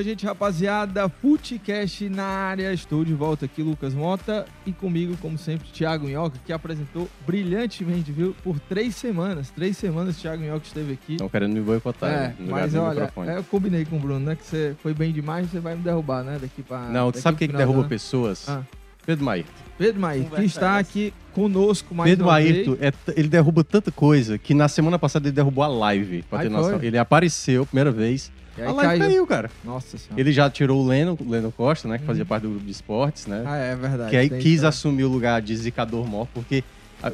A 0.00 0.02
gente, 0.02 0.24
rapaziada. 0.24 1.08
Futecast 1.08 2.08
na 2.08 2.24
área. 2.24 2.72
Estou 2.72 3.04
de 3.04 3.12
volta 3.12 3.44
aqui, 3.44 3.62
Lucas 3.62 3.92
Mota. 3.92 4.46
E 4.64 4.72
comigo, 4.72 5.14
como 5.18 5.36
sempre, 5.36 5.68
Thiago 5.68 6.06
Minhoca, 6.06 6.38
que 6.44 6.52
apresentou 6.52 7.06
brilhantemente, 7.26 8.10
viu? 8.10 8.34
Por 8.42 8.58
três 8.58 8.96
semanas. 8.96 9.50
Três 9.50 9.76
semanas 9.76 10.16
o 10.16 10.20
Thiago 10.20 10.42
Minhoca 10.42 10.66
esteve 10.66 10.94
aqui. 10.94 11.12
Estão 11.12 11.28
querendo 11.28 11.52
me 11.52 11.60
boicotar. 11.60 12.10
É, 12.10 12.34
no 12.38 12.50
mas 12.50 12.74
olha, 12.74 13.02
microfone. 13.02 13.28
é, 13.30 13.36
eu 13.36 13.44
combinei 13.44 13.84
com 13.84 13.96
o 13.96 14.00
Bruno, 14.00 14.20
né? 14.20 14.36
Que 14.36 14.44
você 14.46 14.74
foi 14.82 14.94
bem 14.94 15.12
demais, 15.12 15.50
você 15.50 15.60
vai 15.60 15.76
me 15.76 15.82
derrubar, 15.82 16.24
né? 16.24 16.38
Daqui 16.40 16.62
pra. 16.62 16.88
Não, 16.88 17.10
tu 17.10 17.14
daqui 17.14 17.22
sabe 17.22 17.38
quem 17.38 17.48
que 17.48 17.56
derruba 17.56 17.84
pessoas? 17.84 18.48
Ah. 18.48 18.62
Pedro 19.04 19.24
Maír. 19.24 19.44
Pedro 19.76 20.00
Maír, 20.00 20.24
que 20.30 20.44
está 20.44 20.78
aqui 20.78 21.12
conosco 21.32 21.94
mais 21.94 22.10
Pedro 22.10 22.26
uma 22.26 22.34
Ayrton, 22.34 22.74
vez. 22.74 22.94
é 22.94 23.12
ele 23.18 23.28
derruba 23.28 23.64
tanta 23.64 23.90
coisa 23.90 24.38
que 24.38 24.52
na 24.54 24.68
semana 24.68 24.98
passada 24.98 25.26
ele 25.26 25.34
derrubou 25.34 25.64
a 25.64 25.68
live. 25.68 26.22
Pra 26.22 26.38
Ai, 26.38 26.44
ter 26.46 26.50
noção. 26.50 26.82
Ele 26.82 26.98
apareceu, 26.98 27.66
primeira 27.66 27.90
vez. 27.90 28.30
E 28.60 28.62
aí 28.62 28.68
a 28.68 28.72
live 28.72 28.98
caiu. 28.98 29.10
caiu, 29.10 29.26
cara. 29.26 29.50
Nossa 29.64 29.96
senhora. 29.98 30.20
Ele 30.20 30.32
já 30.32 30.50
tirou 30.50 30.82
o 30.82 30.86
Leno, 30.86 31.16
o 31.20 31.30
Leno 31.30 31.50
Costa, 31.52 31.88
né? 31.88 31.98
Que 31.98 32.04
fazia 32.04 32.24
parte 32.24 32.42
do 32.44 32.50
grupo 32.50 32.64
de 32.64 32.70
esportes, 32.72 33.26
né? 33.26 33.42
Ah, 33.46 33.56
é 33.56 33.74
verdade. 33.74 34.10
que 34.10 34.16
aí 34.16 34.28
tem 34.28 34.38
quis 34.40 34.62
né? 34.62 34.68
assumir 34.68 35.04
o 35.04 35.08
lugar 35.08 35.40
de 35.42 35.56
zicador 35.56 36.06
maior, 36.06 36.26
porque 36.34 36.62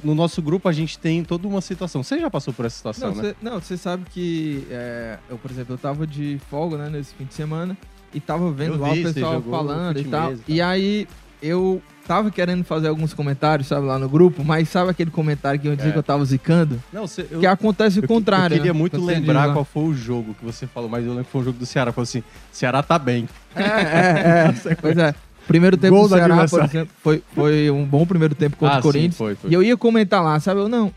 no 0.02 0.14
nosso 0.14 0.42
grupo 0.42 0.68
a 0.68 0.72
gente 0.72 0.98
tem 0.98 1.22
toda 1.22 1.46
uma 1.46 1.60
situação. 1.60 2.02
Você 2.02 2.18
já 2.18 2.28
passou 2.28 2.52
por 2.52 2.66
essa 2.66 2.76
situação, 2.76 3.08
Não, 3.14 3.16
né? 3.16 3.22
você, 3.22 3.36
não, 3.40 3.60
você 3.60 3.76
sabe 3.76 4.04
que 4.10 4.66
é, 4.70 5.18
eu, 5.30 5.38
por 5.38 5.50
exemplo, 5.50 5.74
eu 5.74 5.78
tava 5.78 6.06
de 6.06 6.40
folga, 6.50 6.76
né, 6.76 6.90
nesse 6.90 7.14
fim 7.14 7.24
de 7.24 7.34
semana 7.34 7.76
e 8.12 8.18
tava 8.20 8.50
vendo 8.50 8.74
Eu 8.74 8.80
lá 8.80 8.92
vi, 8.92 9.00
o 9.06 9.12
pessoal 9.14 9.42
falando 9.42 9.98
e 10.00 10.04
tal. 10.04 10.32
e 10.32 10.34
E 10.48 10.58
tal. 10.58 10.68
aí 10.68 11.08
eu 11.40 11.80
tava 12.06 12.30
querendo 12.30 12.64
fazer 12.64 12.88
alguns 12.88 13.12
comentários, 13.12 13.68
sabe, 13.68 13.86
lá 13.86 13.98
no 13.98 14.08
grupo, 14.08 14.44
mas 14.44 14.68
sabe 14.68 14.90
aquele 14.90 15.10
comentário 15.10 15.58
que 15.60 15.66
eu 15.68 15.74
dizia 15.76 15.90
É. 15.90 15.92
que 15.92 15.98
eu 15.98 16.02
tava 16.02 16.24
zicando? 16.24 16.80
Não, 16.92 17.06
você, 17.06 17.26
eu, 17.30 17.40
Que 17.40 17.46
acontece 17.46 17.98
o 17.98 18.04
eu- 18.04 18.08
contrário. 18.08 18.54
Eu 18.54 18.58
queria 18.58 18.72
né? 18.72 18.78
muito 18.78 18.96
diz 18.96 19.06
lembrar 19.06 19.46
lá. 19.46 19.52
qual 19.52 19.64
foi 19.64 19.82
o 19.84 19.94
jogo 19.94 20.34
que 20.38 20.44
você 20.44 20.66
falou, 20.66 20.88
mas 20.88 21.04
eu 21.04 21.10
lembro 21.10 21.24
que 21.24 21.30
foi 21.30 21.40
um 21.40 21.44
jogo 21.44 21.58
do 21.58 21.66
Ceará. 21.66 21.92
Falou 21.92 22.04
assim: 22.04 22.22
Ceará 22.52 22.82
tá 22.82 22.98
bem. 22.98 23.28
É, 23.54 23.62
é, 23.62 24.54
é. 24.70 24.74
pois 24.80 24.96
é. 24.96 25.14
Primeiro 25.46 25.76
tempo 25.76 25.94
Gol 25.94 26.08
do 26.08 26.14
Ceará, 26.16 26.48
por 26.48 26.64
exemplo, 26.64 26.88
foi, 27.02 27.22
foi 27.32 27.70
um 27.70 27.84
bom 27.84 28.04
primeiro 28.04 28.34
tempo 28.34 28.56
contra 28.56 28.76
Ah, 28.76 28.78
o 28.80 28.82
Corinthians. 28.82 29.12
Sim, 29.14 29.18
foi, 29.18 29.34
foi. 29.36 29.50
E 29.50 29.54
eu 29.54 29.62
ia 29.62 29.76
comentar 29.76 30.22
lá, 30.22 30.40
sabe? 30.40 30.60
Eu 30.60 30.68
não. 30.68 30.92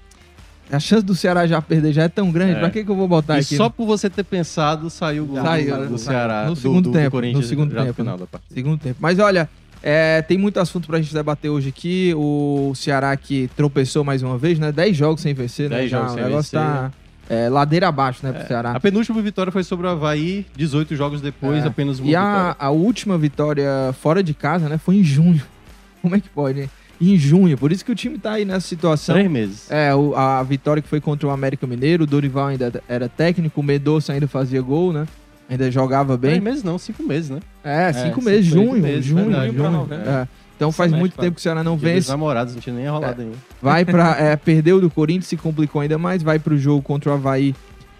A 0.71 0.79
chance 0.79 1.03
do 1.03 1.13
Ceará 1.15 1.45
já 1.47 1.59
perder 1.61 1.91
já 1.93 2.03
é 2.03 2.07
tão 2.07 2.31
grande. 2.31 2.53
É. 2.53 2.59
Pra 2.59 2.69
que, 2.69 2.83
que 2.83 2.89
eu 2.89 2.95
vou 2.95 3.07
botar 3.07 3.37
E 3.37 3.41
aqui? 3.41 3.55
só 3.57 3.69
por 3.69 3.85
você 3.85 4.09
ter 4.09 4.23
pensado, 4.23 4.89
saiu 4.89 5.23
o 5.23 5.27
gol 5.27 5.41
Saiu, 5.41 5.75
do, 5.75 5.81
né? 5.81 5.87
do 5.87 5.97
Saiu. 5.97 6.17
Ceará. 6.17 6.43
No 6.45 6.53
do- 6.53 6.59
segundo 6.59 6.83
do, 6.89 6.91
tempo, 6.91 7.09
Do 7.09 7.11
Corinthians, 7.11 7.43
no 7.43 7.49
segundo 7.49 7.73
já 7.73 7.81
tempo, 7.83 7.93
final 7.93 8.13
né? 8.15 8.19
da 8.21 8.27
partida. 8.27 8.53
Segundo 8.53 8.79
tempo. 8.79 8.95
Mas 8.99 9.17
olha, 9.19 9.49
é, 9.81 10.21
tem 10.21 10.37
muito 10.37 10.59
assunto 10.59 10.87
pra 10.87 11.01
gente 11.01 11.13
debater 11.13 11.49
hoje 11.49 11.69
aqui. 11.69 12.13
O 12.15 12.73
Ceará 12.75 13.15
que 13.15 13.49
tropeçou 13.55 14.03
mais 14.03 14.21
uma 14.23 14.37
vez, 14.37 14.59
né? 14.59 14.71
10 14.71 14.95
jogos 14.97 15.21
sem 15.21 15.33
vencer, 15.33 15.69
né? 15.69 15.77
10 15.79 15.91
Já, 15.91 15.97
jogos 15.99 16.11
o 16.11 16.15
sem 16.15 16.23
negócio 16.25 16.59
vencer. 16.59 16.73
tá 16.73 16.91
é, 17.29 17.47
ladeira 17.47 17.87
abaixo, 17.87 18.25
né, 18.25 18.31
pro 18.33 18.47
Ceará. 18.47 18.71
A 18.71 18.79
penúltima 18.79 19.21
vitória 19.21 19.51
foi 19.51 19.63
sobre 19.63 19.85
o 19.85 19.89
Havaí, 19.91 20.45
18 20.55 20.95
jogos 20.95 21.21
depois, 21.21 21.63
É. 21.63 21.67
apenas 21.67 21.99
uma 21.99 22.09
E 22.09 22.15
a, 22.15 22.21
vitória. 22.23 22.55
a 22.59 22.69
última 22.71 23.17
vitória 23.19 23.69
fora 24.01 24.23
de 24.23 24.33
casa, 24.33 24.67
né? 24.67 24.77
Foi 24.79 24.95
em 24.95 25.03
junho. 25.03 25.41
Como 26.01 26.15
é 26.15 26.19
que 26.19 26.27
pode, 26.29 26.61
hein? 26.61 26.69
Em 26.99 27.15
junho. 27.17 27.57
Por 27.57 27.71
isso 27.71 27.85
que 27.85 27.91
o 27.91 27.95
time 27.95 28.17
tá 28.17 28.31
aí 28.33 28.43
nessa 28.45 28.67
situação. 28.67 29.13
Três 29.15 29.29
meses. 29.31 29.69
É, 29.71 29.93
o- 29.95 30.15
a 30.15 30.41
vitória 30.43 30.81
que 30.81 30.89
foi 30.89 30.99
contra 30.99 31.27
o 31.27 31.29
América 31.31 31.65
Mineiro, 31.67 32.03
o 32.03 32.07
Dorival 32.07 32.47
ainda 32.47 32.81
era 32.89 33.07
técnico, 33.07 33.61
o 33.61 33.63
Medoça 33.63 34.11
ainda 34.11 34.27
fazia 34.27 34.61
gol, 34.61 34.91
né? 34.91 35.05
Ainda 35.49 35.71
jogava 35.71 36.17
bem. 36.17 36.31
Três 36.31 36.43
meses 36.43 36.63
não, 36.63 36.77
cinco 36.77 37.01
meses, 37.03 37.29
né? 37.29 37.39
É, 37.63 37.89
É, 37.89 37.93
cinco 37.93 38.05
cinco 38.05 38.21
meses, 38.23 38.53
meses, 38.53 38.69
junho, 38.69 38.81
meses, 38.81 39.05
junho, 39.05 39.25
verdade. 39.25 39.55
junho. 39.55 39.87
É. 39.91 40.27
Então 40.55 40.71
faz 40.73 40.91
muito 40.91 41.17
tempo 41.17 41.35
que 41.35 41.39
o 41.39 41.41
Ceará 41.41 41.63
não 41.63 41.77
vence. 41.77 42.09
namorados, 42.09 42.53
não 42.53 42.61
tinha 42.61 42.75
nem 42.75 42.85
enrolado 42.85 43.21
ainda. 43.21 43.35
Vai 43.61 43.85
pra. 43.85 44.15
é, 44.19 44.35
perdeu 44.35 44.81
do 44.81 44.89
Corinthians, 44.89 45.27
se 45.27 45.37
complicou 45.37 45.81
ainda 45.81 45.97
mais, 45.97 46.21
vai 46.21 46.37
pro 46.37 46.57
jogo 46.57 46.81
contra 46.81 47.11
o 47.11 47.13
Havaí 47.13 47.55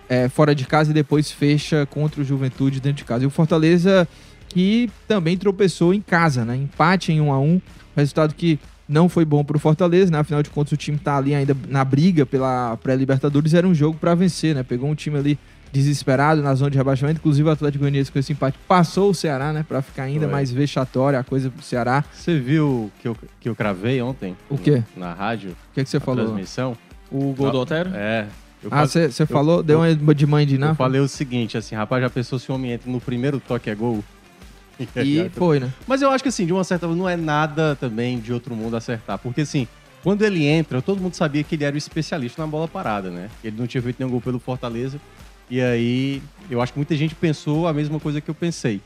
é, 0.09 0.28
fora 0.28 0.53
de 0.53 0.66
casa 0.66 0.92
e 0.92 0.94
depois 0.94 1.31
fecha 1.31 1.86
contra 1.86 2.22
o 2.22 2.24
Juventude 2.24 2.81
dentro 2.81 2.97
de 2.97 3.06
casa. 3.06 3.24
E 3.24 3.28
o 3.28 3.30
Fortaleza 3.30 4.08
que 4.50 4.90
também 5.08 5.38
tropeçou 5.38 5.94
em 5.94 6.02
casa, 6.02 6.44
né? 6.44 6.56
Empate 6.56 7.14
em 7.14 7.22
1 7.22 7.31
a 7.31 7.40
1 7.40 7.62
resultado 7.96 8.34
que 8.34 8.59
não 8.88 9.08
foi 9.08 9.24
bom 9.24 9.44
pro 9.44 9.59
Fortaleza, 9.59 10.12
né? 10.12 10.18
Afinal 10.20 10.41
de 10.41 10.50
contas, 10.50 10.74
o 10.74 10.78
time 10.78 10.97
tá 10.97 11.16
ali 11.16 11.36
ainda 11.36 11.56
na 11.68 11.86
briga 11.86 12.26
pela 12.26 12.76
pré-Libertadores, 12.78 13.53
era 13.53 13.68
um 13.68 13.74
jogo 13.76 13.97
pra 14.00 14.16
vencer, 14.16 14.56
né? 14.56 14.64
Pegou 14.64 14.90
um 14.90 14.96
time 14.96 15.18
ali 15.18 15.40
desesperado 15.72 16.41
na 16.41 16.53
zona 16.56 16.72
de 16.72 16.78
rebaixamento, 16.78 17.19
inclusive 17.19 17.47
o 17.47 17.52
Atlético 17.52 17.81
Goianiense 17.84 18.12
com 18.12 18.19
esse 18.19 18.31
empate 18.34 18.57
passou 18.68 19.09
o 19.12 19.13
Ceará, 19.16 19.53
né? 19.53 19.63
Pra 19.68 19.81
ficar 19.81 20.03
ainda 20.03 20.25
Foi. 20.25 20.31
mais 20.31 20.52
vexatória 20.52 21.19
a 21.19 21.24
coisa 21.24 21.50
pro 21.50 21.62
Ceará. 21.63 22.03
Você 22.13 22.40
viu 22.40 22.91
que 23.02 23.07
eu, 23.07 23.18
que 23.40 23.50
eu 23.50 23.56
cravei 23.56 24.02
ontem? 24.02 24.35
O 24.50 24.58
quê? 24.58 24.84
Na 24.97 25.13
rádio, 25.13 25.52
O 25.52 25.74
que, 25.74 25.84
que 25.84 25.90
você 25.90 25.97
na 26.00 26.06
falou? 26.06 26.25
transmissão? 26.25 26.75
O 27.12 27.34
gol 27.34 27.52
do 27.52 27.59
Otero? 27.59 27.90
É. 27.94 28.28
Eu, 28.62 28.69
Ah, 28.74 28.85
você 28.85 29.25
falou, 29.25 29.63
deu 29.63 29.79
uma 29.79 30.13
de 30.16 30.25
mãe 30.28 30.46
de 30.46 30.56
eu 30.56 30.59
Ná? 30.59 30.75
falei 30.75 31.00
o 31.00 31.08
seguinte, 31.08 31.58
assim, 31.58 31.75
rapaz, 31.75 32.02
já 32.03 32.09
pensou 32.09 32.38
se 32.38 32.52
o 32.52 32.56
homem 32.56 32.72
entra 32.72 32.91
no 32.91 33.00
primeiro 33.00 33.40
toque 33.40 33.69
é 33.69 33.75
gol? 33.75 34.03
E 35.03 35.29
foi, 35.34 35.59
né? 35.59 35.69
Mas 35.85 36.02
eu 36.02 36.09
acho 36.09 36.24
que 36.24 36.29
assim, 36.29 36.46
de 36.46 36.53
uma 36.53 36.63
certa 36.63 36.88
forma, 36.88 37.02
não 37.02 37.09
é 37.09 37.18
nada 37.18 37.75
também 37.75 38.18
de 38.19 38.31
outro 38.31 38.56
mundo 38.56 38.78
acertar. 38.78 39.18
Porque 39.18 39.41
assim, 39.41 39.68
quando 40.02 40.22
ele 40.24 40.46
entra, 40.46 40.81
todo 40.81 41.02
mundo 41.02 41.16
sabia 41.16 41.44
que 41.44 41.56
ele 41.56 41.66
era 41.66 41.75
o 41.75 41.78
especialista 41.78 42.41
na 42.41 42.47
bola 42.47 42.66
parada, 42.68 43.09
né? 43.09 43.29
Ele 43.44 43.58
não 43.59 43.68
tinha 43.68 43.81
feito 43.84 43.97
nenhum 44.00 44.09
gol 44.12 44.22
pelo 44.22 44.40
Fortaleza. 44.40 44.97
E 45.49 45.61
aí, 45.61 46.21
eu 46.49 46.61
acho 46.61 46.73
que 46.73 46.79
muita 46.79 46.95
gente 46.95 47.15
pensou 47.15 47.67
a 47.67 47.73
mesma 47.73 47.99
coisa 47.99 48.21
que 48.21 48.29
eu 48.29 48.35
pensei. 48.35 48.81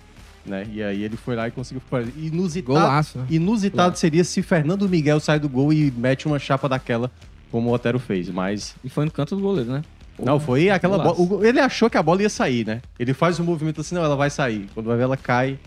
Né? 0.46 0.68
E 0.74 0.84
aí 0.84 1.03
ele 1.03 1.16
foi 1.16 1.35
lá 1.35 1.47
e 1.47 1.51
conseguiu. 1.51 1.81
Inusitado, 2.18 2.79
Golaço, 2.79 3.18
né? 3.18 3.25
inusitado 3.29 3.97
seria 3.97 4.24
se 4.24 4.41
Fernando 4.41 4.88
Miguel 4.90 5.19
sai 5.19 5.40
do 5.40 5.47
gol 5.47 5.72
e 5.72 5.90
mete 5.91 6.25
uma 6.25 6.38
chapa 6.38 6.68
daquela, 6.68 7.09
como 7.50 7.69
o 7.69 7.74
Otero 7.74 7.97
fez. 7.97 8.29
Mas 8.29 8.75
E 8.84 8.90
foi 8.90 9.06
no 9.06 9.12
canto 9.12 9.35
do 9.35 9.41
goleiro, 9.41 9.72
né? 9.72 9.81
não, 10.19 10.40
foi 10.40 10.69
aquela 10.69 10.97
bola. 10.97 11.16
golaço. 11.16 11.46
Ele 11.46 11.59
achou 11.59 11.90
que 11.90 11.97
a 11.97 12.03
bola 12.03 12.22
ia 12.22 12.29
sair, 12.29 12.66
né? 12.66 12.81
Ele 13.00 13.13
faz 13.13 13.40
um 13.40 13.44
movimento 13.44 13.81
assim, 13.81 13.95
não, 13.95 14.03
ela 14.03 14.16
vai 14.16 14.30
sair. 14.30 14.69
Quando 14.74 14.88
vai 14.88 14.97
ver, 14.97 15.03
ela 15.03 15.18
cai. 15.18 15.57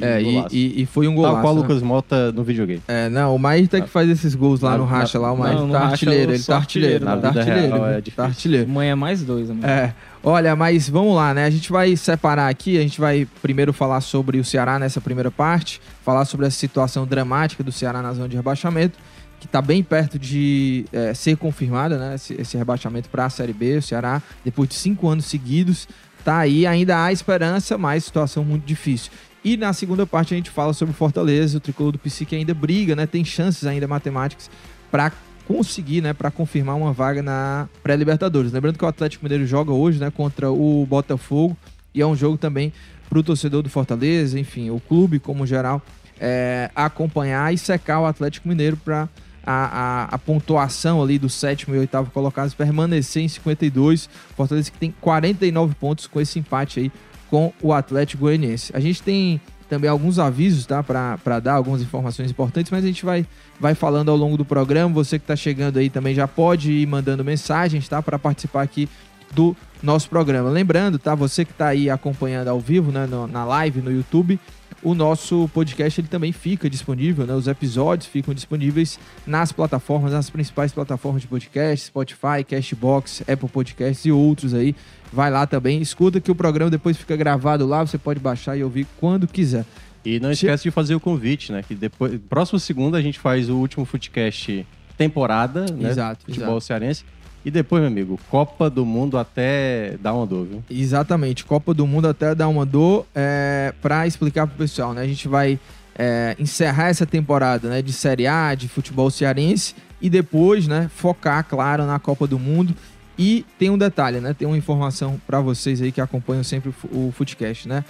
E 0.00 0.04
É, 0.04 0.20
e, 0.22 0.44
e, 0.52 0.82
e 0.82 0.86
foi 0.86 1.08
um 1.08 1.14
golaço. 1.14 1.34
Tal 1.34 1.42
qual 1.42 1.54
o 1.54 1.56
né? 1.56 1.62
Lucas 1.62 1.82
Mota 1.82 2.32
no 2.32 2.44
videogame. 2.44 2.82
É, 2.86 3.08
não, 3.08 3.34
o 3.34 3.38
Maír 3.38 3.68
que 3.68 3.86
faz 3.88 4.08
esses 4.08 4.34
gols 4.34 4.60
lá 4.60 4.72
Na- 4.72 4.78
no 4.78 4.84
racha 4.84 5.18
lá, 5.18 5.32
o 5.32 5.36
no 5.36 5.72
tá 5.72 5.78
racha 5.80 5.92
artilheiro, 5.92 6.32
ele 6.32 6.42
tá 6.42 6.56
artilheiro, 6.56 7.08
artilheiro, 7.08 7.20
tá 7.34 7.40
artilheiro, 7.40 7.84
é 7.84 8.02
tá 8.14 8.24
artilheiro. 8.24 8.70
Amanhã 8.70 8.92
é 8.92 8.94
mais 8.94 9.22
dois, 9.22 9.50
amigo. 9.50 9.66
É, 9.66 9.94
olha, 10.22 10.54
mas 10.56 10.88
vamos 10.88 11.14
lá, 11.14 11.32
né? 11.34 11.44
A 11.44 11.50
gente 11.50 11.70
vai 11.70 11.96
separar 11.96 12.48
aqui, 12.48 12.78
a 12.78 12.82
gente 12.82 13.00
vai 13.00 13.26
primeiro 13.42 13.72
falar 13.72 14.00
sobre 14.00 14.38
o 14.38 14.44
Ceará 14.44 14.78
nessa 14.78 15.00
primeira 15.00 15.30
parte, 15.30 15.80
falar 16.04 16.24
sobre 16.24 16.46
essa 16.46 16.56
situação 16.56 17.06
dramática 17.06 17.62
do 17.62 17.72
Ceará 17.72 18.02
na 18.02 18.12
zona 18.12 18.28
de 18.28 18.36
rebaixamento, 18.36 18.98
que 19.40 19.46
tá 19.46 19.60
bem 19.60 19.82
perto 19.82 20.18
de 20.18 20.84
é, 20.92 21.12
ser 21.14 21.36
confirmada, 21.36 21.98
né? 21.98 22.14
Esse, 22.14 22.34
esse 22.40 22.56
rebaixamento 22.56 23.08
para 23.08 23.26
a 23.26 23.30
Série 23.30 23.52
B. 23.52 23.76
O 23.78 23.82
Ceará, 23.82 24.22
depois 24.44 24.68
de 24.68 24.74
cinco 24.76 25.08
anos 25.08 25.26
seguidos, 25.26 25.86
tá 26.24 26.38
aí, 26.38 26.66
ainda 26.66 27.04
há 27.04 27.12
esperança, 27.12 27.76
mas 27.78 28.04
situação 28.04 28.44
muito 28.44 28.64
difícil. 28.64 29.12
E 29.46 29.56
na 29.56 29.72
segunda 29.72 30.04
parte 30.04 30.34
a 30.34 30.36
gente 30.36 30.50
fala 30.50 30.72
sobre 30.72 30.90
o 30.90 30.96
Fortaleza, 30.96 31.58
o 31.58 31.60
tricolor 31.60 31.92
do 31.92 31.98
PC 32.00 32.24
que 32.24 32.34
ainda 32.34 32.52
briga, 32.52 32.96
né? 32.96 33.06
Tem 33.06 33.24
chances 33.24 33.64
ainda 33.64 33.86
matemáticas 33.86 34.50
para 34.90 35.12
conseguir, 35.46 36.00
né, 36.00 36.12
para 36.12 36.32
confirmar 36.32 36.74
uma 36.74 36.92
vaga 36.92 37.22
na 37.22 37.68
pré-Libertadores. 37.80 38.50
Lembrando 38.50 38.76
que 38.76 38.84
o 38.84 38.88
Atlético 38.88 39.24
Mineiro 39.24 39.46
joga 39.46 39.70
hoje, 39.70 40.00
né, 40.00 40.10
contra 40.10 40.50
o 40.50 40.84
Botafogo 40.84 41.56
e 41.94 42.02
é 42.02 42.06
um 42.06 42.16
jogo 42.16 42.36
também 42.36 42.72
para 43.08 43.20
o 43.20 43.22
torcedor 43.22 43.62
do 43.62 43.70
Fortaleza, 43.70 44.36
enfim, 44.36 44.70
o 44.70 44.80
clube 44.80 45.20
como 45.20 45.46
geral 45.46 45.80
é, 46.20 46.68
acompanhar 46.74 47.54
e 47.54 47.56
secar 47.56 48.00
o 48.00 48.04
Atlético 48.04 48.48
Mineiro 48.48 48.76
para 48.76 49.08
a, 49.46 49.52
a, 49.54 50.04
a 50.06 50.18
pontuação 50.18 51.00
ali 51.00 51.20
do 51.20 51.28
sétimo 51.28 51.72
e 51.76 51.78
oitavo 51.78 52.10
colocados 52.10 52.52
permanecer 52.52 53.22
em 53.22 53.28
52. 53.28 54.10
Fortaleza 54.36 54.72
que 54.72 54.78
tem 54.78 54.92
49 55.00 55.76
pontos 55.76 56.08
com 56.08 56.20
esse 56.20 56.36
empate 56.40 56.80
aí 56.80 56.92
com 57.30 57.52
o 57.62 57.72
Atlético 57.72 58.22
Goianiense. 58.22 58.72
A 58.74 58.80
gente 58.80 59.02
tem 59.02 59.40
também 59.68 59.90
alguns 59.90 60.18
avisos, 60.18 60.64
tá? 60.64 60.82
Para 60.82 61.40
dar 61.40 61.54
algumas 61.54 61.82
informações 61.82 62.30
importantes, 62.30 62.70
mas 62.70 62.84
a 62.84 62.86
gente 62.86 63.04
vai, 63.04 63.26
vai 63.58 63.74
falando 63.74 64.10
ao 64.10 64.16
longo 64.16 64.36
do 64.36 64.44
programa. 64.44 64.94
Você 64.94 65.18
que 65.18 65.24
está 65.24 65.34
chegando 65.34 65.78
aí 65.78 65.90
também 65.90 66.14
já 66.14 66.28
pode 66.28 66.70
ir 66.70 66.86
mandando 66.86 67.24
mensagens, 67.24 67.88
tá? 67.88 68.00
Para 68.00 68.18
participar 68.18 68.62
aqui 68.62 68.88
do 69.34 69.56
nosso 69.82 70.08
programa. 70.08 70.48
Lembrando, 70.50 70.98
tá? 70.98 71.14
Você 71.16 71.44
que 71.44 71.50
está 71.50 71.66
aí 71.68 71.90
acompanhando 71.90 72.48
ao 72.48 72.60
vivo, 72.60 72.92
né? 72.92 73.06
no- 73.06 73.26
na 73.26 73.44
live 73.44 73.82
no 73.82 73.90
YouTube, 73.90 74.38
o 74.86 74.94
nosso 74.94 75.50
podcast 75.52 76.00
ele 76.00 76.06
também 76.06 76.30
fica 76.30 76.70
disponível, 76.70 77.26
né? 77.26 77.34
Os 77.34 77.48
episódios 77.48 78.06
ficam 78.06 78.32
disponíveis 78.32 79.00
nas 79.26 79.50
plataformas, 79.50 80.12
nas 80.12 80.30
principais 80.30 80.72
plataformas 80.72 81.22
de 81.22 81.26
podcast, 81.26 81.86
Spotify, 81.86 82.44
Castbox, 82.48 83.22
Apple 83.22 83.48
Podcasts 83.48 84.04
e 84.04 84.12
outros 84.12 84.54
aí. 84.54 84.76
Vai 85.12 85.28
lá 85.28 85.44
também, 85.44 85.82
escuta 85.82 86.20
que 86.20 86.30
o 86.30 86.36
programa 86.36 86.70
depois 86.70 86.96
fica 86.96 87.16
gravado 87.16 87.66
lá, 87.66 87.84
você 87.84 87.98
pode 87.98 88.20
baixar 88.20 88.56
e 88.56 88.62
ouvir 88.62 88.86
quando 89.00 89.26
quiser. 89.26 89.64
E 90.04 90.20
não 90.20 90.30
esquece 90.30 90.62
de 90.62 90.70
fazer 90.70 90.94
o 90.94 91.00
convite, 91.00 91.50
né? 91.50 91.64
Que 91.66 91.74
depois, 91.74 92.20
próximo 92.28 92.60
segunda 92.60 92.96
a 92.96 93.02
gente 93.02 93.18
faz 93.18 93.50
o 93.50 93.56
último 93.56 93.84
Footcast 93.84 94.64
temporada, 94.96 95.66
né? 95.72 95.90
Exato, 95.90 96.26
Futebol 96.26 96.50
exato. 96.50 96.60
cearense. 96.60 97.04
E 97.46 97.50
depois, 97.52 97.80
meu 97.80 97.88
amigo, 97.88 98.18
Copa 98.28 98.68
do 98.68 98.84
Mundo 98.84 99.16
até 99.16 99.96
dar 100.00 100.14
uma 100.14 100.26
dor, 100.26 100.46
viu? 100.46 100.64
Exatamente, 100.68 101.44
Copa 101.44 101.72
do 101.72 101.86
Mundo 101.86 102.08
até 102.08 102.34
dar 102.34 102.48
uma 102.48 102.66
dor 102.66 103.06
é, 103.14 103.72
para 103.80 104.04
explicar 104.04 104.48
pro 104.48 104.56
pessoal, 104.56 104.92
né? 104.92 105.02
A 105.02 105.06
gente 105.06 105.28
vai 105.28 105.56
é, 105.96 106.34
encerrar 106.40 106.88
essa 106.88 107.06
temporada 107.06 107.68
né, 107.68 107.82
de 107.82 107.92
Série 107.92 108.26
A, 108.26 108.52
de 108.56 108.66
futebol 108.66 109.08
cearense 109.12 109.76
e 110.02 110.10
depois, 110.10 110.66
né, 110.66 110.90
focar, 110.92 111.44
claro, 111.44 111.86
na 111.86 112.00
Copa 112.00 112.26
do 112.26 112.36
Mundo. 112.36 112.74
E 113.16 113.46
tem 113.56 113.70
um 113.70 113.78
detalhe, 113.78 114.18
né? 114.18 114.34
Tem 114.34 114.48
uma 114.48 114.58
informação 114.58 115.20
para 115.24 115.40
vocês 115.40 115.80
aí 115.80 115.92
que 115.92 116.00
acompanham 116.00 116.42
sempre 116.42 116.70
o 116.90 117.06
o 117.06 117.12
Footcast, 117.12 117.68
né? 117.68 117.84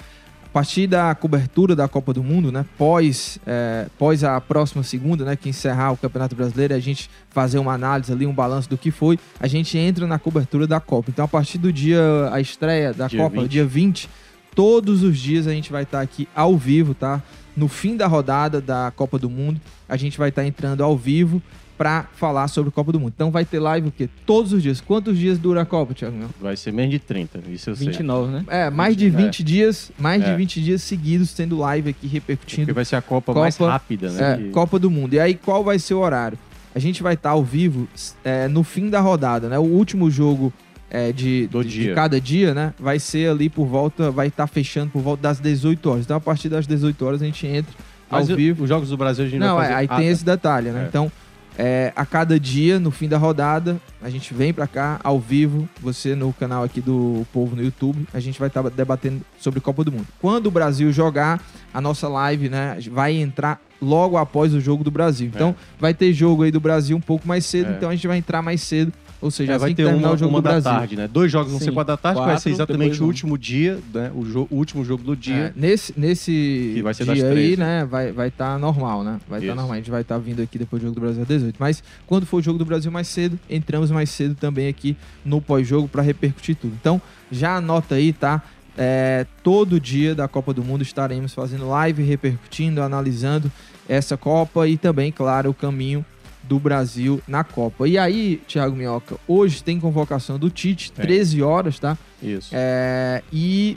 A 0.57 0.59
partir 0.59 0.87
da 0.87 1.15
cobertura 1.15 1.77
da 1.77 1.87
Copa 1.87 2.15
do 2.15 2.25
Mundo, 2.25 2.51
né? 2.51 2.65
Pós, 2.79 3.39
é, 3.47 3.89
pós 3.99 4.25
a 4.25 4.41
próxima 4.41 4.83
segunda, 4.83 5.23
né? 5.23 5.37
Que 5.37 5.51
encerrar 5.51 5.93
o 5.93 5.99
Campeonato 5.99 6.35
Brasileiro, 6.35 6.73
a 6.73 6.79
gente 6.79 7.11
fazer 7.29 7.59
uma 7.59 7.75
análise 7.75 8.11
ali, 8.11 8.25
um 8.25 8.33
balanço 8.33 8.67
do 8.67 8.79
que 8.79 8.91
foi, 8.91 9.19
a 9.39 9.47
gente 9.47 9.77
entra 9.77 10.07
na 10.07 10.19
cobertura 10.19 10.67
da 10.67 10.81
Copa. 10.81 11.11
Então, 11.11 11.27
a 11.27 11.29
partir 11.29 11.59
do 11.59 11.71
dia, 11.71 12.01
a 12.33 12.41
estreia 12.41 12.95
da 12.95 13.07
Dia 13.07 13.21
Copa, 13.21 13.43
20. 13.43 13.51
dia 13.51 13.67
20, 13.67 14.09
todos 14.55 15.03
os 15.03 15.19
dias 15.19 15.47
a 15.47 15.53
gente 15.53 15.71
vai 15.71 15.83
estar 15.83 16.01
aqui 16.01 16.27
ao 16.35 16.57
vivo, 16.57 16.95
tá? 16.95 17.23
No 17.55 17.69
fim 17.69 17.95
da 17.95 18.07
rodada 18.07 18.59
da 18.59 18.91
Copa 18.97 19.19
do 19.19 19.29
Mundo, 19.29 19.61
a 19.87 19.99
gente 19.99 20.17
vai 20.17 20.31
estar 20.31 20.47
entrando 20.47 20.83
ao 20.83 20.97
vivo 20.97 21.43
para 21.77 22.05
falar 22.15 22.49
sobre 22.49 22.69
a 22.69 22.73
Copa 22.73 22.91
do 22.93 22.99
Mundo. 23.01 23.13
Então 23.15 23.31
vai 23.31 23.45
ter 23.45 23.59
live 23.59 23.89
o 23.89 23.91
quê? 23.93 24.09
Todos 24.25 24.53
os 24.53 24.63
dias. 24.63 24.81
Quantos 24.81 25.19
dias 25.19 25.39
dura 25.39 25.63
a 25.63 25.67
Copa, 25.67 25.93
Thiago? 25.95 26.17
Mel? 26.17 26.29
Vai 26.41 26.57
ser 26.57 26.73
menos 26.73 26.91
de 26.91 26.99
30, 26.99 27.41
isso 27.51 27.71
eu 27.71 27.77
sei. 27.77 27.89
29, 27.89 28.33
né? 28.33 28.45
É, 28.49 28.71
mais 28.71 28.97
de 28.97 29.11
20 29.11 29.43
dias, 29.43 29.91
mais 29.99 30.23
de 30.25 30.31
É. 30.31 30.37
20 30.37 30.61
dias 30.63 30.83
seguidos 30.83 31.33
tendo 31.35 31.59
live 31.59 31.91
aqui 31.91 32.07
repercutindo 32.07 32.63
Porque 32.67 32.73
vai 32.73 32.85
ser 32.85 32.97
a 32.97 33.03
Copa, 33.03 33.35
mais 33.35 33.57
Copa- 33.57 33.73
rápida, 33.73 34.11
né? 34.11 34.33
é, 34.33 34.37
Que- 34.37 34.51
Copa 34.51 34.79
do 34.79 34.91
Mundo. 34.91 35.15
E 35.15 35.21
aí, 35.21 35.35
qual 35.35 35.63
vai 35.63 35.79
ser 35.79 35.95
o 35.95 35.99
horário? 35.99 36.39
A 36.75 36.79
gente 36.79 37.03
vai 37.03 37.15
estar 37.15 37.31
ao 37.31 37.43
vivo 37.45 37.89
é, 38.25 38.49
no 38.49 38.63
fim 38.63 38.89
da 38.91 39.01
rodada, 39.01 39.49
né? 39.49 39.59
O 39.59 39.63
último 39.63 40.11
jogo 40.11 40.53
é, 40.91 41.11
de, 41.13 41.47
Do 41.49 41.63
de, 41.65 41.71
dia. 41.71 41.89
de 41.89 41.95
cada 41.95 42.21
dia, 42.21 42.55
né? 42.55 42.73
Vai 42.79 42.99
ser 42.99 43.29
ali 43.31 43.49
por 43.49 43.67
volta, 43.67 44.11
vai 44.11 44.29
estar 44.29 44.47
fechando 44.47 44.91
por 44.93 45.03
volta 45.03 45.23
das 45.23 45.41
18 45.41 45.91
horas. 45.91 46.05
Então, 46.05 46.17
a 46.17 46.21
partir 46.21 46.49
das 46.49 46.67
18 46.67 47.05
horas, 47.05 47.21
a 47.23 47.25
gente 47.25 47.47
entra 47.47 47.73
ao 48.09 48.21
Mas 48.21 48.31
o- 48.31 48.37
vivo. 48.37 48.63
os 48.63 48.69
Jogos 48.69 48.91
do 48.91 48.97
Brasil 48.97 49.25
a 49.25 49.29
gente 49.29 49.41
Não, 49.41 49.57
vai 49.57 49.65
é, 49.65 49.69
fazer... 49.69 49.79
aí 49.81 49.87
Ah, 49.91 49.97
tem 49.97 50.07
tá. 50.07 50.13
esse 50.13 50.25
detalhe, 50.25 50.71
né? 50.71 50.85
É. 50.85 50.87
Então, 50.89 51.11
é, 51.59 51.93
a 51.97 52.05
cada 52.05 52.39
dia, 52.39 52.79
no 52.79 52.91
fim 52.91 53.09
da 53.09 53.17
rodada, 53.19 53.79
a 54.03 54.11
gente 54.11 54.35
vem 54.35 54.53
pra 54.53 54.67
cá, 54.67 55.01
ao 55.03 55.19
vivo, 55.19 55.69
você 55.81 56.15
no 56.15 56.33
canal 56.33 56.63
aqui 56.63 56.81
do 56.81 57.27
Povo 57.33 57.57
no 57.57 57.63
YouTube, 57.63 58.07
a 58.13 58.21
gente 58.21 58.39
vai 58.39 58.49
estar 58.49 58.63
debatendo 58.71 59.23
sobre 59.39 59.61
Copa 59.61 59.83
do 59.83 59.91
Mundo. 59.93 60.07
Quando 60.21 60.47
o 60.47 60.51
Brasil 60.51 60.93
jogar, 60.93 61.43
a 61.73 61.81
nossa 61.81 62.09
live, 62.09 62.49
né, 62.49 62.79
vai 62.91 63.15
entrar 63.15 63.61
logo 63.81 64.17
após 64.17 64.55
o 64.55 64.61
jogo 64.61 64.83
do 64.85 64.91
Brasil. 64.91 65.31
Então, 65.35 65.55
vai 65.79 65.93
ter 65.93 66.13
jogo 66.13 66.43
aí 66.43 66.51
do 66.51 66.61
Brasil 66.61 66.97
um 66.97 67.01
pouco 67.01 67.27
mais 67.29 67.45
cedo, 67.45 67.71
É. 67.73 67.77
então 67.77 67.91
a 67.91 67.95
gente 67.95 68.07
vai 68.07 68.17
entrar 68.19 68.41
mais 68.43 68.61
cedo, 68.63 68.93
ou 69.21 69.31
seja, 69.31 69.53
É, 69.55 69.59
vai 69.59 69.69
assim 69.69 69.75
ter 69.77 69.87
uma, 69.87 70.13
o 70.13 70.17
jogo 70.17 70.31
uma 70.31 70.43
da 70.43 70.51
Brasil. 70.51 70.71
tarde, 70.71 70.97
né? 70.97 71.09
Dois 71.09 71.31
jogos 71.33 71.51
vão 71.51 71.59
Sim. 71.59 71.67
ser 71.67 71.73
quatro 71.73 71.93
da 71.93 71.97
tarde, 71.97 72.21
que 72.21 72.27
vai 72.27 72.37
ser 72.39 72.51
Quatro, 72.51 72.57
exatamente 72.75 73.01
o 73.01 73.05
um. 73.05 73.07
último 73.07 73.39
dia, 73.39 73.79
né? 73.93 74.11
O, 74.15 74.25
jo- 74.25 74.47
o 74.51 74.57
último 74.57 74.85
jogo 74.85 75.03
do 75.03 75.17
dia. 75.17 75.35
É, 75.35 75.53
nesse 75.57 75.95
nesse 75.97 76.73
Que 76.75 76.83
vai 76.83 76.95
ser 76.95 77.05
das 77.05 77.17
dia 77.17 77.27
aí, 77.27 77.33
três, 77.33 77.59
né, 77.59 77.85
vai 77.85 78.13
vai 78.13 78.29
estar 78.29 78.59
normal, 78.59 79.03
né? 79.05 79.19
Vai 79.29 79.39
estar 79.41 79.47
Isso. 79.53 79.57
normal. 79.57 79.73
A 79.73 79.77
gente 79.77 79.91
vai 79.91 80.01
estar 80.03 80.19
vindo 80.19 80.43
aqui 80.43 80.59
depois 80.59 80.81
do 80.81 80.87
jogo 80.87 80.95
do 80.95 81.01
Brasil 81.01 81.23
às 81.23 81.29
18. 81.29 81.57
Mas 81.59 81.83
quando 82.07 82.27
for 82.27 82.39
o 82.39 82.43
jogo 82.43 82.59
do 82.59 82.65
Brasil 82.65 82.91
mais 82.93 83.09
cedo, 83.09 83.39
entramos 83.49 83.91
mais 83.91 84.11
cedo 84.11 84.35
também 84.35 84.69
aqui 84.69 84.97
no 85.25 85.41
pós-jogo 85.41 85.89
para 85.89 86.03
repercutir 86.03 86.55
tudo. 86.57 86.75
Então, 86.81 87.01
já 87.31 87.57
anota 87.57 87.95
aí, 87.97 88.13
tá? 88.13 88.43
É, 88.79 89.25
todo 89.43 89.81
dia 89.81 90.15
da 90.15 90.29
Copa 90.29 90.53
do 90.53 90.63
Mundo 90.63 90.83
estaremos 90.83 91.33
fazendo 91.33 91.67
live, 91.69 92.03
repercutindo, 92.03 92.83
analisando 92.83 93.51
essa 93.89 94.17
Copa 94.19 94.69
e 94.69 94.77
também, 94.77 95.11
claro, 95.11 95.49
o 95.51 95.55
caminho 95.55 96.05
do 96.49 96.59
Brasil 96.59 97.21
na 97.27 97.45
Copa. 97.45 97.89
E 97.89 97.99
aí, 97.99 98.41
Thiago 98.47 98.75
Minhoca, 98.75 99.17
hoje 99.27 99.63
tem 99.63 99.79
convocação 99.81 100.39
do 100.39 100.51
Tite, 100.51 100.93
Tem. 100.93 101.05
13 101.05 101.43
horas, 101.43 101.79
tá? 101.79 101.97
Isso. 102.23 102.51
É, 102.53 103.23
e 103.33 103.77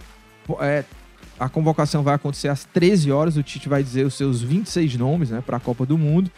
é, 0.61 0.83
a 1.39 1.47
convocação 1.47 2.03
vai 2.03 2.15
acontecer 2.15 2.49
às 2.49 2.65
13 2.65 3.11
horas. 3.11 3.37
O 3.37 3.43
Tite 3.43 3.69
vai 3.69 3.83
dizer 3.83 4.05
os 4.05 4.13
seus 4.13 4.41
26 4.41 4.95
nomes 4.97 5.29
né, 5.29 5.41
para 5.45 5.57
a 5.57 5.59
Copa 5.59 5.85
do 5.85 5.97
Mundo. 5.97 6.29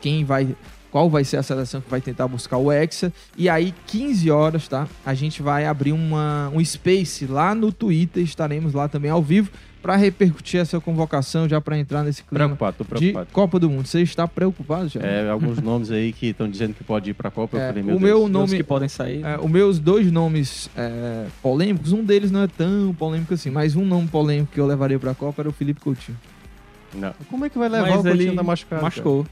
Quem 0.00 0.24
vai. 0.24 0.54
Qual 0.90 1.10
vai 1.10 1.24
ser 1.24 1.36
a 1.36 1.42
seleção 1.42 1.80
que 1.80 1.90
vai 1.90 2.00
tentar 2.00 2.26
buscar 2.26 2.56
o 2.56 2.72
Hexa. 2.72 3.12
E 3.36 3.50
aí, 3.50 3.74
15 3.86 4.30
horas, 4.30 4.66
tá? 4.66 4.88
A 5.04 5.12
gente 5.12 5.42
vai 5.42 5.66
abrir 5.66 5.92
uma, 5.92 6.50
um 6.54 6.64
space 6.64 7.26
lá 7.26 7.54
no 7.54 7.70
Twitter. 7.70 8.22
Estaremos 8.22 8.72
lá 8.72 8.88
também 8.88 9.10
ao 9.10 9.22
vivo 9.22 9.50
para 9.86 9.94
repercutir 9.94 10.58
essa 10.60 10.80
convocação, 10.80 11.48
já 11.48 11.60
para 11.60 11.78
entrar 11.78 12.02
nesse 12.02 12.24
clima 12.24 12.46
Preocupado, 12.46 12.76
tô 12.78 12.82
de 12.82 12.88
preocupado. 12.90 13.28
Copa 13.32 13.60
do 13.60 13.70
Mundo. 13.70 13.86
Você 13.86 14.02
está 14.02 14.26
preocupado, 14.26 14.88
já? 14.88 14.98
É, 15.00 15.30
alguns 15.30 15.62
nomes 15.62 15.92
aí 15.92 16.12
que 16.12 16.26
estão 16.30 16.50
dizendo 16.50 16.74
que 16.74 16.82
pode 16.82 17.10
ir 17.10 17.14
pra 17.14 17.30
Copa. 17.30 17.56
É, 17.56 17.62
eu 17.62 17.68
falei, 17.68 17.82
o 17.84 17.86
meu 17.86 18.00
meu 18.00 18.18
Deus. 18.18 18.30
nome- 18.30 18.56
que 18.56 18.64
podem 18.64 18.88
sair. 18.88 19.22
É, 19.24 19.38
os 19.38 19.48
meus 19.48 19.78
dois 19.78 20.10
nomes 20.10 20.68
é, 20.76 21.26
polêmicos, 21.40 21.92
um 21.92 22.02
deles 22.02 22.32
não 22.32 22.42
é 22.42 22.48
tão 22.48 22.92
polêmico 22.98 23.32
assim, 23.32 23.48
mas 23.48 23.76
um 23.76 23.84
nome 23.84 24.08
polêmico 24.08 24.50
que 24.52 24.58
eu 24.58 24.66
levaria 24.66 24.98
pra 24.98 25.14
Copa 25.14 25.42
era 25.42 25.48
o 25.48 25.52
Felipe 25.52 25.80
Coutinho. 25.80 26.18
Não. 26.92 27.14
Como 27.30 27.44
é 27.44 27.48
que 27.48 27.56
vai 27.56 27.68
levar 27.68 27.88
Mas 27.88 28.00
o 28.00 28.02
Coutinho 28.02 28.34
da 28.34 28.42
machucado? 28.42 28.82
Machucou. 28.82 29.24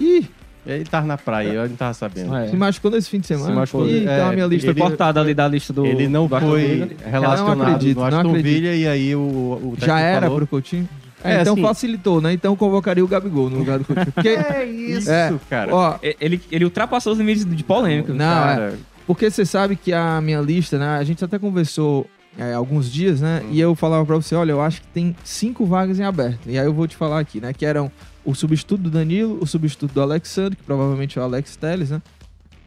Ih, 0.00 0.22
cara? 0.22 0.37
Ele 0.68 0.84
tava 0.84 1.06
na 1.06 1.16
praia, 1.16 1.48
eu 1.48 1.68
não 1.68 1.76
tava 1.76 1.94
sabendo. 1.94 2.34
É. 2.36 2.48
se 2.48 2.56
machucou 2.56 2.90
nesse 2.90 3.08
fim 3.08 3.18
de 3.20 3.26
semana. 3.26 3.46
Se 3.48 3.52
machucou, 3.52 3.88
Ih, 3.88 4.00
é, 4.00 4.02
então 4.02 4.28
a 4.28 4.32
minha 4.32 4.46
lista 4.46 4.66
Foi 4.66 4.74
ele- 4.74 4.80
cortado 4.88 5.18
ali 5.18 5.32
da 5.34 5.48
lista 5.48 5.72
do. 5.72 5.86
ele 5.86 6.08
não 6.08 6.26
do 6.26 6.38
foi 6.38 6.90
relacionado 7.04 7.56
Não 7.58 7.64
acredito, 7.66 7.96
no 8.00 8.10
não 8.10 8.18
Aston. 8.20 8.32
Villa 8.42 8.74
e 8.74 8.86
aí 8.86 9.14
o, 9.16 9.18
o 9.20 9.74
Já 9.78 9.98
era 9.98 10.22
falou, 10.26 10.36
pro 10.38 10.46
Coutinho? 10.46 10.88
É, 11.24 11.36
É, 11.36 11.40
então 11.40 11.54
assim- 11.54 11.62
facilitou, 11.62 12.20
né? 12.20 12.32
Então 12.34 12.52
eu 12.52 12.56
convocaria 12.56 13.04
o 13.04 13.08
Gabigol 13.08 13.48
no 13.50 13.58
lugar 13.58 13.78
do 13.78 13.84
Coutinho. 13.86 14.12
Porque, 14.12 14.28
É 14.54 14.64
isso, 14.64 15.10
É, 15.10 15.32
cara. 15.48 15.74
ó, 15.74 15.98
Ele, 16.20 16.40
ele 16.52 16.64
ultrapassou 16.64 17.12
os 17.12 17.18
limites 17.18 17.44
de 17.44 17.64
polêmica. 17.64 18.12
Não, 18.12 18.24
cara, 18.24 18.74
Porque 19.06 19.30
você 19.30 19.44
sabe 19.46 19.74
que 19.74 19.92
a 19.92 20.20
minha 20.20 20.40
lista, 20.40 20.78
né? 20.78 20.98
A 20.98 21.02
gente 21.02 21.24
até 21.24 21.38
conversou 21.38 22.06
é, 22.38 22.52
alguns 22.52 22.92
dias, 22.92 23.20
né? 23.20 23.40
Hum. 23.42 23.48
E 23.52 23.58
eu 23.60 23.74
falava 23.74 24.04
pra 24.06 24.14
você, 24.16 24.34
olha, 24.34 24.52
eu 24.52 24.60
acho 24.60 24.80
que 24.82 24.86
tem 24.88 25.16
cinco 25.24 25.64
vagas 25.66 25.98
em 25.98 26.04
aberto. 26.04 26.38
E 26.46 26.56
aí 26.58 26.64
eu 26.66 26.72
vou 26.74 26.86
te 26.86 26.94
falar 26.94 27.18
aqui, 27.18 27.40
né? 27.40 27.52
Que 27.52 27.66
eram 27.66 27.90
o 28.30 28.34
substituto 28.34 28.82
do 28.82 28.90
Danilo, 28.90 29.38
o 29.40 29.46
substituto 29.46 29.92
do 29.92 30.02
Alexandre, 30.02 30.54
que 30.56 30.62
provavelmente 30.62 31.18
é 31.18 31.22
o 31.22 31.24
Alex 31.24 31.56
Telles, 31.56 31.90
né? 31.90 32.02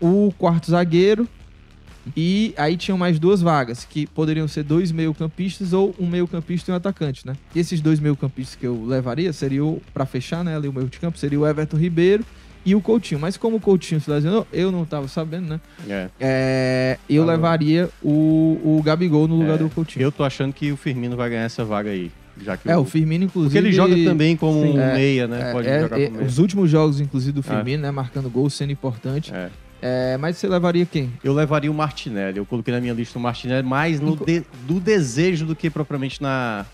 O 0.02 0.34
quarto 0.38 0.72
zagueiro. 0.72 1.28
E 2.18 2.52
aí 2.58 2.76
tinham 2.78 2.98
mais 2.98 3.20
duas 3.20 3.44
vagas, 3.44 3.86
que 3.86 4.08
poderiam 4.08 4.48
ser 4.48 4.64
dois 4.64 4.92
meio-campistas 4.92 5.72
ou 5.72 5.94
um 6.00 6.08
meio-campista 6.08 6.72
e 6.72 6.74
um 6.74 6.76
atacante, 6.76 7.28
né? 7.28 7.36
E 7.54 7.60
esses 7.60 7.80
dois 7.80 8.00
meio-campistas 8.00 8.56
que 8.56 8.66
eu 8.66 8.84
levaria 8.84 9.32
seriam, 9.32 9.80
pra 9.94 10.04
fechar, 10.08 10.44
né, 10.44 10.56
ali 10.56 10.68
o 10.68 10.74
meio 10.74 10.88
de 10.88 11.00
campo, 11.00 11.20
seria 11.20 11.40
o 11.40 11.46
Everton 11.46 11.78
Ribeiro 11.78 12.26
e 12.66 12.74
o 12.74 12.82
Coutinho. 12.82 13.20
Mas 13.20 13.38
como 13.38 13.58
o 13.58 13.60
Coutinho 13.60 14.02
se 14.02 14.10
lesionou, 14.10 14.48
eu 14.52 14.72
não 14.72 14.84
tava 14.84 15.08
sabendo, 15.08 15.48
né? 15.48 15.62
é. 15.88 16.10
É, 16.20 16.98
eu 17.08 17.24
Tá 17.24 17.34
levaria 17.34 17.88
o, 18.02 18.60
o 18.64 18.82
Gabigol 18.84 19.28
no 19.28 19.36
lugar 19.38 19.56
É, 19.56 19.58
do 19.60 19.70
Coutinho. 19.70 20.02
Eu 20.02 20.12
tô 20.12 20.24
achando 20.24 20.52
que 20.54 20.72
o 20.72 20.78
Firmino 20.78 21.16
vai 21.16 21.30
ganhar 21.30 21.44
essa 21.44 21.64
vaga 21.64 21.92
aí. 21.92 22.12
Já 22.44 22.58
que 22.58 22.70
É, 22.70 22.78
o 22.78 22.84
Firmino, 22.86 23.26
inclusive. 23.26 23.54
Porque 23.54 23.68
ele 23.68 23.76
joga 23.76 23.96
também 24.04 24.36
como 24.36 24.62
Sim, 24.62 24.78
um 24.78 24.82
é, 24.82 24.94
meia, 24.94 25.28
né? 25.28 25.50
é, 25.50 25.52
Pode 25.52 25.68
é, 25.68 25.82
jogar 25.82 26.00
é, 26.00 26.06
como 26.06 26.18
meia. 26.18 26.28
os 26.30 26.38
últimos 26.38 26.70
jogos, 26.70 27.00
inclusive, 27.00 27.32
do 27.32 27.44
Firmino, 27.44 27.84
né? 27.84 27.92
Marcando 27.92 28.30
gol, 28.30 28.50
sendo 28.50 28.72
importante. 28.72 29.34
É. 29.34 29.50
É, 29.84 30.18
mas 30.18 30.38
você 30.38 30.48
levaria 30.48 30.86
quem? 30.86 31.12
Eu 31.24 31.34
levaria 31.34 31.72
o 31.72 31.74
Martinelli. 31.74 32.38
Eu 32.38 32.46
coloquei 32.46 32.72
na 32.74 32.80
minha 32.80 32.94
lista 32.94 33.18
o 33.18 33.22
Martinelli 33.22 33.68
mais 33.68 34.00
no 34.00 34.16
de- 34.16 34.44
do 34.68 34.80
desejo 34.80 35.46
do 35.46 35.56
que 35.56 35.70
propriamente 35.72 36.22
na, 36.22 36.66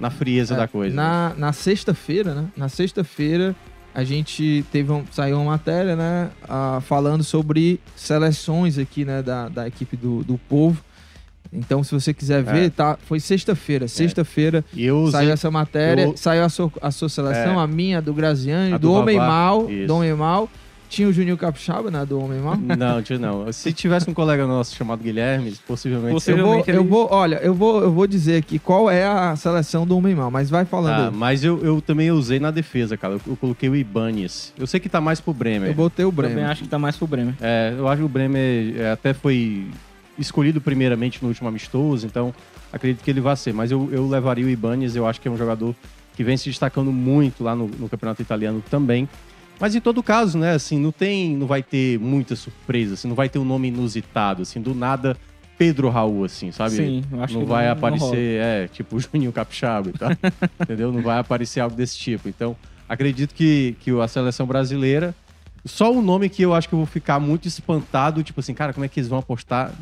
na 0.00 0.10
frieza 0.10 0.54
É, 0.54 0.56
da 0.56 0.66
coisa. 0.66 0.94
Na, 0.94 1.32
na 1.36 1.52
sexta-feira, 1.52 2.34
né? 2.34 2.46
Na 2.56 2.68
sexta-feira, 2.68 3.54
a 3.94 4.02
gente 4.02 4.64
teve 4.72 4.90
um, 4.90 5.04
saiu 5.12 5.36
uma 5.36 5.52
matéria, 5.52 5.94
né? 5.94 6.28
ah, 6.48 6.80
falando 6.84 7.22
sobre 7.22 7.78
seleções 7.94 8.78
aqui, 8.78 9.04
né? 9.04 9.22
Da, 9.22 9.48
da 9.48 9.68
equipe 9.68 9.96
do, 9.96 10.24
do 10.24 10.36
povo. 10.36 10.82
Então, 11.56 11.82
se 11.82 11.92
você 11.92 12.12
quiser 12.12 12.42
ver, 12.42 12.66
É. 12.66 12.70
tá? 12.70 12.98
Foi 13.06 13.18
sexta-feira. 13.18 13.88
Sexta-feira 13.88 14.64
E 14.74 14.84
eu 14.84 14.98
usei... 14.98 15.20
saiu 15.20 15.32
essa 15.32 15.50
matéria, 15.50 16.02
eu- 16.02 16.16
saiu 16.16 16.44
a 16.44 16.48
sua, 16.48 16.70
a 16.82 16.90
sua 16.90 17.08
seleção, 17.08 17.58
É. 17.60 17.64
a 17.64 17.66
minha, 17.66 18.00
do 18.02 18.12
Graziani, 18.12 18.74
A 18.74 18.78
do, 18.78 18.88
do 18.88 18.92
Homem. 18.92 19.16
Mal, 19.16 19.70
Isso. 19.70 19.86
do 19.86 19.96
Homem 19.96 20.14
Mal. 20.14 20.48
Tinha 20.88 21.08
o 21.08 21.12
Juninho 21.12 21.36
Capixaba, 21.36 21.90
né? 21.90 22.06
Do 22.06 22.20
Homem 22.20 22.38
Mal. 22.38 22.56
Não, 22.56 23.02
tio, 23.02 23.18
não. 23.18 23.52
Se 23.52 23.72
tivesse 23.72 24.08
um 24.08 24.14
colega 24.14 24.46
nosso 24.46 24.72
chamado 24.76 25.02
Guilherme, 25.02 25.52
possivelmente... 25.66 26.12
Você- 26.12 26.30
Eu 26.30 26.36
vou, 26.36 26.44
Possivelmente 26.44 26.70
ele- 26.70 26.78
eu 26.78 26.84
vou, 26.84 27.08
olha, 27.10 27.36
eu 27.42 27.52
vou, 27.52 27.82
eu 27.82 27.90
vou 27.92 28.06
dizer 28.06 28.36
aqui 28.36 28.56
qual 28.60 28.88
é 28.88 29.04
a 29.04 29.34
seleção 29.34 29.84
do 29.84 29.96
Homem 29.98 30.14
Mal, 30.14 30.30
mas 30.30 30.48
vai 30.48 30.64
falando 30.64 30.92
Ah, 31.00 31.08
aí. 31.08 31.12
mas 31.12 31.42
eu, 31.42 31.58
eu 31.64 31.80
também 31.80 32.12
usei 32.12 32.38
na 32.38 32.52
defesa, 32.52 32.96
cara. 32.96 33.14
Eu, 33.14 33.20
eu 33.26 33.36
coloquei 33.36 33.68
o 33.68 33.74
Ibanez. 33.74 34.52
Eu 34.56 34.66
sei 34.68 34.78
que 34.78 34.88
tá 34.88 35.00
mais 35.00 35.20
pro 35.20 35.34
Bremer. 35.34 35.70
Eu 35.70 35.74
botei 35.74 36.04
o 36.04 36.12
Também 36.12 36.30
Bremer. 36.34 36.50
acho 36.52 36.62
que 36.62 36.68
tá 36.68 36.78
mais 36.78 36.96
pro 36.96 37.06
Bremer. 37.08 37.34
É, 37.40 37.74
eu 37.76 37.88
acho 37.88 37.98
que 37.98 38.04
o 38.04 38.08
Bremer 38.08 38.76
é, 38.80 38.90
até 38.92 39.12
foi 39.12 39.66
escolhido 40.18 40.60
primeiramente 40.60 41.22
no 41.22 41.28
último 41.28 41.48
amistoso, 41.48 42.06
então 42.06 42.34
acredito 42.72 43.02
que 43.02 43.10
ele 43.10 43.20
vai 43.20 43.36
ser. 43.36 43.52
Mas 43.52 43.70
eu, 43.70 43.88
eu 43.92 44.08
levaria 44.08 44.44
o 44.44 44.48
Ibanez, 44.48 44.96
eu 44.96 45.06
acho 45.06 45.20
que 45.20 45.28
é 45.28 45.30
um 45.30 45.36
jogador 45.36 45.74
que 46.14 46.24
vem 46.24 46.36
se 46.36 46.48
destacando 46.48 46.90
muito 46.92 47.44
lá 47.44 47.54
no, 47.54 47.66
no 47.68 47.88
campeonato 47.88 48.22
italiano 48.22 48.62
também. 48.70 49.08
Mas 49.58 49.74
em 49.74 49.80
todo 49.80 50.02
caso, 50.02 50.36
né, 50.38 50.52
assim, 50.52 50.78
não 50.78 50.92
tem, 50.92 51.34
não 51.36 51.46
vai 51.46 51.62
ter 51.62 51.98
muita 51.98 52.36
surpresa, 52.36 52.94
assim, 52.94 53.08
não 53.08 53.14
vai 53.14 53.28
ter 53.28 53.38
um 53.38 53.44
nome 53.44 53.68
inusitado, 53.68 54.42
assim, 54.42 54.60
do 54.60 54.74
nada 54.74 55.16
Pedro 55.56 55.88
Raul, 55.88 56.24
assim, 56.24 56.52
sabe? 56.52 56.76
Sim, 56.76 57.04
eu 57.10 57.22
acho 57.22 57.32
não 57.34 57.40
que 57.40 57.46
vai 57.46 57.64
não- 57.64 57.70
não 57.74 57.78
aparecer, 57.78 58.40
é, 58.40 58.68
tipo 58.68 58.98
Juninho 59.00 59.32
Capixaba 59.32 59.88
e 59.88 59.92
tal, 59.92 60.10
entendeu? 60.60 60.92
Não 60.92 61.00
vai 61.00 61.18
aparecer 61.18 61.60
algo 61.60 61.74
desse 61.74 61.96
tipo. 61.96 62.28
Então, 62.28 62.54
acredito 62.86 63.34
que, 63.34 63.74
que 63.80 63.90
a 63.98 64.06
seleção 64.06 64.46
brasileira, 64.46 65.14
só 65.66 65.92
o 65.92 66.00
nome 66.00 66.28
que 66.28 66.42
eu 66.42 66.54
acho 66.54 66.68
que 66.68 66.74
eu 66.74 66.78
vou 66.78 66.86
ficar 66.86 67.18
muito 67.20 67.46
espantado, 67.48 68.22
tipo 68.22 68.40
assim, 68.40 68.54
cara, 68.54 68.72
como 68.72 68.84
é 68.84 68.88
que 68.88 68.98
eles 69.00 69.08
vão 69.08 69.18
apostar 69.18 69.72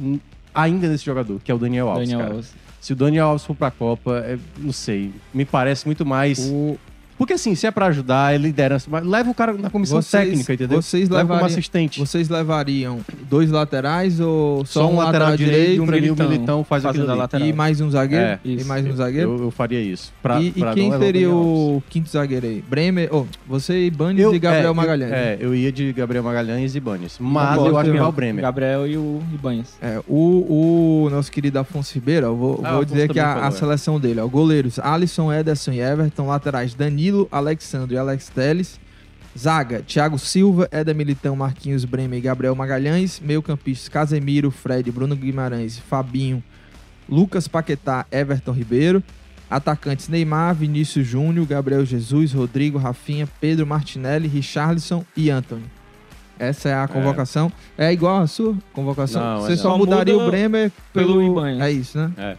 ainda 0.55 0.88
nesse 0.88 1.05
jogador, 1.05 1.41
que 1.43 1.50
é 1.50 1.55
o 1.55 1.59
Daniel 1.59 1.88
Alves, 1.88 2.09
Daniel 2.09 2.21
cara. 2.21 2.35
Alves. 2.37 2.55
Se 2.81 2.93
o 2.93 2.97
Daniel 2.97 3.26
Alves 3.29 3.45
for 3.47 3.55
pra 3.57 3.71
Copa, 3.71 4.19
é, 4.26 4.38
não 4.59 4.73
sei, 4.73 5.12
me 5.33 5.45
parece 5.45 5.87
muito 5.87 6.05
mais... 6.05 6.38
O- 6.50 6.79
Porque 7.16 7.33
assim, 7.35 7.54
se 7.54 7.66
é 7.66 7.71
pra 7.71 7.87
ajudar, 7.87 8.35
é 8.35 8.38
liderança, 8.38 8.88
mas 8.90 9.04
leva 9.06 9.30
o 9.30 9.35
cara 9.35 9.52
na 9.52 9.71
comissão 9.71 10.00
Vocês- 10.02 10.25
técnica, 10.25 10.54
entendeu? 10.54 10.83
vocês 10.83 11.09
leva 11.09 11.35
como 11.35 11.44
assistente. 11.47 12.00
Vocês 12.00 12.28
levariam 12.28 13.00
dois 13.30 13.50
laterais 13.50 14.18
ou 14.21 14.64
só, 14.66 14.80
Só 14.83 14.90
um 14.90 14.97
lateral 14.97 15.37
direito, 15.37 15.83
um 15.83 15.87
pra 15.87 15.94
mim 15.97 16.00
o 16.00 16.02
militão, 16.14 16.28
Militão 16.28 16.64
faz 16.64 16.83
fazendo 16.83 17.02
aquilo 17.02 17.11
a 17.11 17.12
ali. 17.12 17.21
lateral. 17.23 17.49
e 17.49 17.52
mais 17.52 17.80
um 17.80 17.90
zagueiro? 17.90 18.25
É, 18.25 18.38
e 18.44 18.64
mais 18.64 18.87
um 18.87 18.97
zagueiro? 18.97 19.37
Eu, 19.38 19.44
eu 19.44 19.50
faria 19.50 19.80
isso. 19.80 20.12
Pra, 20.23 20.40
e 20.40 20.49
e 20.49 20.52
pra 20.52 20.75
quem 20.75 20.85
não 20.85 20.90
levar 20.92 21.04
seria 21.04 21.30
o 21.30 21.83
quinto 21.88 22.09
zagueiro 22.11 22.47
aí? 22.47 22.64
Bremer, 22.68 23.09
oh, 23.12 23.25
você, 23.47 23.87
Ibanez 23.87 24.21
Eu- 24.25 24.35
e 24.35 24.38
Gabriel 24.38 24.64
é, 24.66 24.68
eu- 24.71 24.75
Magalhães. 24.75 25.12
É, 25.12 25.37
eu 25.40 25.54
ia 25.54 25.71
de 25.71 25.92
Gabriel 25.92 26.25
Magalhães 26.25 26.75
e 26.75 26.80
Banes. 26.80 27.16
Mas 27.21 27.56
eu 27.56 27.62
gosto 27.64 27.76
acho 27.78 27.90
que 27.92 27.99
vai 27.99 28.09
o 28.09 28.12
Bremer. 28.12 28.42
Gabriel 28.42 28.87
e 28.87 28.97
o 28.97 29.23
Ibanez. 29.33 29.75
É, 29.80 30.00
o, 30.09 31.04
o 31.06 31.11
nosso 31.11 31.30
querido 31.30 31.59
Afonso 31.59 31.94
Ribeiro, 31.94 32.30
ó, 32.30 32.35
vou, 32.35 32.61
Ah, 32.64 32.73
vou 32.75 32.85
dizer 32.85 33.09
que 33.09 33.21
a, 33.21 33.44
a 33.44 33.49
é. 33.49 33.50
seleção 33.52 34.00
dele, 34.00 34.21
ó, 34.21 34.26
goleiros 34.26 34.78
Alisson, 34.78 35.33
Ederson 35.33 35.73
e 35.73 35.80
Everton, 35.80 36.26
laterais 36.26 36.75
Danilo, 36.75 37.04
Alexandre 37.31 37.95
e 37.95 37.99
Alex 37.99 38.29
Teles, 38.29 38.81
zaga 39.37 39.83
Thiago 39.83 40.19
Silva, 40.19 40.69
Éder 40.71 40.95
Militão, 40.95 41.35
Marquinhos 41.37 41.85
Bremer 41.85 42.19
e 42.19 42.23
Gabriel 42.23 42.55
Magalhães, 42.55 43.21
meio 43.21 43.43
campistas 43.43 43.89
Casemiro, 43.89 44.51
Fred, 44.51 44.91
Bruno 44.91 45.17
Guimarães, 45.17 45.79
Fabinho, 45.79 46.43
Lucas 47.09 47.49
Paquetá, 47.49 48.07
Everton 48.11 48.53
Ribeiro, 48.53 49.03
atacantes 49.51 50.09
Neymar, 50.09 50.55
Vinícius 50.55 51.07
Júnior, 51.07 51.47
Gabriel 51.47 51.85
Jesus, 51.85 52.33
Rodrigo, 52.33 52.79
Rafinha, 52.79 53.29
Pedro 53.41 53.67
Martinelli, 53.67 54.29
Richarlison 54.29 55.05
e 55.17 55.31
Anthony. 55.31 55.65
Essa 56.39 56.69
é 56.69 56.75
a 56.75 56.89
convocação. 56.89 57.53
É, 57.79 57.93
igual 57.93 58.21
a 58.21 58.27
sua 58.27 58.57
convocação. 58.73 59.23
Não, 59.23 59.41
Você 59.43 59.53
é 59.53 59.57
só 59.57 59.71
não. 59.71 59.79
mudaria 59.79 60.15
Muda 60.15 60.27
o 60.27 60.31
Bremer 60.31 60.73
pelo, 60.93 61.07
pelo 61.07 61.23
Ibanez. 61.23 61.61
É 61.61 61.71
isso, 61.71 61.99
né? 61.99 62.13
É. 62.17 62.37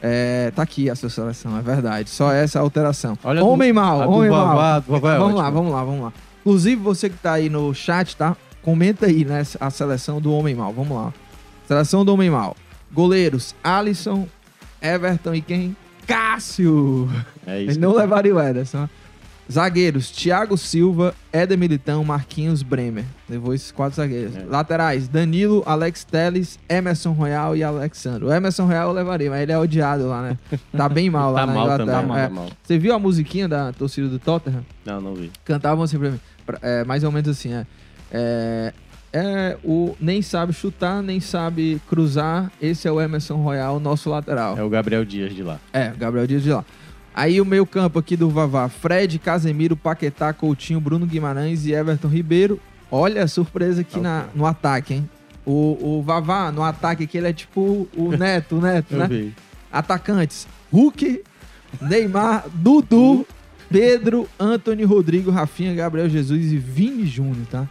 É, 0.00 0.52
tá 0.54 0.62
aqui 0.62 0.88
a 0.88 0.94
sua 0.94 1.10
seleção, 1.10 1.58
é 1.58 1.62
verdade. 1.62 2.08
Só 2.08 2.32
essa 2.32 2.60
alteração. 2.60 3.18
Olha 3.24 3.44
homem 3.44 3.70
a 3.70 3.74
mal, 3.74 4.02
do 4.02 4.10
homem 4.10 4.30
mal. 4.30 4.80
do 4.80 4.92
Vavá 4.92 5.16
é 5.16 5.18
vamos 5.18 5.34
lá, 5.34 5.44
ótimo. 5.44 5.58
vamos 5.58 5.72
lá, 5.72 5.84
vamos 5.84 6.02
lá. 6.02 6.12
Inclusive, 6.40 6.76
você 6.76 7.10
que 7.10 7.16
tá 7.18 7.32
aí 7.32 7.48
no 7.48 7.74
chat, 7.74 8.16
tá? 8.16 8.36
Comenta 8.62 9.06
aí, 9.06 9.24
né? 9.24 9.42
A 9.60 9.70
seleção 9.70 10.20
do 10.20 10.32
homem 10.32 10.54
mal. 10.54 10.72
Vamos 10.72 10.96
lá. 10.96 11.12
Seleção 11.66 12.04
do 12.04 12.12
homem 12.12 12.30
mal. 12.30 12.56
Goleiros: 12.92 13.54
Alisson, 13.62 14.26
Everton 14.80 15.34
e 15.34 15.40
quem? 15.40 15.76
Cássio! 16.06 17.08
É 17.46 17.60
isso. 17.60 17.72
Ele 17.72 17.80
não 17.80 17.94
levaria 17.94 18.34
o 18.34 18.40
Ederson. 18.40 18.88
Zagueiros: 19.50 20.10
Thiago 20.10 20.58
Silva, 20.58 21.14
Éder 21.32 21.56
Militão, 21.56 22.04
Marquinhos 22.04 22.62
Bremer. 22.62 23.04
Levou 23.28 23.54
esses 23.54 23.70
quatro 23.72 23.96
zagueiros. 23.96 24.36
É. 24.36 24.44
Laterais: 24.44 25.08
Danilo, 25.08 25.62
Alex 25.66 26.04
Teles, 26.04 26.58
Emerson 26.68 27.12
Royal 27.12 27.56
e 27.56 27.62
Alexandre. 27.62 28.24
O 28.24 28.32
Emerson 28.32 28.66
Royal 28.66 28.88
eu 28.88 28.94
levaria, 28.94 29.30
mas 29.30 29.40
ele 29.42 29.52
é 29.52 29.58
odiado 29.58 30.06
lá, 30.06 30.22
né? 30.22 30.38
Tá 30.76 30.88
bem 30.88 31.08
mal 31.10 31.32
lá 31.32 31.40
Tá 31.40 31.46
na 31.46 31.52
mal 31.54 31.64
Inglaterra. 31.64 32.02
também, 32.02 32.16
É. 32.18 32.22
tá 32.24 32.30
mal. 32.30 32.48
Você 32.62 32.78
viu 32.78 32.94
a 32.94 32.98
musiquinha 32.98 33.48
da 33.48 33.72
torcida 33.72 34.08
do 34.08 34.18
Tottenham? 34.18 34.64
Não, 34.84 35.00
não 35.00 35.14
vi. 35.14 35.30
Cantavam 35.44 35.82
assim 35.84 35.98
pra 35.98 36.10
mim. 36.10 36.20
É, 36.62 36.84
mais 36.84 37.02
ou 37.04 37.10
menos 37.12 37.28
assim, 37.28 37.52
é. 37.54 37.66
É, 38.10 38.72
é, 39.12 39.56
o 39.64 39.96
nem 40.00 40.20
sabe 40.22 40.52
chutar, 40.52 41.02
nem 41.02 41.20
sabe 41.20 41.80
cruzar. 41.88 42.50
Esse 42.60 42.86
é 42.88 42.92
o 42.92 43.00
Emerson 43.00 43.36
Royal, 43.36 43.80
nosso 43.80 44.08
lateral. 44.10 44.56
É 44.58 44.62
o 44.62 44.68
Gabriel 44.68 45.04
Dias 45.04 45.34
de 45.34 45.42
lá. 45.42 45.58
É, 45.72 45.90
Gabriel 45.98 46.26
Dias 46.26 46.42
de 46.42 46.50
lá. 46.52 46.64
Aí 47.18 47.40
o 47.40 47.44
meio 47.44 47.66
campo 47.66 47.98
aqui 47.98 48.16
do 48.16 48.30
Vavá, 48.30 48.68
Fred, 48.68 49.18
Casemiro, 49.18 49.76
Paquetá, 49.76 50.32
Coutinho, 50.32 50.80
Bruno 50.80 51.04
Guimarães 51.04 51.66
e 51.66 51.72
Everton 51.72 52.06
Ribeiro. 52.06 52.60
Olha 52.92 53.24
a 53.24 53.26
surpresa 53.26 53.80
aqui 53.80 53.98
na, 53.98 54.26
no 54.36 54.46
ataque, 54.46 54.94
hein? 54.94 55.10
O, 55.44 55.96
o 55.98 56.00
Vavá, 56.00 56.52
no 56.52 56.62
ataque 56.62 57.02
aqui, 57.02 57.18
ele 57.18 57.26
é 57.26 57.32
tipo 57.32 57.88
o 57.96 58.10
Neto, 58.16 58.58
o 58.58 58.60
Neto, 58.60 58.96
né? 58.96 59.08
vi. 59.08 59.34
Atacantes, 59.72 60.46
Hulk, 60.72 61.24
Neymar, 61.80 62.44
Dudu, 62.54 63.26
Pedro, 63.68 64.28
Anthony, 64.38 64.84
Rodrigo, 64.84 65.32
Rafinha, 65.32 65.74
Gabriel 65.74 66.08
Jesus 66.08 66.52
e 66.52 66.56
Vini 66.56 67.04
Júnior, 67.04 67.46
tá? 67.50 67.66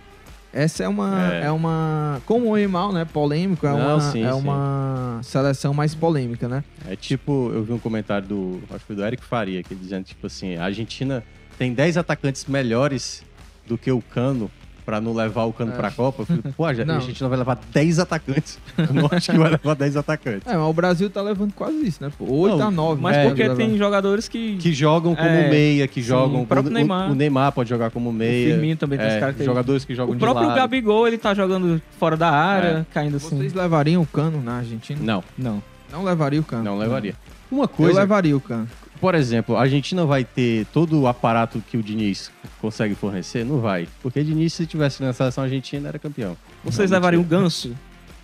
Essa 0.58 0.86
é 0.86 0.88
uma, 0.88 1.34
É. 1.34 1.44
é. 1.46 1.52
uma, 1.52 2.20
como 2.26 2.56
o 2.56 2.70
mal, 2.70 2.92
né, 2.92 3.06
polêmico, 3.06 3.68
é, 3.68 3.70
Não, 3.70 3.78
uma, 3.78 4.02
sim, 4.12 4.24
é 4.26 4.32
sim. 4.34 4.40
uma 4.40 5.20
seleção 5.22 5.72
mais 5.72 5.94
polêmica, 5.94 6.48
né? 6.48 6.64
É 6.88 6.96
tipo, 6.96 7.52
eu 7.54 7.64
vi 7.64 7.74
um 7.74 7.78
comentário 7.78 8.28
do, 8.28 8.64
acho 8.72 8.80
que 8.80 8.86
foi 8.88 8.96
do 8.96 9.06
Eric 9.06 9.24
Faria, 9.24 9.62
que 9.62 9.76
dizendo, 9.76 10.06
tipo 10.06 10.26
assim, 10.26 10.56
a 10.56 10.64
Argentina 10.66 11.24
tem 11.60 11.74
10 11.74 11.98
atacantes 11.98 12.46
melhores 12.46 13.24
do 13.68 13.78
que 13.78 13.92
o 13.92 14.02
Cano 14.02 14.50
pra 14.88 15.02
não 15.02 15.14
levar 15.14 15.44
o 15.44 15.52
Cano 15.52 15.74
É. 15.74 15.76
pra 15.76 15.92
Copa. 15.92 16.22
Eu 16.22 16.26
falei, 16.26 16.42
pô, 16.56 16.66
a 16.66 16.72
Não. 16.86 16.96
Argentina 16.96 17.28
vai 17.28 17.38
levar 17.38 17.60
10 17.74 18.00
atacantes. 18.00 18.58
Eu 18.80 18.94
não 18.94 19.10
acho 19.12 19.30
que 19.34 19.38
vai 19.38 19.52
levar 19.52 19.76
10 19.76 19.98
atacantes. 19.98 20.48
É, 20.48 20.56
mas 20.56 20.66
o 20.70 20.72
Brasil 20.72 21.10
tá 21.10 21.22
levando 21.22 21.52
quase 21.54 21.86
isso, 21.86 22.02
né? 22.02 22.10
pô? 22.18 22.24
8 22.34 22.56
Não, 22.58 22.68
a 22.68 22.72
9. 22.72 23.02
Mas 23.02 23.18
É, 23.18 23.26
porque 23.28 23.50
tem 23.50 23.78
jogadores 23.78 24.30
que. 24.30 24.56
Que 24.56 24.72
jogam 24.72 25.14
como 25.14 25.28
É, 25.28 25.50
meia, 25.50 25.88
que 25.90 26.02
sim, 26.02 26.08
jogam... 26.08 26.44
o 26.44 26.48
próprio 26.48 26.72
o, 26.72 26.74
Neymar. 26.74 27.12
O, 27.12 27.16
Neymar 27.16 27.52
pode 27.52 27.70
jogar 27.70 27.92
como 27.92 28.14
meia. 28.14 28.54
Firmino 28.54 28.78
também 28.78 28.98
tem 28.98 29.08
é, 29.08 29.12
esse 29.12 29.20
cara 29.20 29.32
que 29.34 29.40
tem- 29.40 29.46
Jogadores 29.46 29.84
que 29.84 29.94
jogam 29.94 30.14
O 30.14 30.16
de 30.16 30.22
próprio 30.22 30.48
lado. 30.48 30.56
Gabigol, 30.58 31.06
ele 31.06 31.18
tá 31.18 31.34
jogando 31.34 31.82
fora 32.00 32.16
da 32.16 32.32
área, 32.32 32.88
caindo 32.94 33.18
assim. 33.18 33.38
Vocês 33.38 33.54
levariam 33.54 34.02
o 34.02 34.06
cano 34.08 34.42
na 34.42 34.60
Argentina? 34.60 35.00
Não, 35.04 35.22
Não. 35.38 35.62
Não 35.92 36.04
levaria 36.06 36.40
o 36.40 36.44
cano. 36.46 36.64
não 36.64 36.78
levaria. 36.78 37.14
Uma 37.52 37.64
Eu 37.66 37.68
coisa, 37.70 38.00
levaria 38.00 38.36
o 38.36 38.42
cano. 38.42 38.68
Por 39.00 39.16
exemplo, 39.16 39.56
a 39.56 39.62
Argentina 39.62 40.06
vai 40.06 40.24
ter 40.24 40.66
todo 40.74 41.00
o 41.02 41.08
aparato 41.08 41.62
que 41.70 41.78
o 41.78 41.84
Diniz 41.84 42.32
consegue 42.60 42.96
fornecer? 42.96 43.46
Não 43.46 43.60
vai. 43.60 43.88
Porque 44.02 44.20
o 44.20 44.24
Diniz, 44.24 44.54
se 44.54 44.66
tivesse 44.66 45.02
na 45.02 45.14
seleção 45.14 45.44
argentina, 45.44 45.88
era 45.90 46.00
campeão. 46.00 46.36
Vocês 46.64 46.90
Não, 46.92 46.98
levariam 46.98 47.22
o. 47.22 47.26
Ganso 47.26 47.76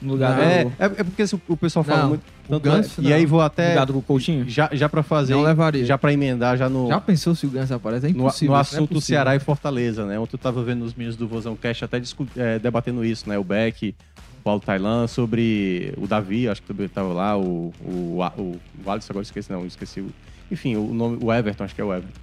no 0.01 0.13
lugar 0.13 0.37
É, 0.37 0.65
do, 0.65 0.69
é, 0.79 0.85
é 0.85 0.89
porque 1.03 1.25
se 1.25 1.33
o- 1.47 1.55
pessoal 1.55 1.83
fala 1.85 2.01
Não, 2.01 2.09
muito. 2.09 2.23
Tanto 2.49 2.63
Ganso, 2.63 2.99
é, 2.99 3.03
e 3.05 3.13
aí 3.13 3.21
não. 3.21 3.29
vou 3.29 3.39
no 3.39 3.45
até. 3.45 3.69
lugar 3.69 3.85
do 3.85 4.01
Coutinho? 4.01 4.49
Já, 4.49 4.69
já 4.73 4.89
pra 4.89 5.01
fazer. 5.01 5.33
Não 5.33 5.41
levaria. 5.43 5.85
Já 5.85 5.97
pra 5.97 6.11
emendar 6.11 6.57
já 6.57 6.67
no. 6.67 6.89
Já 6.89 6.99
pensou 6.99 7.33
se 7.33 7.45
o 7.45 7.49
Ganso 7.49 7.73
aparece? 7.73 8.07
É 8.07 8.09
no, 8.09 8.17
impossível. 8.17 8.47
no 8.47 8.51
não 8.53 8.57
é 8.57 8.61
assunto 8.61 8.89
possível. 8.95 9.01
Ceará 9.01 9.33
e 9.35 9.39
Fortaleza, 9.39 10.05
né? 10.05 10.19
Ontem 10.19 10.35
eu 10.35 10.39
tava 10.39 10.61
vendo 10.61 10.83
os 10.83 10.93
meninos 10.93 11.15
do 11.15 11.25
Vozão 11.25 11.55
Cash 11.55 11.83
até 11.83 12.01
é, 12.35 12.59
debatendo 12.59 13.05
isso, 13.05 13.29
né? 13.29 13.37
O 13.37 13.45
Beck, 13.45 13.95
o 14.39 14.43
Paulo 14.43 14.59
Tailan, 14.59 15.07
sobre 15.07 15.93
o 15.97 16.05
Davi, 16.05 16.49
acho 16.49 16.61
que 16.61 16.67
também 16.67 16.89
tava 16.89 17.13
lá, 17.13 17.37
o, 17.37 17.71
o, 17.85 18.19
o, 18.37 18.59
o 18.85 18.91
Alisson, 18.91 19.13
agora 19.13 19.23
esqueci, 19.23 19.49
não, 19.53 19.65
esqueci. 19.65 20.01
o- 20.01 20.11
Enfim, 20.51 20.75
o 20.75 20.93
nome, 20.93 21.17
o 21.21 21.31
Everton, 21.31 21.63
acho 21.63 21.75
que 21.75 21.81
é 21.81 21.83
o 21.83 21.93
Everton. 21.93 22.19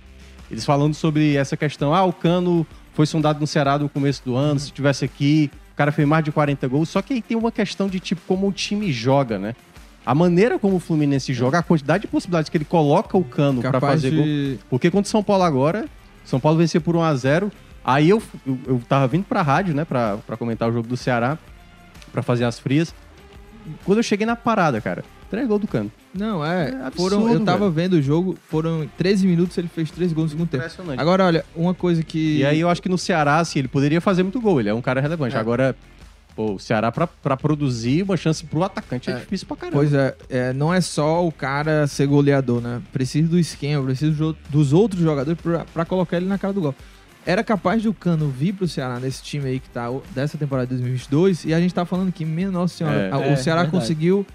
Eles 0.50 0.64
falando 0.64 0.94
sobre 0.94 1.36
essa 1.36 1.56
questão, 1.56 1.94
ah, 1.94 2.04
o 2.04 2.12
Cano 2.12 2.66
foi 2.92 3.06
sondado 3.06 3.38
no 3.40 3.46
Ceará 3.46 3.78
no 3.78 3.88
começo 3.88 4.22
do 4.24 4.36
ano, 4.36 4.58
se 4.58 4.72
tivesse 4.72 5.04
aqui, 5.04 5.50
o 5.72 5.76
cara 5.76 5.92
fez 5.92 6.06
mais 6.06 6.24
de 6.24 6.32
40 6.32 6.66
gols, 6.68 6.88
só 6.88 7.00
que 7.00 7.14
aí 7.14 7.22
tem 7.22 7.36
uma 7.36 7.52
questão 7.52 7.88
de 7.88 8.00
tipo 8.00 8.20
como 8.26 8.48
o 8.48 8.52
time 8.52 8.92
joga, 8.92 9.38
né? 9.38 9.54
A 10.04 10.14
maneira 10.14 10.58
como 10.58 10.76
o 10.76 10.80
Fluminense 10.80 11.32
joga, 11.32 11.58
a 11.58 11.62
quantidade 11.62 12.02
de 12.02 12.08
possibilidades 12.08 12.48
que 12.48 12.56
ele 12.56 12.64
coloca 12.64 13.16
o 13.16 13.22
Cano 13.22 13.60
pra 13.60 13.72
Capaz 13.72 14.02
fazer 14.02 14.10
gol. 14.14 14.24
de... 14.24 14.58
Porque 14.68 14.90
contra 14.90 15.06
o 15.06 15.10
São 15.10 15.22
Paulo 15.22 15.44
agora, 15.44 15.86
São 16.24 16.40
Paulo 16.40 16.58
venceu 16.58 16.80
por 16.80 16.96
1x0. 16.96 17.50
Aí 17.84 18.08
eu, 18.08 18.22
eu, 18.46 18.58
eu 18.66 18.82
tava 18.88 19.06
vindo 19.06 19.24
pra 19.24 19.42
rádio, 19.42 19.74
né, 19.74 19.84
pra, 19.84 20.16
pra 20.26 20.36
comentar 20.36 20.68
o 20.68 20.72
jogo 20.72 20.88
do 20.88 20.96
Ceará, 20.96 21.38
pra 22.12 22.22
fazer 22.22 22.44
as 22.44 22.58
frias. 22.58 22.94
Quando 23.84 23.98
eu 23.98 24.02
cheguei 24.02 24.26
na 24.26 24.34
parada, 24.34 24.80
cara, 24.80 25.04
três 25.30 25.46
gols 25.46 25.60
do 25.60 25.68
cano. 25.68 25.90
Não, 26.12 26.44
é. 26.44 26.70
É 26.70 26.86
absurdo, 26.86 27.20
foram, 27.20 27.32
eu 27.32 27.40
tava 27.44 27.70
velho. 27.70 27.70
vendo 27.72 27.92
o 27.94 28.02
jogo, 28.02 28.36
foram 28.48 28.88
13 28.98 29.26
minutos, 29.26 29.56
ele 29.58 29.68
fez 29.68 29.90
3 29.90 30.12
gols 30.12 30.26
no 30.26 30.30
segundo 30.38 30.48
tempo. 30.48 30.64
Impressionante. 30.64 31.00
Agora, 31.00 31.24
olha, 31.24 31.44
uma 31.54 31.72
coisa 31.74 32.02
que. 32.02 32.38
E 32.38 32.44
aí 32.44 32.58
eu 32.60 32.68
acho 32.68 32.82
que 32.82 32.88
no 32.88 32.98
Ceará, 32.98 33.38
assim, 33.38 33.60
ele 33.60 33.68
poderia 33.68 34.00
fazer 34.00 34.22
muito 34.24 34.40
gol, 34.40 34.58
ele 34.60 34.68
é 34.68 34.74
um 34.74 34.82
cara 34.82 35.00
relevante. 35.00 35.36
É. 35.36 35.38
Agora, 35.38 35.76
pô, 36.34 36.54
o 36.54 36.58
Ceará 36.58 36.90
pra, 36.90 37.06
pra 37.06 37.36
produzir 37.36 38.02
uma 38.02 38.16
chance 38.16 38.44
pro 38.44 38.64
atacante 38.64 39.08
é, 39.08 39.12
É. 39.14 39.16
difícil 39.18 39.46
pra 39.46 39.56
caramba. 39.56 39.76
Pois 39.78 39.92
é, 39.94 40.16
é, 40.28 40.52
não 40.52 40.74
é 40.74 40.80
só 40.80 41.24
o 41.24 41.30
cara 41.30 41.86
ser 41.86 42.06
goleador, 42.06 42.60
né? 42.60 42.82
Precisa 42.92 43.28
do 43.28 43.38
esquema, 43.38 43.84
precisa 43.84 44.10
do- 44.16 44.36
dos 44.48 44.72
outros 44.72 45.00
jogadores 45.00 45.40
pra, 45.40 45.64
pra 45.72 45.84
colocar 45.84 46.16
ele 46.16 46.26
na 46.26 46.38
cara 46.38 46.52
do 46.52 46.60
gol. 46.60 46.74
Era 47.24 47.44
capaz 47.44 47.82
do 47.82 47.92
Cano 47.94 48.28
vir 48.30 48.54
pro 48.54 48.66
Ceará 48.66 48.98
nesse 48.98 49.22
time 49.22 49.46
aí 49.46 49.60
que 49.60 49.68
tá 49.68 49.86
dessa 50.14 50.36
temporada 50.38 50.66
de 50.66 50.74
2022 50.74 51.44
e 51.44 51.54
a 51.54 51.60
gente 51.60 51.72
tá 51.74 51.84
falando 51.84 52.10
que, 52.10 52.24
minha 52.24 52.50
nossa 52.50 52.74
senhora, 52.78 52.96
É. 52.96 53.14
o 53.14 53.20
É, 53.22 53.36
Ceará 53.36 53.62
verdade. 53.62 53.78
conseguiu 53.80 54.26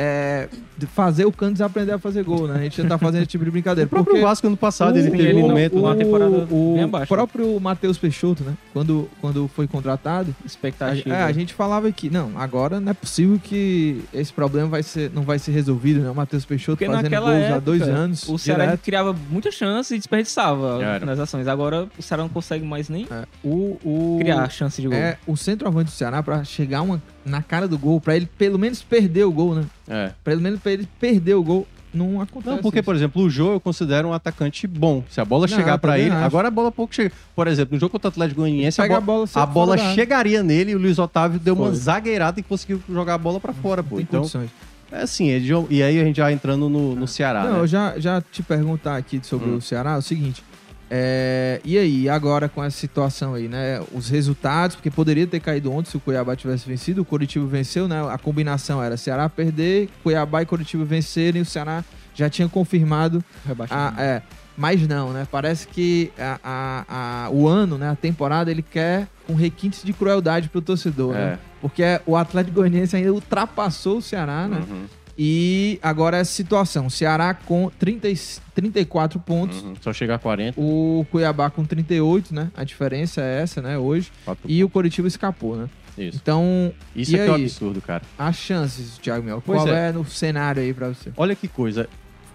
é, 0.00 0.48
de 0.78 0.86
fazer 0.86 1.24
o 1.24 1.32
Cano 1.32 1.52
desaprender 1.52 1.92
a 1.92 1.98
fazer 1.98 2.22
gol, 2.22 2.46
né? 2.46 2.54
A 2.54 2.62
gente 2.62 2.80
já 2.80 2.88
tá 2.88 2.96
fazendo 2.96 3.22
esse 3.22 3.26
tipo 3.30 3.44
de 3.44 3.50
brincadeira. 3.50 3.86
O 3.86 3.90
próprio 3.90 4.14
porque 4.14 4.24
Vasco 4.24 4.46
ano 4.46 4.56
passado, 4.56 4.96
ele 4.96 5.08
o- 5.08 5.10
teve 5.10 5.24
ele 5.24 5.38
um 5.38 5.42
não- 5.42 5.48
momento. 5.48 5.76
o- 5.76 5.80
uma 5.80 5.96
temporada 5.96 6.30
o, 6.50 6.76
o 6.84 7.06
próprio 7.08 7.60
Matheus 7.60 7.98
Peixoto, 7.98 8.44
né? 8.44 8.54
Quando, 8.72 9.08
quando 9.20 9.48
foi 9.48 9.66
contratado, 9.66 10.32
a, 10.42 10.46
Expectativa. 10.46 11.12
é, 11.14 11.22
a 11.24 11.32
gente 11.32 11.52
falava 11.52 11.90
que, 11.90 12.08
não, 12.08 12.30
agora 12.38 12.78
não 12.78 12.90
é 12.90 12.94
possível 12.94 13.40
que 13.42 14.00
esse 14.14 14.32
problema 14.32 14.68
vai 14.68 14.84
ser, 14.84 15.10
não 15.12 15.22
vai 15.22 15.38
ser 15.40 15.50
resolvido, 15.50 16.00
né? 16.00 16.10
O 16.10 16.14
Matheus 16.14 16.44
Peixoto 16.44 16.78
Porque 16.78 16.86
fazendo 16.86 17.10
gols 17.10 17.32
época, 17.32 17.56
há 17.56 17.58
dois 17.58 17.82
anos. 17.82 18.28
o 18.28 18.38
Ceará 18.38 18.64
direto. 18.66 18.80
criava 18.82 19.16
muita 19.28 19.50
chance 19.50 19.92
e 19.94 19.98
desperdiçava 19.98 20.78
Era. 20.80 21.04
nas 21.04 21.18
ações. 21.18 21.48
Agora 21.48 21.88
o 21.98 22.02
Ceará 22.02 22.22
não 22.22 22.30
consegue 22.30 22.64
mais 22.64 22.88
nem 22.88 23.04
É, 23.10 23.24
o, 23.42 23.76
o, 23.84 24.16
criar 24.20 24.48
chance 24.48 24.80
de 24.80 24.86
gol. 24.86 24.96
É, 24.96 25.18
o 25.26 25.36
centroavante 25.36 25.86
do 25.86 25.90
Ceará, 25.90 26.22
pra 26.22 26.44
chegar 26.44 26.82
uma, 26.82 27.02
na 27.28 27.42
cara 27.42 27.68
do 27.68 27.78
gol, 27.78 28.00
pra 28.00 28.16
ele 28.16 28.28
pelo 28.38 28.58
menos 28.58 28.82
perder 28.82 29.24
o 29.24 29.32
gol, 29.32 29.54
né? 29.54 29.64
É. 29.88 30.10
Pelo 30.24 30.40
menos 30.40 30.60
pra 30.60 30.72
ele 30.72 30.88
perder 31.00 31.34
o 31.34 31.42
gol, 31.42 31.66
não 31.92 32.20
acontece. 32.20 32.54
Não, 32.56 32.62
porque, 32.62 32.78
isso. 32.80 32.84
por 32.84 32.94
exemplo, 32.94 33.22
o 33.22 33.30
Jô 33.30 33.52
eu 33.54 33.60
considero 33.60 34.08
um 34.08 34.12
atacante 34.12 34.66
bom. 34.66 35.02
Se 35.10 35.20
a 35.20 35.24
bola 35.24 35.46
Não, 35.48 35.56
chegar 35.56 35.78
também 35.78 36.02
ele. 36.02 36.10
acho. 36.10 36.24
Agora 36.24 36.48
a 36.48 36.50
bola 36.50 36.70
pouco 36.70 36.94
chega. 36.94 37.12
Por 37.34 37.46
exemplo, 37.46 37.74
no 37.74 37.80
jogo 37.80 37.92
contra 37.92 38.08
o 38.08 38.10
Atlético 38.10 38.40
Goianiense, 38.42 38.80
a 38.80 38.84
a 38.84 39.00
bola, 39.00 39.26
a 39.34 39.46
bola 39.46 39.78
chegaria 39.94 40.42
nele 40.42 40.72
e 40.72 40.74
o 40.74 40.78
Luiz 40.78 40.98
Otávio 40.98 41.38
deu 41.40 41.54
uma 41.54 41.66
Foi. 41.68 41.74
zagueirada 41.76 42.38
e 42.40 42.42
conseguiu 42.42 42.80
jogar 42.88 43.14
a 43.14 43.18
bola 43.18 43.40
pra 43.40 43.52
fora, 43.52 43.82
pô. 43.82 43.98
Então, 44.00 44.20
condições. 44.20 44.50
é 44.92 45.00
assim, 45.02 45.30
é 45.30 45.38
de- 45.38 45.52
e 45.70 45.82
aí 45.82 45.98
a 46.00 46.04
gente 46.04 46.16
já 46.16 46.30
entrando 46.30 46.68
no, 46.68 46.94
no 46.94 47.08
Ceará, 47.08 47.44
Não, 47.44 47.52
né? 47.54 47.58
eu 47.60 47.66
já, 47.66 47.98
já 47.98 48.20
te 48.20 48.42
perguntar 48.42 48.96
aqui 48.96 49.20
sobre 49.22 49.48
Hum. 49.50 49.56
o 49.56 49.60
Ceará 49.62 49.94
é 49.94 49.98
o 49.98 50.02
seguinte. 50.02 50.42
É, 50.90 51.60
e 51.64 51.76
aí, 51.76 52.08
agora 52.08 52.48
com 52.48 52.64
essa 52.64 52.76
situação 52.76 53.34
aí, 53.34 53.46
né? 53.48 53.80
Os 53.92 54.08
resultados, 54.08 54.76
porque 54.76 54.90
poderia 54.90 55.26
ter 55.26 55.40
caído 55.40 55.70
ontem 55.72 55.90
se 55.90 55.96
o 55.96 56.00
Cuiabá 56.00 56.34
tivesse 56.34 56.66
vencido, 56.68 57.02
o 57.02 57.04
Curitiba 57.04 57.44
venceu, 57.46 57.86
né? 57.86 58.00
A 58.10 58.16
combinação 58.16 58.82
era 58.82 58.96
Ceará 58.96 59.28
perder, 59.28 59.88
Cuiabá 60.02 60.42
e 60.42 60.46
Curitiba 60.46 60.84
vencerem, 60.84 61.40
e 61.40 61.42
o 61.42 61.46
Ceará 61.46 61.84
já 62.14 62.28
tinha 62.30 62.48
confirmado 62.48 63.22
a, 63.70 63.94
é, 64.02 64.22
mas 64.56 64.86
não, 64.88 65.12
né? 65.12 65.26
Parece 65.30 65.68
que 65.68 66.10
a, 66.18 66.40
a- 66.42 66.84
a- 67.26 67.30
o 67.30 67.46
ano, 67.46 67.76
né? 67.78 67.90
A 67.90 67.94
temporada, 67.94 68.50
ele 68.50 68.62
quer 68.62 69.06
um 69.28 69.34
requinte 69.34 69.84
de 69.84 69.92
crueldade 69.92 70.48
pro 70.48 70.60
torcedor, 70.62 71.14
É. 71.14 71.18
né? 71.32 71.38
Porque 71.60 71.82
o 72.06 72.16
Atlético 72.16 72.56
Goianiense 72.56 72.96
ainda 72.96 73.12
ultrapassou 73.12 73.98
o 73.98 74.02
Ceará, 74.02 74.46
né? 74.48 74.62
Uhum, 74.68 74.84
E 75.20 75.80
agora 75.82 76.16
essa 76.18 76.30
situação, 76.32 76.86
o 76.86 76.90
Ceará 76.90 77.34
com 77.34 77.68
30, 77.76 78.08
e- 78.08 78.16
34 78.54 79.18
pontos, 79.18 79.60
uhum. 79.62 79.74
Só 79.80 79.92
chegar 79.92 80.14
a 80.14 80.18
40. 80.18 80.60
o 80.60 81.04
Cuiabá 81.10 81.50
com 81.50 81.64
38, 81.64 82.32
né? 82.32 82.50
A 82.56 82.62
diferença 82.62 83.20
é 83.20 83.42
essa, 83.42 83.60
né, 83.60 83.76
hoje. 83.76 84.12
quatro 84.24 84.48
E 84.48 84.62
o 84.62 84.68
Coritiba 84.68 85.08
escapou, 85.08 85.56
né? 85.56 85.68
Isso. 85.98 86.16
Então, 86.22 86.72
Isso 86.94 87.16
é 87.16 87.18
que 87.18 87.24
é 87.28 87.32
um 87.32 87.34
aí? 87.34 87.42
absurdo, 87.42 87.80
cara. 87.80 88.02
as 88.16 88.36
chances, 88.36 88.96
Thiago 88.98 89.24
Mel, 89.24 89.42
qual 89.44 89.66
é. 89.66 89.88
é. 89.88 89.92
no 89.92 90.04
cenário 90.04 90.62
aí 90.62 90.72
pra 90.72 90.88
você? 90.90 91.10
Olha 91.16 91.34
que 91.34 91.48
coisa. 91.48 91.88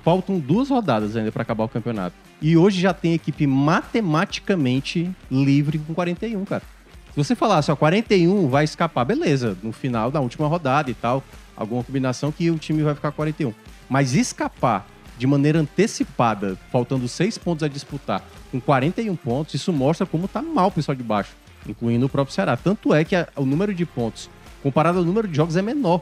Faltam 0.04 0.38
duas 0.38 0.68
rodadas 0.68 1.16
ainda 1.16 1.32
pra 1.32 1.44
acabar 1.44 1.64
o 1.64 1.70
campeonato. 1.70 2.14
E 2.42 2.58
hoje 2.58 2.82
já 2.82 2.94
tem 2.94 3.14
equipe 3.14 3.48
matematicamente 3.48 5.10
livre 5.32 5.78
com 5.80 5.94
41, 5.94 6.44
cara. 6.44 6.64
Se 7.12 7.18
você 7.24 7.36
falasse, 7.36 7.72
ó, 7.72 7.76
41 7.78 8.50
vai 8.50 8.66
escapar, 8.66 9.06
beleza, 9.06 9.56
no 9.64 9.72
final 9.72 10.12
da 10.12 10.20
última 10.20 10.48
rodada 10.48 10.92
e 10.92 10.94
tal, 10.94 11.24
alguma 11.56 11.84
combinação 11.84 12.32
que 12.32 12.50
o 12.52 12.58
time 12.58 12.82
vai 12.84 12.96
ficar 12.96 13.12
com 13.12 13.18
41. 13.18 13.54
Mas 13.90 14.14
escapar 14.16 14.88
de 15.18 15.28
maneira 15.28 15.60
antecipada, 15.60 16.58
faltando 16.72 17.08
seis 17.08 17.38
pontos 17.38 17.64
a 17.64 17.68
disputar, 17.68 18.24
com 18.52 18.60
41 18.60 19.16
pontos, 19.16 19.54
isso 19.54 19.72
mostra 19.72 20.06
como 20.06 20.28
tá 20.28 20.42
mal 20.42 20.68
o 20.68 20.72
pessoal 20.72 20.96
de 20.96 21.04
baixo, 21.04 21.32
incluindo 21.68 22.06
o 22.06 22.10
próprio 22.10 22.34
Ceará. 22.34 22.58
Tanto 22.58 22.94
é 22.94 23.04
que 23.04 23.16
a- 23.16 23.28
o 23.36 23.46
número 23.46 23.74
de 23.74 23.86
pontos, 23.86 24.30
comparado 24.62 24.98
ao 25.00 25.06
número 25.06 25.28
de 25.28 25.36
jogos, 25.36 25.56
é 25.56 25.62
menor. 25.62 26.02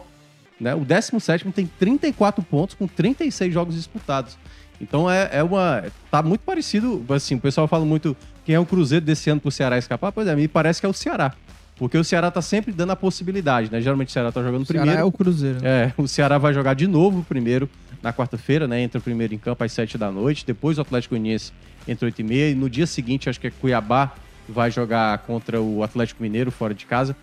Né? 0.60 0.76
O 0.76 0.82
17 0.86 1.52
tem 1.52 1.66
34 1.66 2.44
pontos 2.44 2.76
com 2.76 2.88
36 2.88 3.54
jogos 3.54 3.76
disputados. 3.76 4.38
Então 4.80 5.10
é, 5.10 5.30
é 5.34 5.44
uma. 5.44 5.84
Tá 6.10 6.24
muito 6.24 6.42
parecido. 6.42 7.04
Assim, 7.10 7.36
o 7.36 7.40
pessoal 7.40 7.68
fala 7.68 7.84
muito 7.86 8.16
quem 8.46 8.56
é 8.56 8.60
o 8.60 8.66
Cruzeiro 8.66 9.04
desse 9.06 9.30
ano 9.30 9.42
pro 9.42 9.52
Ceará 9.52 9.78
escapar. 9.78 10.12
Pois 10.12 10.28
é, 10.28 10.36
me 10.36 10.48
parece 10.48 10.80
que 10.80 10.86
é 10.86 10.90
o 10.90 10.94
Ceará. 10.94 11.34
Porque 11.82 11.98
o 11.98 12.04
Ceará 12.04 12.30
tá 12.30 12.44
sempre 12.44 12.72
dando 12.72 12.92
a 12.92 12.96
possibilidade, 12.96 13.72
né? 13.72 13.82
Geralmente 13.82 14.10
o 14.10 14.12
Ceará 14.12 14.32
tá 14.32 14.44
jogando 14.44 14.62
O 14.62 14.66
Ceará 14.68 14.82
primeiro. 14.82 15.02
é 15.02 15.04
o 15.04 15.12
Cruzeiro. 15.12 15.64
né? 15.64 15.86
É, 15.86 15.94
o 15.98 16.08
Ceará 16.08 16.38
vai 16.38 16.54
jogar 16.54 16.76
de 16.76 16.86
novo 16.86 17.24
primeiro 17.28 17.68
na 18.04 18.14
quarta-feira, 18.14 18.68
né? 18.68 18.80
Entra 18.82 19.02
primeiro 19.02 19.34
em 19.34 19.40
campo 19.40 19.64
às 19.64 19.72
7 19.72 19.98
da 19.98 20.12
noite. 20.12 20.46
Depois 20.46 20.78
o 20.78 20.82
Atlético 20.82 21.16
Goianiense 21.16 21.52
entra 21.88 22.06
8 22.06 22.20
e 22.20 22.24
meia. 22.24 22.52
E 22.52 22.54
no 22.54 22.70
dia 22.70 22.86
seguinte, 22.86 23.32
acho 23.32 23.40
que 23.40 23.48
é 23.48 23.50
Cuiabá 23.50 24.12
vai 24.48 24.70
jogar 24.70 25.18
contra 25.26 25.60
o 25.60 25.82
Atlético 25.82 26.22
Mineiro 26.22 26.52
fora 26.52 26.72
de 26.76 26.86
casa. 26.86 27.16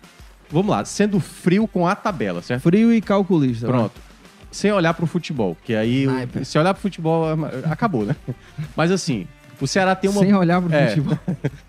Vamos 0.51 0.71
lá, 0.71 0.83
sendo 0.83 1.21
frio 1.21 1.65
com 1.65 1.87
a 1.87 1.95
tabela, 1.95 2.41
certo? 2.41 2.63
Frio 2.63 2.91
e 2.93 2.99
calculista. 2.99 3.65
né? 3.65 3.71
Pronto. 3.71 3.93
Sem 4.51 4.73
olhar 4.73 4.93
pro 4.93 5.07
futebol, 5.07 5.55
que 5.63 5.73
aí. 5.73 6.05
o- 6.05 6.11
Sniper. 6.11 6.43
se 6.45 6.59
olhar 6.59 6.73
pro 6.73 6.81
futebol, 6.81 7.27
acabou, 7.71 8.03
né? 8.03 8.13
Mas 8.75 8.91
assim, 8.91 9.25
o 9.61 9.65
Ceará 9.65 9.95
tem 9.95 10.09
uma. 10.09 10.19
Sem 10.19 10.33
olhar 10.33 10.61
pro 10.61 10.73
É. 10.75 10.87
futebol. 10.89 11.17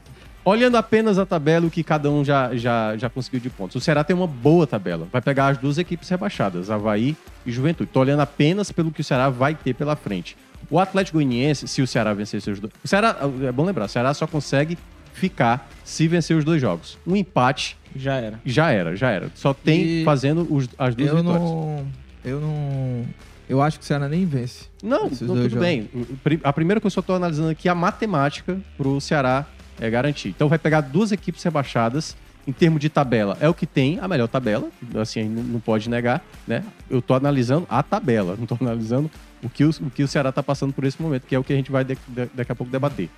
Olhando 0.50 0.76
apenas 0.76 1.16
a 1.16 1.24
tabela, 1.24 1.66
o 1.66 1.70
que 1.70 1.84
cada 1.84 2.10
um 2.10 2.24
já, 2.24 2.56
já, 2.56 2.96
já 2.96 3.08
conseguiu 3.08 3.38
de 3.38 3.48
pontos. 3.48 3.76
O 3.76 3.80
Ceará 3.80 4.02
tem 4.02 4.16
uma 4.16 4.26
boa 4.26 4.66
tabela. 4.66 5.06
Vai 5.12 5.20
pegar 5.22 5.46
as 5.48 5.58
duas 5.58 5.78
equipes 5.78 6.08
rebaixadas, 6.08 6.70
Havaí 6.70 7.16
e 7.46 7.52
Juventude. 7.52 7.88
Tô 7.92 8.00
olhando 8.00 8.18
apenas 8.20 8.72
pelo 8.72 8.90
que 8.90 9.00
o 9.00 9.04
Ceará 9.04 9.28
vai 9.30 9.54
ter 9.54 9.74
pela 9.74 9.94
frente. 9.94 10.36
O 10.68 10.78
Atlético 10.80 11.18
Goianiense, 11.18 11.68
se 11.68 11.80
o 11.80 11.86
Ceará 11.86 12.12
vencer 12.14 12.40
seus 12.42 12.58
dois. 12.58 12.72
O 12.84 12.88
Ceará, 12.88 13.16
é 13.46 13.52
bom 13.52 13.64
lembrar, 13.64 13.84
o 13.84 13.88
Ceará 13.88 14.12
só 14.12 14.26
consegue 14.26 14.76
ficar 15.12 15.68
se 15.84 16.08
vencer 16.08 16.36
os 16.36 16.44
dois 16.44 16.60
jogos. 16.60 16.98
Um 17.06 17.14
empate 17.14 17.76
Já 17.94 18.16
era. 18.16 18.40
já 18.44 18.70
era, 18.72 18.96
já 18.96 19.10
era. 19.10 19.30
Só 19.36 19.54
tem 19.54 20.00
E 20.00 20.04
fazendo 20.04 20.46
os- 20.52 20.68
as 20.76 20.94
duas 20.96 21.10
Eu 21.10 21.16
vitórias. 21.18 21.42
não. 21.42 21.86
Eu 22.24 22.40
não. 22.40 23.04
Eu 23.48 23.62
acho 23.62 23.78
que 23.78 23.84
o 23.84 23.86
Ceará 23.86 24.08
nem 24.08 24.24
vence. 24.26 24.66
Não, 24.82 25.04
não, 25.04 25.10
tudo 25.10 25.36
jogos. 25.48 25.54
bem. 25.54 25.88
O- 25.94 26.06
A 26.42 26.52
primeira 26.52 26.80
que 26.80 26.86
eu 26.86 26.88
estou 26.88 27.14
analisando 27.14 27.50
aqui 27.50 27.68
é 27.68 27.70
a 27.70 27.74
matemática 27.74 28.58
pro 28.76 29.00
Ceará 29.00 29.46
é 29.80 29.88
garantir. 29.90 30.28
Então 30.28 30.48
vai 30.48 30.58
pegar 30.58 30.80
duas 30.82 31.10
equipes 31.12 31.42
rebaixadas. 31.42 32.16
Em 32.46 32.52
termos 32.52 32.80
de 32.80 32.88
tabela, 32.88 33.36
é 33.38 33.48
o 33.50 33.54
que 33.54 33.66
tem 33.66 33.98
a 34.00 34.08
melhor 34.08 34.26
tabela, 34.26 34.70
assim, 34.98 35.24
não, 35.24 35.60
pode 35.60 35.90
negar, 35.90 36.24
né? 36.48 36.64
Eu 36.88 37.02
tô 37.02 37.12
analisando 37.12 37.66
a 37.68 37.82
tabela, 37.82 38.34
não 38.40 38.46
tô 38.46 38.56
analisando 38.58 39.10
o 39.42 39.48
que 39.48 39.62
o, 39.62 39.68
o 39.68 39.90
que 39.90 40.02
o 40.02 40.08
Ceará 40.08 40.32
tá 40.32 40.42
passando 40.42 40.72
por 40.72 40.84
esse 40.84 41.00
momento, 41.00 41.26
que 41.26 41.34
é 41.34 41.38
o 41.38 41.44
que 41.44 41.52
a 41.52 41.56
gente 41.56 41.70
vai 41.70 41.84
de- 41.84 41.98
de- 42.08 42.30
daqui 42.34 42.50
a 42.50 42.54
pouco 42.54 42.72
debater. 42.72 43.10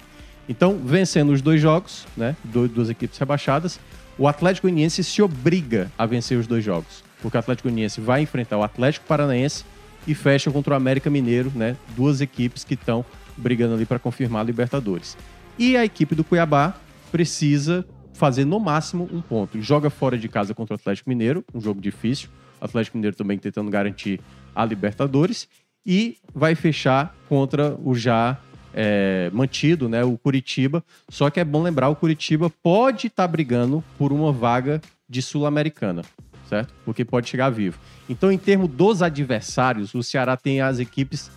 Então, 0.48 0.76
vencendo 0.76 1.32
os 1.32 1.40
dois 1.40 1.60
jogos, 1.60 2.04
né? 2.16 2.34
du- 2.42 2.66
Duas 2.66 2.90
equipes 2.90 3.16
rebaixadas, 3.16 3.78
o 4.18 4.26
Atlético 4.26 4.66
Goianiense 4.66 5.04
se 5.04 5.22
obriga 5.22 5.90
a 5.96 6.04
vencer 6.04 6.36
os 6.36 6.48
dois 6.48 6.64
jogos. 6.64 7.04
Porque 7.22 7.36
o 7.36 7.40
Atlético 7.40 7.68
Goianiense 7.68 8.00
vai 8.00 8.22
enfrentar 8.22 8.58
o 8.58 8.64
Atlético 8.64 9.06
Paranaense 9.06 9.64
e 10.06 10.14
fecha 10.16 10.50
contra 10.50 10.74
o 10.74 10.76
América 10.76 11.08
Mineiro, 11.08 11.50
né? 11.54 11.76
Duas 11.96 12.20
equipes 12.20 12.64
que 12.64 12.74
estão 12.74 13.04
brigando 13.36 13.74
ali 13.74 13.86
para 13.86 14.00
confirmar 14.00 14.42
a 14.42 14.44
Libertadores. 14.44 15.16
E 15.58 15.76
a 15.76 15.84
equipe 15.84 16.14
do 16.14 16.24
Cuiabá 16.24 16.74
precisa 17.10 17.84
fazer 18.14 18.44
no 18.44 18.58
máximo 18.58 19.08
um 19.12 19.20
ponto. 19.20 19.60
Joga 19.60 19.90
fora 19.90 20.16
de 20.16 20.28
casa 20.28 20.54
contra 20.54 20.74
o 20.74 20.76
Atlético 20.76 21.08
Mineiro, 21.10 21.44
um 21.54 21.60
jogo 21.60 21.80
difícil. 21.80 22.28
O 22.60 22.64
Atlético 22.64 22.96
Mineiro 22.96 23.16
também 23.16 23.38
tentando 23.38 23.70
garantir 23.70 24.20
a 24.54 24.64
Libertadores. 24.64 25.48
E 25.84 26.16
vai 26.32 26.54
fechar 26.54 27.14
contra 27.28 27.76
o 27.84 27.94
já 27.94 28.38
é, 28.72 29.30
mantido, 29.32 29.88
né, 29.88 30.04
o 30.04 30.16
Curitiba. 30.16 30.82
Só 31.08 31.28
que 31.30 31.40
é 31.40 31.44
bom 31.44 31.62
lembrar, 31.62 31.88
o 31.88 31.96
Curitiba 31.96 32.50
pode 32.62 33.08
estar 33.08 33.26
brigando 33.26 33.82
por 33.98 34.12
uma 34.12 34.32
vaga 34.32 34.80
de 35.08 35.20
Sul-Americana, 35.20 36.02
certo? 36.48 36.72
Porque 36.84 37.04
pode 37.04 37.28
chegar 37.28 37.50
vivo. 37.50 37.78
Então, 38.08 38.30
em 38.30 38.38
termos 38.38 38.68
dos 38.68 39.02
adversários, 39.02 39.94
o 39.94 40.02
Ceará 40.02 40.36
tem 40.36 40.60
as 40.60 40.78
equipes 40.78 41.30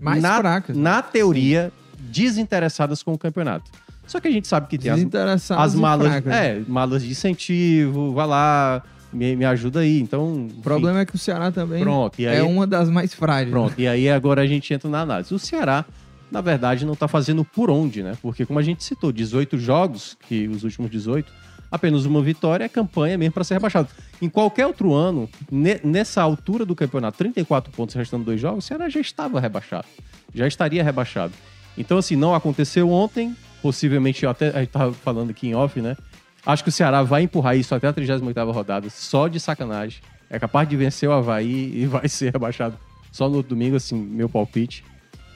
Mais 0.00 0.22
na, 0.22 0.38
fracas. 0.38 0.76
né? 0.76 0.82
na 0.82 1.02
teoria, 1.02 1.70
desinteressadas 2.10 3.02
com 3.02 3.12
o 3.12 3.18
campeonato. 3.18 3.70
Só 4.06 4.20
que 4.20 4.28
a 4.28 4.30
gente 4.30 4.48
sabe 4.48 4.66
que 4.66 4.78
tem 4.78 4.90
as, 4.90 5.50
as 5.50 5.74
malas, 5.74 6.08
fracas. 6.08 6.32
é, 6.32 6.60
malas 6.66 7.02
de 7.02 7.10
incentivo, 7.10 8.12
vai 8.12 8.26
lá, 8.26 8.82
me, 9.12 9.36
me 9.36 9.44
ajuda 9.44 9.80
aí. 9.80 10.00
Então, 10.00 10.46
O 10.46 10.62
problema 10.62 11.00
é 11.00 11.06
que 11.06 11.14
o 11.14 11.18
Ceará 11.18 11.50
também 11.50 11.82
Pronto, 11.82 12.18
e 12.20 12.26
aí- 12.26 12.38
é 12.38 12.42
uma 12.42 12.66
das 12.66 12.90
mais 12.90 13.14
frágeis. 13.14 13.50
Pronto, 13.50 13.74
e 13.80 13.86
aí 13.86 14.08
agora 14.10 14.42
a 14.42 14.46
gente 14.46 14.72
entra 14.74 14.90
na 14.90 15.00
análise. 15.02 15.32
O 15.32 15.38
Ceará, 15.38 15.84
na 16.30 16.40
verdade, 16.40 16.84
não 16.84 16.96
tá 16.96 17.06
fazendo 17.06 17.44
por 17.44 17.70
onde, 17.70 18.02
né? 18.02 18.14
Porque, 18.20 18.44
como 18.44 18.58
a 18.58 18.62
gente 18.62 18.82
citou, 18.82 19.12
18 19.12 19.56
jogos, 19.58 20.16
que 20.28 20.48
os 20.48 20.64
últimos 20.64 20.90
18, 20.90 21.32
apenas 21.70 22.04
uma 22.04 22.20
vitória 22.20 22.64
é 22.64 22.68
campanha 22.68 23.16
mesmo 23.16 23.32
para 23.32 23.44
ser 23.44 23.54
rebaixado. 23.54 23.88
Em 24.20 24.28
qualquer 24.28 24.66
outro 24.66 24.92
ano, 24.92 25.28
ne- 25.50 25.80
nessa 25.84 26.20
altura 26.20 26.66
do 26.66 26.74
campeonato, 26.74 27.16
34 27.18 27.72
pontos 27.72 27.94
restando 27.94 28.24
dois 28.24 28.40
jogos, 28.40 28.64
o 28.64 28.66
Ceará 28.66 28.88
já 28.88 29.00
estava 29.00 29.40
rebaixado. 29.40 29.86
Já 30.34 30.46
estaria 30.46 30.82
rebaixado. 30.82 31.32
Então, 31.76 31.98
assim, 31.98 32.16
não 32.16 32.34
aconteceu 32.34 32.90
ontem. 32.90 33.36
Possivelmente, 33.60 34.24
eu 34.24 34.30
até 34.30 34.48
a 34.48 34.60
gente 34.60 34.70
tava 34.70 34.92
falando 34.92 35.30
aqui 35.30 35.48
em 35.48 35.54
off, 35.54 35.80
né? 35.80 35.96
Acho 36.44 36.64
que 36.64 36.68
o 36.68 36.72
Ceará 36.72 37.02
vai 37.02 37.22
empurrar 37.22 37.56
isso 37.56 37.74
até 37.74 37.86
a 37.86 37.92
38 37.92 38.50
rodada, 38.50 38.90
só 38.90 39.28
de 39.28 39.38
sacanagem. 39.38 40.00
É 40.28 40.38
capaz 40.38 40.68
de 40.68 40.76
vencer 40.76 41.08
o 41.08 41.12
Havaí 41.12 41.72
e 41.82 41.86
vai 41.86 42.08
ser 42.08 42.32
rebaixado 42.32 42.76
só 43.12 43.28
no 43.28 43.42
domingo, 43.42 43.76
assim, 43.76 43.94
meu 43.94 44.28
palpite. 44.28 44.84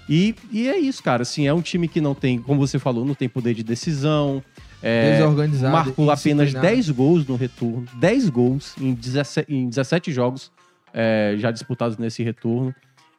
E, 0.09 0.35
e 0.51 0.69
é 0.69 0.79
isso, 0.79 1.03
cara. 1.03 1.23
Assim, 1.23 1.47
é 1.47 1.53
um 1.53 1.61
time 1.61 1.87
que 1.89 2.01
não 2.01 2.15
tem, 2.15 2.39
como 2.39 2.65
você 2.65 2.79
falou, 2.79 3.05
não 3.05 3.15
tem 3.15 3.29
poder 3.29 3.55
de 3.55 3.63
decisão. 3.63 4.43
É, 4.83 5.17
Desorganizado. 5.17 5.73
marcou 5.73 6.11
apenas 6.11 6.49
indisciplinado. 6.49 6.77
10 6.77 6.91
gols 6.91 7.27
no 7.27 7.37
retorno. 7.37 7.87
10 7.95 8.29
gols 8.29 8.75
em 8.81 8.95
17, 8.95 9.53
em 9.53 9.69
17 9.69 10.13
jogos 10.13 10.51
é, 10.97 11.35
já 11.37 11.51
disputados 11.51 11.99
nesse 11.99 12.23
retorno. 12.23 12.75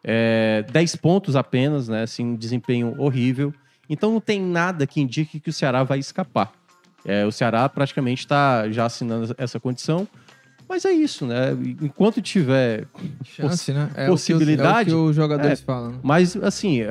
É, 0.10 0.64
10 0.72 0.96
pontos 0.96 1.36
apenas, 1.36 1.90
né? 1.90 2.04
Assim, 2.04 2.24
um 2.26 2.36
desempenho 2.36 2.96
horrível. 2.98 3.54
Então 3.90 4.12
não 4.14 4.22
tem 4.22 4.42
nada 4.42 4.88
que 4.88 5.02
indique 5.02 5.38
que 5.40 5.50
o 5.50 5.54
Ceará 5.54 5.84
vai 5.84 6.00
escapar. 6.00 6.54
É, 7.06 7.26
o 7.26 7.32
Ceará 7.32 7.68
praticamente 7.68 8.22
está 8.22 8.70
já 8.70 8.86
assinando 8.86 9.36
essa 9.38 9.60
condição. 9.60 10.08
Mas 10.70 10.84
é 10.84 10.92
isso, 10.92 11.26
né? 11.26 11.52
Enquanto 11.82 12.22
tiver 12.22 12.86
Chance, 13.24 13.72
né? 13.72 13.90
É 13.96 14.08
possibilidade, 14.08 14.90
O 14.90 14.94
que, 14.94 14.96
o- 14.96 14.98
é 14.98 15.02
o 15.02 15.04
que 15.06 15.10
os 15.12 15.16
jogadores 15.16 15.62
é. 15.62 15.64
falam. 15.64 15.92
né? 15.92 16.00
Mas, 16.04 16.36
assim, 16.38 16.82
é, 16.82 16.90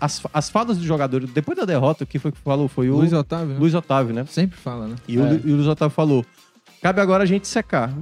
as, 0.00 0.22
as 0.32 0.48
falas 0.48 0.76
dos 0.76 0.86
jogadores, 0.86 1.28
depois 1.30 1.58
da 1.58 1.64
derrota, 1.64 2.06
quem 2.06 2.20
foi 2.20 2.30
que 2.30 2.38
falou? 2.38 2.68
Foi 2.68 2.88
o 2.88 2.92
Luiz 2.96 3.10
Luiz, 3.10 3.12
Otávio, 3.20 3.58
né? 3.58 3.78
Otávio, 3.78 4.14
né? 4.14 4.24
Sempre 4.28 4.56
fala, 4.56 4.86
né? 4.86 4.94
E, 5.08 5.18
o, 5.18 5.24
Lu- 5.28 5.40
e 5.44 5.52
o 5.52 5.56
Luiz 5.56 5.66
Otávio 5.66 5.92
falou: 5.94 6.24
cabe 6.80 7.00
agora 7.00 7.24
a 7.24 7.26
gente 7.26 7.48
secar. 7.48 7.92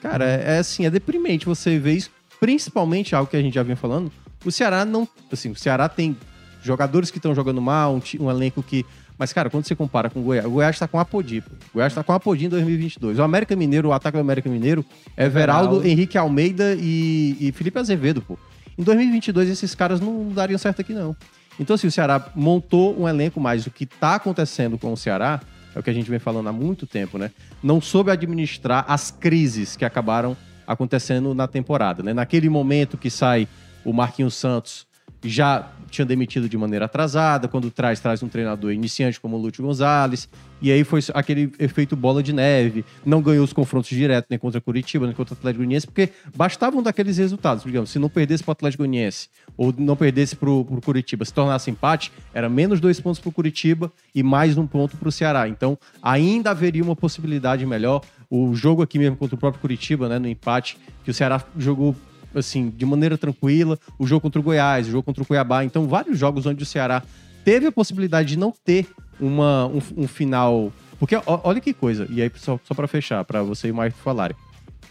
Cara, 0.00 0.24
é, 0.24 0.54
é 0.54 0.58
assim, 0.58 0.86
é 0.86 0.90
deprimente 0.90 1.46
você 1.46 1.76
ver 1.76 1.94
isso, 1.94 2.10
principalmente 2.40 3.14
algo 3.14 3.30
que 3.30 3.36
a 3.36 3.42
gente 3.42 3.54
já 3.54 3.62
vinha 3.62 3.76
falando. 3.76 4.10
O 4.44 4.50
Ceará 4.50 4.84
não. 4.84 5.06
Assim, 5.30 5.50
o 5.50 5.54
Ceará 5.54 5.88
tem 5.88 6.16
jogadores 6.62 7.10
que 7.10 7.18
estão 7.18 7.34
jogando 7.34 7.60
mal, 7.60 7.94
um, 7.94 8.24
um 8.24 8.30
elenco 8.30 8.62
que. 8.62 8.84
Mas, 9.18 9.34
cara, 9.34 9.50
quando 9.50 9.66
você 9.66 9.76
compara 9.76 10.08
com 10.08 10.20
o 10.20 10.22
Goiás, 10.22 10.46
o 10.46 10.50
Goiás 10.50 10.78
tá 10.78 10.88
com 10.88 10.98
a 10.98 11.02
Apodi. 11.02 11.42
pô. 11.42 11.50
O 11.50 11.74
Goiás 11.74 11.94
tá 11.94 12.02
com 12.02 12.12
a 12.12 12.16
Apodi 12.16 12.46
em 12.46 12.48
2022. 12.48 13.18
O 13.18 13.22
América 13.22 13.54
Mineiro, 13.54 13.88
o 13.90 13.92
ataque 13.92 14.16
do 14.16 14.20
América 14.20 14.48
Mineiro 14.48 14.82
é 15.14 15.28
Veraldo, 15.28 15.68
Veraldo. 15.72 15.86
Henrique 15.86 16.16
Almeida 16.16 16.74
e, 16.80 17.36
e 17.38 17.52
Felipe 17.52 17.78
Azevedo, 17.78 18.22
pô. 18.22 18.38
Em 18.78 18.82
2022, 18.82 19.50
esses 19.50 19.74
caras 19.74 20.00
não 20.00 20.30
dariam 20.30 20.56
certo 20.56 20.80
aqui, 20.80 20.94
não. 20.94 21.14
Então, 21.58 21.74
assim, 21.74 21.86
o 21.86 21.92
Ceará 21.92 22.30
montou 22.34 22.98
um 22.98 23.06
elenco, 23.06 23.38
mas 23.38 23.66
o 23.66 23.70
que 23.70 23.84
tá 23.84 24.14
acontecendo 24.14 24.78
com 24.78 24.90
o 24.90 24.96
Ceará 24.96 25.38
é 25.74 25.78
o 25.78 25.82
que 25.82 25.90
a 25.90 25.92
gente 25.92 26.08
vem 26.08 26.18
falando 26.18 26.48
há 26.48 26.52
muito 26.52 26.86
tempo, 26.86 27.18
né? 27.18 27.30
Não 27.62 27.78
soube 27.78 28.10
administrar 28.10 28.86
as 28.88 29.10
crises 29.10 29.76
que 29.76 29.84
acabaram 29.84 30.34
acontecendo 30.70 31.34
na 31.34 31.48
temporada, 31.48 32.00
né? 32.00 32.14
Naquele 32.14 32.48
momento 32.48 32.96
que 32.96 33.10
sai 33.10 33.48
o 33.84 33.92
Marquinhos 33.92 34.34
Santos, 34.34 34.86
já 35.24 35.68
tinha 35.90 36.04
demitido 36.04 36.48
de 36.48 36.56
maneira 36.56 36.84
atrasada, 36.84 37.48
quando 37.48 37.70
traz, 37.70 38.00
traz 38.00 38.22
um 38.22 38.28
treinador 38.28 38.72
iniciante 38.72 39.20
como 39.20 39.36
o 39.36 39.40
Lúcio 39.40 39.62
Gonzalez, 39.62 40.28
e 40.62 40.70
aí 40.70 40.84
foi 40.84 41.00
aquele 41.14 41.52
efeito 41.58 41.96
bola 41.96 42.22
de 42.22 42.32
neve, 42.32 42.84
não 43.04 43.20
ganhou 43.20 43.44
os 43.44 43.52
confrontos 43.52 43.90
diretos 43.90 44.28
nem 44.30 44.38
contra 44.38 44.60
Curitiba, 44.60 45.06
nem 45.06 45.14
contra 45.14 45.34
o 45.34 45.36
Atlético 45.36 45.58
Goianiense, 45.58 45.86
porque 45.86 46.10
bastavam 46.34 46.82
daqueles 46.82 47.18
resultados, 47.18 47.64
digamos, 47.64 47.90
se 47.90 47.98
não 47.98 48.08
perdesse 48.08 48.42
para 48.42 48.50
o 48.50 48.52
Atlético 48.52 48.82
Goianiense, 48.82 49.28
ou 49.56 49.74
não 49.76 49.96
perdesse 49.96 50.36
para 50.36 50.48
o 50.48 50.64
Curitiba, 50.64 51.24
se 51.24 51.34
tornasse 51.34 51.70
empate, 51.70 52.12
era 52.32 52.48
menos 52.48 52.80
dois 52.80 53.00
pontos 53.00 53.20
para 53.20 53.28
o 53.28 53.32
Curitiba 53.32 53.92
e 54.14 54.22
mais 54.22 54.56
um 54.56 54.66
ponto 54.66 54.96
para 54.96 55.08
o 55.08 55.12
Ceará, 55.12 55.48
então 55.48 55.76
ainda 56.02 56.50
haveria 56.50 56.82
uma 56.82 56.96
possibilidade 56.96 57.66
melhor, 57.66 58.02
o 58.30 58.54
jogo 58.54 58.82
aqui 58.82 58.98
mesmo 58.98 59.16
contra 59.16 59.34
o 59.34 59.38
próprio 59.38 59.60
Curitiba, 59.60 60.08
né, 60.08 60.18
no 60.18 60.28
empate, 60.28 60.78
que 61.02 61.10
o 61.10 61.14
Ceará 61.14 61.42
jogou 61.58 61.96
assim, 62.34 62.70
de 62.70 62.84
maneira 62.86 63.18
tranquila, 63.18 63.78
o 63.98 64.06
jogo 64.06 64.20
contra 64.20 64.40
o 64.40 64.44
Goiás, 64.44 64.88
o 64.88 64.90
jogo 64.90 65.02
contra 65.02 65.22
o 65.22 65.26
Cuiabá. 65.26 65.64
Então, 65.64 65.88
vários 65.88 66.18
jogos 66.18 66.46
onde 66.46 66.62
o 66.62 66.66
Ceará 66.66 67.02
teve 67.44 67.66
a 67.66 67.72
possibilidade 67.72 68.30
de 68.30 68.38
não 68.38 68.52
ter 68.64 68.86
uma, 69.18 69.66
um, 69.66 69.80
um 69.96 70.08
final. 70.08 70.72
Porque 70.98 71.16
ó, 71.16 71.22
olha 71.26 71.60
que 71.60 71.72
coisa, 71.72 72.06
e 72.10 72.22
aí 72.22 72.30
só, 72.36 72.58
só 72.64 72.74
para 72.74 72.86
fechar, 72.86 73.24
para 73.24 73.42
você 73.42 73.68
e 73.68 73.70
o 73.70 73.76
Mike 73.76 73.96
falarem. 73.98 74.36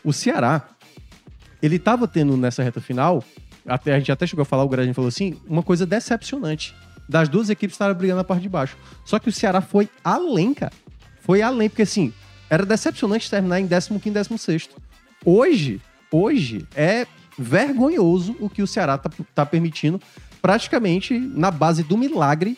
O 0.03 0.13
Ceará, 0.13 0.69
ele 1.61 1.77
tava 1.77 2.07
tendo 2.07 2.35
nessa 2.37 2.63
reta 2.63 2.81
final, 2.81 3.23
até, 3.65 3.93
a 3.93 3.99
gente 3.99 4.11
até 4.11 4.25
chegou 4.25 4.43
a 4.43 4.45
falar, 4.45 4.63
o 4.63 4.69
Gradinho 4.69 4.95
falou 4.95 5.09
assim, 5.09 5.37
uma 5.47 5.61
coisa 5.61 5.85
decepcionante. 5.85 6.75
Das 7.07 7.27
duas 7.27 7.49
equipes 7.49 7.73
estavam 7.73 7.95
brigando 7.95 8.17
na 8.17 8.23
parte 8.23 8.43
de 8.43 8.49
baixo. 8.49 8.77
Só 9.03 9.17
que 9.19 9.29
o 9.29 9.31
Ceará 9.31 9.61
foi 9.61 9.89
além, 10.03 10.53
cara. 10.53 10.73
Foi 11.21 11.41
além, 11.41 11.69
porque 11.69 11.81
assim, 11.81 12.13
era 12.49 12.65
decepcionante 12.65 13.29
terminar 13.29 13.59
em 13.59 13.67
15 13.67 13.99
e 14.05 14.09
16. 14.09 14.69
Hoje, 15.25 15.81
hoje 16.11 16.65
é 16.75 17.05
vergonhoso 17.39 18.35
o 18.39 18.49
que 18.49 18.61
o 18.61 18.67
Ceará 18.67 18.97
tá, 18.97 19.09
tá 19.33 19.45
permitindo, 19.45 19.99
praticamente 20.41 21.17
na 21.17 21.49
base 21.49 21.83
do 21.83 21.97
milagre, 21.97 22.57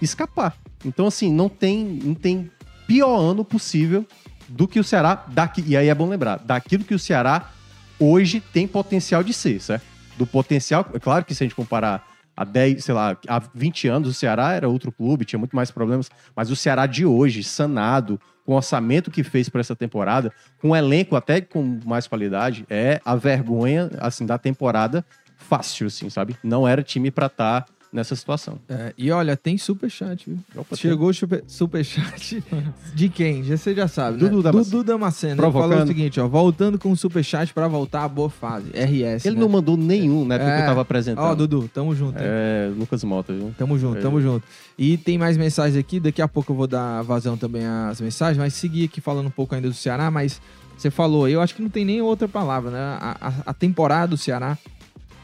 escapar. 0.00 0.54
Então, 0.84 1.06
assim, 1.06 1.32
não 1.32 1.48
tem, 1.48 1.84
não 1.84 2.14
tem 2.14 2.50
pior 2.86 3.18
ano 3.18 3.44
possível 3.44 4.06
do 4.48 4.68
que 4.68 4.78
o 4.78 4.84
Ceará 4.84 5.24
daqui. 5.28 5.64
E 5.66 5.76
aí 5.76 5.88
é 5.88 5.94
bom 5.94 6.08
lembrar, 6.08 6.38
daquilo 6.38 6.84
que 6.84 6.94
o 6.94 6.98
Ceará 6.98 7.50
hoje 7.98 8.40
tem 8.52 8.68
potencial 8.68 9.22
de 9.22 9.32
ser, 9.32 9.60
certo? 9.60 9.84
Do 10.16 10.26
potencial, 10.26 10.86
é 10.94 10.98
claro 10.98 11.24
que 11.24 11.34
se 11.34 11.42
a 11.42 11.46
gente 11.46 11.54
comparar 11.54 12.06
há 12.38 12.44
10, 12.44 12.84
sei 12.84 12.94
lá, 12.94 13.16
há 13.26 13.42
20 13.52 13.88
anos 13.88 14.08
o 14.08 14.14
Ceará 14.14 14.52
era 14.52 14.68
outro 14.68 14.92
clube, 14.92 15.24
tinha 15.24 15.38
muito 15.40 15.56
mais 15.56 15.72
problemas, 15.72 16.08
mas 16.36 16.50
o 16.52 16.56
Ceará 16.56 16.86
de 16.86 17.04
hoje, 17.04 17.42
sanado, 17.42 18.20
com 18.46 18.52
o 18.52 18.56
orçamento 18.56 19.10
que 19.10 19.24
fez 19.24 19.48
para 19.48 19.60
essa 19.60 19.74
temporada, 19.74 20.32
com 20.60 20.68
um 20.68 20.76
elenco 20.76 21.16
até 21.16 21.40
com 21.40 21.80
mais 21.84 22.06
qualidade, 22.06 22.64
é 22.70 23.00
a 23.04 23.16
vergonha, 23.16 23.90
assim, 23.98 24.24
da 24.24 24.38
temporada 24.38 25.04
fácil, 25.36 25.88
assim, 25.88 26.08
sabe? 26.08 26.36
Não 26.44 26.66
era 26.66 26.80
time 26.80 27.10
para 27.10 27.26
estar 27.26 27.66
nessa 27.92 28.14
situação. 28.14 28.58
É, 28.68 28.92
e 28.98 29.10
olha, 29.10 29.36
tem 29.36 29.56
superchat, 29.56 30.28
viu? 30.28 30.38
Opa, 30.56 30.76
Chegou 30.76 31.12
super, 31.14 31.42
superchat 31.46 32.42
de 32.94 33.08
quem? 33.08 33.42
Já 33.44 33.56
Você 33.56 33.74
já 33.74 33.88
sabe, 33.88 34.22
né? 34.22 34.28
Dudu 34.28 34.42
Damasceno. 34.42 34.70
Dudu 34.78 34.84
Damasceno. 34.92 35.32
Ele 35.32 35.40
Provocando. 35.40 35.70
falou 35.70 35.84
o 35.84 35.86
seguinte, 35.86 36.20
ó. 36.20 36.28
Voltando 36.28 36.78
com 36.78 36.90
o 36.92 36.96
superchat 36.96 37.52
pra 37.54 37.66
voltar 37.66 38.04
à 38.04 38.08
boa 38.08 38.28
fase. 38.28 38.70
RS, 38.70 39.24
Ele 39.24 39.36
né? 39.36 39.40
não 39.40 39.48
mandou 39.48 39.76
nenhum, 39.76 40.24
né? 40.26 40.38
Porque 40.38 40.50
É. 40.52 40.60
eu 40.62 40.66
tava 40.66 40.82
apresentando. 40.82 41.24
Ó, 41.24 41.34
Dudu, 41.34 41.68
tamo 41.72 41.94
junto. 41.94 42.18
hein? 42.18 42.24
É, 42.26 42.70
Lucas 42.76 43.02
Mota, 43.04 43.32
viu? 43.32 43.54
Tamo 43.56 43.78
junto, 43.78 44.00
tamo 44.02 44.20
junto. 44.20 44.44
E 44.76 44.96
tem 44.98 45.16
mais 45.16 45.36
mensagens 45.36 45.76
aqui, 45.78 45.98
daqui 45.98 46.20
a 46.20 46.28
pouco 46.28 46.52
eu 46.52 46.56
vou 46.56 46.66
dar 46.66 47.02
vazão 47.02 47.36
também 47.36 47.64
às 47.66 48.00
mensagens, 48.00 48.36
mas 48.36 48.52
seguir 48.54 48.84
aqui 48.84 49.00
falando 49.00 49.26
um 49.28 49.30
pouco 49.30 49.54
ainda 49.54 49.68
do 49.68 49.74
Ceará, 49.74 50.10
mas 50.10 50.40
você 50.76 50.90
falou, 50.90 51.26
eu 51.28 51.40
acho 51.40 51.54
que 51.54 51.62
não 51.62 51.70
tem 51.70 51.84
nem 51.84 52.00
outra 52.02 52.28
palavra, 52.28 52.70
né? 52.70 52.78
A, 52.78 53.16
a- 53.20 53.32
a 53.46 53.54
temporada 53.54 54.08
do 54.08 54.16
Ceará 54.16 54.56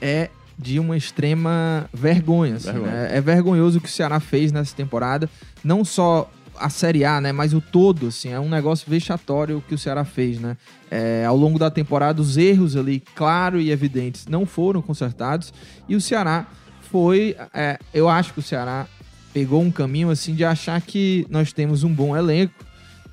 é 0.01 0.31
de 0.59 0.79
uma 0.79 0.97
extrema 0.97 1.89
vergonha, 1.93 2.57
assim, 2.57 2.73
Vergonha. 2.73 2.93
né? 2.93 3.17
É 3.17 3.21
vergonhoso 3.21 3.79
o 3.79 3.81
que 3.81 3.89
o 3.89 3.91
Ceará 3.91 4.21
fez 4.21 4.53
nessa 4.53 4.75
temporada, 4.75 5.29
não 5.63 5.85
só 5.85 6.31
a 6.57 6.71
Série 6.71 7.05
A, 7.05 7.21
né? 7.21 7.33
Mas 7.33 7.53
o 7.53 7.61
todo, 7.61 8.09
assim, 8.09 8.31
é 8.31 8.39
um 8.39 8.49
negócio 8.49 8.89
vexatório 8.89 9.59
o 9.59 9.61
que 9.61 9.75
o 9.75 9.79
Ceará 9.79 10.05
fez, 10.05 10.39
né? 10.39 10.57
É, 10.91 11.25
ao 11.27 11.37
longo 11.37 11.59
da 11.59 11.71
temporada, 11.71 12.21
os 12.23 12.37
erros 12.37 12.77
ali, 12.77 13.03
claro 13.15 13.61
e 13.61 13.71
evidentes, 13.71 14.27
não 14.27 14.47
foram 14.47 14.81
consertados 14.81 15.53
e 15.89 15.97
o 15.97 16.01
Ceará 16.01 16.47
foi, 16.83 17.37
é, 17.53 17.79
eu 17.93 18.09
acho 18.09 18.33
que 18.33 18.39
o 18.39 18.43
Ceará 18.43 18.87
pegou 19.33 19.61
um 19.61 19.71
caminho 19.71 20.11
assim 20.11 20.33
de 20.33 20.45
achar 20.45 20.81
que 20.81 21.27
nós 21.29 21.53
temos 21.53 21.83
um 21.83 21.93
bom 21.93 22.17
elenco, 22.17 22.55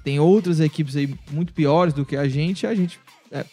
tem 0.04 0.20
outras 0.20 0.60
equipes 0.60 0.96
aí 0.96 1.12
muito 1.32 1.52
piores 1.52 1.94
do 1.94 2.06
que 2.06 2.16
a 2.16 2.28
gente, 2.28 2.64
e 2.64 2.68
a 2.68 2.76
gente 2.76 3.00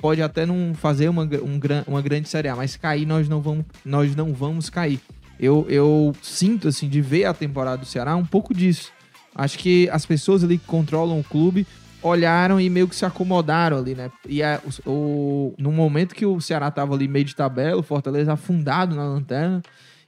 pode 0.01 0.21
até 0.23 0.45
não 0.45 0.75
fazer 0.75 1.09
uma, 1.09 1.23
um, 1.25 1.61
uma 1.87 2.03
grande 2.03 2.29
Série 2.29 2.49
A, 2.49 2.57
mas 2.57 2.77
cair 2.77 3.07
nós 3.07 3.29
não 3.29 3.41
vamos, 3.41 3.65
nós 3.85 4.15
não 4.17 4.33
vamos 4.33 4.69
cair. 4.69 5.01
Eu, 5.39 5.65
eu 5.69 6.13
sinto 6.21 6.69
assim 6.69 6.89
de 6.89 7.01
ver 7.01 7.25
a 7.27 7.33
temporada 7.35 7.79
do 7.79 7.87
Ceará 7.87 8.17
um 8.17 8.25
pouco 8.25 8.53
disso. 8.53 8.91
Acho 9.35 9.57
que 9.59 9.89
as 9.91 10.05
pessoas 10.05 10.43
ali 10.43 10.59
que 10.59 10.67
controlam 10.67 11.21
o 11.21 11.25
clube 11.25 11.65
olharam 12.03 12.61
e 12.61 12.69
meio 12.69 12.89
que 12.89 12.95
se 12.97 13.05
acomodaram 13.05 13.79
ali, 13.79 13.95
né? 13.95 14.11
E 14.29 14.43
a, 14.43 14.61
o, 14.85 14.91
o- 14.91 15.55
no 15.59 15.71
momento 15.73 16.15
que 16.15 16.27
o 16.27 16.41
Ceará 16.41 16.71
tava 16.71 16.95
ali 16.95 17.07
meio 17.09 17.25
de 17.25 17.35
tabela, 17.37 17.79
o 17.81 17.83
Fortaleza 17.83 18.33
afundado 18.33 18.95
na 18.97 19.05
lanterna, 19.05 19.63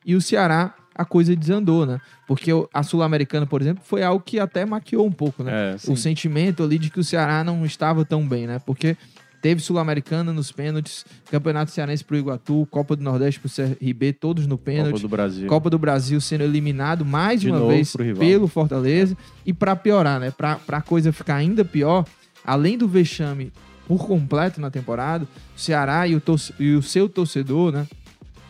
e 0.05 0.15
o 0.17 0.21
Ceará 0.21 0.75
a 0.95 1.05
coisa 1.05 1.35
desandou, 1.35 1.87
né? 1.87 2.01
Porque 2.27 2.51
a 2.75 2.83
Sul-Americana, 2.83 3.47
por 3.47 3.61
exemplo, 3.63 3.83
foi 3.87 4.03
algo 4.03 4.23
que 4.25 4.39
até 4.41 4.65
maquiou 4.67 5.07
um 5.07 5.13
pouco, 5.13 5.43
né? 5.45 5.73
É, 5.73 5.93
o 5.93 5.97
sentimento 5.97 6.63
ali 6.63 6.79
de 6.79 6.91
que 6.91 7.01
o 7.01 7.05
Ceará 7.05 7.43
não 7.45 7.65
estava 7.65 8.05
tão 8.05 8.27
bem, 8.27 8.47
né? 8.47 8.61
Porque 8.67 8.97
teve 9.41 9.61
Sul-Americana 9.61 10.33
nos 10.33 10.53
pênaltis, 10.53 11.05
Campeonato 11.31 11.71
Cearense 11.71 12.05
pro 12.05 12.17
Iguatu, 12.17 12.67
Copa 12.71 12.95
do 12.95 13.03
Nordeste 13.03 13.41
pro 13.41 13.51
CRB, 13.51 14.13
todos 14.13 14.47
no 14.47 14.59
pênalti. 14.59 14.93
Copa 14.93 15.03
do 15.03 15.09
Brasil. 15.09 15.47
Copa 15.49 15.71
do 15.71 15.79
Brasil 15.79 16.21
sendo 16.21 16.45
eliminado 16.45 17.05
mais 17.05 17.41
De 17.41 17.51
uma 17.51 17.67
vez 17.67 17.95
pelo 18.19 18.47
Fortaleza. 18.47 19.17
E 19.45 19.53
pra 19.53 19.75
piorar, 19.75 20.21
né? 20.21 20.31
Pra, 20.31 20.57
pra 20.57 20.81
coisa 20.81 21.13
ficar 21.13 21.37
ainda 21.37 21.65
pior, 21.65 22.05
além 22.45 22.77
do 22.77 22.87
vexame 22.87 23.53
por 23.87 24.07
completo 24.07 24.61
na 24.61 24.71
temporada, 24.71 25.27
o 25.57 25.61
Ceará 25.61 26.07
e 26.07 26.15
o, 26.15 26.23
e 26.59 26.75
o 26.75 26.83
seu 26.83 27.09
torcedor, 27.09 27.73
né? 27.73 27.87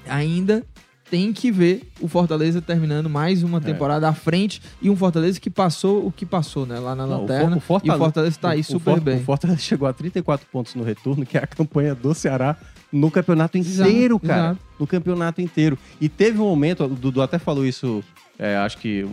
Ainda 0.07 0.65
tem 1.11 1.33
que 1.33 1.51
ver 1.51 1.83
o 2.01 2.07
Fortaleza 2.07 2.63
terminando 2.63 3.11
mais 3.11 3.43
uma 3.43 3.61
temporada 3.61 4.09
à 4.09 4.15
frente 4.15 4.63
e 4.81 4.89
um 4.89 4.95
Fortaleza 4.97 5.41
que 5.41 5.51
passou 5.51 6.07
o 6.07 6.13
que 6.13 6.25
passou, 6.25 6.65
né? 6.65 6.79
Lá 6.79 6.95
na 6.95 7.07
Não, 7.07 7.17
o 7.17 7.21
lanterna. 7.23 7.57
O 7.57 7.81
e 7.85 7.91
o 7.91 7.99
Fortaleza 7.99 8.39
tá 8.41 8.51
aí 8.51 8.61
o 8.61 8.65
super 8.65 8.95
For- 8.95 9.01
bem. 9.01 9.17
O 9.19 9.25
Fortaleza 9.25 9.59
chegou 9.61 9.89
a 9.89 9.93
34 9.93 10.47
pontos 10.53 10.75
no 10.75 10.85
retorno, 10.85 11.27
que 11.27 11.37
é 11.37 11.43
a 11.43 11.47
campanha 11.47 11.95
do 11.95 12.15
Ceará 12.15 12.57
no 12.93 13.11
campeonato 13.11 13.59
Exato, 13.59 13.91
inteiro, 13.91 14.19
cara. 14.21 14.41
exato. 14.53 14.61
No 14.79 14.87
campeonato 14.87 15.41
inteiro. 15.41 15.77
E 16.01 16.09
teve 16.09 16.39
um 16.41 16.45
momento, 16.45 16.85
o 16.85 16.89
Dudu 16.89 17.21
até 17.23 17.39
falou 17.39 17.65
isso, 17.67 18.03
é, 18.39 18.57
acho 18.57 18.79
que 18.79 19.07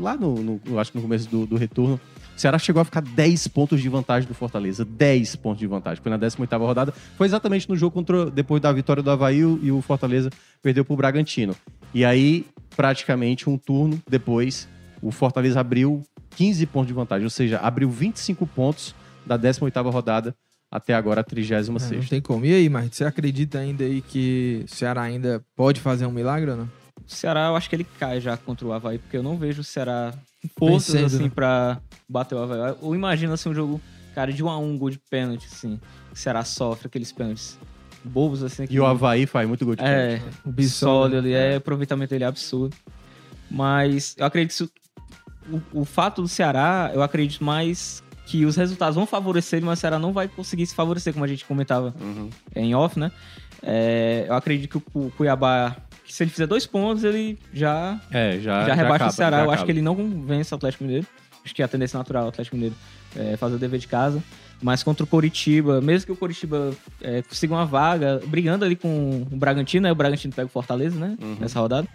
lá 0.00 0.16
no, 0.16 0.34
no- 0.42 0.78
acho 0.78 0.92
que 0.92 0.98
no 0.98 1.02
começo 1.02 1.28
do, 1.28 1.46
do 1.46 1.56
retorno. 1.56 2.00
O 2.40 2.42
Ceará 2.42 2.58
chegou 2.58 2.80
a 2.80 2.86
ficar 2.86 3.02
10 3.02 3.48
pontos 3.48 3.82
de 3.82 3.88
vantagem 3.90 4.26
do 4.26 4.32
Fortaleza. 4.32 4.82
10 4.82 5.36
pontos 5.36 5.58
de 5.60 5.66
vantagem. 5.66 6.02
Foi 6.02 6.08
na 6.08 6.16
18 6.16 6.56
rodada. 6.56 6.90
Foi 7.18 7.26
exatamente 7.26 7.68
no 7.68 7.76
jogo 7.76 7.92
contra. 7.92 8.30
Depois 8.30 8.62
da 8.62 8.72
vitória 8.72 9.02
do 9.02 9.10
Havaí 9.10 9.44
o- 9.44 9.60
e 9.62 9.70
o 9.70 9.82
Fortaleza 9.82 10.30
perdeu 10.62 10.82
pro 10.82 10.96
Bragantino. 10.96 11.54
E 11.92 12.02
aí, 12.02 12.46
praticamente 12.74 13.50
um 13.50 13.58
turno 13.58 14.00
depois, 14.08 14.66
o 15.02 15.10
Fortaleza 15.10 15.60
abriu 15.60 16.02
15 16.30 16.64
pontos 16.64 16.88
de 16.88 16.94
vantagem. 16.94 17.24
Ou 17.24 17.30
seja, 17.30 17.58
abriu 17.58 17.90
25 17.90 18.46
pontos 18.46 18.94
da 19.26 19.36
18 19.36 19.90
rodada 19.90 20.34
até 20.70 20.94
agora 20.94 21.20
a 21.20 21.24
36 21.24 21.68
É, 21.68 21.96
não 21.96 22.04
tem 22.08 22.22
como. 22.22 22.46
E 22.46 22.54
aí, 22.54 22.70
Marcos, 22.70 22.96
você 22.96 23.04
acredita 23.04 23.58
ainda 23.58 23.84
aí 23.84 24.00
que 24.00 24.62
o 24.64 24.74
Ceará 24.74 25.02
ainda 25.02 25.44
pode 25.54 25.78
fazer 25.78 26.06
um 26.06 26.10
milagre 26.10 26.50
ou 26.52 26.56
não? 26.56 26.79
O 27.10 27.14
Ceará, 27.14 27.46
eu 27.48 27.56
acho 27.56 27.68
que 27.68 27.74
ele 27.76 27.86
cai 27.98 28.20
já 28.20 28.36
contra 28.36 28.64
o 28.66 28.72
Havaí, 28.72 28.98
porque 28.98 29.16
eu 29.16 29.22
não 29.22 29.36
vejo 29.36 29.62
o 29.62 29.64
Ceará 29.64 30.14
forças, 30.58 31.14
assim, 31.14 31.24
né? 31.24 31.32
pra 31.34 31.80
bater 32.08 32.34
o 32.36 32.38
Havaí. 32.38 32.74
Ou 32.80 32.94
imagina, 32.94 33.34
assim, 33.34 33.48
um 33.48 33.54
jogo, 33.54 33.80
cara, 34.14 34.32
de 34.32 34.42
1 34.44 34.48
a 34.48 34.58
1 34.58 34.78
gol 34.78 34.90
de 34.90 34.98
pênalti, 35.10 35.46
assim. 35.50 35.80
O 36.12 36.16
Ceará 36.16 36.44
sofre 36.44 36.86
aqueles 36.86 37.10
pênaltis 37.10 37.58
bobos, 38.04 38.42
assim. 38.44 38.66
que- 38.66 38.74
E 38.74 38.78
o 38.80 38.86
Havaí 38.86 39.26
faz 39.26 39.46
muito 39.48 39.64
gol 39.64 39.74
de 39.74 39.82
pênalti. 39.82 40.22
É, 40.22 40.48
O 40.48 40.52
Bissoli, 40.52 41.16
ali, 41.16 41.32
é, 41.32 41.54
o 41.54 41.56
aproveitamento 41.56 42.10
dele 42.10 42.24
é 42.24 42.26
absurdo. 42.28 42.76
Mas 43.50 44.14
eu 44.16 44.24
acredito 44.24 44.70
que 44.70 45.52
o, 45.74 45.80
o 45.80 45.84
fato 45.84 46.22
do 46.22 46.28
Ceará, 46.28 46.90
eu 46.94 47.02
acredito 47.02 47.42
mais 47.42 48.02
que 48.26 48.44
os 48.44 48.54
resultados 48.54 48.94
vão 48.94 49.06
favorecer 49.06 49.58
ele, 49.58 49.66
mas 49.66 49.78
o 49.78 49.80
Ceará 49.80 49.98
não 49.98 50.12
vai 50.12 50.28
conseguir 50.28 50.64
se 50.66 50.74
favorecer, 50.74 51.12
como 51.12 51.24
a 51.24 51.28
gente 51.28 51.44
comentava 51.44 51.92
Uhum. 52.00 52.30
em 52.54 52.74
off, 52.74 52.96
né? 52.98 53.10
É, 53.62 54.26
eu 54.28 54.34
acredito 54.34 54.70
que 54.70 54.76
o 54.76 54.80
Cu- 54.80 55.12
Cuiabá, 55.16 55.76
se 56.12 56.22
ele 56.24 56.30
fizer 56.30 56.46
dois 56.46 56.66
pontos, 56.66 57.04
ele 57.04 57.38
já, 57.52 58.00
É, 58.10 58.38
já, 58.40 58.66
já, 58.66 58.74
rebaixa 58.74 58.94
acaba, 58.94 59.10
o 59.10 59.14
Ceará. 59.14 59.40
Eu 59.44 59.50
acho 59.50 59.64
que 59.64 59.70
ele 59.70 59.82
não 59.82 59.94
vence 60.26 60.52
o 60.52 60.56
Atlético 60.56 60.84
Mineiro. 60.84 61.06
Acho 61.44 61.54
que 61.54 61.62
é 61.62 61.64
a 61.64 61.68
tendência 61.68 61.96
natural 61.98 62.24
do 62.24 62.28
Atlético 62.28 62.56
Mineiro 62.56 62.74
é 63.16 63.36
fazer 63.36 63.56
o 63.56 63.58
dever 63.58 63.78
de 63.78 63.88
casa. 63.88 64.22
Mas 64.62 64.82
contra 64.82 65.04
o 65.04 65.06
Coritiba, 65.06 65.80
mesmo 65.80 66.06
que 66.06 66.12
o 66.12 66.16
Coritiba 66.16 66.72
é, 67.00 67.22
consiga 67.22 67.54
uma 67.54 67.64
vaga, 67.64 68.20
brigando 68.26 68.64
ali 68.64 68.76
com 68.76 69.26
o 69.30 69.36
Bragantino, 69.36 69.84
né? 69.84 69.92
O 69.92 69.94
Bragantino 69.94 70.34
pega 70.34 70.46
o 70.46 70.50
Fortaleza, 70.50 70.98
né? 70.98 71.16
Uhum. 71.20 71.36
Nessa 71.40 71.58
rodada. 71.58 71.88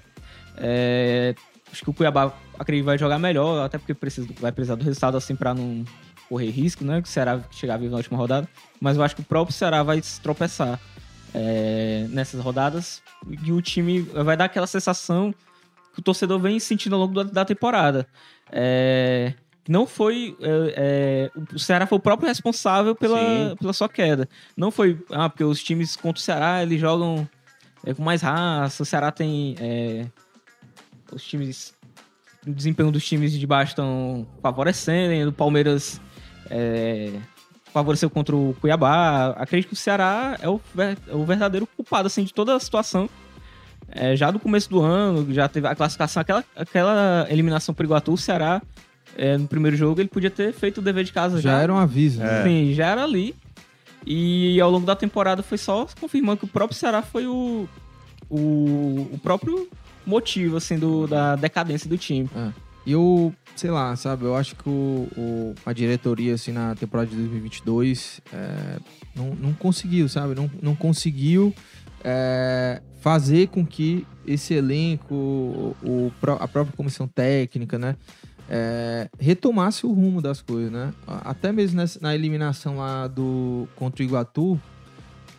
É, 0.57 1.35
acho 1.71 1.83
que 1.83 1.89
o 1.89 1.93
Cuiabá, 1.93 2.33
acredito, 2.57 2.85
vai 2.85 2.97
jogar 2.97 3.19
melhor, 3.19 3.63
até 3.63 3.77
porque 3.77 3.93
precisa, 3.93 4.27
vai 4.39 4.51
precisar 4.51 4.75
do 4.75 4.83
resultado 4.83 5.15
assim 5.15 5.35
pra 5.35 5.53
não 5.53 5.85
correr 6.27 6.49
risco, 6.49 6.83
né? 6.83 7.01
Que 7.01 7.07
o 7.07 7.11
Ceará 7.11 7.39
chegar 7.51 7.77
vivo 7.77 7.91
na 7.91 7.97
última 7.97 8.17
rodada. 8.17 8.47
Mas 8.81 8.97
eu 8.97 9.03
acho 9.03 9.15
que 9.15 9.21
o 9.21 9.25
próprio 9.25 9.55
Ceará 9.55 9.83
vai 9.83 10.01
se 10.01 10.19
tropeçar 10.19 10.79
é, 11.35 12.07
nessas 12.09 12.41
rodadas 12.41 13.03
e 13.43 13.51
o 13.51 13.61
time 13.61 14.01
vai 14.01 14.37
dar 14.37 14.45
aquela 14.45 14.65
sensação 14.65 15.35
que 15.93 15.99
o 15.99 16.01
torcedor 16.01 16.39
vem 16.39 16.59
sentindo 16.59 16.95
ao 16.95 17.01
longo 17.01 17.13
da, 17.13 17.23
da 17.23 17.45
temporada. 17.45 18.07
É, 18.51 19.33
não 19.67 19.85
foi. 19.85 20.35
é, 20.39 21.29
é, 21.35 21.39
o 21.53 21.59
Ceará 21.59 21.85
foi 21.85 21.97
o 21.97 22.01
próprio 22.01 22.27
responsável 22.29 22.95
pela, 22.95 23.49
Sim. 23.49 23.55
pela 23.57 23.73
sua 23.73 23.89
queda. 23.89 24.29
Não 24.55 24.71
foi. 24.71 24.97
Ah, 25.11 25.29
porque 25.29 25.43
os 25.43 25.61
times 25.61 25.95
contra 25.95 26.19
o 26.19 26.23
Ceará 26.23 26.63
eles 26.63 26.79
jogam 26.79 27.27
é, 27.85 27.93
com 27.93 28.03
mais 28.03 28.21
raça. 28.21 28.83
O 28.83 28.85
Ceará 28.85 29.11
tem. 29.11 29.55
é, 29.59 30.05
os 31.11 31.23
times. 31.23 31.73
O 32.47 32.51
desempenho 32.51 32.91
dos 32.91 33.03
times 33.03 33.31
de 33.31 33.47
baixo 33.47 33.71
estão 33.71 34.27
favorecendo. 34.41 35.29
O 35.31 35.33
Palmeiras 35.33 35.99
favoreceu 37.75 38.09
contra 38.09 38.33
o 38.33 38.55
Cuiabá. 38.61 39.31
Acredito 39.37 39.67
que 39.67 39.73
o 39.73 39.77
Ceará 39.77 40.37
é 40.41 40.47
o, 40.47 40.61
ver- 40.73 40.97
é 41.09 41.13
o 41.13 41.25
verdadeiro 41.25 41.67
culpado 41.75 42.07
assim, 42.07 42.23
de 42.23 42.33
toda 42.33 42.55
a 42.55 42.59
situação. 42.59 43.09
É, 43.91 44.15
já 44.15 44.31
do 44.31 44.39
começo 44.39 44.69
do 44.69 44.81
ano, 44.81 45.31
já 45.33 45.47
teve 45.49 45.67
a 45.67 45.75
classificação, 45.75 46.21
aquela, 46.21 46.43
aquela 46.55 47.27
eliminação 47.29 47.75
por 47.75 47.83
Iguatu, 47.85 48.13
o 48.13 48.17
Ceará, 48.17 48.61
é, 49.17 49.37
no 49.37 49.45
primeiro 49.47 49.75
jogo, 49.75 49.99
ele 49.99 50.07
podia 50.09 50.31
ter 50.31 50.53
feito 50.53 50.77
o 50.77 50.81
dever 50.81 51.03
de 51.03 51.11
casa 51.11 51.39
Já 51.41 51.61
era 51.61 51.73
um 51.73 51.77
aviso, 51.77 52.19
né? 52.21 52.39
É. 52.39 52.43
Sim, 52.43 52.73
já 52.73 52.87
era 52.87 53.03
ali. 53.03 53.35
E 54.05 54.59
ao 54.61 54.71
longo 54.71 54.85
da 54.85 54.95
temporada 54.95 55.43
foi 55.43 55.57
só 55.57 55.85
confirmando 55.99 56.37
que 56.39 56.45
o 56.45 56.47
próprio 56.47 56.77
Ceará 56.77 57.01
foi 57.01 57.27
o, 57.27 57.67
o, 58.29 59.09
o 59.13 59.19
próprio 59.21 59.67
motivo, 60.05 60.55
assim, 60.57 60.79
do, 60.79 61.07
da 61.07 61.35
decadência 61.35 61.89
do 61.89 61.97
time. 61.97 62.29
E 62.85 62.91
eu, 62.91 63.33
sei 63.55 63.71
lá, 63.71 63.95
sabe, 63.95 64.25
eu 64.25 64.35
acho 64.35 64.55
que 64.55 64.69
o, 64.69 65.07
o- 65.17 65.55
a 65.65 65.73
diretoria, 65.73 66.35
assim, 66.35 66.51
na 66.51 66.75
temporada 66.75 67.09
de 67.09 67.15
2022, 67.15 68.21
é, 68.31 68.77
não, 69.15 69.33
não 69.35 69.53
conseguiu, 69.53 70.07
sabe? 70.07 70.35
Não, 70.35 70.49
não 70.61 70.75
conseguiu 70.75 71.53
é, 72.03 72.81
fazer 73.01 73.47
com 73.47 73.65
que 73.65 74.05
esse 74.27 74.53
elenco, 74.53 75.13
o, 75.15 75.75
o 75.83 76.11
a 76.39 76.47
própria 76.47 76.75
comissão 76.77 77.07
técnica, 77.07 77.77
né? 77.79 77.95
é, 78.47 79.09
retomasse 79.19 79.87
o 79.87 79.91
rumo 79.91 80.21
das 80.21 80.39
coisas, 80.41 80.71
né? 80.71 80.93
Até 81.07 81.51
mesmo 81.51 81.77
nessa- 81.77 81.99
na 81.99 82.13
eliminação 82.13 82.77
lá 82.77 83.07
do 83.07 83.67
contra 83.75 84.03
o 84.03 84.05
Iguatu, 84.05 84.61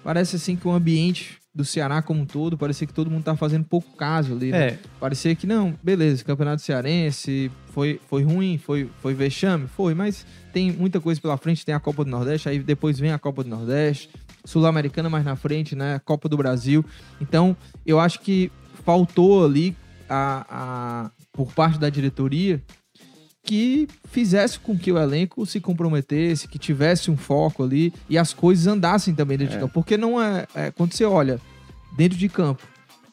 parece 0.02 0.34
assim 0.34 0.56
que 0.56 0.66
o 0.66 0.72
ambiente 0.72 1.38
do 1.56 1.64
Ceará 1.64 2.02
como 2.02 2.20
um 2.20 2.26
todo, 2.26 2.58
parecia 2.58 2.86
que 2.86 2.92
todo 2.92 3.10
mundo 3.10 3.24
tá 3.24 3.34
fazendo 3.34 3.64
pouco 3.64 3.96
caso 3.96 4.34
ali, 4.34 4.52
né? 4.52 4.66
É, 4.66 4.78
Parecia 5.00 5.34
que 5.34 5.46
não, 5.46 5.74
beleza, 5.82 6.22
Campeonato 6.22 6.60
Cearense 6.60 7.50
foi, 7.68 7.98
foi 8.08 8.22
ruim, 8.22 8.58
foi, 8.58 8.90
foi 9.00 9.14
vexame, 9.14 9.66
foi, 9.66 9.94
mas 9.94 10.26
tem 10.52 10.70
muita 10.70 11.00
coisa 11.00 11.18
pela 11.18 11.38
frente, 11.38 11.64
tem 11.64 11.74
a 11.74 11.80
Copa 11.80 12.04
do 12.04 12.10
Nordeste, 12.10 12.50
aí 12.50 12.58
depois 12.58 12.98
vem 12.98 13.10
a 13.10 13.18
Copa 13.18 13.42
do 13.42 13.48
Nordeste, 13.48 14.10
Sul-Americana 14.44 15.08
mais 15.08 15.24
na 15.24 15.34
frente, 15.34 15.74
né? 15.74 15.98
Copa 16.04 16.28
do 16.28 16.36
Brasil. 16.36 16.84
Então, 17.22 17.56
eu 17.86 17.98
acho 17.98 18.20
que 18.20 18.52
faltou 18.84 19.42
ali 19.42 19.74
a, 20.08 20.46
a, 20.48 21.10
por 21.32 21.52
parte 21.54 21.78
da 21.78 21.88
diretoria 21.88 22.62
que 23.46 23.88
fizesse 24.10 24.58
com 24.58 24.76
que 24.76 24.90
o 24.92 24.98
elenco 24.98 25.46
se 25.46 25.60
comprometesse, 25.60 26.48
que 26.48 26.58
tivesse 26.58 27.10
um 27.10 27.16
foco 27.16 27.62
ali 27.62 27.92
e 28.10 28.18
as 28.18 28.34
coisas 28.34 28.66
andassem 28.66 29.14
também 29.14 29.38
dentro 29.38 29.52
de 29.52 29.58
É. 29.58 29.60
campo. 29.60 29.72
Porque 29.74 29.96
não 29.96 30.20
é, 30.20 30.46
é, 30.54 30.70
Quando 30.72 30.92
você 30.92 31.04
olha 31.04 31.40
dentro 31.96 32.18
de 32.18 32.28
campo, 32.28 32.62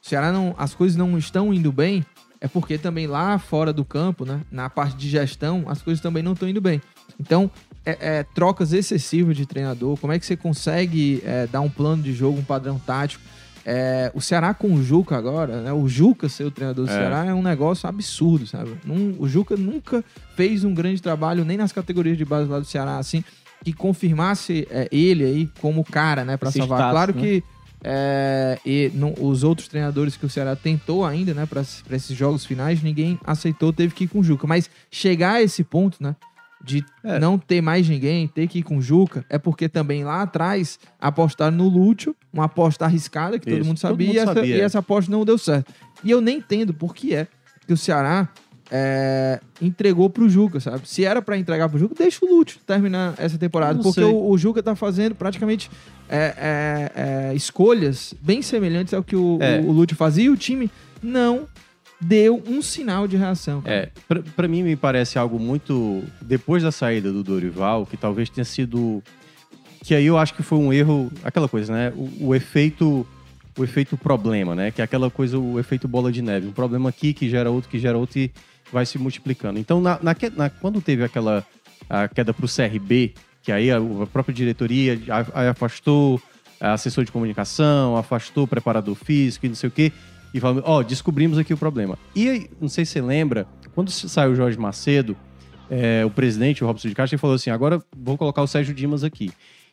o 0.03 0.07
Ceará 0.07 0.31
não. 0.31 0.53
As 0.57 0.73
coisas 0.73 0.97
não 0.97 1.17
estão 1.17 1.53
indo 1.53 1.71
bem, 1.71 2.03
é 2.41 2.47
porque 2.47 2.77
também 2.77 3.07
lá 3.07 3.37
fora 3.39 3.71
do 3.71 3.85
campo, 3.85 4.25
né? 4.25 4.41
Na 4.51 4.69
parte 4.69 4.97
de 4.97 5.07
gestão, 5.07 5.63
as 5.67 5.81
coisas 5.81 6.01
também 6.01 6.21
não 6.23 6.33
estão 6.33 6.49
indo 6.49 6.59
bem. 6.59 6.81
Então, 7.19 7.49
é, 7.85 7.97
é, 8.19 8.23
trocas 8.35 8.73
excessivas 8.73 9.37
de 9.37 9.45
treinador, 9.45 9.97
como 9.97 10.11
é 10.11 10.19
que 10.19 10.25
você 10.25 10.35
consegue 10.35 11.21
é, 11.25 11.47
dar 11.47 11.61
um 11.61 11.69
plano 11.69 12.01
de 12.01 12.11
jogo, 12.13 12.39
um 12.39 12.43
padrão 12.43 12.79
tático? 12.79 13.23
É, 13.65 14.11
o 14.13 14.19
Ceará 14.21 14.53
com 14.53 14.73
o 14.73 14.83
Juca 14.83 15.15
agora, 15.17 15.61
né? 15.61 15.71
O 15.71 15.87
Juca 15.87 16.27
ser 16.27 16.43
o 16.43 16.51
treinador 16.51 16.85
do 16.85 16.91
É. 16.91 16.93
Ceará 16.93 17.25
é 17.25 17.33
um 17.33 17.41
negócio 17.41 17.87
absurdo, 17.87 18.45
sabe? 18.45 18.71
Não- 18.85 19.15
o 19.17 19.27
Juca 19.27 19.55
nunca 19.55 20.03
fez 20.35 20.63
um 20.63 20.73
grande 20.73 21.01
trabalho, 21.01 21.45
nem 21.45 21.55
nas 21.57 21.71
categorias 21.71 22.17
de 22.17 22.25
base 22.25 22.49
lá 22.49 22.59
do 22.59 22.65
Ceará, 22.65 22.97
assim, 22.97 23.23
que 23.63 23.71
confirmasse 23.71 24.67
é, 24.69 24.89
ele 24.91 25.23
aí 25.23 25.49
como 25.61 25.83
cara, 25.83 26.25
né, 26.25 26.35
pra 26.35 26.49
Esse 26.49 26.57
salvar. 26.59 26.79
status, 26.79 26.91
claro 26.93 27.15
né? 27.15 27.21
que 27.21 27.43
é, 27.85 28.59
e 28.65 28.91
não- 28.93 29.13
os 29.19 29.43
outros 29.43 29.67
treinadores 29.67 30.15
que 30.17 30.25
o 30.25 30.29
Ceará 30.29 30.55
tentou 30.55 31.05
ainda, 31.05 31.33
né, 31.33 31.45
pra 31.45 31.61
esses 31.61 32.15
jogos 32.17 32.45
finais, 32.45 32.81
ninguém 32.81 33.19
aceitou, 33.25 33.71
teve 33.73 33.93
que 33.93 34.05
ir 34.05 34.07
com 34.07 34.19
o 34.19 34.23
Juca. 34.23 34.45
Mas 34.47 34.69
chegar 34.91 35.35
a 35.35 35.41
esse 35.41 35.63
ponto, 35.63 35.97
né, 36.01 36.15
de 36.63 36.83
É. 37.03 37.19
não 37.19 37.37
ter 37.37 37.61
mais 37.61 37.87
ninguém, 37.89 38.27
ter 38.27 38.47
que 38.47 38.59
ir 38.59 38.63
com 38.63 38.77
o 38.77 38.81
Juca, 38.81 39.25
é 39.29 39.37
porque 39.37 39.67
também 39.67 40.03
lá 40.03 40.21
atrás 40.21 40.79
apostaram 40.99 41.57
no 41.57 41.67
Lúcio, 41.67 42.15
uma 42.31 42.45
aposta 42.45 42.85
arriscada 42.85 43.37
que 43.37 43.45
todo 43.49 43.65
mundo 43.65 43.79
todo 43.79 43.89
sabia, 43.91 44.07
mundo 44.07 44.15
e, 44.15 44.19
essa, 44.19 44.33
sabia. 44.33 44.55
e 44.57 44.61
essa 44.61 44.79
aposta 44.79 45.11
não 45.11 45.25
deu 45.25 45.37
certo. 45.37 45.73
E 46.03 46.09
eu 46.11 46.21
nem 46.21 46.37
entendo 46.37 46.73
por 46.73 46.95
que 46.95 47.13
é 47.13 47.27
que 47.67 47.73
o 47.73 47.77
Ceará 47.77 48.29
é, 48.71 49.39
entregou 49.61 50.09
pro 50.09 50.27
Juca, 50.29 50.59
sabe? 50.59 50.81
Se 50.87 51.03
era 51.05 51.21
pra 51.21 51.37
entregar 51.37 51.69
pro 51.69 51.77
Juca, 51.77 51.93
deixa 51.97 52.25
o 52.25 52.29
Lúcio 52.29 52.59
terminar 52.65 53.13
essa 53.17 53.37
temporada, 53.37 53.81
porque 53.83 54.01
o, 54.01 54.29
o 54.31 54.37
Juca 54.37 54.63
tá 54.63 54.75
fazendo 54.75 55.15
praticamente 55.15 55.69
é, 56.09 56.33
é, 56.37 56.91
é, 57.31 57.35
escolhas 57.35 58.13
bem 58.21 58.41
semelhantes 58.41 58.93
ao 58.93 59.03
que 59.03 59.15
o, 59.15 59.37
É. 59.41 59.59
o, 59.59 59.67
o 59.67 59.71
Lúcio 59.71 59.95
fazia 59.95 60.23
e 60.25 60.29
o 60.29 60.37
time 60.37 60.71
não 61.01 61.47
deu 62.03 62.41
um 62.47 62.61
sinal 62.61 63.07
de 63.07 63.17
reação. 63.17 63.61
cara. 63.61 63.75
É, 63.75 63.89
pra, 64.07 64.21
pra 64.35 64.47
mim 64.47 64.63
me 64.63 64.75
parece 64.75 65.17
algo 65.17 65.39
muito. 65.39 66.03
Depois 66.21 66.61
da 66.63 66.71
saída 66.71 67.11
do 67.11 67.23
Dorival, 67.23 67.85
que 67.85 67.97
talvez 67.97 68.29
tenha 68.29 68.45
sido. 68.45 69.01
Que 69.83 69.93
aí 69.95 70.05
eu 70.05 70.17
acho 70.17 70.33
que 70.33 70.43
foi 70.43 70.57
um 70.57 70.71
erro. 70.71 71.11
Aquela 71.23 71.47
coisa, 71.49 71.71
né? 71.73 71.93
O, 71.95 72.27
o 72.27 72.35
efeito. 72.35 73.05
O 73.57 73.63
efeito 73.63 73.95
problema, 73.95 74.55
né? 74.55 74.71
Que 74.71 74.81
é 74.81 74.83
aquela 74.83 75.11
coisa, 75.11 75.37
o 75.37 75.59
efeito 75.59 75.87
bola 75.87 76.11
de 76.11 76.23
neve. 76.23 76.47
Um 76.47 76.51
problema 76.51 76.89
aqui 76.89 77.13
que 77.13 77.29
gera 77.29 77.51
outro, 77.51 77.69
que 77.69 77.77
gera 77.77 77.95
outro 77.95 78.17
e 78.17 78.31
vai 78.71 78.83
se 78.83 78.97
multiplicando. 78.97 79.59
Então, 79.59 79.79
na, 79.79 79.99
na 80.01 80.15
na- 80.35 80.49
quando 80.49 80.81
teve 80.81 81.03
aquela 81.03 81.45
a 81.87 82.07
queda 82.07 82.33
pro 82.33 82.47
CRB, 82.47 83.13
que 83.43 83.51
aí 83.51 83.69
a, 83.69 83.77
a 83.77 84.07
própria 84.07 84.33
diretoria 84.33 84.99
a- 85.07 85.41
aí 85.41 85.47
afastou 85.49 86.19
a 86.59 86.73
assessor 86.73 87.03
de 87.05 87.11
comunicação, 87.11 87.95
afastou 87.95 88.45
o 88.45 88.47
preparador 88.47 88.95
físico 88.95 89.45
e 89.45 89.49
não 89.49 89.55
sei 89.55 89.67
o 89.67 89.71
quê, 89.71 89.91
e 90.33 90.39
ó, 90.63 90.81
descobrimos 90.81 91.37
aqui 91.37 91.53
o 91.53 91.57
problema. 91.57 91.97
E 92.15 92.49
não 92.59 92.67
sei 92.67 92.85
se 92.85 92.93
você 92.93 93.01
lembra, 93.01 93.45
quando 93.75 93.91
saiu 93.91 94.31
o 94.31 94.35
Jorge 94.35 94.57
Macedo, 94.57 95.15
é, 95.69 96.03
o 96.05 96.09
presidente, 96.09 96.63
o 96.63 96.67
Robson 96.67 96.87
de 96.87 96.95
Castro, 96.95 97.15
ele 97.15 97.21
falou 97.21 97.35
assim, 97.35 97.49
agora 97.49 97.81
vou 97.95 98.17
colocar 98.17 98.41
o 98.41 98.47
Sérgio 98.47 98.73
Dimas 98.73 99.03
aqui. 99.03 99.31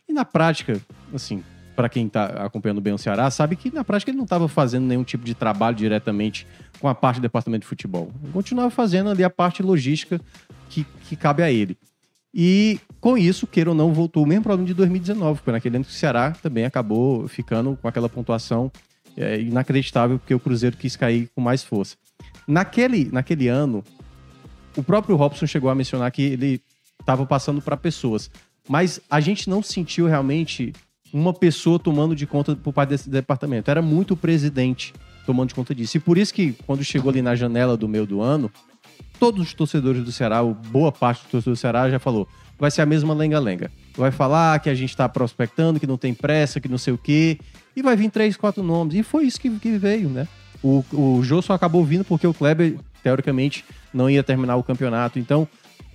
E 0.08 0.12
na 0.12 0.24
prática, 0.24 0.80
assim, 1.14 1.42
para 1.74 1.88
quem 1.88 2.08
tá 2.08 2.26
acompanhando 2.44 2.80
bem 2.80 2.92
o 2.92 2.98
Ceará, 2.98 3.30
sabe 3.30 3.56
que 3.56 3.72
na 3.72 3.82
prática 3.82 4.10
ele 4.10 4.18
não 4.18 4.24
estava 4.24 4.48
fazendo 4.48 4.84
nenhum 4.86 5.04
tipo 5.04 5.24
de 5.24 5.34
trabalho 5.34 5.76
diretamente 5.76 6.46
com 6.78 6.88
a 6.88 6.94
parte 6.94 7.16
do 7.16 7.22
departamento 7.22 7.62
de 7.62 7.68
futebol. 7.68 8.10
Ele 8.22 8.32
continuava 8.32 8.70
fazendo 8.70 9.08
ali 9.08 9.24
a 9.24 9.30
parte 9.30 9.62
logística 9.62 10.20
que, 10.68 10.84
que 11.08 11.16
cabe 11.16 11.42
a 11.42 11.50
ele. 11.50 11.78
E 12.34 12.78
com 13.00 13.16
isso, 13.16 13.46
queira 13.46 13.70
ou 13.70 13.76
não, 13.76 13.92
voltou 13.92 14.24
o 14.24 14.26
mesmo 14.26 14.44
problema 14.44 14.66
de 14.66 14.74
2019, 14.74 15.40
foi 15.42 15.52
naquele 15.52 15.76
ano 15.76 15.84
que 15.84 15.90
o 15.90 15.94
Ceará 15.94 16.32
também 16.42 16.64
acabou 16.64 17.26
ficando 17.26 17.76
com 17.80 17.88
aquela 17.88 18.08
pontuação 18.08 18.70
é, 19.16 19.40
inacreditável, 19.40 20.18
porque 20.18 20.34
o 20.34 20.40
Cruzeiro 20.40 20.76
quis 20.76 20.96
cair 20.96 21.30
com 21.34 21.40
mais 21.40 21.62
força. 21.62 21.96
Naquele, 22.46 23.10
naquele 23.12 23.48
ano, 23.48 23.84
o 24.76 24.82
próprio 24.82 25.16
Robson 25.16 25.46
chegou 25.46 25.70
a 25.70 25.74
mencionar 25.74 26.10
que 26.10 26.22
ele 26.22 26.60
estava 27.00 27.24
passando 27.26 27.60
para 27.60 27.76
pessoas. 27.76 28.30
mas 28.68 29.00
a 29.10 29.20
gente 29.20 29.48
não 29.48 29.62
sentiu 29.62 30.06
realmente 30.06 30.72
uma 31.12 31.32
pessoa 31.32 31.78
tomando 31.78 32.14
de 32.14 32.26
conta 32.26 32.54
por 32.54 32.72
parte 32.72 32.90
desse 32.90 33.10
departamento. 33.10 33.70
Era 33.70 33.82
muito 33.82 34.14
o 34.14 34.16
presidente 34.16 34.92
tomando 35.26 35.48
de 35.48 35.54
conta 35.54 35.74
disso. 35.74 35.96
E 35.96 36.00
por 36.00 36.16
isso 36.16 36.32
que, 36.32 36.52
quando 36.66 36.84
chegou 36.84 37.10
ali 37.10 37.20
na 37.20 37.34
janela 37.34 37.76
do 37.76 37.88
meio 37.88 38.06
do 38.06 38.20
ano, 38.20 38.50
todos 39.18 39.40
os 39.40 39.54
torcedores 39.54 40.04
do 40.04 40.12
Ceará, 40.12 40.42
ou 40.42 40.54
boa 40.54 40.92
parte 40.92 41.22
dos 41.22 41.30
torcedores 41.30 41.58
do 41.58 41.60
Ceará 41.60 41.90
já 41.90 41.98
falou, 41.98 42.28
vai 42.60 42.70
ser 42.70 42.82
a 42.82 42.86
mesma 42.86 43.14
lenga-lenga. 43.14 43.70
Vai 43.96 44.10
falar 44.10 44.60
que 44.60 44.68
a 44.68 44.74
gente 44.74 44.90
está 44.90 45.08
prospectando, 45.08 45.80
que 45.80 45.86
não 45.86 45.96
tem 45.96 46.12
pressa, 46.12 46.60
que 46.60 46.68
não 46.68 46.76
sei 46.76 46.92
o 46.92 46.98
quê, 46.98 47.38
e 47.74 47.82
vai 47.82 47.96
vir 47.96 48.10
três, 48.10 48.36
quatro 48.36 48.62
nomes. 48.62 48.94
E 48.94 49.02
foi 49.02 49.24
isso 49.24 49.40
que, 49.40 49.48
que 49.58 49.78
veio, 49.78 50.10
né? 50.10 50.28
O, 50.62 50.84
o 50.92 51.22
Jô 51.22 51.40
só 51.40 51.54
acabou 51.54 51.82
vindo 51.82 52.04
porque 52.04 52.26
o 52.26 52.34
Kleber, 52.34 52.76
teoricamente, 53.02 53.64
não 53.94 54.10
ia 54.10 54.22
terminar 54.22 54.56
o 54.56 54.62
campeonato. 54.62 55.18
Então, 55.18 55.48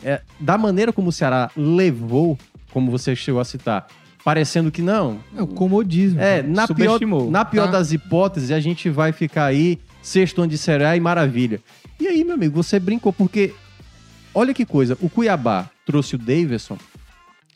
é, 0.03 0.21
da 0.39 0.57
maneira 0.57 0.91
como 0.91 1.09
o 1.09 1.11
Ceará 1.11 1.51
levou, 1.55 2.37
como 2.71 2.89
você 2.89 3.15
chegou 3.15 3.39
a 3.39 3.45
citar, 3.45 3.85
parecendo 4.23 4.71
que 4.71 4.81
não. 4.81 5.19
É 5.37 5.43
o 5.43 5.47
comodismo. 5.47 6.19
É, 6.19 6.41
na 6.41 6.67
pior, 6.67 6.99
na 7.29 7.45
pior 7.45 7.65
Tá. 7.65 7.73
das 7.73 7.91
hipóteses, 7.91 8.49
a 8.49 8.59
gente 8.59 8.89
vai 8.89 9.11
ficar 9.11 9.45
aí, 9.45 9.79
sexto 10.01 10.41
ano 10.41 10.49
de 10.49 10.57
Série 10.57 10.83
A 10.83 10.97
e 10.97 10.99
maravilha. 10.99 11.61
E 11.99 12.07
aí, 12.07 12.23
meu 12.23 12.33
amigo, 12.33 12.61
você 12.61 12.79
brincou, 12.79 13.13
porque 13.13 13.53
olha 14.33 14.51
que 14.51 14.65
coisa, 14.65 14.97
o 14.99 15.09
Cuiabá 15.09 15.69
trouxe 15.85 16.15
o 16.15 16.17
Davidson. 16.17 16.77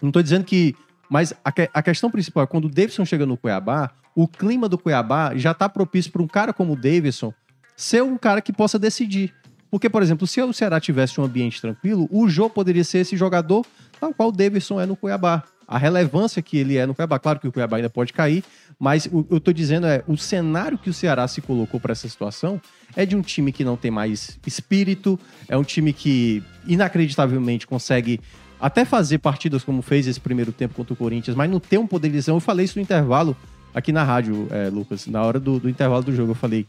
Não 0.02 0.12
tô 0.12 0.22
dizendo 0.22 0.46
que. 0.46 0.76
Mas 1.10 1.34
a, 1.44 1.52
a 1.74 1.82
questão 1.82 2.12
principal 2.12 2.44
é 2.44 2.48
quando 2.48 2.65
o 2.65 2.70
Davidson 2.70 3.04
chega 3.04 3.26
no 3.26 3.36
Cuiabá, 3.36 3.92
o 4.15 4.28
clima 4.28 4.70
do 4.70 4.78
Cuiabá 4.78 5.36
já 5.36 5.54
tá 5.54 5.68
propício 5.68 6.12
para 6.12 6.22
um 6.22 6.28
cara 6.28 6.54
como 6.54 6.74
o 6.74 6.76
Davidson 6.76 7.34
ser 7.76 8.04
um 8.04 8.18
cara 8.18 8.42
que 8.42 8.54
possa 8.54 8.78
decidir. 8.78 9.34
Porque, 9.72 9.89
por 9.89 10.04
exemplo, 10.04 10.28
se 10.28 10.42
o 10.42 10.54
Ceará 10.54 10.80
tivesse 10.80 11.20
um 11.20 11.24
ambiente 11.24 11.62
tranquilo, 11.62 12.08
o 12.12 12.28
Jô 12.28 12.50
poderia 12.50 12.84
ser 12.84 13.00
esse 13.00 13.15
jogador 13.15 13.65
tal 14.00 14.13
qual 14.13 14.30
o 14.30 14.32
Davidson 14.32 14.80
é 14.80 14.86
no 14.86 14.96
Cuiabá. 14.96 15.44
A 15.69 15.77
relevância 15.77 16.41
que 16.41 16.58
ele 16.58 16.77
é 16.77 16.86
no 16.88 16.95
Cuiabá. 16.95 17.19
Claro 17.19 17.39
que 17.39 17.47
o 17.47 17.51
Cuiabá 17.51 17.77
ainda 17.77 17.91
pode 17.91 18.12
cair, 18.12 18.43
mas 18.79 19.05
o 19.05 19.23
eu 19.29 19.39
tô 19.39 19.53
dizendo 19.53 19.86
é 19.86 20.03
o 20.08 20.17
cenário 20.17 20.79
que 20.79 20.89
o 20.89 20.93
Ceará 20.93 21.27
se 21.27 21.41
colocou 21.41 21.79
para 21.79 21.91
essa 21.91 22.10
situação 22.10 22.60
é 22.95 23.05
de 23.05 23.15
um 23.15 23.21
time 23.21 23.51
que 23.51 23.63
não 23.63 23.77
tem 23.77 23.91
mais 23.91 24.39
espírito, 24.47 25.19
é 25.47 25.55
um 25.55 25.63
time 25.63 25.93
que 25.93 26.41
inacreditavelmente 26.65 27.67
consegue 27.67 28.19
até 28.60 28.84
fazer 28.84 29.19
partidas 29.19 29.63
como 29.63 29.84
fez 29.84 30.08
esse 30.08 30.19
primeiro 30.19 30.51
tempo 30.51 30.73
contra 30.73 30.93
o 30.93 30.97
Corinthians, 30.97 31.38
mas 31.38 31.49
não 31.49 31.60
tem 31.60 31.77
um 31.77 31.86
poder 31.86 32.08
de 32.08 32.15
decisão. 32.15 32.36
Eu 32.38 32.41
falei 32.41 32.65
isso 32.65 32.79
no 32.79 32.82
intervalo 32.82 33.38
aqui 33.71 33.91
na 33.91 34.03
rádio, 34.03 34.47
é, 34.49 34.69
Lucas, 34.69 35.05
na 35.05 35.21
hora 35.21 35.39
do, 35.39 35.60
do 35.60 35.69
intervalo 35.69 36.03
do 36.03 36.15
jogo. 36.15 36.32
Eu 36.32 36.36
falei: 36.36 36.65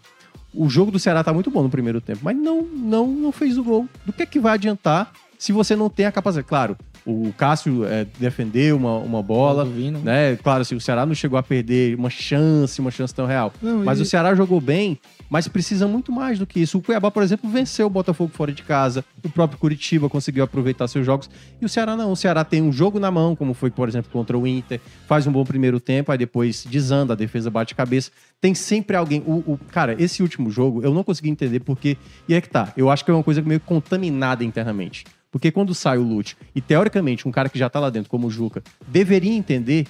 o 0.54 0.68
jogo 0.68 0.90
do 0.90 0.98
Ceará 0.98 1.24
tá 1.24 1.32
muito 1.32 1.50
bom 1.50 1.62
no 1.62 1.70
primeiro 1.70 2.00
tempo, 2.00 2.20
mas 2.22 2.36
não, 2.36 2.62
não, 2.62 3.06
não 3.06 3.32
fez 3.32 3.56
o 3.56 3.64
gol. 3.64 3.88
Do 4.04 4.12
que 4.12 4.22
é 4.22 4.26
que 4.26 4.38
vai 4.38 4.54
adiantar 4.54 5.10
se 5.38 5.52
você 5.52 5.74
não 5.74 5.88
tem 5.88 6.06
a 6.06 6.12
capacidade? 6.12 6.46
Claro, 6.46 6.76
o 7.10 7.32
Cássio 7.36 7.84
é, 7.84 8.06
defendeu 8.18 8.76
uma, 8.76 8.96
uma 8.98 9.22
bola, 9.22 9.64
Vina. 9.64 9.98
né? 9.98 10.36
Claro, 10.36 10.62
assim, 10.62 10.74
o 10.74 10.80
Ceará 10.80 11.04
não 11.04 11.14
chegou 11.14 11.38
a 11.38 11.42
perder 11.42 11.96
uma 11.96 12.10
chance, 12.10 12.80
uma 12.80 12.90
chance 12.90 13.14
tão 13.14 13.26
real. 13.26 13.52
Não, 13.60 13.84
Mas 13.84 13.98
e- 13.98 14.02
o 14.02 14.04
Ceará 14.04 14.34
jogou 14.34 14.60
bem, 14.60 14.98
mas 15.28 15.46
precisa 15.48 15.86
muito 15.86 16.10
mais 16.12 16.38
do 16.38 16.46
que 16.46 16.60
isso. 16.60 16.78
O 16.78 16.82
Cuiabá, 16.82 17.10
por 17.10 17.22
exemplo, 17.22 17.48
venceu 17.50 17.86
o 17.86 17.90
Botafogo 17.90 18.30
fora 18.34 18.52
de 18.52 18.62
casa. 18.62 19.04
O 19.24 19.28
próprio 19.28 19.58
Curitiba 19.58 20.08
conseguiu 20.08 20.42
aproveitar 20.44 20.88
seus 20.88 21.04
jogos. 21.06 21.28
E 21.60 21.64
o 21.64 21.68
Ceará 21.68 21.96
não. 21.96 22.12
O 22.12 22.16
Ceará 22.16 22.44
tem 22.44 22.62
um 22.62 22.72
jogo 22.72 22.98
na 22.98 23.10
mão, 23.10 23.36
como 23.36 23.54
foi, 23.54 23.70
por 23.70 23.88
exemplo, 23.88 24.10
contra 24.10 24.36
o 24.38 24.46
Inter. 24.46 24.80
Faz 25.06 25.26
um 25.26 25.32
bom 25.32 25.44
primeiro 25.44 25.78
tempo, 25.80 26.10
aí 26.12 26.18
depois 26.18 26.64
desanda, 26.68 27.12
a 27.12 27.16
defesa 27.16 27.50
bate 27.50 27.74
cabeça. 27.74 28.10
Tem 28.40 28.54
sempre 28.54 28.96
alguém. 28.96 29.22
O, 29.26 29.52
o- 29.52 29.60
cara, 29.70 29.94
esse 30.02 30.22
último 30.22 30.50
jogo 30.50 30.82
eu 30.82 30.92
não 30.94 31.04
consegui 31.04 31.30
entender 31.30 31.60
porque. 31.60 31.96
E 32.28 32.34
é 32.34 32.40
que 32.40 32.48
tá. 32.48 32.72
Eu 32.76 32.90
acho 32.90 33.04
que 33.04 33.10
é 33.10 33.14
uma 33.14 33.22
coisa 33.22 33.40
meio 33.42 33.60
contaminada 33.60 34.42
internamente. 34.44 35.04
Porque 35.30 35.50
quando 35.50 35.74
sai 35.74 35.98
o 35.98 36.02
Lute, 36.02 36.36
e 36.54 36.60
teoricamente 36.60 37.28
um 37.28 37.30
cara 37.30 37.48
que 37.48 37.58
já 37.58 37.70
tá 37.70 37.78
lá 37.78 37.90
dentro, 37.90 38.10
como 38.10 38.26
o 38.26 38.30
Juca, 38.30 38.62
deveria 38.88 39.32
entender 39.32 39.86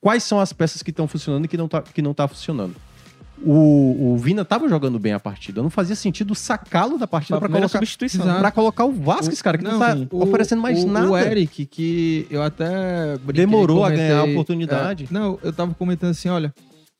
quais 0.00 0.22
são 0.24 0.40
as 0.40 0.52
peças 0.52 0.82
que 0.82 0.90
estão 0.90 1.06
funcionando 1.06 1.44
e 1.44 1.48
que 1.48 1.56
não 1.56 1.68
tá, 1.68 1.82
que 1.82 2.02
não 2.02 2.12
tá 2.12 2.26
funcionando. 2.26 2.74
O, 3.42 4.12
o 4.12 4.18
Vina 4.18 4.44
tava 4.44 4.68
jogando 4.68 4.98
bem 4.98 5.12
a 5.12 5.20
partida. 5.20 5.62
Não 5.62 5.70
fazia 5.70 5.96
sentido 5.96 6.34
sacá-lo 6.34 6.98
da 6.98 7.06
partida 7.06 7.38
a 7.38 7.40
para 7.40 7.48
colocar, 7.48 7.68
substituição. 7.68 8.22
Exato. 8.22 8.40
pra 8.40 8.50
colocar 8.50 8.84
o 8.84 8.92
Vasquez, 8.92 9.40
cara, 9.40 9.56
que 9.56 9.64
não, 9.64 9.78
tá 9.78 9.96
sim. 9.96 10.06
oferecendo 10.10 10.60
mais 10.60 10.84
o, 10.84 10.86
nada. 10.86 11.10
O 11.10 11.16
Eric, 11.16 11.64
que 11.64 12.26
eu 12.30 12.42
até 12.42 13.16
brinquei, 13.18 13.46
Demorou 13.46 13.82
a 13.82 13.88
comentei, 13.88 14.08
ganhar 14.08 14.20
a 14.20 14.24
oportunidade. 14.24 15.04
é, 15.04 15.14
não, 15.14 15.38
eu 15.42 15.52
tava 15.54 15.72
comentando 15.72 16.10
assim, 16.10 16.28
olha, 16.28 16.52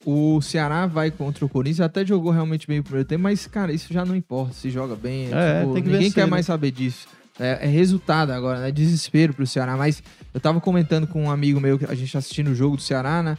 o 0.04 0.40
Ceará 0.40 0.86
vai 0.86 1.10
contra 1.10 1.44
o 1.44 1.48
Corinthians, 1.48 1.80
até 1.80 2.06
jogou 2.06 2.32
realmente 2.32 2.66
bem 2.66 2.78
o 2.78 2.82
primeiro 2.82 3.06
tempo, 3.06 3.22
mas, 3.22 3.46
cara, 3.46 3.70
isso 3.70 3.92
já 3.92 4.02
não 4.06 4.16
importa, 4.16 4.54
se 4.54 4.70
joga 4.70 4.96
bem. 4.96 5.28
É, 5.30 5.60
tipo, 5.60 5.74
ninguém 5.74 5.92
vencer, 5.92 6.14
quer 6.14 6.24
né? 6.24 6.30
mais 6.30 6.46
saber 6.46 6.70
disso. 6.70 7.06
É, 7.40 7.60
é 7.62 7.66
resultado 7.66 8.30
agora, 8.32 8.60
né? 8.60 8.70
Desespero 8.70 9.32
pro 9.32 9.46
Ceará. 9.46 9.74
Mas 9.76 10.02
eu 10.32 10.38
tava 10.38 10.60
comentando 10.60 11.06
com 11.06 11.24
um 11.24 11.30
amigo 11.30 11.58
meu, 11.58 11.78
que 11.78 11.86
a 11.86 11.94
gente 11.94 12.12
tá 12.12 12.18
assistindo 12.18 12.50
o 12.50 12.54
jogo 12.54 12.76
do 12.76 12.82
Ceará, 12.82 13.22
né? 13.22 13.38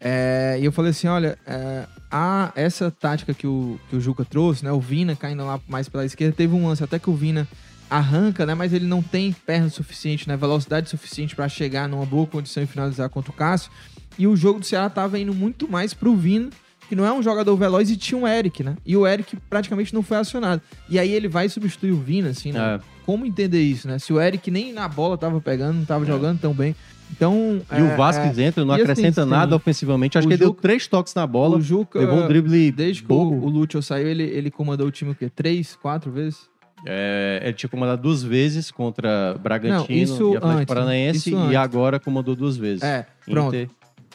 É, 0.00 0.58
e 0.60 0.64
eu 0.64 0.72
falei 0.72 0.90
assim: 0.90 1.06
olha, 1.06 1.38
é, 1.46 1.86
a, 2.10 2.52
essa 2.56 2.90
tática 2.90 3.32
que 3.32 3.46
o, 3.46 3.78
que 3.88 3.96
o 3.96 4.00
Juca 4.00 4.24
trouxe, 4.24 4.64
né? 4.64 4.72
O 4.72 4.80
Vina 4.80 5.14
caindo 5.14 5.46
lá 5.46 5.60
mais 5.68 5.88
pela 5.88 6.04
esquerda, 6.04 6.34
teve 6.34 6.54
um 6.54 6.66
lance 6.66 6.82
até 6.82 6.98
que 6.98 7.08
o 7.08 7.14
Vina 7.14 7.46
arranca, 7.88 8.44
né? 8.44 8.54
Mas 8.54 8.72
ele 8.72 8.86
não 8.86 9.00
tem 9.00 9.32
perna 9.32 9.68
suficiente, 9.68 10.28
né? 10.28 10.36
Velocidade 10.36 10.90
suficiente 10.90 11.36
pra 11.36 11.48
chegar 11.48 11.88
numa 11.88 12.04
boa 12.04 12.26
condição 12.26 12.64
e 12.64 12.66
finalizar 12.66 13.08
contra 13.08 13.30
o 13.30 13.34
Cássio. 13.34 13.70
E 14.18 14.26
o 14.26 14.36
jogo 14.36 14.60
do 14.60 14.66
Ceará 14.66 14.90
tava 14.90 15.18
indo 15.18 15.32
muito 15.32 15.70
mais 15.70 15.94
pro 15.94 16.16
Vina, 16.16 16.50
que 16.88 16.96
não 16.96 17.04
é 17.04 17.12
um 17.12 17.22
jogador 17.22 17.56
veloz, 17.56 17.90
e 17.90 17.96
tinha 17.96 18.18
um 18.18 18.26
Eric, 18.26 18.62
né? 18.62 18.76
E 18.84 18.96
o 18.96 19.06
Eric 19.06 19.36
praticamente 19.48 19.94
não 19.94 20.02
foi 20.02 20.16
acionado. 20.16 20.62
E 20.88 20.98
aí 20.98 21.12
ele 21.12 21.28
vai 21.28 21.48
substituir 21.48 21.92
o 21.92 21.96
Vina, 21.96 22.30
assim, 22.30 22.52
né? 22.52 22.76
É. 22.76 22.80
Como 23.04 23.24
entender 23.24 23.62
isso, 23.62 23.86
né? 23.86 23.98
Se 23.98 24.12
o 24.12 24.20
Eric 24.20 24.50
nem 24.50 24.72
na 24.72 24.88
bola 24.88 25.16
tava 25.16 25.40
pegando, 25.40 25.76
não 25.78 25.84
tava 25.84 26.04
jogando 26.04 26.40
tão 26.40 26.52
bem. 26.52 26.74
Então. 27.10 27.60
E 27.76 27.82
o 27.82 27.96
Vasquez 27.96 28.38
entra, 28.38 28.64
não 28.64 28.74
e 28.76 28.82
assim, 28.82 28.90
acrescenta 28.90 29.22
sim. 29.22 29.30
nada 29.30 29.54
ofensivamente. 29.54 30.18
Acho 30.18 30.26
que 30.26 30.34
ele 30.34 30.42
deu 30.42 30.52
três 30.52 30.86
toques 30.86 31.14
na 31.14 31.26
bola, 31.26 31.56
o 31.58 31.60
Juca, 31.60 31.98
levou 31.98 32.24
um 32.24 32.28
drible 32.28 32.72
desde 32.72 33.02
que 33.02 33.08
bobo. 33.08 33.34
o, 33.36 33.44
o 33.46 33.48
Lúcio 33.48 33.80
saiu, 33.82 34.08
ele, 34.08 34.24
ele 34.24 34.50
comandou 34.50 34.88
o 34.88 34.90
time 34.90 35.12
o 35.12 35.14
quê? 35.14 35.30
Três, 35.30 35.76
quatro 35.76 36.10
vezes? 36.10 36.48
É, 36.84 37.40
ele 37.42 37.52
tinha 37.54 37.70
comandado 37.70 38.02
duas 38.02 38.22
vezes 38.22 38.70
contra 38.70 39.34
Bragantino 39.40 39.88
Não, 39.88 40.02
isso 40.04 40.32
e 40.32 40.36
Atlético 40.36 40.48
antes? 40.48 40.66
Paranaense 40.66 41.30
e 41.30 41.34
antes. 41.34 41.56
agora 41.56 41.98
comandou 41.98 42.36
duas 42.36 42.56
vezes. 42.56 42.82
É, 42.82 43.06
pronto. 43.24 43.56
Inter, 43.56 43.70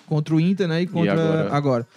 Contra 0.06 0.36
o 0.36 0.40
Inter, 0.42 0.68
né? 0.68 0.82
E 0.82 0.88
contra. 0.88 1.14
agora? 1.14 1.56
agora. 1.56 1.88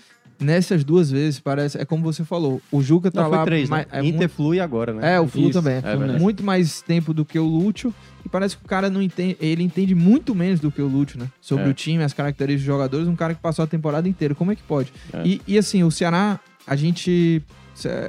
Nessas 0.41 0.83
duas 0.85 1.11
vezes, 1.11 1.39
parece. 1.41 1.79
É 1.81 1.85
como 1.85 2.03
você 2.03 2.25
falou. 2.25 2.61
O 2.71 2.83
Juca 2.83 3.11
tá 3.11 3.23
Não, 3.23 3.31
lá. 3.31 3.45
três, 3.45 3.69
né? 3.71 3.77
mais- 3.77 3.87
é 3.93 4.01
Inter 4.07 4.19
muito- 4.21 4.29
flui 4.31 4.61
agora, 4.61 4.93
né? 4.93 5.15
É, 5.15 5.21
o 5.21 5.27
Flu 5.29 5.49
Isso, 5.51 5.53
também. 5.63 5.81
é 5.83 6.19
muito 6.19 6.43
mais 6.43 6.83
tempo 6.83 7.15
do 7.15 7.25
que 7.25 7.39
o 7.39 7.45
Lúcio. 7.45 7.95
E 8.25 8.29
parece 8.29 8.57
que 8.57 8.65
o 8.65 8.69
cara 8.69 8.89
não 8.91 9.01
entende. 9.03 9.37
Ele 9.41 9.63
entende 9.63 9.95
muito 9.95 10.35
menos 10.35 10.59
do 10.61 10.71
que 10.71 10.81
o 10.83 10.87
Lúcio, 10.89 11.19
né? 11.19 11.29
Sobre 11.41 11.67
É. 11.67 11.69
o 11.69 11.75
time, 11.75 12.03
as 12.03 12.13
características 12.13 12.63
dos 12.67 12.75
jogadores. 12.75 13.07
Um 13.09 13.15
cara 13.17 13.35
que 13.35 13.41
passou 13.41 13.63
a 13.63 13.67
temporada 13.67 14.09
inteira. 14.09 14.35
Como 14.35 14.51
é 14.51 14.57
que 14.57 14.63
pode? 14.63 14.93
É. 15.13 15.23
E, 15.27 15.41
e 15.47 15.59
assim, 15.59 15.83
o 15.85 15.91
Ceará, 15.91 16.41
a 16.67 16.75
gente. 16.77 17.43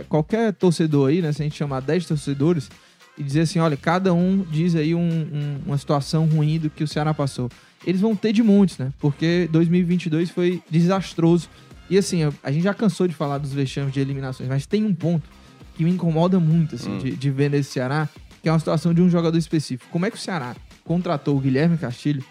Qualquer 0.09 0.53
torcedor 0.53 1.09
aí, 1.09 1.21
né? 1.21 1.31
Se 1.31 1.41
a 1.41 1.45
gente 1.45 1.55
chamar 1.57 1.81
10 1.81 2.05
torcedores 2.05 2.69
e 3.17 3.23
dizer 3.23 3.41
assim: 3.41 3.59
olha, 3.59 3.75
cada 3.77 4.13
um 4.13 4.45
diz 4.49 4.75
aí 4.75 4.93
um- 4.95 4.99
um- 5.01 5.57
uma 5.67 5.77
situação 5.77 6.25
ruim 6.25 6.59
do 6.59 6.69
que 6.69 6.83
o 6.83 6.87
Ceará 6.87 7.13
passou. 7.13 7.49
Eles 7.85 8.01
vão 8.01 8.15
ter 8.15 8.31
de 8.33 8.41
muitos, 8.41 8.77
né? 8.77 8.91
Porque 8.99 9.47
2022 9.51 10.29
foi 10.29 10.61
desastroso. 10.69 11.49
E 11.89 11.97
assim, 11.97 12.23
a- 12.43 12.51
gente 12.51 12.63
já 12.63 12.73
cansou 12.73 13.07
de 13.07 13.13
falar 13.13 13.37
dos 13.37 13.53
vexames 13.53 13.93
de 13.93 13.99
eliminações, 13.99 14.49
mas 14.49 14.65
tem 14.65 14.83
um 14.83 14.93
ponto 14.93 15.29
que 15.75 15.83
me 15.83 15.91
incomoda 15.91 16.39
muito, 16.39 16.75
assim, 16.75 16.91
Hum. 16.93 16.97
de, 16.97 17.11
de 17.11 17.29
ver 17.31 17.49
nesse 17.49 17.71
Ceará, 17.71 18.07
que 18.41 18.49
é 18.49 18.51
uma 18.51 18.59
situação 18.59 18.93
de 18.93 19.01
um 19.01 19.09
jogador 19.09 19.37
específico. 19.37 19.89
Como 19.91 20.05
é 20.05 20.09
que 20.11 20.17
o 20.17 20.19
Ceará 20.19 20.55
contratou 20.83 21.35
o 21.35 21.39
Guilherme 21.39 21.77
Castilho, 21.77 22.23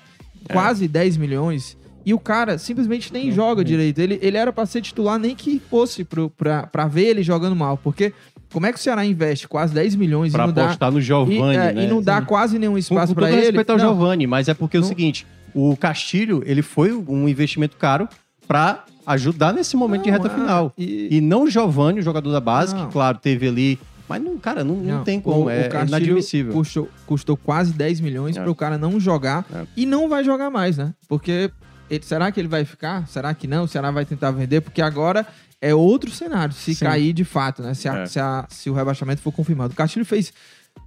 É. 0.48 0.52
quase 0.52 0.88
10 0.88 1.16
milhões, 1.16 1.76
e 2.06 2.12
o 2.14 2.18
cara 2.18 2.58
simplesmente 2.58 3.12
nem 3.12 3.30
joga 3.32 3.64
direito. 3.64 3.98
Ele, 4.00 4.18
ele 4.22 4.36
era 4.36 4.52
pra 4.52 4.66
ser 4.66 4.80
titular, 4.82 5.18
nem 5.18 5.34
que 5.34 5.60
fosse 5.70 6.04
pro, 6.04 6.28
pra, 6.30 6.66
pra 6.66 6.86
ver 6.86 7.06
ele 7.08 7.22
jogando 7.22 7.54
mal. 7.56 7.76
Porque 7.78 8.12
como 8.52 8.66
é 8.66 8.72
que 8.72 8.78
o 8.78 8.82
Ceará 8.82 9.04
investe 9.06 9.48
quase 9.48 9.72
10 9.74 9.94
milhões 9.94 10.32
Pra 10.32 10.44
e 10.44 10.46
não 10.48 10.52
dá, 10.54 10.64
apostar 10.66 10.90
no 10.92 10.98
e, 10.98 11.02
Giovani, 11.02 11.56
é, 11.56 11.72
né? 11.72 11.84
e 11.84 11.86
não 11.86 12.02
dá 12.02 12.20
quase 12.22 12.58
nenhum 12.58 12.76
espaço 12.78 13.14
todo 13.14 13.26
ele? 13.26 13.36
respeito 13.40 13.70
ao 13.70 13.78
Não. 13.78 13.84
Giovani, 13.94 14.26
mas 14.26 14.48
é 14.48 14.54
porque 14.54 14.76
é 14.76 14.80
o 14.80 14.82
Não. 14.82 14.88
seguinte, 14.88 15.26
o 15.54 15.76
Castilho, 15.76 16.42
ele 16.46 16.62
foi 16.62 16.92
um 16.92 17.28
investimento 17.28 17.76
caro 17.76 18.08
pra 18.46 18.84
ajudar 19.06 19.52
nesse 19.52 19.76
momento 19.76 20.02
de 20.04 20.10
Não, 20.10 20.18
reta 20.18 20.32
é, 20.32 20.34
final. 20.34 20.72
E, 20.76 21.08
E 21.16 21.20
não 21.20 21.44
o 21.44 21.50
Giovani, 21.50 22.00
o 22.00 22.02
jogador 22.02 22.30
da 22.32 22.40
base, 22.40 22.74
Não. 22.74 22.86
que, 22.86 22.92
claro, 22.92 23.18
teve 23.18 23.48
ali... 23.48 23.78
Mas, 24.08 24.22
não, 24.22 24.36
cara, 24.36 24.62
não, 24.62 24.74
não, 24.76 24.98
Não, 24.98 25.04
tem 25.04 25.18
como, 25.18 25.44
o- 25.46 25.50
é, 25.50 25.66
o 25.66 25.70
Castilho 25.70 25.88
inadmissível. 25.88 26.52
Custou, 26.52 26.88
custou 27.06 27.36
quase 27.38 27.72
10 27.72 28.00
milhões 28.00 28.36
É. 28.36 28.42
para 28.42 28.50
o 28.50 28.54
cara 28.54 28.76
não 28.76 29.00
jogar 29.00 29.46
É. 29.52 29.64
e 29.76 29.86
não 29.86 30.08
vai 30.10 30.22
jogar 30.22 30.50
mais, 30.50 30.76
né? 30.76 30.92
Porque 31.08 31.50
ele- 31.88 32.04
será 32.04 32.30
que 32.30 32.38
ele 32.38 32.48
vai 32.48 32.66
ficar? 32.66 33.08
Será 33.08 33.32
que 33.32 33.46
não? 33.46 33.66
Será 33.66 33.88
que 33.88 33.94
vai 33.94 34.04
tentar 34.04 34.30
vender? 34.30 34.60
Porque 34.60 34.82
agora 34.82 35.26
é 35.58 35.74
outro 35.74 36.10
cenário, 36.10 36.52
se 36.54 36.74
Sim. 36.74 36.84
cair 36.84 37.14
de 37.14 37.24
fato, 37.24 37.62
né? 37.62 37.72
Se, 37.72 37.88
a- 37.88 38.00
É. 38.00 38.06
se, 38.06 38.20
a- 38.20 38.44
se 38.50 38.68
o 38.68 38.74
rebaixamento 38.74 39.22
for 39.22 39.32
confirmado. 39.32 39.72
O 39.72 39.76
Castilho 39.76 40.04
fez 40.04 40.34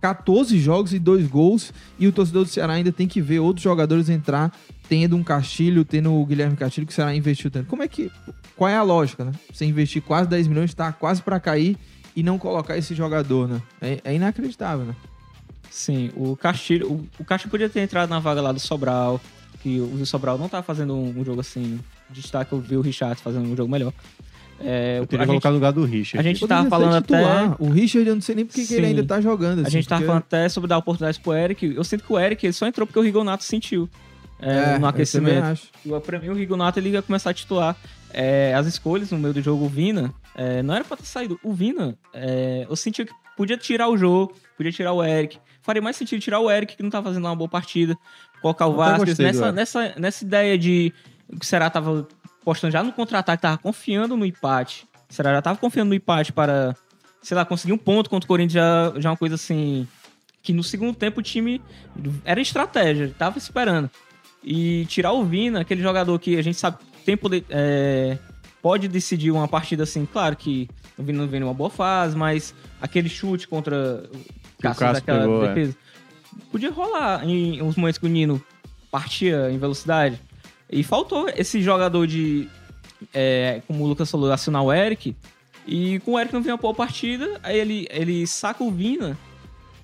14 0.02 0.60
jogos 0.60 0.94
e 0.94 1.00
2 1.00 1.28
gols 1.28 1.74
e 1.98 2.08
o 2.08 2.12
torcedor 2.12 2.44
do 2.44 2.50
Ceará 2.50 2.74
ainda 2.74 2.92
tem 2.92 3.08
que 3.08 3.22
ver 3.22 3.40
outros 3.40 3.64
jogadores 3.64 4.10
entrar 4.10 4.52
tendo 4.88 5.16
um 5.16 5.24
Castilho, 5.24 5.84
tendo 5.84 6.14
o 6.14 6.26
Guilherme 6.26 6.56
Castilho 6.56 6.88
que 6.88 6.94
o 6.94 6.96
Ceará 6.96 7.14
investiu 7.16 7.52
tanto. 7.52 7.68
Como 7.68 7.84
é 7.84 7.88
que... 7.88 8.12
Qual 8.56 8.70
é 8.70 8.76
a 8.76 8.82
lógica, 8.82 9.24
né? 9.24 9.32
Você 9.52 9.66
investir 9.66 10.02
quase 10.02 10.30
10 10.30 10.48
milhões, 10.48 10.74
tá 10.74 10.92
quase 10.92 11.22
para 11.22 11.40
cair 11.40 11.78
e 12.16 12.24
não 12.24 12.40
colocar 12.40 12.76
esse 12.78 12.96
jogador, 12.96 13.48
né? 13.48 13.62
É, 13.80 14.02
é 14.04 14.16
inacreditável, 14.16 14.86
né? 14.86 14.96
Sim, 15.70 16.10
o 16.16 16.36
Castilho, 16.36 16.92
o, 16.92 17.08
o 17.20 17.26
Castilho 17.26 17.52
podia 17.52 17.70
ter 17.70 17.82
entrado 17.82 18.10
na 18.10 18.20
vaga 18.20 18.42
lá 18.42 18.52
do 18.52 18.60
Sobral, 18.60 19.22
que 19.62 19.80
o 19.80 20.04
Sobral 20.06 20.38
não 20.38 20.50
tá 20.50 20.64
fazendo 20.64 20.96
um, 20.96 21.20
um 21.20 21.24
jogo 21.26 21.42
assim. 21.42 21.80
Destaque 22.10 22.54
eu 22.54 22.60
vi 22.60 22.78
o 22.78 22.82
Richard 22.82 23.22
fazendo 23.22 23.48
um 23.48 23.56
jogo 23.56 23.70
melhor. 23.70 23.94
É, 24.60 24.98
Eu 25.00 25.04
a 25.04 25.08
teria 25.08 25.26
colocado 25.28 25.52
no 25.52 25.58
lugar 25.58 25.72
do 25.72 25.86
Richard. 25.86 26.18
a 26.28 26.30
gente 26.30 26.40
Poderia 26.40 26.64
tava 26.64 26.70
falando 26.70 27.02
titular. 27.02 27.52
até. 27.52 27.64
O 27.64 27.70
Richard, 27.70 28.10
eu 28.10 28.16
não 28.16 28.22
sei 28.22 28.36
nem 28.36 28.46
porque 28.46 28.66
que 28.66 28.74
ele 28.74 28.88
ainda 28.88 29.04
tá 29.06 29.22
jogando. 29.22 29.60
A 29.60 29.62
assim, 29.64 29.72
gente 29.72 29.88
tava 29.88 30.00
porque- 30.02 30.08
falando 30.08 30.24
até 30.24 30.50
sobre 30.50 30.68
dar 30.68 30.78
oportunidades 30.80 31.20
pro 31.20 31.34
Eric. 31.34 31.74
Eu 31.76 31.84
sinto 31.84 32.04
que 32.04 32.12
o 32.12 32.20
Eric 32.20 32.46
ele 32.46 32.54
só 32.54 32.66
entrou 32.68 32.88
porque 32.88 32.98
o 33.00 33.04
Rigonato 33.04 33.44
sentiu. 33.44 33.88
é, 34.40 34.76
É, 34.76 34.78
no 34.80 34.86
eu 34.86 34.90
aquecimento. 34.90 35.44
acho. 35.46 35.68
E, 35.86 36.00
Pra 36.00 36.20
mim, 36.20 36.30
o 36.30 36.34
Rigonato 36.34 36.80
ele 36.80 36.90
ia 36.90 37.02
começar 37.02 37.32
a 37.32 37.34
titular. 37.34 37.76
É, 38.14 38.54
as 38.56 38.66
escolhas 38.68 39.12
no 39.12 39.18
meio 39.18 39.34
do 39.34 39.42
jogo, 39.42 39.66
o 39.66 39.68
Vina, 39.70 40.14
é, 40.36 40.62
não 40.64 40.74
era 40.76 40.84
pra 40.84 40.96
ter 40.98 41.06
saído. 41.06 41.40
O 41.44 41.54
Vina, 41.54 41.98
é, 42.14 42.66
eu 42.70 42.76
senti 42.76 43.04
que 43.06 43.12
podia 43.36 43.58
tirar 43.58 43.90
o 43.90 43.98
jogo, 43.98 44.34
podia 44.56 44.72
tirar 44.72 44.94
o 44.94 45.04
Eric. 45.04 45.38
Faria 45.62 45.82
mais 45.82 45.96
sentido 45.98 46.20
tirar 46.22 46.40
o 46.40 46.50
Eric, 46.50 46.78
que 46.78 46.84
não 46.84 46.90
tá 46.90 47.02
fazendo 47.04 47.26
uma 47.26 47.36
boa 47.36 47.50
partida. 47.50 47.98
Colocar 48.42 48.68
o 48.68 48.72
Eu 48.72 48.76
Vasquez 48.78 49.18
nessa, 49.18 49.52
nessa, 49.52 49.94
nessa 49.98 50.24
ideia 50.24 50.58
de 50.58 50.94
que 51.40 51.44
o 51.44 51.46
Será 51.46 51.70
tava 51.70 52.08
postando 52.48 52.72
já 52.72 52.82
no 52.82 52.94
contra-ataque, 52.94 53.42
tava 53.42 53.58
confiando 53.58 54.16
no 54.16 54.26
empate. 54.26 54.88
Será 55.10 55.34
já 55.34 55.42
tava 55.42 55.60
confiando 55.60 55.90
no 55.90 55.96
empate 55.96 56.32
para, 56.32 56.74
sei 57.22 57.36
lá, 57.36 57.44
conseguir 57.44 57.74
um 57.74 57.78
ponto 57.78 58.10
contra 58.10 58.24
o 58.24 58.28
Corinthians 58.28 58.54
já, 58.54 58.94
já 59.02 59.10
é 59.10 59.12
uma 59.12 59.18
coisa 59.18 59.36
assim. 59.36 59.86
Que 60.42 60.54
no 60.54 60.64
segundo 60.64 60.96
tempo 60.96 61.20
o 61.20 61.24
time 61.24 61.62
era 62.24 62.40
estratégia, 62.40 63.14
tava 63.18 63.38
esperando. 63.38 63.92
E 64.42 64.86
tirar 64.86 65.12
o 65.12 65.26
Vina, 65.26 65.60
aquele 65.60 65.82
jogador 65.82 66.18
que 66.20 66.38
a 66.38 66.42
gente 66.42 66.58
sabe 66.58 66.78
tem 67.06 67.18
poder, 67.18 67.44
é, 67.50 68.18
pode 68.62 68.88
decidir 68.88 69.32
uma 69.32 69.50
partida 69.50 69.84
assim, 69.84 70.06
claro 70.06 70.38
que 70.38 70.70
o 70.98 71.04
Vina 71.04 71.20
não 71.20 71.28
vem 71.28 71.42
numa 71.42 71.54
boa 71.54 71.70
fase, 71.70 72.16
mas 72.16 72.56
aquele 72.82 73.10
chute 73.10 73.46
contra 73.46 74.04
o 74.58 74.62
Cássio 74.62 74.94
daquela 74.94 75.20
pegou, 75.20 75.44
é. 75.44 75.48
defesa. 75.50 75.78
Podia 76.50 76.72
rolar 76.72 77.28
em 77.28 77.62
uns 77.62 77.76
momentos 77.76 77.98
que 77.98 78.06
o 78.06 78.10
Nino 78.10 78.42
partia 78.90 79.52
em 79.52 79.58
velocidade. 79.58 80.18
E 80.70 80.84
faltou 80.84 81.30
esse 81.30 81.62
jogador 81.62 82.06
de. 82.08 82.48
é, 83.14 83.62
como 83.68 83.84
o 83.84 83.88
Lucas 83.88 84.10
falou, 84.10 84.32
acionar 84.32 84.64
o 84.64 84.74
Eric. 84.74 85.16
E 85.66 86.00
com 86.00 86.14
o 86.14 86.20
Eric 86.20 86.34
não 86.34 86.42
vem 86.42 86.54
uma 86.54 86.58
boa 86.58 86.74
partida, 86.74 87.40
aí 87.44 87.60
ele, 87.60 87.88
ele 87.92 88.26
saca 88.26 88.64
o 88.64 88.72
Vina 88.72 89.18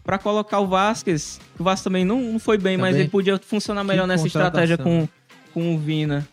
pra 0.03 0.17
colocar 0.17 0.59
o 0.59 0.67
Vasquez. 0.67 1.39
que 1.55 1.61
O 1.61 1.63
Vasquez 1.63 1.83
também 1.83 2.05
não, 2.05 2.19
não 2.21 2.39
foi 2.39 2.57
bem, 2.57 2.77
mas 2.77 2.91
Também. 2.91 3.01
ele 3.01 3.09
podia 3.09 3.37
funcionar 3.37 3.83
melhor 3.83 4.03
Que 4.03 4.09
nessa 4.09 4.27
estratégia 4.27 4.77
com, 4.77 5.07
com 5.53 5.75
o 5.75 5.77
Vina 5.77 6.27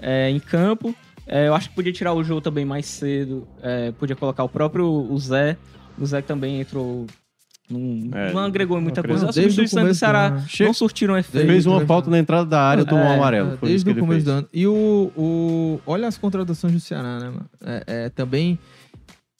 é, 0.00 0.30
em 0.30 0.40
campo. 0.40 0.94
É, 1.26 1.46
eu 1.48 1.54
acho 1.54 1.68
que 1.68 1.74
podia 1.74 1.92
tirar 1.92 2.12
o 2.12 2.24
jogo 2.24 2.40
também 2.40 2.64
mais 2.64 2.86
cedo. 2.86 3.46
É, 3.62 3.92
podia 3.92 4.16
colocar 4.16 4.42
o 4.42 4.48
próprio 4.48 4.86
o 4.86 5.18
Zé. 5.18 5.56
O 5.98 6.04
Zé 6.04 6.20
também 6.22 6.60
entrou. 6.60 7.06
Não, 7.70 8.10
É, 8.18 8.32
não 8.32 8.40
agregou 8.40 8.80
muita 8.80 9.02
coisa. 9.02 9.28
As 9.28 9.34
desde 9.34 9.52
o 9.62 9.68
substituições 9.68 9.70
do 9.70 9.76
começo 9.80 9.96
do 9.96 9.98
Ceará 9.98 10.66
não 10.66 10.74
surtiram 10.74 11.16
efeito. 11.16 11.46
Fez 11.46 11.66
uma 11.66 11.76
Fez- 11.78 11.88
falta 11.88 12.10
na 12.10 12.18
entrada 12.18 12.44
da 12.46 12.60
área, 12.60 12.84
tomou 12.84 13.04
um 13.04 13.08
É, 13.08 13.14
amarelo. 13.14 13.58
É, 13.62 13.66
desde 13.66 13.88
o 13.88 13.92
ele 13.92 14.00
começo 14.00 14.14
fez. 14.20 14.24
do 14.24 14.30
ano. 14.32 14.48
E 14.52 14.66
o, 14.66 15.12
o. 15.16 15.80
Olha 15.86 16.08
as 16.08 16.18
contratações 16.18 16.72
do 16.72 16.80
Ceará, 16.80 17.18
né, 17.20 17.26
mano? 17.26 17.46
É, 17.64 17.84
é, 17.86 18.08
também. 18.08 18.58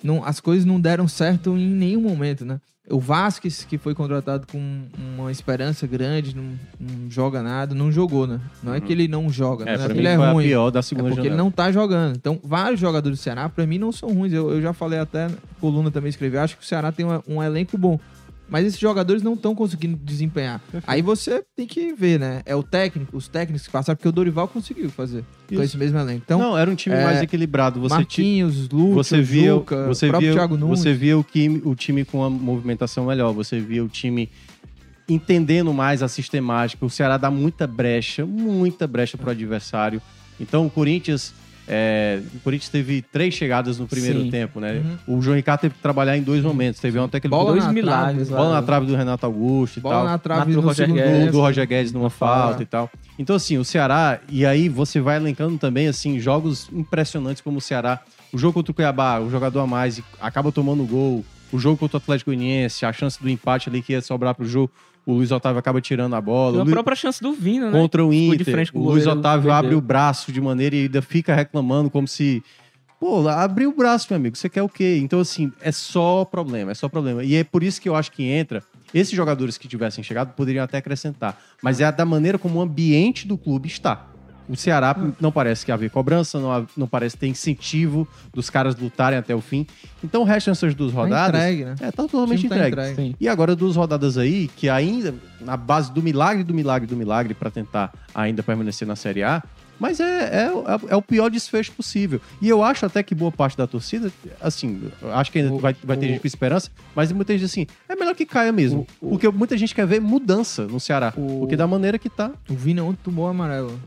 Não, 0.03 0.25
as 0.25 0.41
coisas 0.41 0.65
não 0.65 0.81
deram 0.81 1.07
certo 1.07 1.51
em 1.57 1.69
nenhum 1.69 2.01
momento, 2.01 2.45
né? 2.45 2.59
O 2.89 2.99
Vasquez, 2.99 3.63
que 3.65 3.79
foi 3.79 3.95
contratado 3.95 4.47
com 4.51 4.83
uma 5.17 5.31
esperança 5.31 5.87
grande, 5.87 6.35
não, 6.35 6.43
não 6.81 7.09
joga 7.09 7.41
nada, 7.41 7.73
não 7.73 7.93
jogou, 7.93 8.27
né? 8.27 8.41
Não 8.65 8.75
é 8.75 8.81
que 8.81 8.93
ele 8.93 9.07
não 9.07 9.31
joga, 9.31 9.63
É, 9.65 9.67
não 9.67 9.73
é 9.75 9.77
pra 9.77 9.87
que 9.89 9.93
mim 9.93 9.99
ele 10.01 10.09
é 10.09 10.17
ruim. 10.33 10.45
pior 10.49 10.71
da 10.71 10.79
É 10.81 10.83
segunda 10.83 11.09
porque 11.11 11.21
ele 11.21 11.29
janela. 11.29 11.45
não 11.45 11.51
tá 11.53 11.71
jogando. 11.71 12.17
Então, 12.17 12.41
vários 12.43 12.81
jogadores 12.81 13.17
do 13.19 13.23
Ceará, 13.23 13.49
pra 13.49 13.65
mim, 13.65 13.79
não 13.79 13.93
são 13.93 14.09
ruins. 14.13 14.33
Eu, 14.33 14.51
eu 14.51 14.61
já 14.61 14.73
falei 14.73 14.99
até, 14.99 15.29
na 15.29 15.37
coluna 15.61 15.89
também 15.91 16.09
escrevi, 16.09 16.37
acho 16.39 16.57
que 16.57 16.65
o 16.65 16.67
Ceará 16.67 16.91
tem 16.91 17.05
uma- 17.07 17.23
um 17.29 17.41
elenco 17.41 17.79
bom. 17.79 18.01
Mas 18.51 18.67
esses 18.67 18.81
jogadores 18.81 19.23
não 19.23 19.35
estão 19.35 19.55
conseguindo 19.55 19.97
desempenhar. 19.97 20.61
Aí 20.87 21.01
você 21.01 21.43
tem 21.57 21.67
que 21.67 21.93
ver, 21.93 22.19
né? 22.19 22.43
É 22.45 22.55
o 22.55 22.63
técnico, 22.63 23.17
os 23.17 23.29
técnicos 23.29 23.67
que 23.67 23.73
passaram, 23.73 23.97
porque 23.97 24.09
o 24.09 24.13
Dorival 24.13 24.49
conseguiu 24.49 24.91
fazer 24.91 25.25
com 25.49 25.55
Isso. 25.55 25.63
esse 25.63 25.79
mesmo 25.79 25.99
elenco. 25.99 26.23
Então, 26.25 26.39
não, 26.39 26.59
era 26.59 26.69
um 26.69 26.75
time 26.75 26.97
é, 26.97 27.05
mais 27.05 27.23
equilibrado. 27.23 27.81
Você 27.81 27.95
Marquinhos, 27.95 28.69
Lucas, 28.69 29.07
você 29.07 29.23
via, 29.23 29.53
Juca, 29.53 29.87
você 29.87 30.07
o 30.07 30.09
próprio 30.11 30.31
via, 30.33 30.41
Thiago 30.41 30.57
Nunes. 30.57 30.81
você 30.81 30.93
via 30.93 31.17
o, 31.17 31.23
time, 31.23 31.63
o 31.65 31.75
time 31.77 32.05
com 32.05 32.19
uma 32.19 32.31
movimentação 32.31 33.07
melhor, 33.07 33.33
você 33.33 33.61
via 33.61 33.85
o 33.85 33.89
time 33.89 34.29
entendendo 35.09 35.73
mais 35.73 36.03
a 36.03 36.09
sistemática. 36.09 36.85
O 36.85 36.91
Ceará 36.91 37.17
dá 37.17 37.31
muita 37.31 37.67
brecha, 37.67 38.27
muita 38.27 38.87
brecha 38.87 39.17
pro 39.17 39.31
adversário. 39.31 40.03
Então 40.41 40.67
o 40.67 40.71
Corinthians, 40.71 41.35
é, 41.73 42.21
o 42.35 42.41
Corinthians 42.41 42.69
teve 42.69 43.01
três 43.01 43.33
chegadas 43.33 43.79
no 43.79 43.87
primeiro 43.87 44.23
Sim. 44.23 44.31
tempo, 44.31 44.59
né? 44.59 44.83
O 45.07 45.23
João 45.23 45.37
Ricardo 45.37 45.61
teve 45.61 45.75
que 45.77 45.81
trabalhar 45.81 46.17
em 46.17 46.23
dois 46.23 46.43
momentos. 46.43 46.81
Teve 46.81 46.99
até 46.99 47.21
que 47.21 47.29
ele 47.29 47.31
Bola 47.31 47.53
dois 47.53 47.65
na 47.65 47.73
milagres 47.73 48.27
trave, 48.27 48.31
lá. 48.33 48.39
bola 48.39 48.55
na 48.55 48.63
trave 48.67 48.87
do 48.87 48.97
Renato 48.97 49.25
Augusto 49.25 49.77
e 49.77 49.81
bola 49.81 49.95
tal. 49.95 50.05
na 50.05 50.19
trave 50.19 50.41
Matou 50.41 50.55
no 50.55 50.61
o 50.63 50.65
Roger 50.67 50.93
Guedes. 50.93 51.27
do, 51.27 51.31
do 51.33 51.41
Roger 51.41 51.69
Guedes 51.69 51.93
numa 51.93 52.11
falta 52.11 52.61
e 52.61 52.67
tal. 52.67 52.91
Então, 53.17 53.37
assim, 53.37 53.57
o 53.57 53.65
Ceará, 53.65 54.19
e 54.29 54.45
aí 54.45 54.69
você 54.69 55.01
vai 55.01 55.15
elencando 55.17 55.57
também, 55.59 55.87
assim, 55.87 56.19
jogos 56.19 56.69
impressionantes 56.73 57.41
como 57.41 57.59
o 57.59 57.61
Ceará. 57.61 58.01
O 58.33 58.39
jogo 58.39 58.55
contra 58.55 58.73
o 58.73 58.75
Cuiabá, 58.75 59.21
o 59.21 59.31
jogador 59.31 59.61
a 59.61 59.67
mais 59.69 60.03
acaba 60.21 60.51
tomando 60.51 60.85
gol. 60.85 61.25
O 61.53 61.59
jogo 61.61 61.77
contra 61.77 61.99
o 61.99 62.01
Atlético 62.01 62.31
Goianiense, 62.31 62.85
a 62.85 62.93
chance 62.93 63.21
do 63.23 63.29
empate 63.29 63.69
ali 63.69 63.81
que 63.81 63.93
ia 63.93 64.01
sobrar 64.01 64.35
pro 64.35 64.45
jogo, 64.45 64.73
o 65.11 65.15
Luiz 65.15 65.31
Otávio 65.31 65.59
acaba 65.59 65.81
tirando 65.81 66.15
a 66.15 66.21
bola. 66.21 66.59
O 66.59 66.61
a 66.61 66.65
Lu- 66.65 66.71
própria 66.71 66.97
chance 66.97 67.21
do 67.23 67.33
Vina, 67.33 67.71
né? 67.71 67.79
contra 67.79 68.05
o 68.05 68.13
Inter, 68.13 68.45
frente 68.45 68.73
com 68.73 68.79
o 68.79 68.85
Luiz 68.91 69.07
Otávio 69.07 69.53
abre 69.53 69.75
o 69.75 69.81
braço 69.81 70.33
de 70.33 70.41
maneira 70.41 70.77
e 70.77 70.83
ainda 70.83 71.03
fica 71.03 71.35
reclamando 71.35 71.91
como 71.91 72.07
se... 72.09 72.43
Pô, 72.99 73.27
abriu 73.29 73.71
o 73.71 73.75
braço, 73.75 74.07
meu 74.11 74.19
amigo, 74.19 74.37
você 74.37 74.49
quer 74.49 74.63
o 74.63 74.69
quê? 74.69 74.99
Então, 75.03 75.21
assim, 75.21 75.51
é 75.63 75.73
só 75.73 76.23
problema, 76.25 76.71
é 76.71 76.75
só 76.75 76.87
problema. 76.87 77.25
E 77.25 77.35
é 77.35 77.43
por 77.45 77.63
isso 77.63 77.81
que 77.81 77.89
eu 77.89 77.97
acho 77.97 78.13
que 78.13 78.25
entra... 78.25 78.63
Esses 78.93 79.15
jogadores 79.15 79.57
que 79.57 79.69
tivessem 79.69 80.03
chegado 80.03 80.35
poderiam 80.35 80.65
até 80.65 80.79
acrescentar. 80.79 81.41
Mas 81.63 81.81
é 81.81 81.93
da 81.93 82.05
maneira 82.05 82.37
como 82.37 82.59
o 82.59 82.61
ambiente 82.61 83.25
do 83.25 83.39
clube 83.39 83.69
está. 83.69 84.10
O 84.49 84.57
Ceará 84.57 84.97
não 85.21 85.31
parece 85.31 85.65
que 85.65 85.71
haver 85.71 85.91
cobrança, 85.91 86.39
não, 86.41 86.67
não 86.77 86.87
parece 86.89 87.17
ter 87.17 87.29
incentivo 87.29 88.07
dos 88.33 88.51
caras 88.51 88.75
lutarem 88.75 89.19
até 89.19 89.35
o 89.35 89.41
fim. 89.41 89.65
Então, 90.03 90.25
restam 90.25 90.53
essas 90.53 90.75
duas 90.75 90.93
Tá 90.93 90.99
rodadas. 91.03 91.41
entregue, 91.41 91.65
né? 91.65 91.75
É, 91.81 91.93
tá 91.93 92.03
O 92.03 92.09
totalmente 92.09 92.41
time 92.41 92.49
tá 92.51 92.57
entregue. 92.69 92.91
entregue. 92.93 93.17
E 93.21 93.29
agora 93.29 93.55
duas 93.55 93.77
rodadas 93.77 94.19
aí, 94.19 94.49
que 94.57 94.69
ainda, 94.69 95.15
na 95.41 95.57
base 95.57 95.93
do 95.93 96.03
milagre, 96.03 96.43
do 96.43 96.53
milagre, 96.53 96.87
do 96.89 96.97
milagre, 96.97 97.33
pra 97.35 97.51
tentar 97.51 97.93
ainda 98.15 98.43
permanecer 98.43 98.89
na 98.89 98.97
Série 98.97 99.23
A, 99.23 99.41
mas 99.79 99.99
é, 100.01 100.05
é, 100.05 100.51
é 100.89 100.97
o 100.97 101.01
pior 101.01 101.31
desfecho 101.31 101.73
possível. 101.73 102.21
E 102.43 102.49
eu 102.49 102.63
acho 102.63 102.85
até 102.85 103.03
que 103.03 103.15
boa 103.15 103.31
parte 103.33 103.57
da 103.57 103.67
torcida, 103.67 104.13
assim, 104.41 104.83
acho 105.13 105.31
que 105.33 105.39
ainda 105.39 105.55
O- 105.55 105.59
vai, 105.59 105.75
vai 105.85 105.97
ter 105.97 106.07
o- 106.07 106.09
gente 106.11 106.21
com 106.21 106.27
esperança, 106.27 106.71
mas 106.95 107.11
muita 107.13 107.33
gente 107.33 107.45
assim, 107.47 107.67
é 107.89 107.95
melhor 107.97 108.15
que 108.15 108.27
caia 108.27 108.53
mesmo. 108.53 108.87
porque 109.01 109.27
muita 109.31 109.57
gente 109.57 109.75
quer 109.75 109.87
ver 109.87 110.01
mudança 110.01 110.67
no 110.67 110.79
Ceará. 110.81 111.15
O- 111.17 111.39
Porque 111.41 111.57
da 111.57 111.67
maneira 111.67 111.99
que 111.99 112.11
tá. 112.11 112.31
O 112.51 112.55
Vina 112.55 112.83
ontem 112.83 112.99
tomou 113.05 113.27
amarelo. 113.29 113.81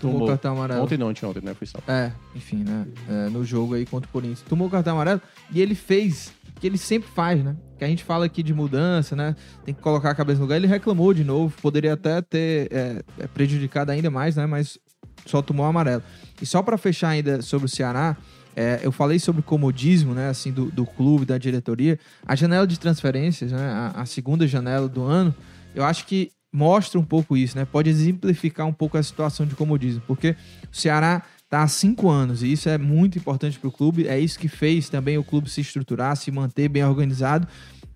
Tomou, 0.00 0.14
Tomou. 0.14 0.28
cartão 0.28 0.52
amarelo. 0.52 0.82
Ontem 0.82 0.96
não, 0.96 1.08
ontem, 1.08 1.42
né? 1.42 1.54
Foi 1.54 1.66
só. 1.66 1.78
É, 1.86 2.12
enfim, 2.34 2.64
né? 2.64 2.86
É, 3.08 3.28
no 3.28 3.44
jogo 3.44 3.74
aí 3.74 3.84
contra 3.84 4.08
o 4.08 4.12
Corinthians. 4.12 4.42
Tomou 4.48 4.68
o 4.68 4.70
cartão 4.70 4.94
amarelo 4.94 5.20
e 5.50 5.60
ele 5.60 5.74
fez 5.74 6.32
o 6.56 6.60
que 6.60 6.66
ele 6.66 6.78
sempre 6.78 7.08
faz, 7.10 7.42
né? 7.42 7.56
Que 7.78 7.84
a 7.84 7.88
gente 7.88 8.04
fala 8.04 8.26
aqui 8.26 8.42
de 8.42 8.54
mudança, 8.54 9.14
né? 9.14 9.34
Tem 9.64 9.74
que 9.74 9.80
colocar 9.80 10.10
a 10.10 10.14
cabeça 10.14 10.38
no 10.38 10.44
lugar. 10.44 10.56
Ele 10.56 10.66
reclamou 10.66 11.12
de 11.12 11.24
novo, 11.24 11.54
poderia 11.60 11.94
até 11.94 12.20
ter 12.20 12.68
é, 12.72 13.02
é, 13.18 13.26
prejudicado 13.26 13.90
ainda 13.90 14.10
mais, 14.10 14.36
né? 14.36 14.46
Mas 14.46 14.78
só 15.26 15.42
tomou 15.42 15.66
o 15.66 15.68
amarelo. 15.68 16.02
E 16.40 16.46
só 16.46 16.62
pra 16.62 16.78
fechar 16.78 17.10
ainda 17.10 17.42
sobre 17.42 17.66
o 17.66 17.68
Ceará, 17.68 18.16
é, 18.56 18.80
eu 18.82 18.90
falei 18.90 19.18
sobre 19.18 19.42
comodismo, 19.42 20.14
né? 20.14 20.28
Assim, 20.28 20.50
do, 20.50 20.66
do 20.66 20.84
clube, 20.84 21.24
da 21.24 21.38
diretoria. 21.38 21.98
A 22.26 22.34
janela 22.34 22.66
de 22.66 22.78
transferências, 22.78 23.52
né? 23.52 23.92
A, 23.94 24.02
a 24.02 24.06
segunda 24.06 24.46
janela 24.46 24.88
do 24.88 25.02
ano, 25.02 25.34
eu 25.74 25.84
acho 25.84 26.06
que 26.06 26.32
mostra 26.58 26.98
um 26.98 27.04
pouco 27.04 27.36
isso, 27.36 27.56
né? 27.56 27.64
Pode 27.64 27.88
exemplificar 27.88 28.66
um 28.66 28.72
pouco 28.72 28.98
a 28.98 29.02
situação 29.02 29.46
de 29.46 29.54
comodismo, 29.54 30.02
porque 30.08 30.34
o 30.72 30.76
Ceará 30.76 31.22
tá 31.48 31.62
há 31.62 31.68
cinco 31.68 32.10
anos 32.10 32.42
e 32.42 32.50
isso 32.50 32.68
é 32.68 32.76
muito 32.76 33.16
importante 33.16 33.56
para 33.60 33.68
o 33.68 33.72
clube. 33.72 34.08
É 34.08 34.18
isso 34.18 34.36
que 34.36 34.48
fez 34.48 34.88
também 34.88 35.16
o 35.16 35.22
clube 35.22 35.48
se 35.48 35.60
estruturar, 35.60 36.16
se 36.16 36.32
manter 36.32 36.68
bem 36.68 36.84
organizado. 36.84 37.46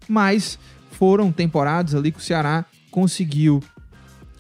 Mas 0.09 0.61
foram 0.93 1.33
temporadas 1.33 1.93
ali 1.93 2.13
que 2.13 2.21
o 2.21 2.23
Ceará 2.23 2.65
conseguiu 2.89 3.61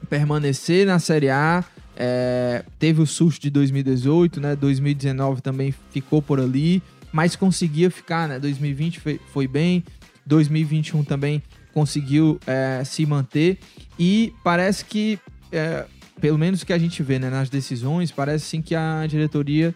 permanecer 0.08 0.86
na 0.86 1.00
Série 1.00 1.28
A. 1.28 1.64
é, 1.96 2.64
teve 2.78 3.02
o 3.02 3.06
susto 3.06 3.42
de 3.42 3.50
2018, 3.50 4.40
né? 4.40 4.54
2019 4.54 5.42
também 5.42 5.74
ficou 5.90 6.22
por 6.22 6.38
ali, 6.38 6.80
mas 7.12 7.34
conseguia 7.34 7.90
ficar, 7.90 8.28
né? 8.28 8.38
2020 8.38 9.00
foi, 9.00 9.20
foi 9.32 9.48
bem, 9.48 9.82
2021 10.24 11.02
também 11.02 11.42
conseguiu 11.72 12.38
é, 12.46 12.82
se 12.84 13.04
manter 13.06 13.58
e 13.98 14.32
parece 14.44 14.84
que, 14.84 15.18
é, 15.50 15.84
pelo 16.20 16.38
menos 16.38 16.64
que 16.64 16.72
a 16.72 16.78
gente 16.78 17.02
vê 17.02 17.18
né, 17.18 17.30
nas 17.30 17.48
decisões, 17.48 18.10
parece 18.10 18.44
sim 18.44 18.62
que 18.62 18.74
a 18.74 19.06
diretoria 19.06 19.74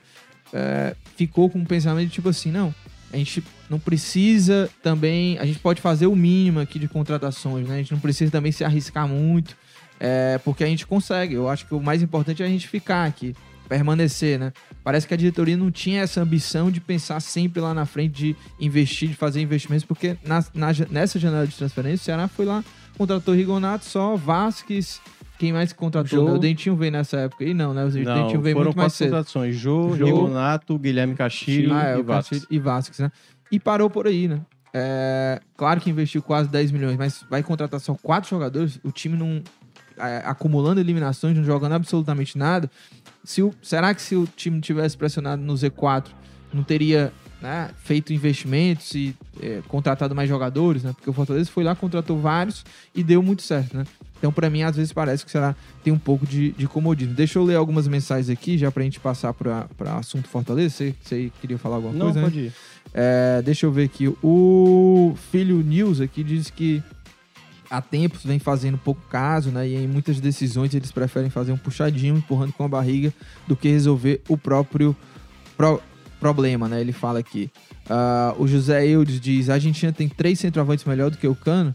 é, 0.52 0.94
ficou 1.16 1.50
com 1.50 1.58
um 1.58 1.64
pensamento 1.64 2.10
tipo 2.10 2.28
assim, 2.28 2.50
não, 2.50 2.74
a 3.12 3.16
gente 3.16 3.42
não 3.70 3.78
precisa 3.78 4.68
também, 4.82 5.38
a 5.38 5.46
gente 5.46 5.58
pode 5.58 5.80
fazer 5.80 6.06
o 6.06 6.16
mínimo 6.16 6.60
aqui 6.60 6.78
de 6.78 6.88
contratações, 6.88 7.66
né? 7.66 7.76
A 7.76 7.78
gente 7.78 7.92
não 7.92 8.00
precisa 8.00 8.30
também 8.30 8.52
se 8.52 8.64
arriscar 8.64 9.08
muito, 9.08 9.56
é, 9.98 10.38
porque 10.44 10.62
a 10.62 10.66
gente 10.66 10.86
consegue. 10.86 11.34
Eu 11.34 11.48
acho 11.48 11.66
que 11.66 11.74
o 11.74 11.80
mais 11.80 12.02
importante 12.02 12.42
é 12.42 12.46
a 12.46 12.48
gente 12.48 12.68
ficar 12.68 13.04
aqui, 13.04 13.34
permanecer, 13.68 14.38
né? 14.38 14.52
Parece 14.82 15.06
que 15.06 15.14
a 15.14 15.16
diretoria 15.16 15.56
não 15.56 15.70
tinha 15.70 16.00
essa 16.02 16.20
ambição 16.20 16.70
de 16.70 16.80
pensar 16.80 17.20
sempre 17.20 17.60
lá 17.60 17.74
na 17.74 17.84
frente, 17.86 18.12
de 18.14 18.36
investir, 18.60 19.08
de 19.10 19.14
fazer 19.14 19.40
investimentos, 19.40 19.84
porque 19.84 20.16
na, 20.24 20.44
na- 20.54 20.72
nessa 20.90 21.18
janela 21.18 21.46
de 21.46 21.54
transferência, 21.56 22.02
o 22.02 22.04
Ceará 22.04 22.28
foi 22.28 22.44
lá, 22.44 22.64
contratou 22.96 23.34
Rigonato 23.34 23.84
só, 23.84 24.16
Vasquez, 24.16 25.00
quem 25.38 25.52
mais 25.52 25.72
contratou? 25.72 26.28
Jô. 26.28 26.34
O 26.34 26.38
Dentinho 26.38 26.76
veio 26.76 26.92
nessa 26.92 27.18
época 27.18 27.44
aí? 27.44 27.52
Não, 27.52 27.74
né? 27.74 27.84
O 27.84 27.88
Não, 27.88 27.92
Dentinho 28.22 28.40
veio 28.40 28.54
foram 28.56 28.66
muito 28.68 28.76
mais 28.76 28.92
quatro 28.92 28.96
cedo. 28.96 29.10
contratações. 29.10 29.56
Jô, 29.56 29.94
Jô, 29.96 30.04
Rigonato, 30.06 30.78
Guilherme 30.78 31.14
Castilho 31.14 31.74
Ah, 31.74 31.84
é, 31.88 31.98
e. 31.98 32.04
Castilho 32.04 32.46
e 32.50 32.58
Vasquez, 32.58 32.98
né? 33.00 33.10
E 33.52 33.60
parou 33.60 33.90
por 33.90 34.06
aí, 34.06 34.26
né? 34.28 34.40
É, 34.72 35.40
claro 35.56 35.80
que 35.80 35.88
investiu 35.90 36.22
quase 36.22 36.48
10 36.50 36.70
milhões, 36.70 36.96
mas 36.96 37.24
vai 37.30 37.42
contratar 37.42 37.80
só 37.80 37.94
quatro 37.94 38.28
jogadores, 38.30 38.78
o 38.84 38.90
time 38.90 39.16
não. 39.16 39.42
É, 39.98 40.22
acumulando 40.24 40.80
eliminações, 40.80 41.36
não 41.36 41.44
jogando 41.44 41.72
absolutamente 41.72 42.36
nada. 42.38 42.70
Se 43.24 43.42
o- 43.42 43.52
será 43.62 43.94
que 43.94 44.00
se 44.02 44.14
o 44.14 44.26
time 44.36 44.60
tivesse 44.60 44.96
pressionado 44.96 45.42
no 45.42 45.54
Z4, 45.54 46.06
não 46.52 46.62
teria 46.62 47.12
né, 47.42 47.70
feito 47.84 48.12
investimentos 48.14 48.94
e 48.94 49.14
é, 49.42 49.60
contratado 49.68 50.14
mais 50.14 50.28
jogadores, 50.28 50.82
né? 50.82 50.92
Porque 50.94 51.10
o 51.10 51.12
Fortaleza 51.12 51.50
foi 51.50 51.62
lá, 51.64 51.74
contratou 51.74 52.18
vários 52.18 52.64
e 52.94 53.02
deu 53.04 53.22
muito 53.22 53.42
certo, 53.42 53.76
né? 53.76 53.84
Então, 54.18 54.32
pra 54.32 54.48
mim, 54.48 54.62
às 54.62 54.74
vezes 54.76 54.92
parece 54.92 55.22
que 55.24 55.30
será 55.30 55.54
tem 55.84 55.92
um 55.92 55.98
pouco 55.98 56.24
de, 56.26 56.52
de 56.52 56.66
comodismo. 56.66 57.12
Deixa 57.12 57.38
eu 57.38 57.44
ler 57.44 57.56
algumas 57.56 57.86
mensagens 57.86 58.30
aqui, 58.30 58.56
já 58.56 58.70
pra 58.72 58.82
gente 58.82 58.98
passar 58.98 59.34
pra 59.34 59.66
assunto 59.98 60.26
Fortaleza. 60.28 60.70
Você, 60.74 60.94
você 61.02 61.30
queria 61.40 61.58
falar 61.58 61.76
alguma 61.76 61.92
Não, 61.92 62.06
coisa? 62.06 62.20
né? 62.20 62.24
pode 62.26 62.38
ir. 62.38 62.52
É, 62.94 63.42
deixa 63.42 63.66
eu 63.66 63.72
ver 63.72 63.84
aqui. 63.84 64.08
O 64.22 65.14
Filho 65.30 65.58
News 65.58 66.00
aqui 66.00 66.24
diz 66.24 66.48
que 66.48 66.82
há 67.70 67.80
tempos 67.80 68.24
vem 68.24 68.38
fazendo 68.38 68.76
pouco 68.78 69.00
caso, 69.08 69.50
né? 69.50 69.66
E 69.68 69.74
em 69.76 69.86
muitas 69.88 70.20
decisões 70.20 70.74
eles 70.74 70.90
preferem 70.92 71.30
fazer 71.30 71.52
um 71.52 71.56
puxadinho, 71.56 72.16
empurrando 72.16 72.52
com 72.52 72.64
a 72.64 72.68
barriga, 72.68 73.12
do 73.46 73.54
que 73.56 73.68
resolver 73.68 74.20
o 74.28 74.36
próprio 74.36 74.94
pro- 75.56 75.80
problema, 76.20 76.68
né? 76.68 76.80
Ele 76.80 76.92
fala 76.92 77.18
aqui. 77.18 77.50
Ah, 77.88 78.34
o 78.38 78.46
José 78.48 78.86
Eudes 78.86 79.20
diz: 79.20 79.48
a 79.50 79.54
Argentina 79.54 79.92
tem 79.92 80.08
três 80.08 80.38
centroavantes 80.38 80.84
melhor 80.84 81.10
do 81.10 81.16
que 81.18 81.26
o 81.26 81.34
Cano. 81.34 81.72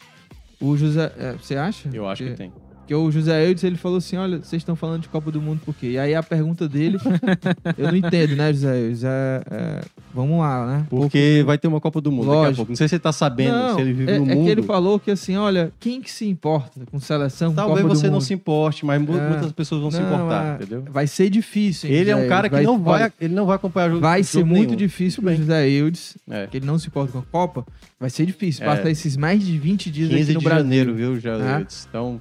O 0.60 0.76
José. 0.78 1.12
é, 1.18 1.34
Você 1.34 1.56
acha? 1.56 1.89
Eu 1.94 2.08
acho 2.08 2.24
que 2.24 2.32
tem. 2.34 2.52
Porque 2.82 2.95
o 2.95 3.09
José 3.09 3.47
Eudes, 3.47 3.63
ele 3.63 3.77
falou 3.77 3.99
assim, 3.99 4.17
olha, 4.17 4.39
vocês 4.39 4.59
estão 4.61 4.75
falando 4.75 5.01
de 5.03 5.07
Copa 5.07 5.32
do 5.32 5.41
Mundo 5.41 5.61
por 5.63 5.73
quê? 5.73 5.91
E 5.91 5.97
aí 5.97 6.13
a 6.13 6.21
pergunta 6.21 6.67
dele, 6.67 6.97
eu 7.77 7.88
não 7.88 7.95
entendo, 7.95 8.36
né, 8.36 8.51
José 8.51 8.79
Eudes? 8.82 9.03
É, 9.05 9.41
é, 9.49 9.82
vamos 10.13 10.39
lá, 10.39 10.65
né? 10.65 10.86
Porque 10.89 11.41
vai 11.45 11.57
ter 11.57 11.67
uma 11.69 11.79
Copa 11.79 12.01
do 12.01 12.11
Mundo 12.11 12.25
daqui 12.25 12.38
a 12.38 12.39
Lógico. 12.41 12.55
pouco. 12.57 12.71
Não 12.71 12.75
sei 12.75 12.88
se 12.89 12.95
você 12.95 12.99
tá 12.99 13.13
sabendo, 13.13 13.53
Não, 13.57 13.75
se 13.75 13.82
ele 13.82 13.93
vive 13.93 14.11
é, 14.11 14.19
no 14.19 14.25
é 14.32 14.36
mundo. 14.36 14.45
que 14.45 14.51
ele 14.51 14.63
falou 14.63 14.99
que 14.99 15.09
assim, 15.11 15.38
olha, 15.38 15.71
quem 15.79 16.01
que 16.01 16.11
se 16.11 16.25
importa 16.27 16.82
com 16.91 16.99
seleção, 16.99 17.51
com 17.51 17.55
Talvez 17.55 17.82
Copa 17.84 17.95
você 17.95 18.01
do 18.07 18.07
não 18.07 18.13
Mundo? 18.15 18.23
se 18.25 18.34
importe, 18.34 18.86
mas 18.86 19.01
É. 19.01 19.05
muitas 19.05 19.51
pessoas 19.53 19.82
vão 19.82 19.91
se 19.91 19.99
Não, 20.01 20.07
importar, 20.13 20.45
é, 20.59 20.63
entendeu? 20.63 20.84
Vai 20.91 21.07
ser 21.07 21.29
difícil, 21.29 21.89
hein, 21.89 21.95
Ele 21.95 22.09
é 22.09 22.13
José 22.13 22.25
um 22.25 22.29
cara 22.29 22.47
Eudes? 22.47 22.59
que 22.59 22.65
não 22.65 22.79
vai, 22.84 23.11
ele 23.21 23.34
não 23.34 23.45
vai 23.45 23.55
acompanhar 23.55 23.89
jogo 23.89 24.01
Vai 24.01 24.23
jogo 24.23 24.27
ser 24.32 24.43
muito 24.43 24.65
nenhum. 24.69 24.75
difícil 24.75 25.23
pro. 25.23 25.34
José 25.36 25.69
Eudes, 25.69 26.17
É. 26.29 26.47
que 26.47 26.57
ele 26.57 26.65
não 26.65 26.77
se 26.77 26.88
importa 26.88 27.11
com 27.13 27.19
a 27.19 27.23
Copa. 27.23 27.65
Vai 27.97 28.09
ser 28.09 28.25
difícil. 28.25 28.63
É. 28.63 28.65
Passar 28.65 28.89
esses 28.89 29.15
mais 29.15 29.45
de 29.45 29.57
20 29.57 29.89
dias 29.89 30.09
15 30.09 30.23
aqui 30.23 30.34
no 30.34 30.39
de 30.39 30.45
Brasil. 30.45 30.63
janeiro, 30.63 30.93
viu, 30.95 31.19
já 31.19 31.36
É. 31.38 31.65
Então, 31.88 32.19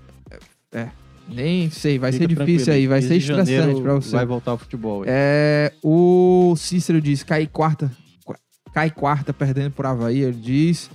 Nem 1.29 1.71
sei, 1.71 1.99
vai 1.99 2.11
fica 2.11 2.25
ser 2.29 2.35
difícil 2.35 2.73
aí, 2.73 2.87
vai 2.89 3.01
15 3.01 3.09
ser 3.09 3.17
estressante 3.19 3.81
pra 3.83 3.95
você. 3.95 4.11
Vai 4.17 4.27
voltar 4.27 4.51
ao 4.53 4.59
futebol. 4.59 5.03
aí. 5.03 5.09
É, 5.11 5.73
o 5.83 6.55
Cícero 6.57 7.01
diz, 7.01 7.23
cai 7.23 7.47
quarta, 7.47 7.91
qu- 8.25 8.35
cai 8.75 8.91
quarta 8.91 9.33
perdendo 9.33 9.71
por 9.71 9.87
Havaí, 9.87 10.23
ele 10.23 10.37
diz. 10.37 10.91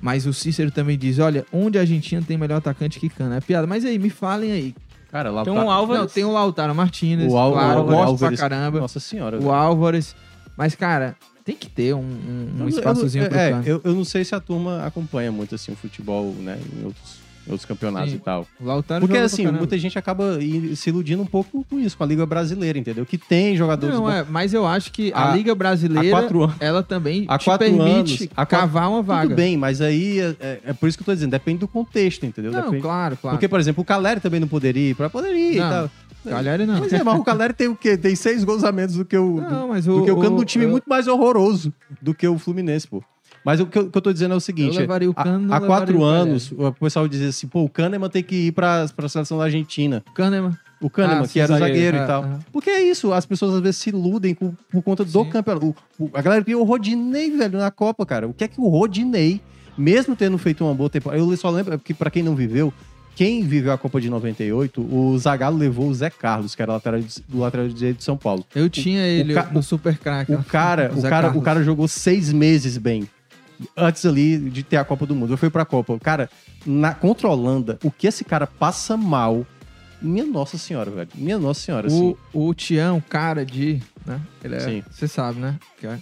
Mas 0.00 0.26
o 0.26 0.32
Cícero 0.32 0.70
também 0.70 0.96
diz, 0.96 1.18
olha, 1.18 1.44
onde 1.52 1.76
a 1.76 1.80
Argentina 1.82 2.22
tem 2.26 2.38
melhor 2.38 2.56
atacante 2.58 2.98
que 3.00 3.08
Cana? 3.08 3.36
É 3.36 3.40
piada. 3.40 3.66
Mas 3.66 3.84
aí, 3.84 3.98
me 3.98 4.08
falem 4.10 4.52
aí. 4.52 4.74
Cara, 5.10 5.30
lá 5.30 5.42
Tem 5.42 5.52
um 5.52 5.68
Álvares. 5.70 6.02
Não, 6.02 6.08
tem 6.08 6.24
o 6.24 6.30
Lautaro 6.32 6.74
Martinez, 6.74 7.30
o 7.30 7.36
Al- 7.36 7.52
claro, 7.52 7.80
o 7.80 7.84
gosto 7.84 8.02
Álvares- 8.06 8.38
pra 8.40 8.48
caramba. 8.48 8.80
Nossa 8.80 9.00
senhora. 9.00 9.36
O 9.36 9.40
velho. 9.40 9.52
Álvares. 9.52 10.14
Mas, 10.56 10.74
cara, 10.76 11.16
tem 11.44 11.56
que 11.56 11.68
ter 11.68 11.94
um, 11.94 11.98
um, 12.00 12.50
um 12.58 12.62
Eu- 12.62 12.68
espaçozinho 12.68 13.24
eu, 13.24 13.28
pro 13.28 13.38
é, 13.38 13.62
eu, 13.66 13.80
eu 13.82 13.94
não 13.94 14.04
sei 14.04 14.24
se 14.24 14.34
a 14.36 14.40
turma 14.40 14.84
acompanha 14.86 15.32
muito 15.32 15.54
assim 15.54 15.72
o 15.72 15.76
futebol, 15.76 16.32
né, 16.38 16.58
em 16.80 16.84
outros, 16.86 17.19
outros 17.52 17.64
campeonatos 17.66 18.10
Sim. 18.10 18.16
e 18.16 18.20
tal. 18.20 18.46
O 18.60 18.64
Lautaro 18.64 19.06
Porque 19.06 19.18
assim, 19.18 19.46
muita 19.46 19.78
gente 19.78 19.98
acaba 19.98 20.38
se 20.74 20.88
iludindo 20.90 21.22
um 21.22 21.26
pouco 21.26 21.64
com 21.68 21.78
isso, 21.78 21.96
com 21.96 22.04
a 22.04 22.06
Liga 22.06 22.24
Brasileira, 22.26 22.78
entendeu? 22.78 23.04
Que 23.06 23.18
tem 23.18 23.56
jogadores 23.56 23.94
Não, 23.94 24.10
é, 24.10 24.24
mas 24.28 24.52
eu 24.54 24.66
acho 24.66 24.92
que 24.92 25.12
a, 25.14 25.30
Há- 25.30 25.36
Liga 25.36 25.54
Brasileira, 25.54 26.18
anos- 26.18 26.54
ela 26.60 26.82
também 26.82 27.24
há 27.28 27.38
te 27.38 27.50
permite 27.58 27.84
anos- 28.24 28.26
quatro- 28.34 28.58
cavar 28.58 28.88
uma 28.90 29.02
vaga. 29.02 29.28
Tudo 29.28 29.36
bem, 29.36 29.56
mas 29.56 29.80
aí 29.80 30.20
é, 30.20 30.36
é- 30.40 30.60
é 30.66 30.72
por 30.72 30.88
isso 30.88 30.96
que 30.98 31.02
eu 31.02 31.06
tô 31.06 31.14
dizendo, 31.14 31.30
depende 31.30 31.58
do 31.58 31.68
contexto, 31.68 32.24
entendeu? 32.26 32.52
Não, 32.52 32.62
Depende- 32.62 32.82
claro, 32.82 33.16
claro. 33.16 33.36
Porque, 33.36 33.48
por 33.48 33.58
exemplo, 33.60 33.82
o 33.82 33.84
Caleri 33.84 34.20
também 34.20 34.40
não 34.40 34.48
poderia 34.48 34.90
ir, 34.90 34.94
pra 34.94 35.08
poderia 35.10 35.52
e 35.52 35.56
Não, 35.58 35.68
tal. 35.70 35.90
Não. 36.22 36.78
Pois 36.78 36.92
é, 36.92 37.02
mas 37.02 37.18
o 37.18 37.24
Caleri 37.24 37.54
tem 37.54 37.68
o 37.68 37.74
quê? 37.74 37.96
Tem 37.96 38.14
seis 38.14 38.44
gols 38.44 38.62
a 38.62 38.70
menos 38.70 38.94
do 38.94 39.04
que 39.06 39.16
o, 39.16 39.36
Não, 39.40 39.62
do, 39.62 39.68
mas 39.68 39.86
do 39.86 40.02
o, 40.02 40.04
que 40.04 40.10
o 40.10 40.20
Cano 40.20 40.36
do 40.36 40.44
time 40.44 40.64
eu- 40.66 40.70
muito 40.70 40.84
mais 40.86 41.08
horroroso 41.08 41.72
do 42.02 42.12
que 42.14 42.28
o 42.28 42.38
Fluminense, 42.38 42.86
pô. 42.86 43.02
Mas 43.44 43.58
o 43.60 43.66
que 43.66 43.78
eu, 43.78 43.90
que 43.90 43.96
eu 43.96 44.02
tô 44.02 44.12
dizendo 44.12 44.34
é 44.34 44.36
o 44.36 44.40
seguinte: 44.40 44.74
Eu 44.76 44.80
levaria 44.82 45.10
o 45.10 45.14
não 45.38 45.54
há, 45.54 45.60
quatro 45.60 45.98
o 45.98 46.04
anos, 46.04 46.52
o 46.52 46.72
pessoal 46.72 47.08
dizia 47.08 47.28
assim, 47.28 47.46
pô, 47.46 47.62
o 47.64 47.68
Kahneman 47.68 48.10
tem 48.10 48.22
que 48.22 48.34
ir 48.48 48.52
pra, 48.52 48.86
pra 48.94 49.08
seleção 49.08 49.38
da 49.38 49.44
Argentina. 49.44 50.02
Kahneman. 50.14 50.56
O 50.80 50.88
Kahneman, 50.88 51.24
Ah, 51.24 51.28
que 51.28 51.38
era 51.40 51.52
o 51.54 51.58
zagueiro, 51.58 51.74
zagueiro 51.76 51.96
é, 51.98 52.04
e 52.04 52.06
tal. 52.06 52.22
aham. 52.22 52.38
Porque 52.52 52.70
é 52.70 52.82
isso, 52.82 53.12
as 53.12 53.26
pessoas 53.26 53.54
às 53.54 53.60
vezes 53.60 53.76
se 53.76 53.90
iludem 53.90 54.34
com- 54.34 54.54
por 54.70 54.82
conta 54.82 55.04
do 55.04 55.10
Sim. 55.10 55.28
campeonato. 55.30 55.74
O- 55.98 56.04
o- 56.04 56.10
a 56.14 56.22
galera 56.22 56.42
queria 56.42 56.58
o 56.58 56.64
Rodinei, 56.64 57.30
velho, 57.36 57.58
na 57.58 57.70
Copa, 57.70 58.04
cara. 58.06 58.26
O 58.28 58.32
que 58.32 58.44
é 58.44 58.48
que 58.48 58.58
o 58.60 58.68
Rodinei, 58.68 59.40
mesmo 59.76 60.16
tendo 60.16 60.38
feito 60.38 60.64
uma 60.64 60.74
boa 60.74 60.88
temporada, 60.88 61.22
eu 61.22 61.36
só 61.36 61.50
lembro, 61.50 61.78
que 61.78 61.92
pra 61.92 62.10
quem 62.10 62.22
não 62.22 62.34
viveu, 62.34 62.72
quem 63.14 63.42
viveu 63.42 63.72
a 63.72 63.78
Copa 63.78 64.00
de 64.00 64.08
98, 64.08 64.80
o 64.80 65.18
Zagallo 65.18 65.58
levou 65.58 65.88
o 65.88 65.94
Zé 65.94 66.08
Carlos, 66.08 66.54
que 66.54 66.62
era 66.62 66.72
lateral 66.72 67.00
de- 67.00 67.22
do 67.28 67.38
lateral 67.40 67.68
direito 67.68 67.98
de 67.98 68.04
São 68.04 68.16
Paulo. 68.16 68.42
Eu 68.54 68.70
tinha 68.70 69.02
ele 69.06 69.34
no 69.52 69.62
Super 69.62 69.98
Crack. 69.98 70.32
O 70.32 70.42
cara, 70.44 70.90
o 70.96 71.00
Zé 71.00 71.08
cara, 71.10 71.28
o 71.36 71.42
cara 71.42 71.62
jogou 71.62 71.86
seis 71.88 72.32
meses 72.32 72.78
bem. 72.78 73.06
Antes 73.76 74.06
ali 74.06 74.38
de 74.38 74.62
ter 74.62 74.76
a 74.76 74.84
Copa 74.84 75.04
do 75.06 75.14
Mundo. 75.14 75.32
Eu 75.32 75.36
fui 75.38 75.50
pra 75.50 75.64
Copa. 75.64 75.92
O 75.92 76.00
cara, 76.00 76.28
na, 76.64 76.94
contra 76.94 77.28
a 77.28 77.30
Holanda, 77.30 77.78
o 77.84 77.90
que 77.90 78.06
esse 78.06 78.24
cara 78.24 78.46
passa 78.46 78.96
mal. 78.96 79.46
Minha 80.02 80.24
nossa 80.24 80.56
senhora, 80.56 80.90
velho. 80.90 81.08
Minha 81.14 81.38
nossa 81.38 81.60
senhora, 81.60 81.86
assim. 81.88 82.16
O, 82.32 82.48
o 82.48 82.54
Tião, 82.54 83.02
cara 83.06 83.44
de. 83.44 83.80
Né? 84.06 84.18
Ele 84.42 84.54
é. 84.54 84.60
Sim. 84.60 84.82
Você 84.90 85.06
sabe, 85.06 85.38
né? 85.40 85.56
Que 85.78 85.86
é- 85.86 85.98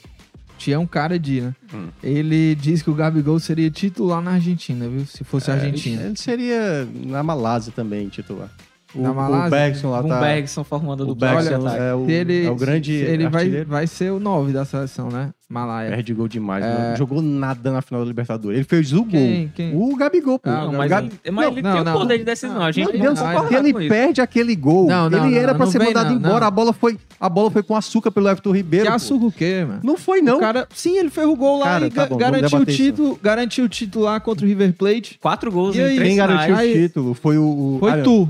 Tião, 0.56 0.84
cara 0.86 1.18
de, 1.18 1.40
né? 1.40 1.54
Hum. 1.72 1.88
Ele 2.02 2.54
diz 2.56 2.82
que 2.82 2.90
o 2.90 2.94
Gabigol 2.94 3.38
seria 3.38 3.70
titular 3.70 4.20
na 4.20 4.32
Argentina, 4.32 4.88
viu? 4.88 5.04
Se 5.06 5.22
fosse 5.24 5.50
a 5.50 5.54
É, 5.54 5.56
Argentina. 5.60 6.02
Ele 6.02 6.16
seria 6.16 6.86
na 7.06 7.22
Malásia 7.22 7.72
também, 7.74 8.08
titular. 8.08 8.50
O, 8.94 9.02
Na 9.02 9.12
Malásia? 9.12 9.46
o 9.46 9.50
Bergson 9.50 9.90
lá 9.90 10.02
tá... 10.02 10.16
o 10.16 10.20
Bergson 10.20 10.64
formando 10.64 11.02
O 11.02 11.06
do 11.06 11.14
Bergson 11.14 11.56
ataque. 11.66 11.78
é 11.82 11.94
o, 11.94 12.08
ele, 12.10 12.46
é 12.46 12.50
o 12.50 12.56
grande 12.56 12.92
ele 12.92 13.28
vai, 13.28 13.64
vai 13.64 13.86
ser 13.86 14.10
o 14.10 14.18
9 14.18 14.52
da 14.52 14.64
seleção, 14.64 15.08
né? 15.10 15.30
Malaya. 15.48 15.90
Perde 15.90 16.12
gol 16.12 16.28
demais. 16.28 16.62
É. 16.62 16.90
Não 16.90 16.96
jogou 16.96 17.22
nada 17.22 17.72
na 17.72 17.80
final 17.80 18.02
da 18.02 18.06
Libertadores. 18.08 18.58
Ele 18.58 18.66
fez 18.68 18.92
o 18.92 18.98
gol. 19.02 19.08
Quem? 19.10 19.52
Quem? 19.54 19.74
O 19.74 19.96
Gabigol, 19.96 20.38
pô. 20.38 20.50
Ah, 20.50 20.64
Não, 20.64 20.70
o 20.72 20.76
mas, 20.76 20.90
Gabi- 20.90 21.06
ele, 21.24 21.34
mas 21.34 21.44
Não, 21.46 21.52
ele 21.52 21.62
não, 21.62 21.72
tem 21.74 21.84
não. 21.84 21.94
o 21.94 21.98
poder 22.00 22.18
de 22.18 22.24
decisão. 22.24 22.60
A 22.62 22.70
gente 22.70 22.92
Deus, 22.98 23.18
não, 23.18 23.52
ele 23.58 23.70
isso. 23.70 23.88
perde 23.88 24.20
aquele 24.20 24.54
gol. 24.54 24.86
Não, 24.88 25.08
não, 25.08 25.18
ele 25.24 25.34
não, 25.34 25.42
era 25.42 25.54
pra 25.54 25.64
não 25.64 25.72
ser 25.72 25.78
vem, 25.78 25.88
mandado 25.88 26.10
não, 26.10 26.16
embora. 26.16 26.40
não. 26.40 26.46
A 26.48 26.50
bola 26.50 26.72
foi, 26.74 26.98
a 27.18 27.28
bola 27.30 27.50
foi 27.50 27.62
com 27.62 27.74
açúcar 27.74 28.10
pelo 28.10 28.28
Everton 28.28 28.52
Ribeiro. 28.52 28.84
Que 28.84 28.90
pô. 28.90 28.96
açúcar 28.96 29.24
o 29.26 29.32
quê, 29.32 29.64
mano? 29.66 29.80
Não 29.82 29.96
foi 29.96 30.20
não. 30.20 30.36
O 30.36 30.40
cara, 30.40 30.68
sim, 30.74 30.98
ele 30.98 31.08
fez 31.08 31.26
o 31.26 31.34
gol 31.34 31.60
lá 31.60 31.64
Cara, 31.64 31.86
e 31.86 31.90
tá 31.90 32.04
bom, 32.06 32.16
garantiu 32.18 32.58
o 32.58 32.62
isso. 32.64 32.76
título, 32.76 33.18
garantiu 33.22 33.64
o 33.64 33.68
título 33.70 34.04
lá 34.04 34.20
contra 34.20 34.44
o 34.44 34.48
River 34.48 34.74
Plate. 34.74 35.18
Quatro 35.18 35.50
gols 35.50 35.74
E 35.74 35.78
em 35.80 35.82
aí? 35.84 35.96
três 35.96 36.08
Quem 36.08 36.16
garantiu 36.18 36.54
o 36.56 36.72
título 36.72 37.14
foi 37.14 37.38
o, 37.38 37.42
o 37.42 37.76
Foi 37.80 37.90
ah, 37.92 38.02
tu. 38.02 38.28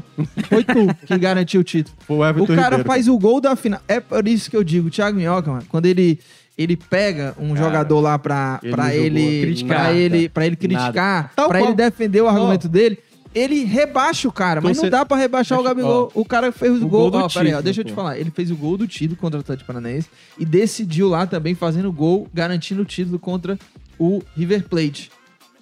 Foi 0.49 0.62
tu 0.62 0.87
que 1.05 1.19
garantiu 1.19 1.62
o 1.62 1.64
título. 1.64 1.97
Foi 2.07 2.16
o 2.16 2.21
O 2.21 2.25
Everton 2.25 2.47
cara 2.55 2.62
Ribeiro. 2.77 2.85
faz 2.85 3.09
o 3.09 3.19
gol 3.19 3.41
da 3.41 3.57
final. 3.57 3.81
É 3.89 3.99
por 3.99 4.29
isso 4.29 4.49
que 4.49 4.57
eu 4.57 4.62
digo, 4.62 4.87
o 4.87 4.91
Thiago 4.91 5.16
Minhoca, 5.16 5.51
mano, 5.51 5.64
quando 5.69 5.87
ele 5.87 6.21
ele 6.59 6.77
pega 6.77 7.35
um 7.39 7.55
Cara, 7.55 7.65
jogador 7.65 8.01
lá 8.01 8.19
pra, 8.19 8.59
ele 8.63 8.73
pra 8.73 8.95
ele 8.95 9.41
criticar, 9.43 9.79
pra 9.87 9.93
ele, 9.93 10.29
pra 10.29 10.47
ele 10.47 10.57
criticar, 10.57 11.33
Tal 11.37 11.49
pra 11.49 11.61
qual- 11.61 11.69
ele 11.69 11.77
defender 11.77 12.21
o 12.21 12.29
argumento 12.29 12.69
dele, 12.69 12.99
ele 13.35 13.63
rebaixa 13.65 14.27
o 14.27 14.33
cara, 14.33 14.61
mas 14.61 14.77
Torce- 14.79 14.83
não 14.83 14.99
dá 14.99 15.07
pra 15.07 15.17
rebaixar 15.17 15.59
o 15.59 15.63
Deixa- 15.63 15.75
Gabigol. 15.75 16.11
O 16.15 16.25
cara 16.25 16.51
fez 16.51 16.73
o, 16.73 16.87
o 16.87 16.89
gol, 16.89 17.03
gol 17.03 17.11
do 17.13 17.19
ó, 17.19 17.29
título, 17.29 17.63
deixa 17.63 17.81
eu 17.83 17.85
te 17.85 17.91
pô. 17.91 17.97
falar, 17.97 18.19
ele 18.19 18.31
fez 18.31 18.51
o 18.51 18.57
gol 18.57 18.77
do 18.77 18.89
título 18.89 19.17
contra 19.21 19.39
o 19.39 19.41
Atlético 19.41 19.67
Paranaense 19.67 20.09
e 20.37 20.45
decidiu 20.45 21.09
lá 21.09 21.27
também 21.27 21.55
fazendo 21.55 21.93
gol, 21.93 22.27
garantindo 22.35 22.83
o 22.83 22.85
título 22.85 23.19
contra 23.19 23.57
o 23.99 24.21
River 24.37 24.65
Plate. 24.69 25.11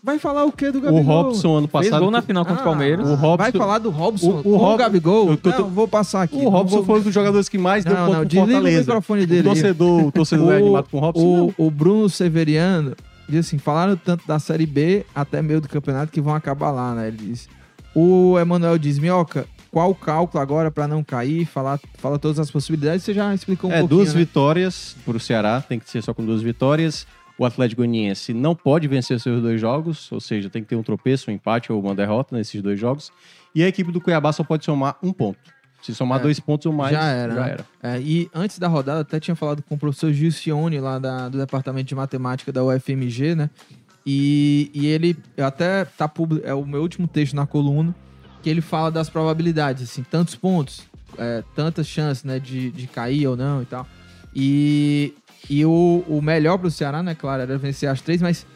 Vai 0.07 0.21
falar 0.21 0.45
o 0.45 0.53
que 0.53 0.71
do 0.71 0.79
O 0.79 0.81
Gabigol? 0.83 1.03
Robson 1.03 1.57
ano 1.57 1.67
Fez 1.69 1.87
passado. 1.89 2.01
gol 2.03 2.11
na 2.13 2.23
final 2.23 2.45
contra 2.45 2.61
o 2.61 2.63
Ah, 2.63 2.65
Palmeiras. 2.71 3.09
O 3.09 3.15
Robson- 3.17 3.37
Vai 3.39 3.51
falar 3.51 3.79
do 3.81 3.91
Robson 3.91 4.31
O- 4.31 4.39
o 4.39 4.43
com 4.45 4.49
o 4.51 4.57
Rob- 4.57 4.79
Gabigol? 4.79 5.31
eu 5.31 5.37
tô- 5.37 5.51
Não, 5.51 5.69
vou 5.69 5.89
passar 5.89 6.23
aqui. 6.23 6.37
O 6.37 6.49
Robson 6.49 6.77
vou- 6.77 6.85
foi 6.85 7.01
um 7.01 7.03
dos 7.03 7.13
jogadores 7.13 7.49
que 7.49 7.59
mais 7.59 7.85
deu 7.85 7.93
Não, 7.95 8.01
ponto 8.07 8.13
não, 8.13 8.21
pro 8.21 8.29
desliga 8.29 8.47
o 8.47 8.53
Fortaleza. 8.53 8.81
microfone 8.83 9.23
O 9.23 9.27
dele 9.27 9.39
aí. 9.41 9.45
torcedor, 9.55 10.05
o 10.05 10.13
torcedor 10.13 10.53
é 10.53 10.55
O- 10.55 10.59
animado 10.59 10.89
com 10.89 10.97
o 10.97 11.01
Robson. 11.01 11.53
O, 11.59 11.67
o 11.67 11.71
Bruno 11.73 12.09
Severiano 12.09 12.95
diz 13.29 13.47
assim: 13.47 13.59
falaram 13.59 13.97
tanto 13.97 14.25
da 14.29 14.39
Série 14.39 14.65
B 14.65 15.05
até 15.13 15.43
meio 15.43 15.61
do 15.61 15.69
campeonato 15.69 16.13
que 16.13 16.21
vão 16.21 16.35
acabar 16.37 16.71
lá, 16.71 16.95
né? 16.95 17.09
Ele 17.09 17.17
diz. 17.17 17.49
O 17.93 18.39
Emanuel 18.39 18.79
diz: 18.79 19.01
Minhoca, 19.01 19.45
qual 19.73 19.91
o 19.91 19.95
cálculo 19.97 20.41
agora 20.41 20.71
pra 20.71 20.87
não 20.87 21.03
cair? 21.03 21.47
Fala, 21.47 21.81
fala 21.99 22.17
todas 22.17 22.39
as 22.39 22.49
possibilidades. 22.49 23.03
Você 23.03 23.13
já 23.13 23.35
explicou 23.35 23.69
um 23.71 23.73
é, 23.73 23.81
pouquinho. 23.81 23.99
duas 24.03 24.15
né? 24.15 24.21
vitórias 24.21 24.97
pro 25.05 25.19
Ceará, 25.19 25.61
tem 25.61 25.81
que 25.81 25.91
ser 25.91 26.01
só 26.01 26.15
com 26.15 26.25
duas 26.25 26.43
vitórias. 26.43 27.05
O 27.39 27.45
Atlético 27.45 27.83
Goianiense 27.83 28.33
não 28.33 28.55
pode 28.55 28.89
vencer 28.89 29.21
seus 29.21 29.43
dois 29.43 29.61
jogos, 29.61 30.11
ou 30.11 30.21
seja, 30.21 30.49
tem 30.49 30.63
que 30.63 30.69
ter 30.69 30.77
um 30.77 30.83
tropeço, 30.83 31.31
um 31.31 31.35
empate 31.35 31.71
ou 31.71 31.81
uma 31.81 31.95
derrota 31.95 32.35
nesses 32.37 32.63
dois 32.63 32.81
jogos. 32.81 33.13
E 33.55 33.63
a 33.63 33.69
equipe 33.69 33.93
do 33.93 34.01
Cuiabá 34.01 34.33
só 34.33 34.43
pode 34.43 34.65
somar 34.65 34.97
um 35.03 35.13
ponto. 35.13 35.39
Se 35.83 35.95
somar 35.95 36.19
É, 36.19 36.23
dois 36.23 36.41
pontos 36.41 36.67
ou 36.67 36.73
mais, 36.73 36.93
já 36.93 37.05
era. 37.05 37.35
já 37.35 37.41
né? 37.43 37.51
era. 37.51 37.67
É, 37.83 38.01
e 38.01 38.31
antes 38.35 38.59
da 38.59 38.67
rodada, 38.69 39.01
até 39.01 39.21
tinha 39.21 39.35
falado 39.37 39.63
com 39.63 39.75
o 39.75 39.79
professor 39.79 40.13
Gilcione, 40.13 40.81
lá 40.81 40.99
da- 40.99 41.29
do 41.29 41.37
Departamento 41.39 41.87
de 41.89 41.95
Matemática 41.95 42.51
da 42.51 42.65
UFMG, 42.65 43.35
né? 43.35 43.51
E, 44.05 44.71
e 44.73 44.87
ele 44.87 45.17
até 45.37 45.85
tá 45.85 46.09
publi- 46.09 46.41
é 46.45 46.55
o 46.55 46.65
meu 46.65 46.81
último 46.81 47.07
texto 47.07 47.35
na 47.35 47.47
coluna. 47.47 47.95
que 48.43 48.51
ele 48.51 48.61
fala 48.61 48.93
das 48.93 49.11
probabilidades, 49.11 49.83
assim, 49.91 50.05
tantos 50.05 50.37
pontos, 50.37 50.83
é, 51.19 51.43
tantas 51.57 51.85
chances, 51.89 52.23
né, 52.23 52.39
de, 52.39 52.71
de 52.71 52.87
cair 52.87 53.27
ou 53.27 53.37
não 53.37 53.61
e 53.61 53.65
tal. 53.67 53.85
E, 54.33 55.15
e 55.49 55.65
o, 55.65 56.05
o 56.09 56.21
melhor 56.21 56.59
pro 56.59 56.71
Ceará, 56.71 57.03
né, 57.03 57.15
claro, 57.15 57.43
era 57.43 57.59
vencer 57.59 57.89
as 57.89 58.01
três, 58.01 58.21
mas 58.21 58.47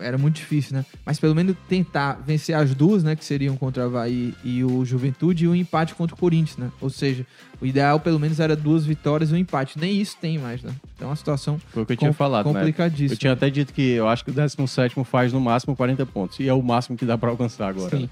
era 0.00 0.16
muito 0.16 0.36
difícil, 0.36 0.76
né? 0.76 0.84
Mas 1.04 1.18
pelo 1.18 1.34
menos 1.34 1.56
tentar 1.68 2.14
vencer 2.26 2.54
as 2.54 2.74
duas, 2.74 3.02
né? 3.02 3.14
Que 3.16 3.24
seriam 3.24 3.56
contra 3.56 3.82
o 3.82 3.86
Havaí 3.86 4.34
e 4.44 4.64
o 4.64 4.84
Juventude 4.84 5.44
e 5.44 5.48
o 5.48 5.54
empate 5.54 5.94
contra 5.94 6.14
o 6.14 6.18
Corinthians, 6.18 6.56
né? 6.56 6.70
Ou 6.80 6.90
seja, 6.90 7.26
o 7.60 7.66
ideal 7.66 8.00
pelo 8.00 8.18
menos 8.18 8.40
era 8.40 8.56
duas 8.56 8.84
vitórias 8.84 9.30
e 9.30 9.34
um 9.34 9.36
empate. 9.36 9.78
Nem 9.78 10.00
isso 10.00 10.16
tem 10.20 10.38
mais, 10.38 10.62
né? 10.62 10.72
Então 10.94 11.08
é 11.08 11.10
uma 11.10 11.16
situação 11.16 11.60
Foi 11.68 11.82
o 11.82 11.86
que 11.86 11.92
eu 11.92 11.96
tinha 11.96 12.12
falado, 12.12 12.46
né? 12.46 12.52
complicadíssima. 12.52 13.14
Eu 13.14 13.18
tinha 13.18 13.32
até 13.32 13.50
dito 13.50 13.72
que 13.72 13.92
eu 13.92 14.08
acho 14.08 14.24
que 14.24 14.30
o 14.30 14.34
17 14.34 15.04
faz 15.04 15.32
no 15.32 15.40
máximo 15.40 15.76
40 15.76 16.04
pontos. 16.06 16.40
E 16.40 16.48
é 16.48 16.52
o 16.52 16.62
máximo 16.62 16.96
que 16.96 17.04
dá 17.04 17.16
pra 17.16 17.30
alcançar 17.30 17.68
agora. 17.68 17.96
Sim. 17.96 18.02
né? 18.02 18.08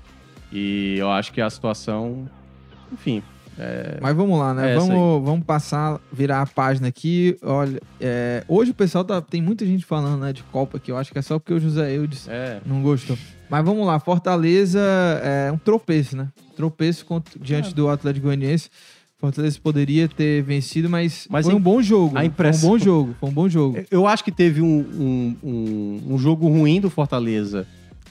E 0.52 0.96
eu 0.98 1.10
acho 1.10 1.32
que 1.32 1.40
a 1.40 1.50
situação. 1.50 2.28
Enfim. 2.92 3.22
É, 3.58 3.98
Mas 4.00 4.16
vamos 4.16 4.38
lá, 4.38 4.52
né? 4.54 4.72
É 4.72 4.74
vamos, 4.76 5.24
vamos 5.24 5.44
passar, 5.44 6.00
virar 6.12 6.42
a 6.42 6.46
página 6.46 6.88
aqui. 6.88 7.36
Olha, 7.42 7.80
é, 8.00 8.44
hoje 8.48 8.70
o 8.70 8.74
pessoal 8.74 9.04
tá, 9.04 9.20
tem 9.20 9.40
muita 9.42 9.64
gente 9.66 9.84
falando, 9.84 10.20
né, 10.20 10.32
de 10.32 10.42
Copa 10.44 10.76
aqui. 10.78 10.90
Eu 10.90 10.96
acho 10.96 11.12
que 11.12 11.18
é 11.18 11.22
só 11.22 11.38
porque 11.38 11.54
o 11.54 11.60
José 11.60 11.96
Eudes 11.96 12.26
é, 12.28 12.60
não 12.66 12.82
gostou. 12.82 13.16
Mas 13.48 13.64
vamos 13.64 13.86
lá, 13.86 13.98
Fortaleza 14.00 14.80
é 15.22 15.52
um 15.52 15.58
tropeço, 15.58 16.16
né? 16.16 16.28
Tropeço 16.56 17.04
contra- 17.06 17.38
diante 17.40 17.70
É. 17.70 17.74
do 17.74 17.88
Atlético 17.88 18.26
Goianiense. 18.26 18.68
Fortaleza 19.18 19.58
poderia 19.62 20.06
ter 20.08 20.42
vencido, 20.42 20.90
mas, 20.90 21.26
Mas 21.30 21.46
foi 21.46 21.54
um 21.54 21.60
bom 21.60 21.80
jogo. 21.80 22.16
a 22.18 22.24
impressão- 22.24 22.68
Foi 22.70 22.76
um 22.76 22.78
bom 22.78 22.84
jogo, 22.84 23.14
foi 23.20 23.28
um 23.28 23.32
bom 23.32 23.48
jogo. 23.48 23.78
Eu 23.90 24.06
acho 24.06 24.22
que 24.24 24.30
teve 24.32 24.60
um, 24.60 24.66
um, 24.80 25.36
um, 25.42 26.02
um 26.14 26.18
jogo 26.18 26.46
ruim 26.48 26.80
do 26.80 26.90
Fortaleza 26.90 27.66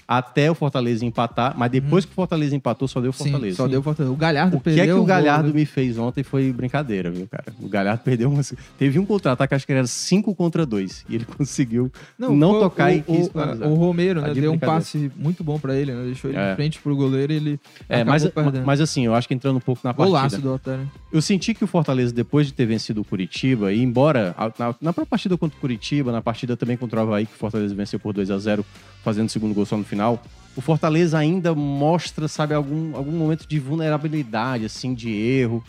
até 0.08 0.50
o 0.52 0.56
Fortaleza 0.56 1.06
empatar, 1.06 1.54
mas 1.58 1.72
depois 1.72 2.06
que 2.06 2.12
o 2.12 2.16
Fortaleza 2.16 2.56
empatou, 2.56 2.88
só 2.88 3.00
deu 3.02 3.10
o 3.10 3.14
Fortaleza. 3.14 3.52
Sim, 3.52 3.56
só 3.58 3.68
deu 3.68 3.82
Fortaleza. 3.82 4.14
O 4.14 4.18
Galhardo 4.18 4.58
O 4.58 4.60
que 4.62 4.70
é 4.70 4.74
perdeu 4.76 4.86
que 4.86 4.92
o 4.94 4.98
gol, 4.98 5.06
Galhardo 5.06 5.48
né? 5.50 5.54
me 5.56 5.66
fez 5.66 5.98
ontem 5.98 6.24
foi 6.24 6.52
brincadeira, 6.52 7.10
viu, 7.10 7.28
cara? 7.28 7.46
O 7.62 7.68
Galhardo 7.70 8.02
perdeu 8.06 8.30
umas... 8.30 8.54
Teve 8.78 9.00
um 9.00 9.06
contra-ataque, 9.06 9.54
acho 9.56 9.66
que 9.66 9.72
era 9.74 9.86
5 9.88 10.34
contra 10.36 10.66
2. 10.66 11.06
E 11.10 11.16
ele 11.16 11.26
conseguiu 11.38 11.92
não, 12.18 12.52
foi 12.52 12.60
tocar 12.60 12.92
o, 12.92 12.96
e 12.96 13.02
quis 13.02 13.28
o, 13.28 13.68
o 13.70 13.74
Romero, 13.76 14.22
né? 14.22 14.28
Tá 14.28 14.34
de 14.34 14.42
Deu 14.42 14.52
um 14.52 14.58
passe 14.60 15.12
muito 15.16 15.44
bom 15.44 15.58
pra 15.60 15.76
ele, 15.76 15.94
né? 15.94 16.06
Deixou 16.06 16.30
ele 16.30 16.38
É. 16.40 16.50
de 16.52 16.56
frente 16.56 16.80
pro 16.80 16.96
goleiro 16.96 17.32
e 17.32 17.36
ele 17.36 17.60
É, 17.88 18.04
mas, 18.04 18.26
perdendo. 18.28 18.66
mas 18.66 18.82
assim, 18.82 19.06
eu 19.06 19.14
acho 19.16 19.28
que 19.28 19.34
entrando 19.34 19.58
um 19.58 19.62
pouco 19.62 19.82
na 19.84 19.94
Golaço 19.94 20.22
partida. 20.32 20.42
do 20.42 20.54
Otário. 20.56 20.92
Eu 21.12 21.22
senti 21.22 21.54
que 21.54 21.64
o 21.64 21.68
Fortaleza, 21.68 22.14
depois 22.14 22.48
de 22.48 22.54
ter 22.54 22.66
vencido 22.66 23.02
o 23.02 23.06
Curitiba, 23.06 23.72
e 23.72 23.82
embora 23.82 24.36
na, 24.60 24.68
na 24.82 24.94
própria 24.94 25.06
partida 25.06 25.38
contra 25.38 25.58
o 25.58 25.62
Curitiba, 25.62 26.12
na 26.12 26.22
partida 26.22 26.58
também 26.58 26.76
contra 26.76 27.00
o 27.00 27.04
Havaí, 27.04 27.26
que 27.26 27.34
o 27.34 27.38
Fortaleza 27.38 27.74
venceu 27.74 28.00
por 28.00 28.14
2 28.14 28.30
a 28.32 28.38
0 28.38 28.66
fazendo 29.04 29.28
o 29.28 29.30
segundo 29.30 29.54
gol 29.54 29.66
só 29.66 29.76
no 29.78 29.84
final, 29.94 30.24
o 30.56 30.62
Fortaleza 30.62 31.18
ainda 31.18 31.54
mostra, 31.54 32.28
sabe, 32.28 32.54
algum, 32.54 32.96
algum 32.96 33.12
momento 33.12 33.48
de 33.48 33.60
vulnerabilidade, 33.60 34.66
assim, 34.66 34.94
de 34.94 35.10
erro. 35.12 35.64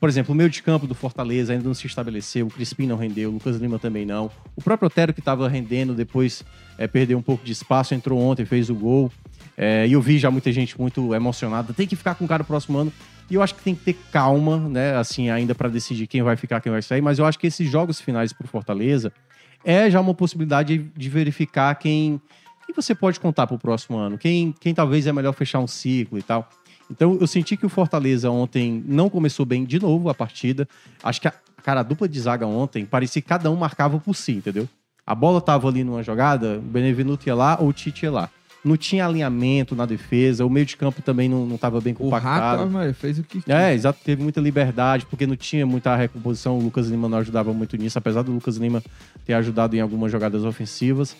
Por 0.00 0.08
exemplo, 0.08 0.32
o 0.32 0.36
meio 0.36 0.48
de 0.48 0.62
campo 0.62 0.86
do 0.86 0.94
Fortaleza 0.94 1.52
ainda 1.52 1.64
não 1.64 1.74
se 1.74 1.86
estabeleceu, 1.86 2.46
o 2.46 2.50
Crispim 2.50 2.86
não 2.86 2.96
rendeu, 2.96 3.30
o 3.30 3.32
Lucas 3.32 3.56
Lima 3.56 3.78
também 3.80 4.06
não. 4.06 4.30
O 4.54 4.62
próprio 4.62 4.86
Otero, 4.86 5.12
que 5.12 5.20
estava 5.20 5.48
rendendo, 5.48 5.92
depois 5.92 6.44
é, 6.76 6.86
perdeu 6.86 7.18
um 7.18 7.22
pouco 7.22 7.44
de 7.44 7.50
espaço, 7.50 7.94
entrou 7.94 8.20
ontem, 8.20 8.44
fez 8.44 8.70
o 8.70 8.74
gol. 8.74 9.10
É, 9.56 9.88
e 9.88 9.92
eu 9.92 10.00
vi 10.00 10.18
já 10.18 10.30
muita 10.30 10.52
gente 10.52 10.80
muito 10.80 11.12
emocionada. 11.12 11.72
Tem 11.72 11.86
que 11.86 11.96
ficar 11.96 12.14
com 12.14 12.24
o 12.24 12.28
cara 12.28 12.42
no 12.42 12.46
próximo 12.46 12.78
ano. 12.78 12.92
E 13.28 13.34
eu 13.34 13.42
acho 13.42 13.56
que 13.56 13.62
tem 13.62 13.74
que 13.74 13.84
ter 13.84 13.96
calma, 14.12 14.56
né? 14.68 14.96
Assim, 14.96 15.30
ainda 15.30 15.52
para 15.52 15.68
decidir 15.68 16.06
quem 16.06 16.22
vai 16.22 16.36
ficar, 16.36 16.60
quem 16.60 16.70
vai 16.70 16.80
sair. 16.80 17.02
Mas 17.02 17.18
eu 17.18 17.26
acho 17.26 17.38
que 17.38 17.48
esses 17.48 17.68
jogos 17.68 18.00
finais 18.00 18.32
pro 18.32 18.46
Fortaleza 18.46 19.12
é 19.64 19.90
já 19.90 20.00
uma 20.00 20.14
possibilidade 20.14 20.78
de, 20.78 20.90
de 20.96 21.08
verificar 21.08 21.74
quem, 21.74 22.20
quem 22.68 22.74
você 22.74 22.94
pode 22.94 23.18
contar 23.18 23.46
pro 23.46 23.58
próximo 23.58 23.96
ano. 23.96 24.18
Quem, 24.18 24.54
quem 24.60 24.74
talvez 24.74 25.06
é 25.06 25.12
melhor 25.12 25.32
fechar 25.32 25.58
um 25.58 25.66
ciclo 25.66 26.18
e 26.18 26.22
tal. 26.22 26.48
Então 26.90 27.16
eu 27.18 27.26
senti 27.26 27.56
que 27.56 27.64
o 27.64 27.68
Fortaleza 27.68 28.30
ontem 28.30 28.84
não 28.86 29.08
começou 29.08 29.46
bem 29.46 29.64
de 29.64 29.80
novo 29.80 30.10
a 30.10 30.14
partida. 30.14 30.68
Acho 31.02 31.18
que 31.20 31.28
a, 31.28 31.32
cara, 31.62 31.80
a 31.80 31.82
dupla 31.82 32.06
de 32.06 32.20
zaga 32.20 32.46
ontem 32.46 32.84
parecia 32.84 33.22
que 33.22 33.28
cada 33.28 33.50
um 33.50 33.56
marcava 33.56 33.98
por 33.98 34.14
si, 34.14 34.32
entendeu? 34.32 34.68
A 35.06 35.14
bola 35.14 35.40
tava 35.40 35.66
ali 35.66 35.82
numa 35.82 36.02
jogada, 36.02 36.58
o 36.58 36.60
Benevenuto 36.60 37.26
ia 37.26 37.34
lá 37.34 37.56
ou 37.58 37.68
o 37.68 37.72
Tite 37.72 38.04
ia 38.04 38.12
lá. 38.12 38.30
Não 38.62 38.76
tinha 38.76 39.06
alinhamento 39.06 39.74
na 39.74 39.86
defesa, 39.86 40.44
o 40.44 40.50
meio 40.50 40.66
de 40.66 40.76
campo 40.76 41.00
também 41.00 41.28
não, 41.28 41.46
não 41.46 41.56
tava 41.56 41.80
bem 41.80 41.94
O 41.94 41.96
compactado. 41.96 42.68
Maria, 42.68 42.92
fez 42.92 43.18
o 43.18 43.22
que. 43.22 43.40
É, 43.50 43.72
exato, 43.72 44.00
teve 44.04 44.22
muita 44.22 44.40
liberdade, 44.40 45.06
porque 45.06 45.26
não 45.26 45.36
tinha 45.36 45.64
muita 45.64 45.96
recomposição. 45.96 46.58
O 46.58 46.62
Lucas 46.62 46.88
Lima 46.88 47.08
não 47.08 47.18
ajudava 47.18 47.52
muito 47.54 47.76
nisso, 47.78 47.96
apesar 47.96 48.22
do 48.22 48.32
Lucas 48.32 48.56
Lima 48.56 48.82
ter 49.24 49.32
ajudado 49.34 49.74
em 49.76 49.80
algumas 49.80 50.12
jogadas 50.12 50.44
ofensivas. 50.44 51.16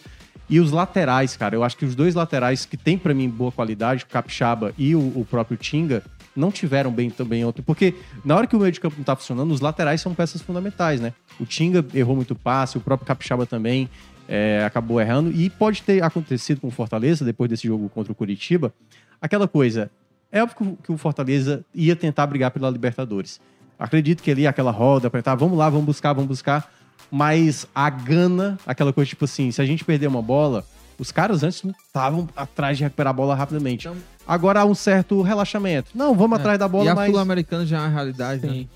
E 0.51 0.59
os 0.61 0.71
laterais, 0.73 1.37
cara, 1.37 1.55
eu 1.55 1.63
acho 1.63 1.77
que 1.77 1.85
os 1.85 1.95
dois 1.95 2.15
laterais 2.15 2.65
que 2.65 2.77
tem 2.77 2.97
pra 2.97 3.13
mim 3.13 3.29
boa 3.29 3.53
qualidade, 3.53 4.05
o 4.05 4.07
Capixaba 4.07 4.73
e 4.79 4.95
o, 4.95 4.99
o 5.15 5.27
próprio 5.29 5.57
Tinga, 5.59 6.03
não 6.35 6.51
tiveram 6.51 6.91
bem 6.91 7.11
também 7.11 7.45
ontem. 7.45 7.61
Porque 7.63 7.95
na 8.25 8.35
hora 8.37 8.47
que 8.47 8.57
o 8.57 8.61
meio 8.61 8.73
de 8.73 8.81
campo 8.81 8.97
não 8.97 9.05
tá 9.05 9.15
funcionando, 9.15 9.51
os 9.53 9.61
laterais 9.61 10.01
são 10.01 10.15
peças 10.15 10.41
fundamentais, 10.41 11.01
né? 11.01 11.13
O 11.39 11.45
Tinga 11.45 11.85
errou 11.93 12.15
muito 12.17 12.35
passe, 12.35 12.79
o 12.79 12.81
próprio 12.81 13.07
Capixaba 13.07 13.45
também 13.45 13.91
é, 14.27 14.63
acabou 14.65 15.01
errando. 15.01 15.31
E 15.33 15.51
pode 15.51 15.83
ter 15.83 16.03
acontecido 16.03 16.61
com 16.61 16.69
o 16.69 16.71
Fortaleza, 16.71 17.25
depois 17.25 17.51
desse 17.51 17.67
jogo 17.67 17.89
contra 17.89 18.13
o 18.13 18.15
Curitiba, 18.15 18.73
aquela 19.21 19.47
coisa. 19.49 19.91
É 20.31 20.43
óbvio 20.43 20.57
que 20.57 20.63
o- 20.65 20.79
que 20.85 20.93
o 20.93 20.97
Fortaleza 20.97 21.65
ia 21.75 21.97
tentar 21.97 22.27
brigar 22.27 22.51
pela 22.51 22.71
Libertadores. 22.71 23.41
Acredito 23.79 24.23
que 24.23 24.31
ali, 24.31 24.47
aquela 24.47 24.71
roda, 24.71 25.09
apertar, 25.09 25.35
vamos 25.35 25.59
lá, 25.59 25.69
vamos 25.69 25.87
buscar, 25.87 26.13
vamos 26.13 26.29
buscar. 26.29 26.71
Mas 27.11 27.67
a 27.75 27.89
gana, 27.91 28.59
aquela 28.67 28.93
coisa 28.93 29.09
tipo 29.09 29.25
assim, 29.25 29.51
se 29.51 29.61
a 29.63 29.65
gente 29.65 29.85
perder 29.85 30.07
uma 30.09 30.21
bola, 30.23 30.65
os 30.99 31.11
caras 31.11 31.43
antes 31.43 31.63
não 31.63 31.73
estavam 31.87 32.29
atrás 32.37 32.77
de 32.77 32.85
recuperar 32.85 33.11
a 33.11 33.15
bola 33.15 33.35
rapidamente. 33.35 33.87
Então- 33.89 33.97
Agora 34.27 34.61
há 34.61 34.65
um 34.67 34.75
certo 34.75 35.23
relaxamento. 35.23 35.91
Não, 35.95 36.15
vamos 36.15 36.37
É. 36.39 36.41
atrás 36.41 36.59
da 36.59 36.67
E 36.67 36.69
bola, 36.69 36.93
a 36.93 36.95
mas... 36.95 37.11
Sul-Americana 37.11 37.65
já 37.65 37.79
é 37.79 37.81
uma 37.81 37.89
realidade, 37.89 38.47
né? 38.47 38.53
Sim. 38.53 38.69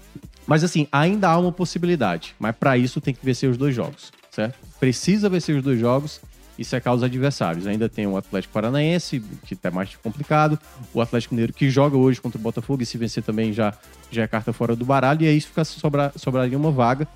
Mas 0.47 0.64
assim, 0.64 0.89
ainda 0.91 1.28
há 1.28 1.39
uma 1.39 1.53
possibilidade. 1.53 2.35
Mas 2.39 2.57
para 2.57 2.78
isso 2.78 3.01
tem 3.03 3.12
que 3.12 3.24
vencer 3.24 3.51
os 3.51 3.59
dois 3.59 3.74
jogos, 3.74 4.11
certo? 4.30 4.59
Precisa 4.80 5.28
vencer 5.28 5.55
os 5.55 5.62
dois 5.62 5.78
jogos 5.78 6.20
e 6.59 6.64
secar 6.64 6.95
os 6.95 7.03
adversários. 7.03 7.66
Ainda 7.66 7.87
tem 7.89 8.07
o 8.07 8.16
Atlético 8.16 8.53
Paranaense, 8.55 9.22
que 9.45 9.57
é 9.62 9.70
mais 9.70 9.95
complicado. 10.03 10.59
O 10.95 11.01
Atlético 11.03 11.35
Mineiro, 11.35 11.53
que 11.53 11.68
joga 11.68 11.97
hoje 11.99 12.18
contra 12.20 12.39
o 12.39 12.43
Botafogo, 12.43 12.83
e 12.83 12.87
se 12.87 12.97
vencer 12.97 13.22
também 13.22 13.53
já, 13.53 13.74
já 14.11 14.22
é 14.22 14.26
carta 14.26 14.53
fora 14.55 14.74
do 14.74 14.85
baralho. 14.87 15.22
E 15.22 15.28
aí 15.28 15.37
isso 15.37 15.49
fica, 15.49 15.64
sobra, 15.64 16.12
sobraria 16.16 16.57
uma 16.57 16.70
vaga. 16.72 17.07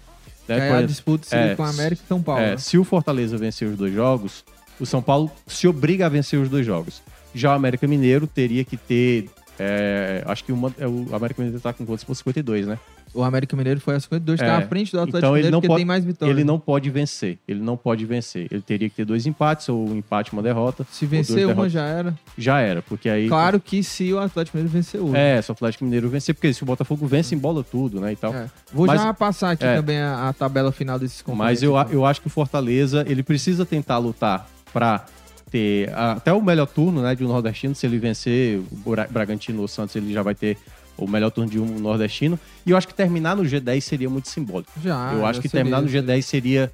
Né? 0.48 0.72
A 0.72 0.82
disputa 0.82 1.26
seria 1.26 1.52
é, 1.52 1.56
com 1.56 1.64
a 1.64 1.70
América 1.70 2.02
e 2.04 2.08
São 2.08 2.22
Paulo. 2.22 2.40
é, 2.40 2.50
né? 2.52 2.56
se 2.56 2.78
o 2.78 2.84
Fortaleza 2.84 3.36
vencer 3.36 3.68
os 3.68 3.76
dois 3.76 3.92
jogos, 3.92 4.44
o 4.78 4.86
São 4.86 5.02
Paulo 5.02 5.30
se 5.46 5.66
obriga 5.66 6.06
a 6.06 6.08
vencer 6.08 6.38
os 6.40 6.48
dois 6.48 6.64
jogos. 6.64 7.02
Já 7.34 7.52
o 7.52 7.54
América 7.54 7.86
Mineiro 7.86 8.26
teria 8.26 8.64
que 8.64 8.76
ter. 8.76 9.28
é, 9.58 10.22
acho 10.26 10.44
que 10.44 10.52
uma, 10.52 10.72
é, 10.78 10.86
o 10.86 11.14
América 11.14 11.42
Mineiro 11.42 11.60
tá 11.60 11.72
com 11.72 11.84
quantos? 11.84 12.04
Por 12.04 12.14
52, 12.14 12.66
né? 12.66 12.78
O 13.16 13.22
América 13.24 13.56
Mineiro 13.56 13.80
foi 13.80 13.94
a 13.96 14.00
52, 14.00 14.38
tá 14.38 14.46
É. 14.46 14.50
à 14.56 14.62
frente 14.68 14.92
do 14.92 14.98
Atlético 14.98 15.18
Então 15.18 15.30
ele 15.30 15.36
Mineiro, 15.38 15.52
não 15.52 15.60
porque 15.60 15.68
pode- 15.68 15.78
tem 15.78 15.84
mais 15.86 16.04
vitórias. 16.04 16.36
Ele 16.36 16.44
não 16.44 16.58
pode 16.60 16.90
vencer. 16.90 17.38
Ele 17.48 17.60
não 17.60 17.76
pode 17.76 18.04
vencer. 18.04 18.46
Ele 18.50 18.60
teria 18.62 18.88
que 18.88 18.94
ter 18.96 19.04
dois 19.04 19.26
empates, 19.26 19.68
ou 19.68 19.88
um 19.88 19.96
empate 19.96 20.32
uma 20.32 20.42
derrota. 20.42 20.86
Se 20.90 21.06
vencer 21.06 21.38
uma 21.46 21.54
derrotas. 21.54 21.72
já 21.72 21.84
era. 21.86 22.14
Já 22.36 22.60
era, 22.60 22.82
porque 22.82 23.08
aí. 23.08 23.28
Claro 23.28 23.58
que 23.58 23.82
se 23.82 24.12
o 24.12 24.18
Atlético 24.18 24.56
Mineiro 24.56 24.72
vencer 24.72 25.00
hoje. 25.00 25.16
É, 25.16 25.40
se 25.40 25.50
o 25.50 25.52
Atlético 25.52 25.84
Mineiro 25.84 26.08
vencer, 26.08 26.34
porque 26.34 26.52
se 26.52 26.62
o 26.62 26.66
Botafogo 26.66 27.06
vence, 27.06 27.34
embola 27.34 27.64
tudo, 27.64 28.00
né? 28.00 28.12
E 28.12 28.16
tal. 28.16 28.34
É. 28.34 28.46
Vou 28.72 28.86
Mas- 28.86 29.00
já 29.00 29.14
passar 29.14 29.52
aqui 29.52 29.64
é. 29.64 29.76
também 29.76 29.98
a, 29.98 30.28
a 30.28 30.32
tabela 30.32 30.70
final 30.72 30.98
desses 30.98 31.22
Mas 31.22 31.24
confrontos. 31.36 31.62
eu, 31.62 31.76
a- 31.76 31.82
então. 31.82 31.92
eu 31.94 32.04
acho 32.06 32.20
que 32.20 32.26
o 32.26 32.30
Fortaleza, 32.30 33.04
ele 33.08 33.22
precisa 33.22 33.64
tentar 33.64 33.98
lutar 33.98 34.48
pra 34.72 35.06
ter 35.50 35.90
até 35.94 36.32
o 36.32 36.42
melhor 36.42 36.66
turno, 36.66 37.00
né, 37.00 37.14
de 37.14 37.24
um 37.24 37.28
nordestino. 37.28 37.74
Se 37.74 37.86
ele 37.86 37.98
vencer 37.98 38.58
o 38.84 38.90
Bra- 38.90 39.06
Bragantino 39.08 39.58
ou 39.60 39.64
o 39.64 39.68
Santos, 39.68 39.94
ele 39.96 40.12
já 40.12 40.20
vai 40.22 40.34
ter 40.34 40.58
o 40.96 41.06
melhor 41.08 41.30
turno 41.30 41.50
de 41.50 41.58
um 41.58 41.78
nordestino. 41.78 42.38
E 42.64 42.70
eu 42.70 42.76
acho 42.76 42.86
que 42.88 42.94
terminar 42.94 43.36
no 43.36 43.42
G10 43.42 43.80
seria 43.80 44.08
muito 44.10 44.28
simbólico. 44.28 44.70
Já, 44.82 45.12
eu 45.12 45.20
já 45.20 45.28
acho 45.28 45.40
que 45.40 45.48
seria. 45.48 45.64
terminar 45.64 45.82
no 45.82 45.88
G10 45.88 46.22
seria, 46.22 46.72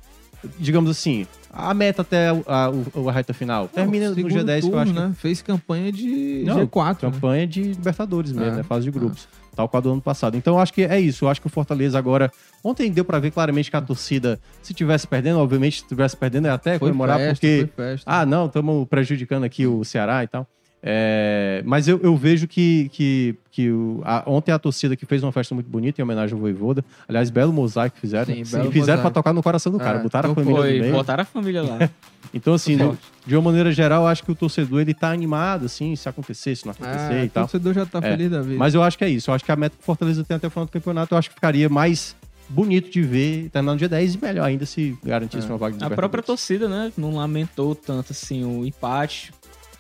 digamos 0.58 0.90
assim, 0.90 1.26
a 1.52 1.74
meta 1.74 2.02
até 2.02 2.28
a, 2.28 2.34
a- 2.46 3.08
a 3.08 3.12
reta 3.12 3.34
final. 3.34 3.68
Termina 3.68 4.08
no 4.08 4.14
Segundo 4.14 4.32
G10 4.34 4.44
que 4.46 4.52
eu 4.52 4.60
turno, 4.70 4.78
acho 4.78 4.92
que 4.94 4.98
né? 5.00 5.14
Fez 5.18 5.42
campanha 5.42 5.92
de 5.92 6.44
Não, 6.46 6.66
G4. 6.66 6.88
né? 6.88 6.96
campanha 7.10 7.46
de 7.46 7.62
Libertadores 7.62 8.32
mesmo, 8.32 8.52
É. 8.52 8.56
né? 8.58 8.62
Fase 8.62 8.84
de 8.84 8.90
grupos. 8.90 9.28
Tal 9.54 9.68
qual 9.68 9.82
do 9.82 9.92
ano 9.92 10.00
passado. 10.00 10.34
Então 10.34 10.54
eu 10.54 10.60
acho 10.60 10.72
que 10.72 10.82
é 10.82 10.98
isso. 10.98 11.26
Eu 11.26 11.28
acho 11.28 11.38
que 11.38 11.46
o 11.46 11.50
Fortaleza 11.50 11.98
agora. 11.98 12.32
Ontem 12.64 12.90
deu 12.90 13.04
pra 13.04 13.18
ver 13.18 13.30
claramente 13.32 13.70
que 13.70 13.76
a 13.76 13.82
torcida, 13.82 14.40
se 14.62 14.72
tivesse 14.72 15.06
perdendo, 15.06 15.38
obviamente, 15.40 15.80
se 15.82 15.86
tivesse 15.88 16.16
perdendo, 16.16 16.46
é 16.46 16.50
até 16.50 16.78
Foi 16.78 16.88
comemorar, 16.88 17.18
festa, 17.18 17.34
porque. 17.34 17.68
festa. 17.76 18.10
Ah, 18.10 18.24
não, 18.24 18.46
estamos 18.46 18.88
prejudicando 18.88 19.44
aqui 19.44 19.66
o 19.66 19.84
Ceará 19.84 20.24
e 20.24 20.26
tal. 20.26 20.46
É, 20.85 21.62
mas 21.64 21.87
eu, 21.87 22.01
eu 22.03 22.16
vejo 22.16 22.49
que, 22.49 22.91
que, 22.93 23.35
que 23.53 23.70
o- 23.70 24.01
a- 24.05 24.24
ontem 24.26 24.51
a 24.51 24.59
torcida 24.59 24.97
que 24.97 25.07
fez 25.07 25.22
uma 25.22 25.30
festa 25.30 25.55
muito 25.55 25.68
bonita 25.70 26.01
em 26.01 26.05
homenagem 26.05 26.35
ao 26.35 26.41
Voivoda. 26.41 26.85
Aliás, 27.09 27.30
belo 27.30 27.53
mosaico 27.53 27.95
que 27.95 28.01
fizeram. 28.01 28.26
Sim, 28.35 28.41
e 28.41 28.45
fizeram 28.45 28.68
mosaico. 28.74 29.03
pra 29.03 29.11
tocar 29.12 29.33
no 29.33 29.43
coração 29.43 29.70
do 29.70 29.78
cara. 29.78 30.01
É, 30.01 30.03
botaram 30.03 30.30
a 30.30 30.33
então 30.33 30.45
família 30.45 30.62
Foi, 30.62 30.80
meio. 30.80 30.93
botaram 30.93 31.22
a 31.22 31.24
família 31.24 31.62
lá. 31.62 31.78
Então, 32.35 32.55
assim, 32.55 32.76
no- 32.76 32.97
de 33.26 33.37
uma 33.37 33.43
maneira 33.43 33.70
geral, 33.72 34.05
eu 34.05 34.09
acho 34.09 34.24
que 34.24 34.33
o 34.33 34.35
torcedor 34.35 34.80
ele 34.80 34.95
tá 34.95 35.11
animado, 35.11 35.66
assim, 35.66 35.95
se 35.95 36.09
acontecer, 36.09 36.57
se 36.57 36.64
não 36.64 36.70
acontecer 36.72 37.12
Ah, 37.12 37.24
e 37.24 37.26
o 37.26 37.30
tal. 37.30 37.43
torcedor 37.45 37.74
já 37.74 37.85
tá 37.85 37.99
É, 37.99 38.11
feliz 38.12 38.30
da 38.30 38.41
vida. 38.41 38.57
Mas 38.57 38.72
eu 38.74 38.83
acho 38.83 38.97
que 38.97 39.05
é 39.05 39.09
isso. 39.11 39.28
Eu 39.30 39.35
acho 39.35 39.45
que 39.45 39.53
a 39.53 39.57
meta 39.57 39.76
que 39.76 39.83
o 39.83 39.85
Fortaleza 39.85 40.24
tem 40.24 40.37
até 40.39 40.47
o 40.47 40.51
final 40.51 40.64
do 40.64 40.72
campeonato, 40.72 41.12
eu 41.14 41.18
acho 41.18 41.28
que 41.28 41.35
ficaria 41.35 41.68
mais 41.68 42.16
bonito 42.49 42.91
de 42.91 43.03
ver 43.03 43.51
terminar 43.51 43.72
no 43.72 43.78
dia 43.78 43.89
10 43.89 44.14
e 44.14 44.18
melhor 44.22 44.45
ainda 44.47 44.64
se 44.64 44.97
garantisse 45.05 45.47
É. 45.47 45.51
uma 45.51 45.59
vaga 45.59 45.76
de 45.76 45.85
A 45.85 45.91
própria 45.91 46.22
torcida, 46.22 46.68
né, 46.68 46.91
não 46.97 47.14
lamentou 47.16 47.74
tanto 47.74 48.12
assim 48.12 48.45
o 48.47 48.64
empate. 48.64 49.30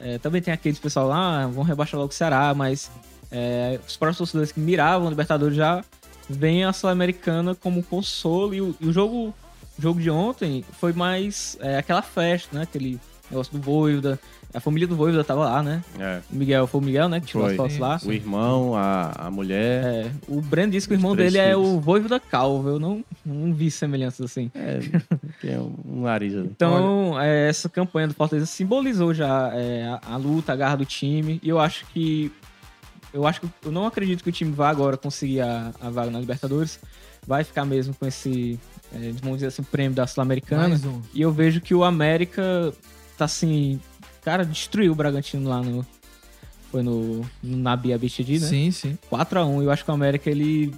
É, 0.02 0.18
também 0.18 0.42
tem 0.42 0.52
aqueles 0.52 0.78
pessoal 0.78 1.08
lá, 1.08 1.44
ah, 1.44 1.46
vão 1.46 1.62
rebaixar 1.62 1.98
logo 1.98 2.12
o 2.12 2.14
Ceará, 2.14 2.52
mas 2.54 2.90
é, 3.30 3.78
os 3.86 3.96
próprios 3.96 4.18
torcedores 4.18 4.52
que 4.52 4.60
miravam 4.60 5.06
o 5.06 5.10
Libertadores 5.10 5.56
já 5.56 5.84
veem 6.28 6.64
a 6.64 6.72
Sul-Americana 6.72 7.54
como 7.54 7.82
consolo. 7.82 8.54
E 8.54 8.60
o, 8.60 8.74
e 8.80 8.86
o 8.86 8.92
jogo, 8.92 9.32
jogo 9.78 10.00
de 10.00 10.10
ontem 10.10 10.64
foi 10.78 10.92
mais 10.92 11.56
é, 11.60 11.78
aquela 11.78 12.02
festa, 12.02 12.56
né? 12.56 12.64
Aquele 12.64 13.00
negócio 13.30 13.52
do 13.52 13.60
Voivoda. 13.60 14.18
A 14.54 14.60
família 14.60 14.86
do 14.86 14.94
Voivoda 14.94 15.24
tava 15.24 15.46
lá, 15.46 15.62
né? 15.62 15.82
É. 15.98 16.20
O 16.30 16.36
Miguel, 16.36 16.66
foi 16.66 16.80
o 16.80 16.84
Miguel, 16.84 17.08
né? 17.08 17.20
Que 17.20 17.26
tirou 17.26 17.44
as 17.46 17.50
Foi. 17.50 17.56
fotos 17.56 17.78
lá. 17.78 17.98
O 18.04 18.12
irmão, 18.12 18.76
a, 18.76 19.12
a 19.26 19.30
mulher. 19.30 19.84
É, 19.84 20.10
o 20.28 20.42
Breno 20.42 20.72
disse 20.72 20.86
que 20.86 20.92
o 20.92 20.96
irmão 20.96 21.16
dele 21.16 21.38
é 21.38 21.54
filhos. 21.54 21.66
o 21.66 21.80
Voivoda 21.80 22.20
Calvo. 22.20 22.68
Eu 22.68 22.78
não, 22.78 23.02
não 23.24 23.54
vi 23.54 23.70
semelhanças 23.70 24.30
assim. 24.30 24.50
É, 24.54 24.80
tem 25.40 25.58
um 25.58 26.02
nariz 26.02 26.34
ali. 26.34 26.48
Então, 26.48 27.18
é, 27.18 27.48
essa 27.48 27.68
campanha 27.68 28.08
do 28.08 28.14
Fortaleza 28.14 28.46
simbolizou 28.46 29.14
já 29.14 29.50
é, 29.54 29.84
a, 29.84 30.14
a 30.14 30.16
luta, 30.18 30.52
a 30.52 30.56
garra 30.56 30.76
do 30.76 30.84
time. 30.84 31.40
E 31.42 31.48
eu 31.48 31.58
acho 31.58 31.86
que. 31.86 32.30
Eu 33.12 33.26
acho 33.26 33.40
que. 33.40 33.48
Eu 33.64 33.72
não 33.72 33.86
acredito 33.86 34.22
que 34.22 34.28
o 34.28 34.32
time 34.32 34.52
vá 34.52 34.68
agora 34.68 34.98
conseguir 34.98 35.40
a, 35.40 35.72
a 35.80 35.88
vaga 35.88 36.10
na 36.10 36.20
Libertadores. 36.20 36.78
Vai 37.26 37.42
ficar 37.42 37.64
mesmo 37.64 37.94
com 37.94 38.06
esse. 38.06 38.60
é, 38.94 39.12
vamos 39.22 39.38
dizer 39.38 39.46
assim, 39.46 39.62
prêmio 39.62 39.94
da 39.94 40.06
Sul-Americana. 40.06 40.78
Um. 40.84 41.00
E 41.14 41.22
eu 41.22 41.32
vejo 41.32 41.58
que 41.60 41.74
o 41.74 41.84
América 41.84 42.70
tá 43.16 43.24
assim. 43.24 43.80
Cara, 44.24 44.44
destruiu 44.44 44.92
o 44.92 44.94
Bragantino 44.94 45.48
lá 45.48 45.60
no. 45.60 45.84
Foi 46.70 46.82
no, 46.82 47.20
no 47.42 47.56
Nabi 47.56 47.92
Abichedi, 47.92 48.38
né? 48.38 48.46
Sim, 48.46 48.70
sim. 48.70 48.98
4x1. 49.10 49.62
Eu 49.62 49.70
acho 49.70 49.84
que 49.84 49.90
o 49.90 49.94
América, 49.94 50.30
ele. 50.30 50.68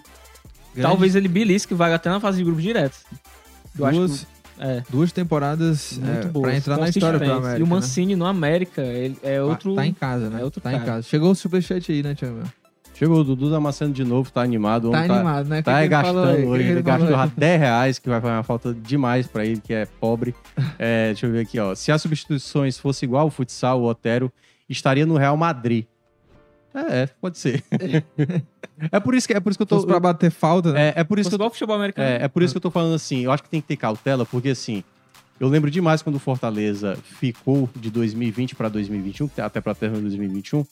Grande- 0.74 0.88
Talvez 0.88 1.14
ele 1.14 1.28
belisque 1.28 1.72
vaga 1.74 1.94
até 1.94 2.10
na 2.10 2.18
fase 2.18 2.38
de 2.38 2.44
grupo 2.44 2.60
direto. 2.60 2.96
Eu 3.78 3.86
acho 3.86 3.98
duas, 3.98 4.20
que. 4.20 4.26
É. 4.58 4.82
duas 4.88 5.12
temporadas 5.12 5.98
Muito 5.98 6.26
é, 6.26 6.30
boa. 6.30 6.48
pra 6.48 6.56
entrar 6.56 6.78
na 6.78 6.88
história 6.88 7.18
pro 7.18 7.32
América. 7.32 7.58
E 7.58 7.62
o 7.62 7.66
né? 7.66 7.70
Mancini 7.70 8.16
no 8.16 8.24
América, 8.24 8.82
ele 8.82 9.16
é 9.22 9.40
outro. 9.40 9.74
Tá 9.74 9.86
em 9.86 9.92
casa, 9.92 10.30
né? 10.30 10.40
é 10.40 10.44
outro 10.44 10.60
tá 10.60 10.72
em 10.72 10.76
cara. 10.76 10.86
casa. 10.86 11.02
Chegou 11.08 11.30
o 11.30 11.34
superchat 11.34 11.90
aí, 11.92 12.02
né, 12.02 12.14
Thiago? 12.14 12.42
Chegou 12.94 13.18
o 13.20 13.24
Dudu 13.24 13.50
Damasceno 13.50 13.92
de 13.92 14.04
novo, 14.04 14.30
tá 14.30 14.40
animado. 14.40 14.90
Tá 14.90 14.98
homem 14.98 15.10
animado, 15.10 15.48
né? 15.48 15.60
O 15.60 15.62
Tá 15.64 15.82
que 15.82 15.88
gastando 15.88 16.32
O 16.32 16.36
que 16.36 16.46
hoje, 16.46 16.64
que 16.64 16.70
ele 16.70 16.82
gastou 16.82 17.08
aí? 17.08 17.14
já 17.14 17.26
10 17.26 17.60
reais, 17.60 17.98
que 17.98 18.08
vai 18.08 18.20
fazer 18.20 18.34
uma 18.34 18.42
falta 18.44 18.72
demais 18.72 19.26
pra 19.26 19.44
ele, 19.44 19.60
que 19.60 19.74
é 19.74 19.86
pobre. 20.00 20.34
É, 20.78 21.06
deixa 21.08 21.26
eu 21.26 21.32
ver 21.32 21.40
aqui, 21.40 21.58
ó. 21.58 21.74
Se 21.74 21.90
as 21.92 22.00
substituições 22.02 22.78
fossem 22.78 23.06
igual 23.06 23.22
ao 23.22 23.30
futsal, 23.30 23.80
o 23.80 23.86
Otero 23.86 24.32
estaria 24.68 25.06
no 25.06 25.16
Real 25.16 25.36
Madrid. 25.36 25.86
É, 26.74 27.02
é, 27.02 27.06
pode 27.20 27.38
ser. 27.38 27.62
é 28.90 29.00
por 29.00 29.14
isso 29.14 29.26
que 29.28 29.34
é 29.34 29.40
por 29.40 29.50
isso 29.50 29.58
que 29.58 29.62
eu 29.62 29.66
tô. 29.66 29.76
Fosse 29.76 29.86
pra 29.86 30.00
bater 30.00 30.30
falta, 30.30 30.72
né? 30.72 30.88
É, 30.88 31.00
é 31.00 31.04
por 31.04 31.18
isso 31.18 31.30
que 31.30 31.40
eu 31.40 31.46
o 31.46 31.50
futebol 31.50 31.76
americano. 31.76 32.08
é, 32.08 32.24
é 32.24 32.28
por 32.28 32.42
isso 32.42 32.52
que 32.52 32.58
eu 32.58 32.62
tô 32.62 32.70
falando 32.70 32.94
assim, 32.94 33.20
eu 33.20 33.30
acho 33.32 33.42
que 33.44 33.48
tem 33.48 33.60
que 33.60 33.68
ter 33.68 33.76
cautela, 33.76 34.26
porque 34.26 34.50
assim, 34.50 34.82
eu 35.40 35.48
lembro 35.48 35.70
demais 35.70 36.02
quando 36.02 36.16
o 36.16 36.20
Fortaleza 36.20 36.96
ficou 37.02 37.68
de 37.76 37.90
2020 37.90 38.54
para 38.54 38.68
2021, 38.68 39.28
até 39.38 39.60
para 39.60 39.74
terra 39.74 39.94
de 39.94 40.00
2021, 40.02 40.64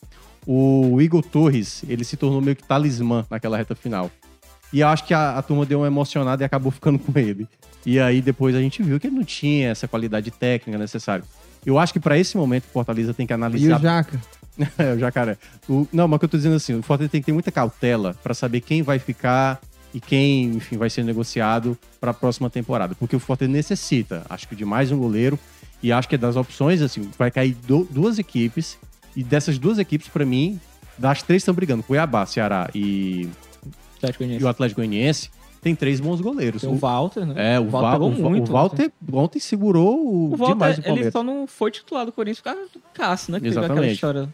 o 0.47 1.01
Igor 1.01 1.23
Torres, 1.23 1.85
ele 1.89 2.05
se 2.05 2.17
tornou 2.17 2.41
meio 2.41 2.57
que 2.57 2.63
talismã 2.65 3.27
naquela 3.31 3.57
reta 3.57 3.75
final. 3.75 4.11
E 4.73 4.81
eu 4.81 4.89
acho 4.89 5.05
que 5.05 5.13
a, 5.13 5.37
a 5.37 5.43
turma 5.43 5.67
deu 5.67 5.81
uma 5.81 5.87
emocionada 5.87 6.43
e 6.43 6.47
acabou 6.47 6.73
ficando 6.73 6.99
com 6.99 7.17
ele. 7.19 7.47
E 7.85 8.01
aí 8.01 8.23
depois 8.23 8.55
a 8.57 8.61
gente 8.61 8.83
viu 8.83 8.99
que 8.99 9.07
ele 9.07 9.17
não 9.17 9.25
tinha 9.25 9.69
essa 9.71 9.87
qualidade 9.87 10.31
técnica 10.31 10.79
necessária. 10.79 11.25
Eu 11.65 11.79
acho 11.79 11.93
que 11.93 12.01
para 12.01 12.19
esse 12.19 12.37
momento 12.37 12.65
o 12.65 12.69
Fortaleza 12.73 13.13
tem 13.13 13.27
que 13.27 13.33
E 13.33 13.35
analisar 13.35 13.79
o 13.79 13.83
Jaca? 13.83 14.21
é, 14.79 14.93
o 14.95 14.99
jacaré. 14.99 15.37
O- 15.69 15.87
não, 15.93 16.07
mas 16.09 16.17
o 16.17 16.19
que 16.21 16.25
eu 16.25 16.29
tô 16.29 16.37
dizendo 16.37 16.57
assim, 16.57 16.75
o 16.75 16.83
Fortaleza 16.83 17.11
tem 17.13 17.21
que 17.21 17.27
ter 17.27 17.33
muita 17.33 17.51
cautela 17.51 18.15
pra 18.23 18.35
saber 18.35 18.61
quem 18.61 18.83
vai 18.83 18.99
ficar 18.99 19.61
e 19.95 20.01
quem, 20.01 20.45
enfim, 20.57 20.77
vai 20.77 20.89
ser 20.91 21.05
negociado 21.05 21.77
pra 22.01 22.13
próxima 22.15 22.49
temporada. 22.49 22.95
Porque 22.95 23.15
o 23.17 23.19
Fortaleza 23.21 23.53
necessita, 23.57 24.25
acho 24.29 24.49
que 24.49 24.57
de 24.57 24.65
mais 24.65 24.91
um 24.93 24.99
goleiro. 24.99 25.39
E 25.83 25.91
acho 25.93 26.09
que 26.09 26.17
das 26.17 26.37
opções, 26.37 26.81
assim, 26.81 27.11
vai 27.19 27.31
cair 27.31 27.57
du- 27.67 27.87
duas 27.91 28.19
equipes. 28.19 28.79
E 29.17 29.23
dessas 29.25 29.59
duas 29.59 29.79
equipes, 29.79 30.09
pra 30.09 30.25
mim, 30.25 30.59
das 30.97 31.23
três 31.23 31.43
estão 31.43 31.53
brigando. 31.53 31.83
Cuiabá, 31.83 32.25
Ceará 32.25 32.71
e, 32.75 33.29
Atlético 33.97 34.25
e 34.25 34.45
o 34.45 34.49
Atlético 34.49 34.81
Goianiense. 34.81 35.29
Tem 35.61 35.75
três 35.75 36.01
bons 36.01 36.21
goleiros. 36.21 36.63
Tem 36.63 36.71
o 36.71 36.75
Walter, 36.77 37.25
né? 37.27 37.55
é, 37.55 37.61
o, 37.61 37.65
Walter 37.69 37.71
Val, 37.71 37.93
pegou 37.93 38.09
o, 38.11 38.31
muito, 38.31 38.49
o 38.49 38.53
Walter 38.53 38.91
ontem 39.13 39.39
segurou 39.39 39.97
o, 40.05 40.33
O 40.33 40.37
Walter, 40.37 40.55
demais 40.55 40.77
o 40.77 40.81
ele 40.81 40.87
Palmeiras. 40.87 41.13
só 41.13 41.23
não 41.23 41.47
foi 41.47 41.71
titular 41.71 42.05
do 42.07 42.11
Corinthians 42.13 42.39
por 42.41 42.45
causa 42.53 42.63
do 42.73 42.81
Cássio, 42.95 43.33
né? 43.33 43.39
Que 43.39 43.45
teve 43.45 43.59
aquela 43.59 43.67
Exatamente. 43.75 43.95
história. 43.95 44.29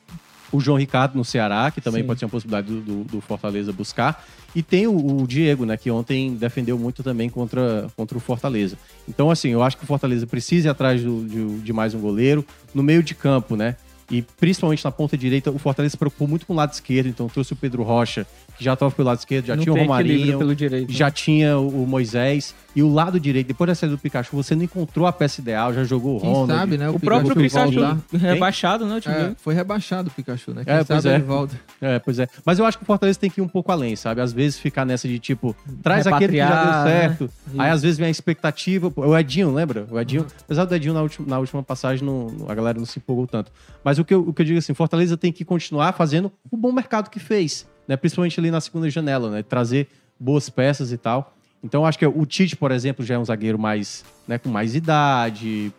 O 0.52 0.60
João 0.60 0.78
Ricardo 0.78 1.14
no 1.16 1.24
Ceará, 1.24 1.70
que 1.70 1.80
também 1.80 2.02
Sim. 2.02 2.06
pode 2.06 2.18
ser 2.20 2.24
uma 2.26 2.30
possibilidade 2.30 2.66
do, 2.68 2.80
do- 2.80 3.04
do 3.04 3.20
Fortaleza 3.20 3.72
buscar. 3.72 4.24
E 4.54 4.62
tem 4.62 4.86
o, 4.86 5.22
o 5.22 5.26
Diego, 5.26 5.66
né, 5.66 5.76
que 5.76 5.90
ontem 5.90 6.34
defendeu 6.34 6.78
muito 6.78 7.02
também 7.02 7.28
contra, 7.28 7.88
contra 7.96 8.16
o 8.16 8.20
Fortaleza. 8.20 8.76
Então, 9.06 9.30
assim, 9.30 9.50
eu 9.50 9.62
acho 9.62 9.76
que 9.76 9.84
o 9.84 9.86
Fortaleza 9.86 10.26
precisa 10.26 10.68
ir 10.68 10.70
atrás 10.70 11.02
do- 11.02 11.24
de, 11.26 11.58
de 11.60 11.72
mais 11.72 11.92
um 11.94 12.00
goleiro. 12.00 12.44
No 12.74 12.82
meio 12.82 13.02
de 13.02 13.14
campo, 13.14 13.56
né? 13.56 13.76
E 14.10 14.22
principalmente 14.22 14.82
na 14.82 14.90
ponta 14.90 15.18
direita, 15.18 15.50
o 15.50 15.58
Fortaleza 15.58 15.90
se 15.90 15.96
preocupou 15.98 16.26
muito 16.26 16.46
com 16.46 16.54
o 16.54 16.56
lado 16.56 16.72
esquerdo, 16.72 17.08
então 17.08 17.28
trouxe 17.28 17.52
o 17.52 17.56
Pedro 17.56 17.82
Rocha, 17.82 18.26
que 18.58 18.64
já 18.64 18.72
estava 18.74 18.90
pelo 18.90 19.06
lado 19.08 19.18
esquerdo, 19.18 19.46
já 19.46 19.56
não 19.56 19.62
tinha 19.62 19.74
o 19.74 19.78
Romarinho, 19.78 20.36
pelo 20.38 20.54
direito. 20.54 20.88
né? 20.90 20.94
já 20.94 21.10
tinha 21.10 21.56
o 21.58 21.68
o 21.84 21.86
Moisés. 21.86 22.54
E 22.76 22.82
o 22.82 22.92
lado 22.92 23.18
direito, 23.18 23.48
depois 23.48 23.66
da 23.66 23.74
saída 23.74 23.96
do 23.96 24.00
Pikachu, 24.00 24.36
você 24.36 24.54
não 24.54 24.62
encontrou 24.62 25.04
a 25.06 25.12
peça 25.12 25.40
ideal, 25.40 25.72
já 25.74 25.82
jogou 25.82 26.18
o 26.18 26.20
Quem 26.20 26.30
Ronald. 26.32 26.52
sabe, 26.60 26.78
né? 26.78 26.88
O 26.88 27.00
próprio 27.00 27.34
Pikachu 27.34 27.70
Pikachu 27.72 27.96
voltar. 28.12 28.18
rebaixado, 28.28 28.86
né? 28.86 29.00
O 29.04 29.10
É, 29.10 29.34
foi 29.36 29.52
rebaixado 29.54 30.08
o 30.08 30.10
Pikachu, 30.12 30.52
né? 30.54 30.64
Quem 30.64 30.74
É, 30.74 30.84
pois 30.84 31.02
sabe 31.02 31.08
é. 31.08 31.14
ele 31.16 31.24
volta. 31.24 31.60
É, 31.80 31.98
pois 31.98 32.18
é. 32.20 32.28
Mas 32.44 32.58
eu 32.60 32.64
acho 32.64 32.78
que 32.78 32.84
o 32.84 32.86
Fortaleza 32.86 33.18
tem 33.18 33.28
que 33.30 33.40
ir 33.40 33.42
um 33.42 33.48
pouco 33.48 33.72
além, 33.72 33.96
sabe? 33.96 34.20
Às 34.20 34.32
vezes 34.32 34.60
ficar 34.60 34.84
nessa 34.84 35.08
de 35.08 35.18
tipo, 35.18 35.56
traz 35.82 36.06
aquele 36.06 36.32
que 36.34 36.38
já 36.38 36.64
deu 36.64 36.92
certo. 36.92 37.24
né? 37.48 37.64
Aí 37.64 37.70
às 37.70 37.82
vezes 37.82 37.98
vem 37.98 38.06
a 38.06 38.10
expectativa. 38.10 38.92
O 38.94 39.16
Edinho, 39.18 39.52
lembra? 39.52 39.84
O 39.90 39.98
Edinho, 39.98 40.24
apesar 40.42 40.64
do 40.64 40.72
Edinho 40.74 40.94
na 40.94 41.02
última, 41.02 41.26
na 41.26 41.38
última 41.40 41.62
passagem, 41.64 42.06
não- 42.06 42.28
a 42.48 42.54
galera 42.54 42.78
não 42.78 42.86
se 42.86 42.98
empolgou 43.00 43.26
tanto. 43.26 43.50
Mas 43.82 43.98
o 43.98 44.04
que, 44.04 44.14
eu, 44.14 44.20
o 44.20 44.32
que 44.32 44.42
eu 44.42 44.46
digo 44.46 44.58
assim, 44.58 44.72
Fortaleza 44.72 45.16
tem 45.16 45.32
que 45.32 45.44
continuar 45.44 45.92
fazendo 45.94 46.30
o 46.48 46.56
bom 46.56 46.70
mercado 46.70 47.10
que 47.10 47.18
fez, 47.18 47.66
né? 47.88 47.96
Principalmente 47.96 48.38
ali 48.38 48.50
na 48.50 48.60
segunda 48.60 48.88
janela, 48.90 49.30
né? 49.30 49.42
Trazer 49.42 49.88
boas 50.20 50.48
peças 50.50 50.92
e 50.92 50.98
tal. 50.98 51.34
Então 51.64 51.84
acho 51.84 51.98
que 51.98 52.06
o 52.06 52.26
Tite, 52.26 52.54
por 52.54 52.70
exemplo, 52.70 53.04
já 53.04 53.14
é 53.14 53.18
um 53.18 53.24
zagueiro 53.24 53.58
mais, 53.58 54.04
né, 54.28 54.38
com 54.38 54.48
mais 54.48 54.76
idade, 54.76 55.72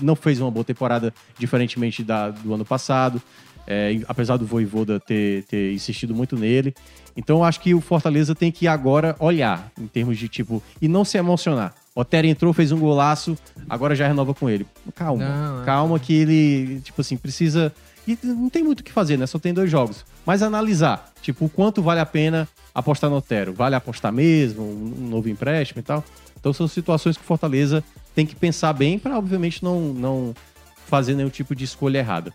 não 0.00 0.14
fez 0.14 0.40
uma 0.40 0.50
boa 0.50 0.64
temporada, 0.64 1.12
diferentemente 1.38 2.04
da, 2.04 2.30
do 2.30 2.54
ano 2.54 2.64
passado, 2.64 3.20
é, 3.66 4.00
apesar 4.06 4.36
do 4.36 4.46
Voivoda 4.46 5.00
ter, 5.00 5.44
ter 5.44 5.72
insistido 5.72 6.14
muito 6.14 6.36
nele. 6.36 6.74
Então 7.16 7.44
acho 7.44 7.60
que 7.60 7.74
o 7.74 7.80
Fortaleza 7.80 8.34
tem 8.34 8.52
que 8.52 8.68
agora 8.68 9.16
olhar, 9.18 9.70
em 9.78 9.86
termos 9.86 10.16
de 10.16 10.28
tipo, 10.28 10.62
e 10.80 10.86
não 10.86 11.04
se 11.04 11.18
emocionar. 11.18 11.74
Otero 11.92 12.28
entrou, 12.28 12.52
fez 12.52 12.70
um 12.70 12.78
golaço, 12.78 13.36
agora 13.68 13.96
já 13.96 14.06
renova 14.06 14.32
com 14.32 14.48
ele. 14.48 14.64
Calma, 14.94 15.24
Não, 15.24 15.62
é. 15.62 15.64
calma 15.64 15.98
que 15.98 16.14
ele, 16.14 16.80
tipo 16.82 17.00
assim, 17.00 17.16
precisa... 17.16 17.72
E 18.06 18.18
não 18.22 18.48
tem 18.48 18.62
muito 18.62 18.80
o 18.80 18.84
que 18.84 18.92
fazer, 18.92 19.16
né? 19.16 19.26
Só 19.26 19.38
tem 19.38 19.52
dois 19.52 19.70
jogos. 19.70 20.04
Mas 20.24 20.42
analisar, 20.42 21.12
tipo, 21.22 21.44
o 21.44 21.48
quanto 21.48 21.82
vale 21.82 22.00
a 22.00 22.06
pena 22.06 22.48
apostar 22.74 23.10
no 23.10 23.16
Otero. 23.16 23.52
Vale 23.52 23.74
apostar 23.74 24.12
mesmo, 24.12 24.62
um 24.62 25.08
novo 25.08 25.28
empréstimo 25.28 25.80
e 25.80 25.82
tal. 25.82 26.04
Então 26.38 26.52
são 26.52 26.66
situações 26.66 27.16
que 27.16 27.22
o 27.22 27.26
Fortaleza 27.26 27.84
tem 28.14 28.24
que 28.26 28.34
pensar 28.34 28.72
bem 28.72 28.98
para, 28.98 29.16
obviamente, 29.16 29.62
não, 29.62 29.80
não 29.92 30.34
fazer 30.86 31.14
nenhum 31.14 31.28
tipo 31.28 31.54
de 31.54 31.64
escolha 31.64 31.98
errada. 31.98 32.32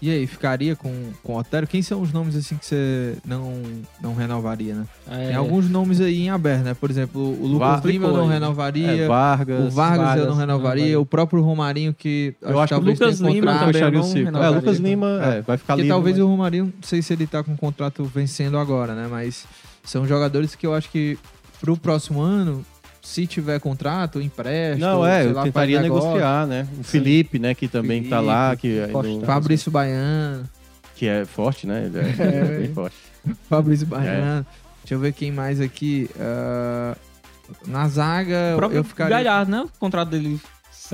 E 0.00 0.10
aí, 0.10 0.26
ficaria 0.28 0.76
com, 0.76 0.92
com 1.24 1.32
o 1.34 1.38
Otero? 1.38 1.66
Quem 1.66 1.82
são 1.82 2.00
os 2.00 2.12
nomes 2.12 2.36
assim 2.36 2.56
que 2.56 2.64
você 2.64 3.16
não, 3.26 3.52
não 4.00 4.14
renovaria, 4.14 4.74
né? 4.74 4.86
É, 5.10 5.26
Tem 5.28 5.34
alguns 5.34 5.68
nomes 5.68 6.00
aí 6.00 6.20
em 6.20 6.30
aberto, 6.30 6.62
né? 6.62 6.72
Por 6.74 6.88
exemplo, 6.88 7.20
o 7.20 7.46
Lucas 7.48 7.84
Lima 7.84 8.06
eu 8.06 8.16
não 8.16 8.26
renovaria. 8.28 8.86
É, 8.92 9.06
Vargas. 9.08 9.64
o 9.64 9.70
Vargas, 9.70 9.98
eu 9.98 10.06
Vargas, 10.06 10.26
não 10.28 10.34
renovaria. 10.36 10.84
renovaria. 10.84 11.00
O 11.00 11.04
próprio 11.04 11.42
Romarinho, 11.42 11.92
que 11.92 12.32
Eu 12.40 12.60
acho 12.60 12.74
que 12.74 12.80
o 12.80 12.84
Lucas 12.84 13.18
Lima 13.20 13.34
contrato. 13.52 13.64
também 13.66 13.82
eu 13.82 13.88
o 13.88 13.92
não 13.92 14.02
ciclo. 14.04 14.20
É, 14.20 14.24
renovaria. 14.26 14.56
Lucas 14.56 14.78
Lima 14.78 15.06
é, 15.20 15.40
vai 15.42 15.56
ficar 15.56 15.74
Porque 15.74 15.82
livre. 15.82 15.88
talvez 15.88 16.16
mas- 16.16 16.24
o 16.24 16.28
Romarinho, 16.28 16.64
não 16.66 16.72
sei 16.82 17.02
se 17.02 17.12
ele 17.12 17.26
tá 17.26 17.42
com 17.42 17.52
o 17.54 17.58
contrato 17.58 18.04
vencendo 18.04 18.56
agora, 18.56 18.94
né? 18.94 19.08
Mas 19.10 19.46
são 19.82 20.06
jogadores 20.06 20.54
que 20.54 20.64
eu 20.64 20.74
acho 20.74 20.90
que 20.90 21.18
pro 21.60 21.76
próximo 21.76 22.20
ano, 22.20 22.64
se 23.08 23.26
tiver 23.26 23.58
contrato, 23.58 24.20
empréstimo, 24.20 24.86
Não, 24.86 25.06
é, 25.06 25.22
sei 25.22 25.30
eu 25.30 25.34
lá, 25.34 25.42
tentaria 25.44 25.80
negociar, 25.80 26.46
né? 26.46 26.66
O 26.78 26.84
Felipe, 26.84 27.38
né, 27.38 27.54
que 27.54 27.66
também 27.66 28.04
tá 28.04 28.20
lá, 28.20 28.54
que 28.54 28.78
é, 28.78 28.86
no- 28.88 29.24
Fabrício 29.24 29.70
Baiano, 29.70 30.48
que 30.94 31.06
é 31.08 31.24
forte, 31.24 31.66
né? 31.66 31.86
Ele 31.86 31.98
é, 31.98 32.02
É. 32.22 32.58
bem 32.58 32.74
forte. 32.74 32.96
Fabrício 33.48 33.86
Baiano. 33.86 34.46
Deixa 34.82 34.94
eu 34.94 34.98
ver 35.00 35.12
quem 35.12 35.32
mais 35.32 35.60
aqui. 35.60 36.08
Ah, 36.20 36.94
na 37.66 37.88
zaga, 37.88 38.56
eu 38.72 38.84
ficaria... 38.84 39.16
Galhardo, 39.16 39.50
né? 39.50 39.62
O 39.62 39.70
contrato 39.78 40.10
dele. 40.10 40.38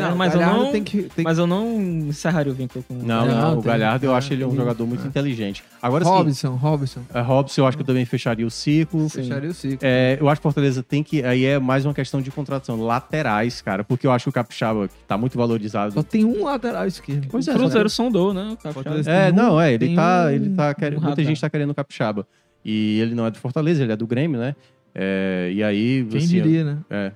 Não, 0.03 0.17
mas, 0.17 0.35
eu 0.35 0.41
Galhardo 0.41 0.65
não, 0.65 0.73
tem 0.73 0.83
que, 0.85 1.03
tem 1.05 1.25
mas 1.25 1.39
eu 1.39 1.47
não 1.47 1.81
encerraria 1.81 2.53
o 2.53 2.55
vínculo 2.55 2.85
com 2.87 2.95
Não, 2.95 3.27
Não, 3.27 3.27
não, 3.27 3.53
o 3.53 3.55
tem- 3.57 3.65
Galhardo 3.65 4.07
eu 4.07 4.13
é, 4.13 4.17
acho 4.17 4.33
ele 4.33 4.45
um 4.45 4.55
jogador 4.55 4.87
muito 4.87 5.05
é. 5.05 5.07
inteligente. 5.07 5.63
Agora 5.81 6.05
sim, 6.05 6.11
Robson, 6.11 6.55
Robson. 6.55 7.01
é, 7.13 7.21
Robson 7.21 7.61
eu 7.61 7.67
acho 7.67 7.77
que 7.77 7.83
eu 7.83 7.87
também 7.87 8.05
fecharia 8.05 8.47
o 8.47 8.51
ciclo. 8.51 9.09
Sim. 9.09 9.23
Fecharia 9.23 9.51
o 9.51 9.55
ciclo. 9.55 9.79
É, 9.83 10.17
eu 10.21 10.29
acho 10.29 10.41
que 10.41 10.43
Fortaleza 10.43 10.83
tem 10.83 11.03
que. 11.03 11.23
Aí 11.25 11.45
é 11.45 11.59
mais 11.59 11.85
uma 11.85 11.95
questão 11.95 12.21
de 12.21 12.31
contratação. 12.31 12.81
Laterais, 12.83 13.61
cara, 13.63 13.85
porque 13.85 14.07
eu 14.07 14.13
acho 14.13 14.25
que 14.25 14.29
o 14.31 14.33
Capixaba 14.33 14.89
tá 15.07 15.17
muito 15.17 15.35
Só 15.35 15.39
valorizado. 15.39 16.03
tem 16.05 16.25
um 16.25 16.45
lateral 16.45 16.87
esquerdo. 16.87 17.29
Pois 17.31 17.47
O 17.47 17.51
é, 17.51 17.55
Cruzeiro 17.55 17.89
sondou, 17.89 18.33
né? 18.35 18.57
O 18.65 18.69
É, 19.09 19.25
tem 19.25 19.33
um- 19.33 19.37
não, 19.37 19.61
é, 19.61 19.73
ele 19.75 19.95
tá. 19.95 20.25
um- 20.27 20.31
ele 20.31 20.51
tá 20.51 20.75
querendo, 20.75 20.99
um 20.99 21.03
muita 21.03 21.11
radar. 21.11 21.25
gente 21.27 21.41
tá 21.41 21.51
querendo 21.51 21.71
o 21.71 21.75
Capixaba. 21.75 22.27
E 22.65 22.99
ele 23.01 23.15
não 23.15 23.27
é 23.27 23.31
do 23.31 23.39
Fortaleza, 23.39 23.83
ele 23.83 23.93
é 23.93 23.97
do 23.97 24.07
Grêmio, 24.07 24.41
né? 24.41 24.57
É, 24.95 25.51
e 25.55 25.63
aí. 25.63 26.07
Quem 26.09 26.19
assim, 26.19 26.29
diria, 26.29 26.65
né? 26.65 26.79
É. 26.89 27.13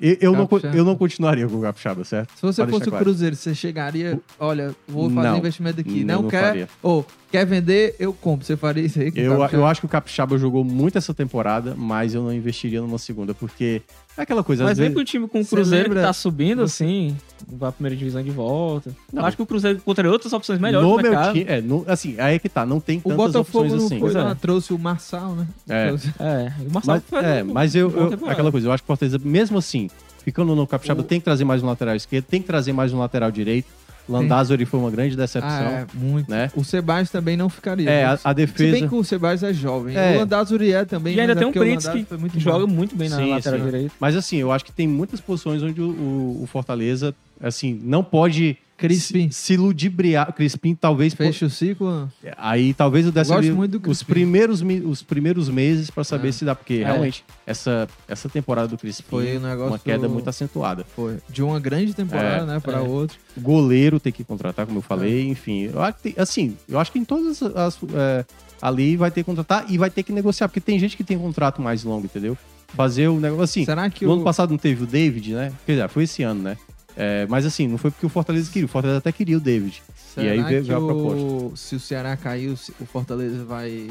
Eu, 0.00 0.16
eu 0.20 0.32
não, 0.32 0.48
eu 0.74 0.84
não 0.84 0.96
continuaria 0.96 1.46
com 1.48 1.56
o 1.56 1.62
Capixaba, 1.62 2.04
certo? 2.04 2.30
Se 2.36 2.42
você 2.42 2.62
Pode 2.62 2.72
fosse 2.72 2.88
o 2.88 2.90
claro. 2.90 3.04
Cruzeiro, 3.04 3.34
você 3.34 3.54
chegaria, 3.54 4.20
olha, 4.38 4.74
vou 4.86 5.10
fazer 5.10 5.28
Não. 5.28 5.38
investimento 5.38 5.80
aqui. 5.80 6.04
Não, 6.04 6.22
não 6.22 6.30
quer, 6.30 6.68
ou 6.80 7.04
quer 7.30 7.44
vender, 7.44 7.96
eu 7.98 8.12
compro. 8.12 8.46
Você 8.46 8.56
faria 8.56 8.84
isso 8.84 9.00
aí 9.00 9.12
Eu, 9.16 9.42
eu 9.52 9.66
acho 9.66 9.80
que 9.80 9.86
o 9.86 9.88
Capixaba 9.88 10.38
jogou 10.38 10.62
muito 10.62 10.96
essa 10.96 11.12
temporada, 11.12 11.74
mas 11.76 12.14
eu 12.14 12.22
não 12.22 12.32
investiria 12.32 12.80
numa 12.80 12.98
segunda, 12.98 13.34
porque 13.34 13.82
é 14.20 14.22
aquela 14.22 14.42
coisa, 14.44 14.64
Mas 14.64 14.76
vem 14.78 14.90
pro 14.92 15.04
time 15.04 15.26
com 15.28 15.40
o 15.40 15.46
Cruzeiro 15.46 15.84
lembra- 15.88 16.00
que 16.02 16.06
tá 16.06 16.12
subindo, 16.12 16.62
assim, 16.62 17.16
vai 17.46 17.58
pra 17.58 17.72
primeira 17.72 17.96
divisão 17.96 18.22
de 18.22 18.30
volta. 18.30 18.90
Não. 19.12 19.22
Eu 19.22 19.26
acho 19.26 19.36
que 19.36 19.42
o 19.42 19.46
Cruzeiro 19.46 19.78
encontraria 19.78 20.10
outras 20.12 20.32
opções 20.32 20.58
melhores 20.60 20.86
no 20.88 20.96
no 20.96 21.02
meu 21.02 21.32
time, 21.32 21.44
é, 21.48 21.60
no- 21.60 21.84
assim, 21.86 22.16
aí 22.18 22.36
é 22.36 22.38
que 22.38 22.48
tá, 22.48 22.66
não 22.66 22.80
tem 22.80 22.98
O 22.98 23.10
tantas 23.10 23.16
Botafogo 23.32 23.64
opções 23.66 23.84
assim. 23.84 24.00
foi 24.00 24.12
lá, 24.12 24.30
é. 24.30 24.34
trouxe 24.34 24.72
o 24.72 24.78
Marçal, 24.78 25.34
né? 25.34 25.46
É. 25.68 25.88
É, 26.18 26.52
o 26.68 26.72
Marcelo 26.72 27.02
Mas, 27.10 27.24
é, 27.24 27.42
mas 27.42 27.74
eu, 27.74 27.90
eu- 27.90 28.28
aquela 28.28 28.50
coisa, 28.50 28.66
eu 28.68 28.72
acho 28.72 28.82
que 28.82 28.86
o 28.86 28.88
Fortaleza, 28.88 29.18
mesmo 29.22 29.58
assim, 29.58 29.88
ficando 30.24 30.54
no 30.54 30.66
Capixaba, 30.66 31.00
O- 31.00 31.04
tem 31.04 31.20
que 31.20 31.24
trazer 31.24 31.44
mais 31.44 31.62
um 31.62 31.66
lateral 31.66 31.94
esquerdo, 31.94 32.24
tem 32.24 32.40
que 32.40 32.46
trazer 32.46 32.72
mais 32.72 32.92
um 32.92 32.98
lateral 32.98 33.30
direito. 33.30 33.66
Landázuri 34.08 34.64
foi 34.64 34.80
uma 34.80 34.90
grande 34.90 35.16
decepção. 35.16 35.50
Ah, 35.50 35.70
é, 35.70 35.86
muito. 35.94 36.30
né? 36.30 36.50
O 36.54 36.64
Sebastião 36.64 37.20
também 37.20 37.36
não 37.36 37.48
ficaria. 37.48 37.88
É, 37.90 38.02
né? 38.02 38.04
a, 38.04 38.12
a 38.12 38.16
Se 38.18 38.24
bem 38.34 38.34
defesa. 38.46 38.88
que 38.88 38.94
o 38.94 39.04
Sebastião 39.04 39.50
é 39.50 39.52
jovem. 39.54 39.96
É. 39.96 40.16
O 40.16 40.20
Landázuri 40.20 40.72
é 40.72 40.84
também. 40.84 41.14
E 41.14 41.20
ainda 41.20 41.34
mas 41.34 41.36
é 41.36 41.40
tem 41.40 41.48
um 41.48 41.52
Pritz 41.52 41.84
Landázuri 41.84 42.04
que 42.04 42.16
muito 42.16 42.40
joga 42.40 42.66
muito 42.66 42.96
bem 42.96 43.08
na 43.08 43.16
Sim, 43.16 43.30
lateral 43.30 43.58
sim. 43.58 43.64
direita. 43.66 43.94
Mas 44.00 44.16
assim, 44.16 44.36
eu 44.38 44.50
acho 44.52 44.64
que 44.64 44.72
tem 44.72 44.86
muitas 44.88 45.20
posições 45.20 45.62
onde 45.62 45.80
o, 45.80 45.88
o- 45.90 46.42
o 46.42 46.46
Fortaleza, 46.46 47.14
assim, 47.40 47.80
não 47.84 48.02
pode 48.02 48.56
Crispim. 48.78 49.30
se, 49.30 49.42
se 49.42 49.56
ludibriar. 49.56 50.32
Crispim 50.32 50.74
talvez. 50.74 51.12
Fecha 51.12 51.46
o 51.46 51.50
ciclo. 51.50 52.10
Aí 52.36 52.72
talvez 52.72 53.04
eu 53.06 53.12
desse 53.12 53.30
Eu 53.30 53.36
gosto 53.36 53.54
muito 53.54 53.78
do 53.78 53.90
os 53.90 54.02
primeiros, 54.02 54.62
os 54.84 55.02
primeiros 55.02 55.48
meses 55.48 55.90
pra 55.90 56.04
saber 56.04 56.28
É. 56.28 56.32
se 56.32 56.44
dá, 56.44 56.54
porque 56.54 56.78
realmente 56.84 57.24
essa, 57.46 57.86
essa 58.06 58.28
temporada 58.28 58.68
do 58.68 58.78
Crispim 58.78 59.06
Foi 59.10 59.36
um 59.36 59.40
negócio- 59.40 59.72
uma 59.72 59.78
queda 59.78 60.08
muito 60.08 60.28
acentuada. 60.30 60.84
Foi. 60.96 61.18
De 61.28 61.42
uma 61.42 61.58
grande 61.60 61.92
temporada, 61.92 62.44
É, 62.44 62.46
né, 62.46 62.60
pra 62.60 62.78
é. 62.78 62.80
outra. 62.80 63.16
Goleiro 63.36 64.00
tem 64.00 64.12
que 64.12 64.24
contratar, 64.24 64.64
como 64.66 64.78
eu 64.78 64.82
falei, 64.82 65.20
É. 65.26 65.30
enfim. 65.30 65.70
Eu 65.72 65.82
acho 65.82 65.96
que 65.98 66.02
tem- 66.04 66.14
assim, 66.16 66.56
eu 66.68 66.78
acho 66.78 66.90
que 66.92 66.98
em 66.98 67.04
todas 67.04 67.42
as, 67.42 67.78
é, 67.94 68.24
ali 68.62 68.96
vai 68.96 69.10
ter 69.10 69.20
que 69.22 69.24
contratar 69.26 69.64
e 69.68 69.76
vai 69.76 69.90
ter 69.90 70.02
que 70.02 70.12
negociar, 70.12 70.48
porque 70.48 70.60
tem 70.60 70.78
gente 70.78 70.96
que 70.96 71.04
tem 71.04 71.18
contrato 71.18 71.60
mais 71.60 71.84
longo, 71.84 72.04
entendeu? 72.06 72.36
Fazer 72.74 73.08
o 73.08 73.18
negócio 73.18 73.44
assim. 73.44 73.64
Será 73.64 73.88
que 73.88 74.04
No 74.04 74.10
o... 74.10 74.14
ano 74.16 74.24
passado 74.24 74.50
não 74.50 74.58
teve 74.58 74.84
o 74.84 74.86
David, 74.86 75.32
né? 75.34 75.52
Quer 75.64 75.72
dizer, 75.72 75.88
foi 75.88 76.04
esse 76.04 76.22
ano, 76.22 76.42
né? 76.42 76.56
É, 77.00 77.26
mas 77.28 77.46
assim, 77.46 77.68
não 77.68 77.78
foi 77.78 77.92
porque 77.92 78.04
o 78.04 78.08
Fortaleza 78.08 78.50
queria. 78.50 78.66
O 78.66 78.68
Fortaleza 78.68 78.98
até 78.98 79.12
queria 79.12 79.36
o 79.36 79.40
David. 79.40 79.80
Será 79.94 80.26
e 80.26 80.30
aí 80.30 80.42
veio- 80.42 80.62
que 80.62 80.68
veio 80.68 80.90
a 80.90 80.92
o... 80.92 81.56
se 81.56 81.76
o 81.76 81.80
Ceará 81.80 82.16
caiu, 82.16 82.54
o 82.80 82.84
Fortaleza 82.84 83.44
vai 83.44 83.86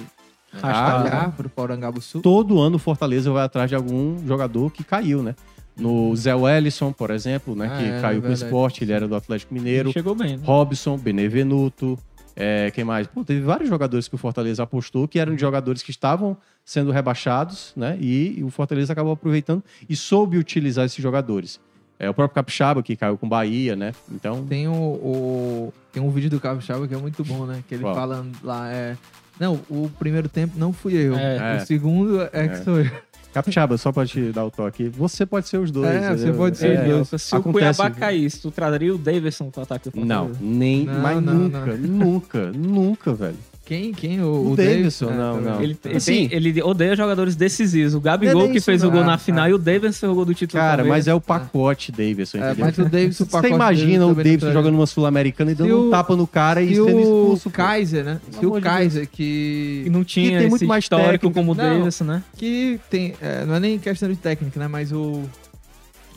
Ah, 0.61 0.67
rastar 0.67 1.31
pro 1.31 1.47
Porangabuçu? 1.49 2.19
Todo 2.19 2.59
ano 2.59 2.75
o 2.75 2.79
Fortaleza 2.79 3.31
vai 3.31 3.45
atrás 3.45 3.69
de 3.69 3.75
algum 3.75 4.17
jogador 4.27 4.69
que 4.71 4.83
caiu, 4.83 5.23
né? 5.23 5.35
No 5.77 6.13
Zé 6.17 6.35
Wellison, 6.35 6.91
por 6.91 7.09
exemplo, 7.11 7.55
né? 7.55 7.69
Ah, 7.71 7.77
que 7.77 7.85
é, 7.85 8.01
caiu 8.01 8.21
com 8.21 8.27
o 8.27 8.33
esporte, 8.33 8.83
ele 8.83 8.91
era 8.91 9.07
do 9.07 9.15
Atlético 9.15 9.53
Mineiro. 9.53 9.87
Ele 9.87 9.93
chegou 9.93 10.13
bem, 10.13 10.35
né? 10.35 10.43
Robson, 10.43 10.97
Benevenuto, 10.97 11.97
é, 12.35 12.71
quem 12.71 12.83
mais? 12.83 13.07
Pô, 13.07 13.23
teve 13.23 13.39
vários 13.41 13.69
jogadores 13.69 14.09
que 14.09 14.15
o 14.15 14.17
Fortaleza 14.17 14.63
apostou 14.63 15.07
que 15.07 15.17
eram 15.17 15.33
de 15.33 15.39
jogadores 15.39 15.81
que 15.81 15.91
estavam 15.91 16.35
sendo 16.65 16.91
rebaixados, 16.91 17.71
né? 17.75 17.97
E, 18.01 18.39
e 18.39 18.43
o 18.43 18.49
Fortaleza 18.49 18.91
acabou 18.91 19.13
aproveitando 19.13 19.63
e 19.87 19.95
soube 19.95 20.37
utilizar 20.37 20.85
esses 20.85 21.01
jogadores. 21.01 21.59
É, 21.99 22.09
o 22.09 22.13
próprio 22.13 22.35
Capixaba, 22.35 22.83
que 22.83 22.95
caiu 22.95 23.17
com 23.17 23.25
o 23.25 23.29
Bahia, 23.29 23.75
né? 23.75 23.91
Então, 24.11 24.45
Tem 24.45 24.67
o, 24.67 24.71
o- 24.73 25.73
Tem 25.91 26.01
um 26.03 26.09
vídeo 26.11 26.29
do 26.29 26.39
Capixaba 26.39 26.87
que 26.87 26.93
é 26.93 26.97
muito 26.97 27.23
bom, 27.23 27.45
né? 27.45 27.63
Que 27.67 27.75
ele 27.75 27.83
Qual? 27.83 27.95
fala 27.95 28.25
lá, 28.43 28.71
é... 28.71 28.95
Não, 29.39 29.59
o 29.69 29.89
primeiro 29.99 30.27
tempo 30.29 30.53
não 30.57 30.71
fui 30.73 30.93
eu. 30.93 31.15
É. 31.15 31.57
O 31.57 31.65
segundo 31.65 32.21
é 32.33 32.47
que 32.47 32.55
É. 32.55 32.63
sou 32.63 32.79
eu. 32.81 32.91
Capixaba, 33.33 33.77
só 33.77 33.91
pra 33.91 34.03
te 34.05 34.31
dar 34.31 34.45
o 34.45 34.49
toque, 34.51 34.89
você 34.89 35.23
pode 35.25 35.47
ser 35.47 35.57
os 35.57 35.69
dois. 35.69 35.87
É, 35.89 36.09
você 36.09 36.13
entendeu? 36.23 36.33
pode 36.35 36.57
ser 36.57 36.75
É, 36.75 36.81
os 36.99 37.09
dois. 37.09 37.21
Se 37.21 37.35
o 37.35 37.37
acontece- 37.37 37.77
Cuiabá 37.77 37.91
caísse, 37.95 38.41
tu 38.41 38.49
trazeria 38.49 38.95
o 38.95 38.97
Davidson 38.97 39.51
pro 39.51 39.61
ataque 39.61 39.89
do 39.91 40.03
Não, 40.05 40.31
nem, 40.41 40.85
Não, 40.85 40.99
mas 41.01 41.21
não, 41.23 41.33
nunca, 41.35 41.65
não. 41.65 41.77
nunca, 41.77 42.51
nunca, 42.51 43.13
velho. 43.13 43.37
Quem? 43.67 43.91
Quem? 43.91 44.21
O, 44.21 44.53
O 44.53 44.55
Davidson, 44.55 45.09
não, 45.11 45.35
também. 45.35 45.51
não. 45.51 45.61
Ele, 45.61 45.77
ele, 45.83 45.97
Assim- 45.97 46.29
tem- 46.29 46.37
ele 46.37 46.61
odeia 46.63 46.95
jogadores 46.95 47.35
decisivos. 47.35 47.93
O 47.93 47.99
Gabigol 47.99 48.45
é 48.45 48.47
que 48.53 48.61
fez 48.61 48.81
o 48.81 48.85
não. 48.85 48.93
gol 48.93 49.01
Ah, 49.01 49.07
na 49.07 49.17
final 49.17 49.43
ah. 49.43 49.49
e 49.49 49.53
o 49.53 49.57
Davidson 49.57 49.99
fez 49.99 50.09
o 50.11 50.15
gol 50.15 50.23
do 50.23 50.33
título. 50.33 50.61
Cara, 50.63 50.77
também. 50.77 50.89
mas 50.91 51.05
é 51.05 51.13
o 51.13 51.19
pacote 51.19 51.91
Davidson, 51.91 52.37
É, 52.37 52.51
entendeu? 52.51 52.65
mas 52.65 52.77
o 52.77 52.85
Davidson, 52.85 53.23
o 53.23 53.27
Você 53.27 53.31
pacote 53.33 53.53
imagina 53.53 53.99
dele 53.99 54.11
o 54.11 54.15
Davidson 54.15 54.51
jogando 54.53 54.75
uma 54.75 54.85
Sul-Americana 54.87 55.51
e 55.51 55.55
dando 55.55 55.77
um 55.83 55.87
o- 55.87 55.89
tapa 55.91 56.15
no 56.15 56.25
cara 56.25 56.61
e 56.61 56.69
Se 56.69 56.75
sendo 56.75 56.85
o 56.95 56.99
expulso. 57.01 57.49
pô. 57.49 57.55
Kaiser, 57.57 58.05
né? 58.05 58.21
Se 58.31 58.45
o 58.45 58.61
Kaiser, 58.61 59.07
que... 59.11 59.83
E 59.85 59.89
não 59.89 60.03
tinha 60.05 60.39
tem 60.39 60.47
muito 60.49 60.61
esse 60.61 60.65
mais 60.65 60.85
histórico 60.85 61.11
técnico. 61.11 61.33
como 61.33 61.51
o. 61.51 61.55
Davidson, 61.55 62.03
né? 62.05 62.23
que 62.37 62.79
tem. 62.89 63.15
é, 63.21 63.43
não 63.45 63.55
é 63.55 63.59
nem 63.59 63.77
questão 63.77 64.07
de 64.09 64.15
técnica, 64.15 64.57
né? 64.59 64.67
Mas 64.69 64.93
o. 64.93 65.23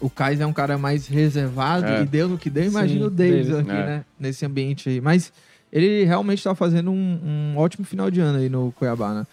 O 0.01 0.09
Kaiser 0.09 0.44
é 0.44 0.46
um 0.46 0.53
cara 0.53 0.78
mais 0.78 1.07
reservado 1.07 1.84
É. 1.84 2.03
e 2.03 2.07
deu 2.07 2.26
no 2.28 2.38
que 2.38 2.48
deu. 2.48 2.64
Imagina 2.64 3.07
o 3.07 3.11
Davis 3.11 3.48
Davis, 3.48 3.61
aqui, 3.61 3.70
é. 3.70 3.86
né? 3.86 4.05
Nesse 4.18 4.46
ambiente 4.46 4.88
aí. 4.88 4.98
Mas 5.01 5.30
ele 5.72 6.04
realmente 6.04 6.42
tá 6.42 6.54
fazendo 6.54 6.90
um, 6.90 7.18
um 7.54 7.58
ótimo 7.58 7.84
final 7.84 8.10
de 8.10 8.20
ano 8.20 8.38
aí 8.38 8.48
no 8.48 8.72
Cuiabá, 8.72 9.14
né? 9.14 9.26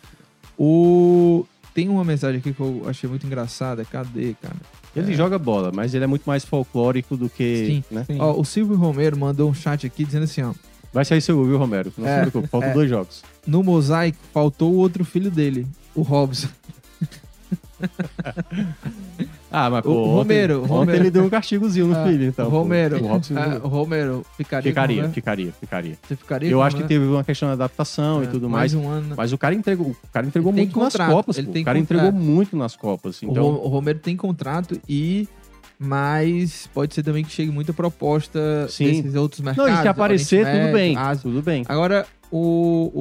O. 0.57 1.45
Tem 1.73 1.87
uma 1.89 2.03
mensagem 2.03 2.39
aqui 2.39 2.53
que 2.53 2.59
eu 2.59 2.83
achei 2.87 3.07
muito 3.09 3.25
engraçada. 3.27 3.85
Cadê, 3.85 4.35
cara? 4.41 4.55
Ele 4.95 5.13
joga 5.13 5.37
bola, 5.37 5.71
mas 5.71 5.93
ele 5.93 6.03
é 6.03 6.07
muito 6.07 6.23
mais 6.25 6.43
folclórico 6.43 7.15
do 7.15 7.29
que. 7.29 7.67
Sim. 7.67 7.83
Né? 7.91 8.03
Sim. 8.05 8.17
Ó, 8.19 8.39
o 8.39 8.43
Silvio 8.43 8.75
Romero 8.75 9.15
mandou 9.17 9.47
um 9.49 9.53
chat 9.53 9.85
aqui 9.85 10.03
dizendo 10.03 10.23
assim, 10.23 10.41
ó. 10.41 10.53
Vai 10.91 11.05
sair 11.05 11.21
seu 11.21 11.35
gol, 11.35 11.45
viu, 11.45 11.57
Romero? 11.59 11.93
Não 11.95 12.07
É, 12.07 12.15
se 12.15 12.31
preocupe, 12.31 12.47
faltam 12.49 12.69
é. 12.71 12.73
dois 12.73 12.89
jogos. 12.89 13.23
No 13.45 13.61
mosaico 13.61 14.17
faltou 14.33 14.73
o 14.73 14.77
outro 14.77 15.05
filho 15.05 15.29
dele, 15.29 15.67
o 15.93 16.01
Robson. 16.01 16.47
Ah, 19.49 19.69
mas 19.69 19.79
O 19.79 19.83
pô, 19.83 19.91
ontem, 20.03 20.13
Romero, 20.15 20.59
ontem 20.63 20.67
Romero. 20.73 20.97
ele 21.03 21.11
deu 21.11 21.23
um 21.23 21.29
castigozinho 21.29 21.87
no 21.87 21.95
Ah, 21.95 22.05
filho, 22.05 22.25
então. 22.25 22.47
o 22.47 22.51
pô. 22.51 22.57
Romero. 22.59 23.01
O 23.03 23.07
Robson 23.07 23.33
Ah, 23.37 23.59
o 23.63 23.67
Romero 23.67 24.25
ficaria. 24.35 24.63
com 24.63 24.67
o 24.67 24.71
ficaria, 24.71 24.95
Romero? 24.97 25.13
ficaria, 25.13 25.51
ficaria. 25.59 25.97
Você 26.05 26.15
ficaria 26.17 26.49
Eu 26.49 26.57
com 26.57 26.63
o 26.63 26.67
acho 26.67 26.75
que 26.75 26.83
teve 26.83 27.05
uma 27.05 27.23
questão 27.23 27.47
de 27.47 27.53
adaptação 27.53 28.21
e 28.23 28.25
É, 28.25 28.29
tudo 28.29 28.49
mais. 28.49 28.73
um 28.73 28.87
ano. 28.89 29.15
Mas 29.15 29.31
o 29.31 29.37
cara 29.37 29.55
entregou, 29.55 29.87
o 29.91 29.97
cara 30.11 30.27
entregou 30.27 30.51
Ele 30.51 30.61
muito 30.61 30.79
nas 30.79 30.93
Copas. 30.95 31.37
ele 31.37 31.47
O 31.47 31.51
cara 31.63 31.77
contrato. 31.77 31.77
entregou 31.79 32.11
muito 32.11 32.57
nas 32.57 32.75
Copas. 32.75 33.21
O 33.21 33.25
Então, 33.25 33.45
O 33.45 33.67
Romero 33.67 33.99
tem 33.99 34.17
contrato 34.17 34.79
e. 34.87 35.27
Mas 35.79 36.67
pode 36.73 36.93
ser 36.93 37.03
também 37.03 37.23
que 37.23 37.31
chegue 37.31 37.51
muita 37.51 37.71
proposta 37.71 38.67
Sim. 38.67 38.85
desses 38.85 39.15
outros 39.15 39.41
mercados. 39.41 39.71
não, 39.71 39.79
e 39.79 39.81
se 39.83 39.87
aparecer, 39.87 40.43
tudo 40.45 40.73
bem. 40.73 40.95
Médio, 40.95 40.99
Ásia. 40.99 41.21
Tudo 41.23 41.41
bem. 41.43 41.63
Agora, 41.69 42.05
o, 42.31 42.91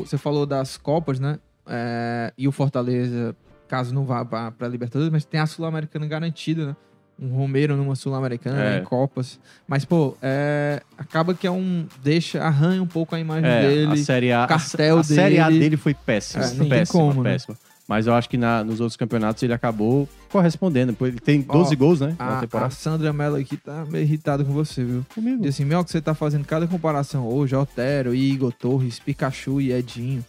o, 0.00 0.04
você 0.06 0.16
falou 0.16 0.46
das 0.46 0.76
Copas, 0.76 1.18
né? 1.18 1.38
É, 1.66 2.32
e 2.38 2.46
o 2.48 2.52
Fortaleza, 2.52 3.34
caso 3.70 3.94
não 3.94 4.04
vá 4.04 4.24
pra, 4.24 4.50
pra 4.50 4.66
Libertadores, 4.68 5.12
mas 5.12 5.24
tem 5.24 5.38
a 5.40 5.46
Sul-Americana 5.46 6.06
garantida, 6.06 6.66
né? 6.66 6.76
Um 7.22 7.28
Romero 7.28 7.76
numa 7.76 7.94
Sul-Americana, 7.94 8.62
É. 8.64 8.78
em 8.80 8.84
Copas. 8.84 9.38
Mas, 9.68 9.84
pô, 9.84 10.16
é, 10.22 10.82
acaba 10.98 11.34
que 11.34 11.46
é 11.46 11.50
um. 11.50 11.86
Deixa, 12.02 12.42
arranha 12.42 12.82
um 12.82 12.86
pouco 12.86 13.14
a 13.14 13.20
imagem 13.20 13.48
É, 13.48 13.60
dele. 13.68 13.92
a 13.92 13.96
Série 13.96 14.32
A, 14.32 14.44
o 14.44 14.48
cartel 14.48 14.96
a, 14.96 15.00
a 15.00 15.04
Série 15.04 15.38
A 15.38 15.48
dele. 15.48 15.60
dele 15.60 15.76
foi 15.76 15.92
péssima. 15.94 16.44
É, 16.44 16.48
péssima, 16.68 16.86
como, 16.86 17.22
né? 17.22 17.32
péssima. 17.32 17.56
Mas 17.86 18.06
eu 18.06 18.14
acho 18.14 18.28
que 18.30 18.38
na- 18.38 18.62
nos 18.64 18.80
outros 18.80 18.96
campeonatos 18.96 19.42
ele 19.42 19.52
acabou 19.52 20.08
correspondendo. 20.30 20.96
Ele 21.02 21.18
tem 21.20 21.42
12 21.42 21.74
Ó, 21.74 21.76
gols, 21.78 22.00
né? 22.00 22.14
na 22.18 22.24
A, 22.24 22.38
a 22.38 22.40
temporada. 22.40 22.70
Sandra 22.70 23.12
Mello 23.12 23.36
aqui 23.36 23.56
tá 23.56 23.84
meio 23.84 24.02
irritada 24.04 24.42
com 24.44 24.52
você, 24.52 24.82
viu? 24.84 25.04
Comigo. 25.14 25.42
Diz 25.42 25.54
assim, 25.56 25.64
Mel, 25.64 25.84
que 25.84 25.90
você 25.90 26.00
tá 26.00 26.14
fazendo 26.14 26.44
cada 26.46 26.66
comparação 26.66 27.26
hoje, 27.28 27.54
Otero, 27.54 28.14
Igor, 28.14 28.52
Torres, 28.52 28.98
Pikachu 28.98 29.60
e 29.60 29.72
Edinho, 29.72 30.24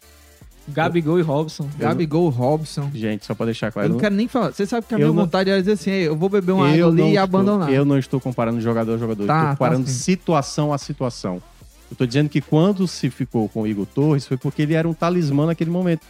Gabigol 0.73 1.19
e 1.19 1.21
Robson. 1.21 1.67
Gabigol, 1.77 2.29
Robson. 2.29 2.89
Gente, 2.93 3.25
só 3.25 3.33
pra 3.35 3.45
deixar 3.45 3.67
Eu 3.67 3.71
claro. 3.71 3.89
não 3.89 3.97
quero 3.97 4.15
nem 4.15 4.27
falar. 4.27 4.51
Você 4.51 4.65
sabe 4.65 4.85
que 4.87 4.93
a 4.93 4.97
Eu 4.97 4.99
minha 4.99 5.07
não- 5.15 5.23
vontade 5.23 5.49
era 5.49 5.59
dizer 5.59 5.73
assim, 5.73 5.91
"Ei, 5.91 6.07
eu 6.07 6.15
vou 6.15 6.29
beber 6.29 6.51
uma 6.53 6.65
água 6.67 6.77
eu 6.77 6.87
ali 6.89 7.01
e 7.01 7.07
estou- 7.09 7.23
abandonar. 7.23 7.71
Eu 7.73 7.85
não 7.85 7.97
estou 7.97 8.19
comparando 8.19 8.59
jogador 8.61 8.93
a 8.95 8.97
jogador. 8.97 9.25
Tá, 9.25 9.33
eu 9.33 9.37
tá 9.37 9.41
estou 9.51 9.57
comparando 9.57 9.87
sim. 9.87 9.93
situação 9.93 10.73
a 10.73 10.77
situação. 10.77 11.41
Eu 11.89 11.97
tô 11.97 12.05
dizendo 12.05 12.29
que 12.29 12.39
quando 12.41 12.87
se 12.87 13.09
ficou 13.09 13.49
com 13.49 13.63
o 13.63 13.67
Igor 13.67 13.85
Torres 13.85 14.25
foi 14.25 14.37
porque 14.37 14.61
ele 14.61 14.73
era 14.73 14.87
um 14.87 14.93
talismã 14.93 15.45
naquele 15.45 15.69
momento. 15.69 16.01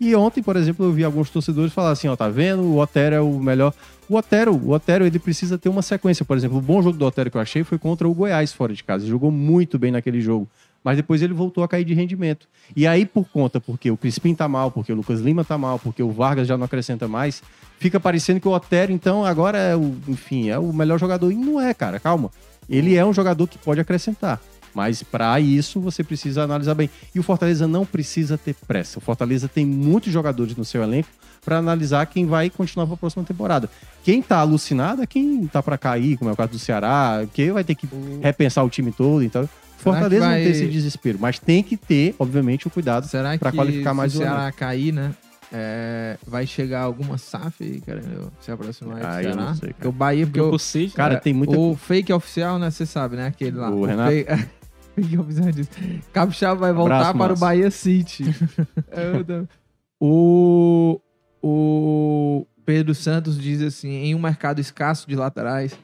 E 0.00 0.14
ontem, 0.14 0.42
por 0.42 0.56
exemplo, 0.56 0.86
eu 0.86 0.92
vi 0.92 1.04
alguns 1.04 1.28
torcedores 1.28 1.72
falar 1.72 1.90
assim, 1.90 2.08
ó, 2.08 2.16
tá 2.16 2.28
vendo? 2.28 2.62
O 2.62 2.78
Otero 2.78 3.14
é 3.14 3.20
o 3.20 3.38
melhor. 3.38 3.74
O 4.08 4.16
Otero, 4.16 4.54
o 4.54 4.70
Otero, 4.70 5.04
ele 5.06 5.18
precisa 5.18 5.58
ter 5.58 5.68
uma 5.68 5.82
sequência. 5.82 6.24
Por 6.24 6.34
exemplo, 6.36 6.56
o 6.58 6.60
bom 6.62 6.82
jogo 6.82 6.96
do 6.96 7.04
Otero 7.04 7.30
que 7.30 7.36
eu 7.36 7.40
achei 7.40 7.62
foi 7.64 7.78
contra 7.78 8.08
o 8.08 8.14
Goiás 8.14 8.52
fora 8.52 8.72
de 8.72 8.82
casa. 8.82 9.04
Ele 9.04 9.10
jogou 9.10 9.30
muito 9.30 9.78
bem 9.78 9.90
naquele 9.90 10.20
jogo. 10.20 10.48
Mas 10.82 10.96
depois 10.96 11.22
ele 11.22 11.32
voltou 11.32 11.62
a 11.62 11.68
cair 11.68 11.84
de 11.84 11.94
rendimento. 11.94 12.48
E 12.74 12.86
aí, 12.86 13.06
por 13.06 13.28
conta, 13.28 13.60
porque 13.60 13.90
o 13.90 13.96
Crispim 13.96 14.34
tá 14.34 14.48
mal, 14.48 14.70
porque 14.70 14.92
o 14.92 14.96
Lucas 14.96 15.20
Lima 15.20 15.44
tá 15.44 15.56
mal, 15.56 15.78
porque 15.78 16.02
o 16.02 16.10
Vargas 16.10 16.48
já 16.48 16.56
não 16.56 16.64
acrescenta 16.64 17.06
mais, 17.06 17.42
fica 17.78 18.00
parecendo 18.00 18.40
que 18.40 18.48
o 18.48 18.52
Otero, 18.52 18.92
então, 18.92 19.24
agora 19.24 19.58
é 19.58 19.76
o, 19.76 19.94
enfim, 20.08 20.48
é 20.48 20.58
o 20.58 20.72
melhor 20.72 20.98
jogador. 20.98 21.30
E 21.30 21.36
não 21.36 21.60
é, 21.60 21.72
cara, 21.72 22.00
calma. 22.00 22.30
Ele 22.68 22.96
é 22.96 23.04
um 23.04 23.12
jogador 23.12 23.46
que 23.46 23.58
pode 23.58 23.80
acrescentar. 23.80 24.40
Mas 24.74 25.02
para 25.02 25.38
isso 25.38 25.80
você 25.80 26.02
precisa 26.02 26.42
analisar 26.42 26.74
bem. 26.74 26.88
E 27.14 27.20
o 27.20 27.22
Fortaleza 27.22 27.66
não 27.66 27.84
precisa 27.84 28.38
ter 28.38 28.54
pressa. 28.66 28.98
O 28.98 29.02
Fortaleza 29.02 29.48
tem 29.48 29.66
muitos 29.66 30.12
jogadores 30.12 30.56
no 30.56 30.64
seu 30.64 30.82
elenco 30.82 31.08
para 31.44 31.58
analisar 31.58 32.06
quem 32.06 32.24
vai 32.24 32.48
continuar 32.48 32.86
para 32.86 32.94
a 32.94 32.98
próxima 32.98 33.24
temporada. 33.24 33.68
Quem 34.02 34.22
tá 34.22 34.38
alucinado 34.38 35.02
é 35.02 35.06
quem 35.06 35.46
tá 35.46 35.62
para 35.62 35.76
cair, 35.76 36.16
como 36.16 36.30
é 36.30 36.32
o 36.32 36.36
caso 36.36 36.52
do 36.52 36.58
Ceará, 36.58 37.26
que 37.34 37.50
vai 37.52 37.64
ter 37.64 37.74
que 37.74 37.88
repensar 38.22 38.64
o 38.64 38.70
time 38.70 38.92
todo. 38.92 39.22
Então, 39.22 39.48
Fortaleza 39.82 40.24
vai- 40.26 40.36
não 40.38 40.42
tem 40.44 40.50
esse 40.52 40.66
desespero, 40.68 41.18
mas 41.20 41.38
tem 41.38 41.62
que 41.62 41.76
ter, 41.76 42.14
obviamente, 42.18 42.66
o 42.66 42.70
cuidado 42.70 43.06
Será 43.06 43.36
pra 43.38 43.50
que 43.50 43.56
qualificar 43.56 43.92
mais 43.94 44.12
se 44.12 44.18
o 44.18 44.20
o 44.20 44.24
Ceará 44.24 44.52
cair, 44.52 44.92
né? 44.92 45.12
É, 45.54 46.16
vai 46.26 46.46
chegar 46.46 46.80
alguma 46.80 47.18
SAF 47.18 47.62
aí, 47.62 47.80
querendo 47.82 48.32
se 48.40 48.50
aproximar 48.50 48.96
aí 48.96 49.02
do 49.02 49.06
Ah, 49.06 49.20
Ceará? 49.22 49.54
sei, 49.54 49.60
cara. 49.60 49.74
Porque 49.74 49.88
o 49.88 49.92
Bahia, 49.92 50.26
porque 50.26 50.40
Grupo 50.40 50.56
o, 50.56 50.58
C, 50.58 50.90
Cara, 50.94 51.14
é, 51.14 51.16
tem 51.18 51.34
muita. 51.34 51.58
o 51.58 51.76
fake 51.76 52.10
oficial, 52.12 52.58
né? 52.58 52.70
Você 52.70 52.86
sabe, 52.86 53.16
né? 53.16 53.26
Aquele 53.26 53.58
lá. 53.58 53.70
O 53.70 53.84
Renato? 53.84 54.10
Fake, 54.12 54.30
fake 54.96 55.18
oficial 55.18 55.50
diz: 55.52 55.68
Capixaba 56.10 56.58
vai 56.58 56.72
voltar 56.72 56.94
Abraço, 57.10 57.12
para 57.18 57.34
o 57.34 57.38
Márcio. 57.38 57.40
Bahia 57.40 57.70
City. 57.70 58.24
É, 58.90 59.44
o, 60.00 61.00
o 61.42 62.46
Pedro 62.64 62.94
Santos 62.94 63.38
diz 63.38 63.60
assim: 63.62 63.90
em 63.90 64.14
um 64.14 64.18
mercado 64.18 64.58
escasso 64.60 65.06
de 65.08 65.14
laterais. 65.16 65.74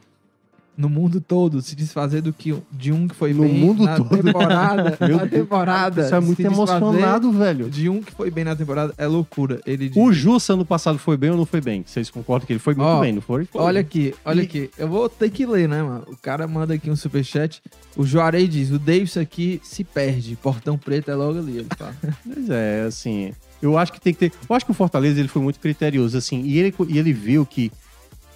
No 0.78 0.88
mundo 0.88 1.20
todo, 1.20 1.60
se 1.60 1.74
desfazer 1.74 2.22
do 2.22 2.32
que 2.32 2.54
de 2.70 2.92
um 2.92 3.08
que 3.08 3.14
foi 3.16 3.34
No 3.34 3.42
bem 3.42 3.52
mundo 3.52 3.82
na 3.82 3.96
todo? 3.96 4.22
temporada, 4.22 4.96
Meu 5.04 5.16
na 5.16 5.26
temporada. 5.26 6.02
Isso 6.06 6.14
é 6.14 6.20
muito 6.20 6.40
emocionado, 6.40 7.32
velho. 7.32 7.68
De 7.68 7.88
um 7.88 8.00
que 8.00 8.12
foi 8.12 8.30
bem 8.30 8.44
na 8.44 8.54
temporada 8.54 8.94
é 8.96 9.04
loucura. 9.06 9.60
Ele 9.66 9.88
diz, 9.88 9.96
O 9.96 10.12
Jussa 10.12 10.52
ano 10.52 10.64
passado 10.64 10.96
foi 10.96 11.16
bem 11.16 11.30
ou 11.30 11.36
não 11.36 11.44
foi 11.44 11.60
bem? 11.60 11.82
Vocês 11.84 12.08
concordam 12.10 12.46
que 12.46 12.52
ele 12.52 12.60
foi 12.60 12.74
muito 12.76 12.86
Ó, 12.86 13.00
bem, 13.00 13.12
não 13.12 13.20
foi? 13.20 13.48
Olha 13.54 13.80
aqui, 13.80 14.14
olha 14.24 14.40
E- 14.40 14.44
aqui. 14.44 14.70
Eu 14.78 14.86
vou 14.88 15.08
ter 15.08 15.30
que 15.30 15.44
ler, 15.44 15.68
né, 15.68 15.82
mano? 15.82 16.04
O 16.06 16.16
cara 16.16 16.46
manda 16.46 16.74
aqui 16.74 16.88
um 16.88 16.94
superchat. 16.96 17.60
O 17.96 18.06
Juarez 18.06 18.48
diz: 18.48 18.70
o 18.70 18.78
Davis 18.78 19.16
aqui 19.16 19.60
se 19.64 19.82
perde. 19.82 20.36
Portão 20.36 20.78
preto 20.78 21.10
é 21.10 21.14
logo 21.16 21.40
ali. 21.40 21.56
Ele 21.58 21.68
fala. 21.76 21.92
Mas 22.24 22.48
é, 22.50 22.82
assim, 22.86 23.32
eu 23.60 23.76
acho 23.76 23.92
que 23.92 24.00
tem 24.00 24.14
que 24.14 24.20
ter. 24.28 24.32
Eu 24.48 24.54
acho 24.54 24.64
que 24.64 24.70
o 24.70 24.74
Fortaleza 24.74 25.18
ele 25.18 25.26
foi 25.28 25.42
muito 25.42 25.58
criterioso, 25.58 26.16
assim, 26.16 26.40
e 26.42 26.56
ele, 26.56 26.72
e 26.88 26.98
ele 26.98 27.12
viu 27.12 27.44
que, 27.44 27.72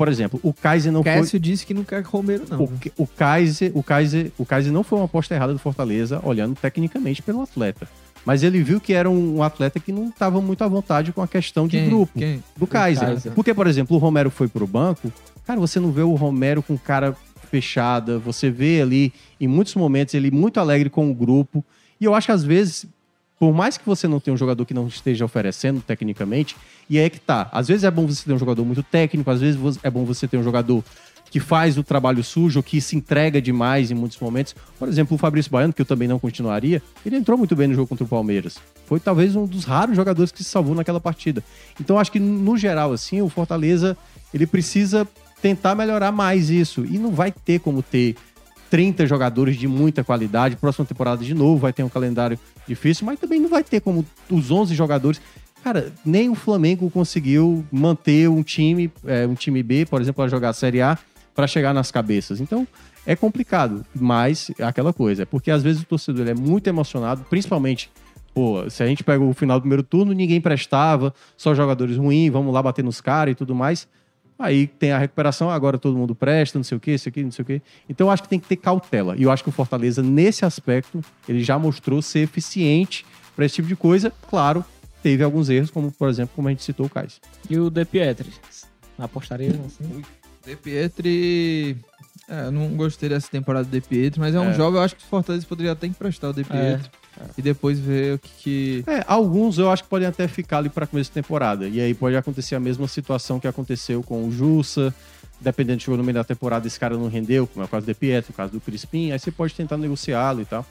por 0.03 0.09
exemplo, 0.09 0.41
o 0.43 0.53
Kaiser 0.53 0.91
não 0.91 1.01
foi. 1.05 1.13
Cássio 1.13 1.39
disse 1.39 1.65
que 1.65 1.73
não 1.73 1.85
quer 1.85 2.03
Romero, 2.03 2.43
não. 2.51 2.65
O, 2.65 2.71
o 2.97 3.07
Kaiser, 3.07 3.71
o 3.73 3.85
Kaiser, 3.85 4.33
o 4.37 4.45
Kaiser 4.45 4.73
não 4.73 4.83
foi 4.83 4.99
uma 4.99 5.05
aposta 5.05 5.33
errada 5.33 5.53
do 5.53 5.61
Fortaleza, 5.61 6.21
olhando 6.25 6.57
tecnicamente 6.61 7.23
pelo 7.23 7.41
atleta. 7.41 7.89
Mas 8.25 8.43
ele 8.43 8.61
viu 8.65 8.81
que 8.81 8.93
era 8.93 9.09
um, 9.09 9.45
atleta 9.45 9.79
que 9.79 9.93
não 9.93 10.09
estava 10.09 10.41
muito 10.41 10.65
à 10.65 10.67
vontade 10.67 11.13
com 11.13 11.23
a 11.23 11.29
questão 11.29 11.69
de 11.69 11.77
Quem? 11.77 11.89
grupo. 11.89 12.19
Quem? 12.19 12.43
Do 12.57 12.67
Kaiser. 12.67 13.07
Kaiser. 13.07 13.33
Porque, 13.33 13.55
por 13.55 13.69
exemplo, 13.69 13.97
o 13.97 14.01
Romero 14.01 14.29
foi 14.29 14.49
pro 14.49 14.67
banco, 14.67 15.13
cara, 15.47 15.61
você 15.61 15.79
não 15.79 15.93
vê 15.93 16.03
o 16.03 16.15
Romero 16.15 16.65
com 16.65 16.77
cara 16.77 17.17
fechada, 17.49 18.19
você 18.19 18.51
vê 18.51 18.83
ali, 18.83 19.13
em 19.41 19.47
muitos 19.47 19.77
momentos, 19.77 20.15
ele 20.15 20.33
muito 20.33 20.59
alegre 20.59 20.91
com 20.91 21.09
o 21.09 21.15
grupo. 21.15 21.65
E 22.01 22.05
eu 22.05 22.13
acho 22.13 22.27
que 22.27 22.33
às 22.33 22.43
vezes, 22.43 22.87
por 23.43 23.53
mais 23.53 23.77
que 23.77 23.85
você 23.85 24.07
não 24.07 24.21
tenha 24.21 24.33
um 24.33 24.37
jogador 24.37 24.65
que 24.65 24.73
não 24.73 24.87
esteja 24.87 25.25
oferecendo 25.25 25.81
tecnicamente, 25.81 26.55
e 26.89 26.97
é 26.97 27.11
que 27.11 27.19
tá. 27.19 27.49
Às 27.51 27.67
vezes 27.67 27.83
é 27.83 27.91
bom 27.91 28.07
você 28.07 28.25
ter 28.25 28.33
um 28.33 28.39
jogador 28.39 28.65
muito 28.65 28.85
técnico, 28.85 29.29
às 29.29 29.41
vezes 29.41 29.59
é 29.83 29.91
bom 29.91 30.05
você 30.05 30.29
ter 30.29 30.37
um 30.37 30.45
jogador 30.45 30.85
que 31.29 31.41
faz 31.41 31.77
o 31.77 31.83
trabalho 31.83 32.23
sujo, 32.23 32.63
que 32.63 32.81
se 32.81 32.95
entrega 32.95 33.43
demais 33.43 33.91
em 33.91 33.95
muitos 33.95 34.21
momentos. 34.21 34.55
Por 34.79 34.87
exemplo, 34.87 35.17
o 35.17 35.19
Fabrício 35.19 35.51
Baiano, 35.51 35.73
que 35.73 35.83
eu 35.83 35.85
também 35.85 36.07
não 36.07 36.21
continuaria, 36.21 36.81
ele 37.05 37.17
entrou 37.17 37.37
muito 37.37 37.57
bem 37.57 37.67
no 37.67 37.75
jogo 37.75 37.89
contra 37.89 38.05
o 38.05 38.09
Palmeiras. 38.09 38.59
Foi 38.87 39.01
talvez 39.01 39.35
um 39.35 39.45
dos 39.45 39.65
raros 39.65 39.97
jogadores 39.97 40.31
que 40.31 40.45
se 40.45 40.49
salvou 40.49 40.77
naquela 40.77 41.01
partida. 41.01 41.43
Então 41.81 41.99
acho 41.99 42.13
que 42.13 42.21
no 42.21 42.57
geral 42.57 42.93
assim, 42.93 43.23
o 43.23 43.29
Fortaleza, 43.29 43.99
ele 44.33 44.47
precisa 44.47 45.05
tentar 45.43 45.75
melhorar 45.75 46.13
mais 46.13 46.49
isso 46.49 46.85
e 46.85 46.97
não 46.97 47.11
vai 47.11 47.33
ter 47.33 47.59
como 47.59 47.83
ter 47.83 48.15
30 48.73 49.07
jogadores 49.07 49.59
de 49.59 49.69
muita 49.69 50.03
qualidade. 50.03 50.57
Próxima 50.57 50.87
temporada 50.87 51.23
de 51.23 51.35
novo 51.35 51.59
vai 51.59 51.75
ter 51.75 51.83
um 51.83 51.91
calendário 51.91 52.39
difícil, 52.67 53.05
mas 53.05 53.21
também 53.21 53.39
não 53.39 53.51
vai 53.51 53.63
ter 53.63 53.83
como 53.83 54.03
os 54.31 54.51
11 54.51 54.75
jogadores. 54.75 55.21
Cara, 55.63 55.93
nem 56.03 56.31
o 56.31 56.35
Flamengo 56.35 56.89
conseguiu 56.89 57.67
manter 57.71 58.31
um 58.31 58.43
time, 58.43 58.91
é, 59.05 59.27
um 59.27 59.35
time 59.35 59.63
B, 59.63 59.85
por 59.85 60.01
exemplo, 60.01 60.23
para 60.23 60.31
jogar 60.31 60.49
a 60.49 60.53
Série 60.55 60.81
A, 60.81 60.97
para 61.35 61.47
chegar 61.47 61.75
nas 61.75 61.91
cabeças. 61.91 62.41
Então, 62.41 62.67
é 63.07 63.15
complicado, 63.15 63.85
mas 63.95 64.51
é 64.59 64.65
aquela 64.65 64.95
coisa, 64.95 65.25
é 65.25 65.27
porque 65.27 65.51
às 65.51 65.63
vezes 65.63 65.83
o 65.83 65.85
torcedor 65.85 66.27
é 66.27 66.35
muito 66.35 66.67
emocionado, 66.67 67.27
principalmente, 67.29 67.91
pô, 68.33 68.71
se 68.71 68.83
a 68.83 68.87
gente 68.87 69.05
pega 69.05 69.23
o 69.23 69.35
final 69.35 69.59
do 69.59 69.65
primeiro 69.65 69.83
turno, 69.83 70.15
ninguém 70.15 70.41
prestava, 70.41 71.13
só 71.37 71.55
jogadores 71.55 71.99
ruins, 71.99 72.33
vamos 72.33 72.55
lá 72.55 72.63
bater 72.63 72.83
nos 72.83 73.03
caras 73.03 73.33
e 73.33 73.35
tudo 73.35 73.55
mais. 73.55 73.87
Aí 74.43 74.67
tem 74.67 74.93
a 74.93 74.99
recuperação, 74.99 75.51
agora 75.51 75.79
todo 75.79 75.97
mundo 75.97 76.15
presta, 76.15 76.59
não 76.59 76.65
sei 76.65 76.77
o 76.77 76.81
quê, 76.81 76.93
isso 76.95 77.09
aqui, 77.09 77.23
não 77.23 77.31
sei 77.31 77.43
o 77.43 77.47
quê. 77.47 77.63
Então 77.89 78.09
eu 78.09 78.11
acho 78.11 78.23
que 78.23 78.29
tem 78.29 78.39
que 78.41 78.47
ter 78.49 78.57
cautela. 78.57 79.15
E 79.17 79.23
eu 79.23 79.31
acho 79.31 79.43
que 79.43 79.49
o 79.49 79.53
Fortaleza, 79.53 80.03
nesse 80.03 80.45
aspecto, 80.45 81.01
ele 81.29 81.43
já 81.43 81.59
mostrou 81.59 82.03
ser 82.03 82.21
eficiente 82.21 83.07
para 83.37 83.45
esse 83.47 83.55
tipo 83.57 83.69
de 83.69 83.77
coisa. 83.77 84.13
Claro, 84.29 84.65
teve 85.03 85.23
alguns 85.23 85.49
erros, 85.49 85.71
como, 85.71 85.91
por 85.93 86.09
exemplo, 86.09 86.33
como 86.35 86.49
a 86.49 86.51
gente 86.51 86.63
citou 86.63 86.87
o 86.87 86.91
Kais. 86.91 87.21
E 87.49 87.59
o 87.59 87.71
De 87.71 87.85
Pietri? 87.85 88.31
Apostaria 88.99 89.51
assim? 89.67 90.03
De 90.45 90.57
Pietri. 90.57 91.77
É, 92.29 92.47
eu 92.47 92.53
não 92.53 92.69
gostei 92.71 93.09
dessa 93.09 93.29
temporada 93.29 93.65
do 93.65 93.71
De 93.71 93.81
Pietri, 93.81 94.21
mas 94.21 94.35
é 94.35 94.41
um 94.41 94.51
É. 94.51 94.55
jogo, 94.55 94.77
eu 94.77 94.83
acho 94.83 94.95
que 94.97 95.03
o 95.03 95.07
Fortaleza 95.07 95.45
poderia 95.47 95.73
até 95.73 95.87
emprestar 95.87 96.31
o 96.31 96.33
De 96.33 96.45
Pietri. 96.45 96.91
E 97.37 97.43
depois 97.43 97.79
ver 97.79 98.15
o 98.15 98.19
que. 98.19 98.31
que... 98.39 98.85
É, 98.87 99.05
alguns 99.07 99.59
eu 99.59 99.71
acho 99.71 99.83
que 99.83 99.89
podem 99.89 100.09
até 100.09 100.27
ficar 100.27 100.59
ali 100.59 100.69
para 100.69 100.87
começo 100.87 101.11
de 101.11 101.15
temporada. 101.15 101.69
E 101.69 101.81
aí 101.81 101.95
pode 101.95 102.17
acontecer 102.17 102.55
a 102.55 102.61
mesma 102.61 102.89
situação 102.89 103.39
que 103.39 103.47
aconteceu 103.47 104.03
com 104.03 104.27
o 104.27 104.33
Jussa. 104.33 104.95
Dependendo 105.41 105.79
de 105.79 105.85
chegou 105.85 105.99
no 105.99 106.05
meio 106.05 106.15
da 106.15 106.25
temporada, 106.25 106.67
esse 106.67 106.79
cara 106.79 106.97
não 106.97 107.09
rendeu, 107.09 107.49
como 107.49 107.65
é 107.65 107.67
o 107.67 107.69
caso 107.69 107.85
do 107.85 107.89
De 107.89 107.95
Pietro, 107.95 108.33
o 108.33 108.35
caso 108.35 108.53
do 108.53 108.61
Crispim. 108.61 109.11
Aí 109.11 109.19
você 109.19 109.31
pode 109.31 109.55
tentar 109.55 109.77
negociá-lo 109.77 110.41
e 110.41 110.45
tal. 110.45 110.65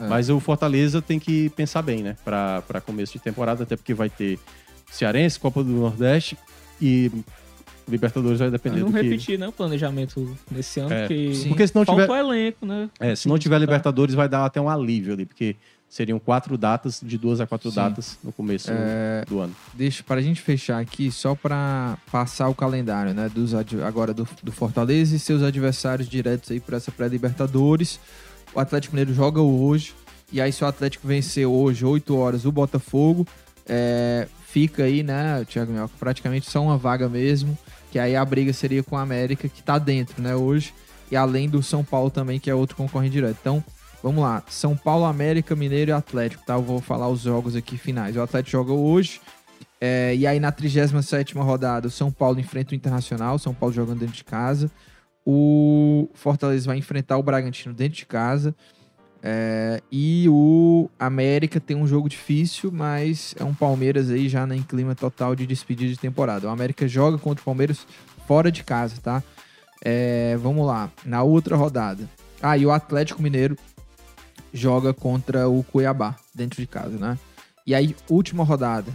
É. 0.00 0.06
Mas 0.06 0.28
o 0.28 0.38
Fortaleza 0.40 1.00
tem 1.00 1.18
que 1.18 1.48
pensar 1.50 1.82
bem, 1.82 2.02
né? 2.02 2.16
Para 2.24 2.80
começo 2.84 3.12
de 3.12 3.18
temporada, 3.20 3.62
até 3.62 3.76
porque 3.76 3.94
vai 3.94 4.10
ter 4.10 4.38
Cearense, 4.90 5.38
Copa 5.38 5.62
do 5.62 5.70
Nordeste 5.70 6.36
e 6.80 7.10
Libertadores 7.88 8.40
vai 8.40 8.50
depender 8.50 8.80
não 8.80 8.90
do 8.90 8.92
que... 8.92 9.02
repetir, 9.02 9.38
né, 9.38 9.46
o 9.46 9.52
planejamento 9.52 10.36
nesse 10.50 10.80
ano, 10.80 10.92
É. 10.92 11.00
porque. 11.02 11.44
Porque 11.48 11.66
se 11.68 11.74
não 11.74 11.84
tiver, 11.84 12.08
elenco, 12.10 12.66
né? 12.66 12.90
é, 12.98 13.14
se 13.14 13.28
não 13.28 13.38
tiver 13.38 13.56
Disputar. 13.56 13.76
Libertadores 13.76 14.14
vai 14.14 14.28
dar 14.28 14.44
até 14.44 14.60
um 14.60 14.68
alívio 14.68 15.12
ali, 15.12 15.24
porque 15.24 15.54
seriam 15.88 16.18
quatro 16.18 16.58
datas, 16.58 17.00
de 17.02 17.16
duas 17.16 17.40
a 17.40 17.46
quatro 17.46 17.70
Sim. 17.70 17.76
datas 17.76 18.18
no 18.22 18.32
começo 18.32 18.70
É, 18.70 19.24
do 19.26 19.40
ano. 19.40 19.54
Deixa 19.72 20.02
para 20.02 20.20
a 20.20 20.22
gente 20.22 20.40
fechar 20.40 20.78
aqui, 20.80 21.10
só 21.10 21.34
para 21.34 21.96
passar 22.10 22.48
o 22.48 22.54
calendário, 22.54 23.14
né? 23.14 23.28
Dos, 23.28 23.54
agora 23.54 24.12
do, 24.12 24.28
do 24.42 24.52
Fortaleza 24.52 25.16
e 25.16 25.18
seus 25.18 25.42
adversários 25.42 26.08
diretos 26.08 26.50
aí 26.50 26.60
para 26.60 26.76
essa 26.76 26.90
pré-Libertadores. 26.92 28.00
O 28.54 28.60
Atlético 28.60 28.94
Mineiro 28.94 29.14
joga 29.14 29.40
hoje. 29.40 29.94
E 30.32 30.40
aí, 30.40 30.52
se 30.52 30.64
o 30.64 30.66
Atlético 30.66 31.06
vencer 31.06 31.46
hoje, 31.46 31.84
8 31.84 32.16
horas, 32.16 32.44
o 32.44 32.50
Botafogo, 32.52 33.26
é, 33.68 34.26
fica 34.48 34.82
aí, 34.82 35.02
né, 35.02 35.44
Thiago 35.44 35.72
Minhoca, 35.72 35.94
praticamente 36.00 36.50
só 36.50 36.62
uma 36.62 36.76
vaga 36.76 37.08
mesmo. 37.08 37.56
Que 37.92 37.98
aí 37.98 38.16
a 38.16 38.24
briga 38.24 38.52
seria 38.52 38.82
com 38.82 38.96
a 38.96 39.02
América, 39.02 39.48
que 39.48 39.62
tá 39.62 39.78
dentro, 39.78 40.20
né, 40.20 40.34
hoje. 40.34 40.74
E 41.10 41.16
além 41.16 41.48
do 41.48 41.62
São 41.62 41.84
Paulo 41.84 42.10
também, 42.10 42.40
que 42.40 42.50
é 42.50 42.54
outro 42.54 42.76
concorrente 42.76 43.12
direto. 43.12 43.36
Então, 43.40 43.62
Vamos 44.06 44.22
lá, 44.22 44.40
São 44.48 44.76
Paulo, 44.76 45.04
América, 45.04 45.56
Mineiro 45.56 45.90
e 45.90 45.92
Atlético, 45.92 46.44
tá? 46.46 46.54
Eu 46.54 46.62
vou 46.62 46.80
falar 46.80 47.08
os 47.08 47.22
jogos 47.22 47.56
aqui 47.56 47.76
finais. 47.76 48.14
O 48.14 48.22
Atlético 48.22 48.52
joga 48.52 48.72
hoje, 48.72 49.20
é, 49.80 50.14
e 50.14 50.24
aí 50.24 50.38
na 50.38 50.52
37ª 50.52 51.42
rodada, 51.42 51.88
o 51.88 51.90
São 51.90 52.12
Paulo 52.12 52.38
enfrenta 52.38 52.70
o 52.70 52.76
Internacional, 52.76 53.36
São 53.36 53.52
Paulo 53.52 53.74
jogando 53.74 53.98
dentro 53.98 54.14
de 54.14 54.22
casa. 54.22 54.70
O 55.26 56.08
Fortaleza 56.14 56.68
vai 56.68 56.76
enfrentar 56.76 57.18
o 57.18 57.22
Bragantino 57.24 57.74
dentro 57.74 57.98
de 57.98 58.06
casa. 58.06 58.54
É, 59.20 59.82
e 59.90 60.26
o 60.28 60.88
América 61.00 61.58
tem 61.58 61.76
um 61.76 61.88
jogo 61.88 62.08
difícil, 62.08 62.70
mas 62.70 63.34
é 63.40 63.42
um 63.42 63.52
Palmeiras 63.52 64.08
aí 64.08 64.28
já 64.28 64.46
em 64.54 64.62
clima 64.62 64.94
total 64.94 65.34
de 65.34 65.44
despedida 65.48 65.92
de 65.92 65.98
temporada. 65.98 66.46
O 66.46 66.50
América 66.50 66.86
joga 66.86 67.18
contra 67.18 67.42
o 67.42 67.44
Palmeiras 67.44 67.84
fora 68.24 68.52
de 68.52 68.62
casa, 68.62 69.00
tá? 69.02 69.20
É, 69.84 70.36
vamos 70.36 70.64
lá, 70.64 70.92
na 71.04 71.24
outra 71.24 71.56
rodada. 71.56 72.08
Ah, 72.40 72.56
e 72.56 72.64
o 72.64 72.70
Atlético 72.70 73.20
Mineiro 73.20 73.56
joga 74.56 74.92
contra 74.94 75.48
o 75.48 75.62
Cuiabá, 75.62 76.16
dentro 76.34 76.60
de 76.60 76.66
casa, 76.66 76.96
né? 76.96 77.18
E 77.66 77.74
aí, 77.74 77.94
última 78.08 78.44
rodada. 78.44 78.90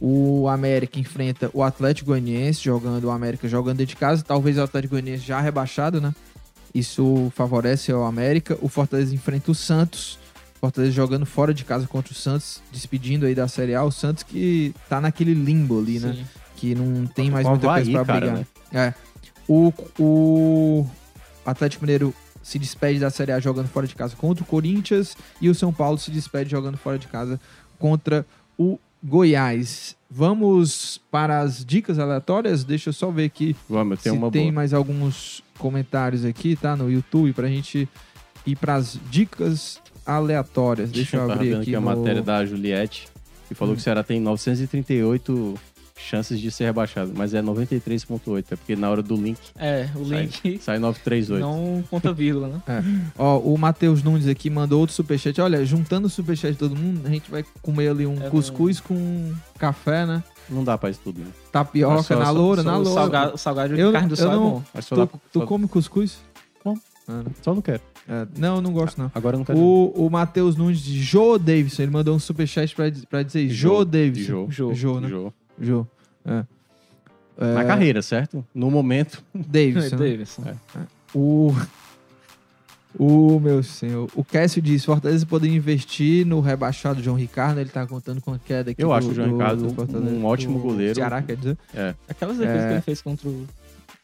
O 0.00 0.48
América 0.48 0.98
enfrenta 0.98 1.50
o 1.54 1.62
Atlético 1.62 2.08
Goianiense, 2.08 2.64
jogando 2.64 3.04
o 3.04 3.10
América 3.10 3.48
jogando 3.48 3.78
dentro 3.78 3.94
de 3.94 4.00
casa. 4.00 4.24
Talvez 4.24 4.58
o 4.58 4.62
Atlético 4.62 4.92
Goianiense 4.92 5.24
já 5.24 5.40
rebaixado, 5.40 6.00
né? 6.00 6.12
Isso 6.74 7.30
favorece 7.36 7.92
o 7.92 8.02
América. 8.02 8.58
O 8.60 8.68
Fortaleza 8.68 9.14
enfrenta 9.14 9.52
o 9.52 9.54
Santos. 9.54 10.18
Fortaleza 10.60 10.92
jogando 10.92 11.24
fora 11.24 11.54
de 11.54 11.64
casa 11.64 11.86
contra 11.86 12.12
o 12.12 12.16
Santos, 12.16 12.60
despedindo 12.72 13.26
aí 13.26 13.34
da 13.34 13.46
Série 13.46 13.74
A. 13.74 13.84
O 13.84 13.92
Santos 13.92 14.24
que 14.24 14.74
tá 14.88 15.00
naquele 15.00 15.34
limbo 15.34 15.78
ali, 15.78 16.00
né? 16.00 16.14
Sim. 16.14 16.24
Que 16.56 16.74
não 16.74 17.06
tem 17.06 17.30
mais 17.30 17.46
muita 17.46 17.68
coisa 17.68 17.90
pra 17.92 18.04
cara, 18.04 18.20
brigar. 18.20 18.46
né? 18.72 18.86
É. 18.88 18.94
O, 19.46 19.72
o 19.98 20.86
Atlético 21.46 21.84
Mineiro 21.84 22.14
se 22.44 22.58
despede 22.60 23.00
da 23.00 23.10
Série 23.10 23.32
A 23.32 23.40
jogando 23.40 23.66
fora 23.66 23.86
de 23.88 23.94
casa 23.96 24.14
contra 24.14 24.44
o 24.44 24.46
Corinthians 24.46 25.16
e 25.40 25.48
o 25.48 25.54
São 25.54 25.72
Paulo 25.72 25.98
se 25.98 26.12
despede 26.12 26.50
jogando 26.50 26.76
fora 26.76 26.98
de 26.98 27.08
casa 27.08 27.40
contra 27.78 28.24
o 28.56 28.78
Goiás. 29.02 29.96
Vamos 30.10 31.00
para 31.10 31.40
as 31.40 31.64
dicas 31.64 31.98
aleatórias? 31.98 32.62
Deixa 32.62 32.90
eu 32.90 32.92
só 32.92 33.10
ver 33.10 33.24
aqui 33.24 33.56
Vamos, 33.68 33.98
se 33.98 34.04
tem 34.04 34.12
uma 34.12 34.30
tem 34.30 34.42
boa. 34.44 34.52
mais 34.54 34.72
alguns 34.72 35.42
comentários 35.58 36.24
aqui, 36.24 36.54
tá? 36.54 36.76
No 36.76 36.88
YouTube, 36.90 37.32
pra 37.32 37.48
gente 37.48 37.88
ir 38.46 38.56
para 38.56 38.74
as 38.76 38.98
dicas 39.10 39.80
aleatórias. 40.06 40.90
Deixa 40.92 41.16
eu 41.16 41.20
tava 41.26 41.32
abrir 41.34 41.56
aqui 41.56 41.74
a 41.74 41.80
no... 41.80 41.86
matéria 41.86 42.22
da 42.22 42.44
Juliette, 42.46 43.08
que 43.48 43.54
falou 43.54 43.72
Hum. 43.72 43.76
que 43.76 43.80
o 43.80 43.84
Ceará 43.84 44.02
tem 44.04 44.20
938 44.20 45.54
chances 46.04 46.38
de 46.40 46.50
ser 46.50 46.64
rebaixado, 46.64 47.12
mas 47.16 47.34
é 47.34 47.42
93.8, 47.42 48.44
é 48.52 48.56
porque 48.56 48.76
na 48.76 48.90
hora 48.90 49.02
do 49.02 49.16
link 49.16 49.38
É, 49.56 49.88
o 49.96 50.04
sai, 50.06 50.22
link 50.22 50.58
sai 50.62 50.78
938. 50.78 51.40
não 51.44 51.82
conta 51.90 52.12
vírgula, 52.12 52.48
né? 52.48 52.62
Ó, 53.18 53.38
o 53.38 53.56
Matheus 53.58 54.02
Nunes 54.02 54.26
aqui 54.28 54.48
mandou 54.50 54.80
outro 54.80 54.94
superchat. 54.94 55.40
Olha, 55.40 55.64
juntando 55.64 56.06
o 56.06 56.10
superchat 56.10 56.52
de 56.52 56.58
todo 56.58 56.76
mundo, 56.76 57.00
a 57.06 57.10
gente 57.10 57.30
vai 57.30 57.44
comer 57.62 57.88
ali 57.88 58.06
um 58.06 58.22
É 58.24 58.30
cuscuz 58.30 58.80
com 58.80 59.32
café, 59.58 60.04
né? 60.06 60.22
Não 60.48 60.62
dá 60.62 60.76
pra 60.76 60.90
isso 60.90 61.00
tudo, 61.02 61.20
né? 61.20 61.26
Tapioca 61.50 62.02
Só- 62.02 62.18
na 62.18 62.30
loura, 62.30 62.62
só 62.62 62.70
na 62.70 62.76
loura. 62.76 62.92
salgado, 62.92 63.34
o 63.34 63.38
salgado 63.38 63.74
de 63.74 63.80
Eu- 63.80 63.92
carne 63.92 64.08
do 64.08 64.16
sol 64.16 64.30
não- 64.30 64.34
é 64.34 64.50
bom. 64.50 64.62
Tu, 64.88 64.96
dá, 64.96 65.06
tu 65.06 65.38
só, 65.40 65.46
come 65.46 65.66
cuscuz? 65.66 66.18
Como? 66.62 66.78
Ah, 67.08 67.22
não. 67.24 67.32
só 67.42 67.54
não 67.54 67.62
quero. 67.62 67.80
É, 68.06 68.26
não, 68.36 68.56
eu 68.56 68.60
não 68.60 68.70
gosto 68.70 68.98
não. 68.98 69.10
Agora 69.14 69.36
eu 69.36 69.38
não 69.38 69.44
quero. 69.46 69.58
O, 69.58 70.06
o 70.06 70.10
Matheus 70.10 70.56
Nunes 70.56 70.80
de 70.82 71.02
Joe 71.02 71.38
Davidson, 71.38 71.84
ele 71.84 71.90
mandou 71.92 72.14
um 72.14 72.18
superchat 72.18 72.74
pra, 72.74 72.92
pra 73.08 73.22
dizer. 73.22 73.48
Joe 73.48 73.76
Jô, 73.78 73.84
Davidson. 73.86 74.46
Jô. 74.50 74.74
Jô, 74.74 75.00
né? 75.00 75.08
Jô. 75.08 75.32
Jô. 75.58 75.86
É. 76.24 76.44
É, 77.36 77.54
Na 77.54 77.64
carreira, 77.64 78.00
certo? 78.02 78.44
No 78.54 78.70
momento. 78.70 79.22
Davidson. 79.34 79.96
né? 79.96 80.10
Davidson. 80.10 80.42
O. 81.14 81.52
O 82.96 83.40
meu 83.40 83.60
senhor. 83.64 84.08
O 84.14 84.22
Cássio 84.22 84.62
diz: 84.62 84.84
Fortaleza 84.84 85.26
poderia 85.26 85.56
investir 85.56 86.24
no 86.24 86.40
rebaixado 86.40 87.02
João 87.02 87.16
Ricardo. 87.16 87.58
Ele 87.58 87.68
tá 87.70 87.84
contando 87.86 88.20
com 88.20 88.32
a 88.32 88.38
queda 88.38 88.70
aqui. 88.70 88.80
Eu 88.82 88.88
do- 88.88 88.94
acho 88.94 89.08
o 89.10 89.14
João 89.14 89.28
do- 89.30 89.34
Ricardo 89.36 89.66
do 89.66 90.10
um 90.10 90.24
ótimo 90.24 90.58
do 90.58 90.62
goleiro. 90.62 90.94
Ceará, 90.94 91.20
quer 91.20 91.36
dizer. 91.36 91.58
Aquelas 92.08 92.38
defesas 92.38 92.62
É. 92.62 92.66
que 92.68 92.72
ele 92.74 92.80
fez 92.82 93.02
contra 93.02 93.28
o, 93.28 93.46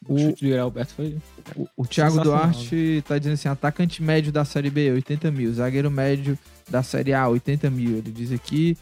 o 0.09 0.13
O- 0.13 0.19
chute 0.19 0.49
do 0.49 0.59
Alberto 0.59 0.93
foi. 0.93 1.15
O, 1.55 1.67
o 1.77 1.85
Thiago. 1.87 2.19
Duarte 2.21 3.01
tá 3.07 3.17
dizendo 3.17 3.35
assim: 3.35 3.47
atacante 3.47 4.03
médio 4.03 4.29
da 4.29 4.43
Série 4.43 4.69
B, 4.69 4.91
80 4.91 5.31
mil. 5.31 5.53
Zagueiro 5.53 5.89
médio 5.89 6.37
da 6.69 6.83
Série 6.83 7.13
A, 7.13 7.29
80 7.29 7.69
mil. 7.69 7.91
Ele 7.97 8.11
diz 8.11 8.33
aqui. 8.33 8.77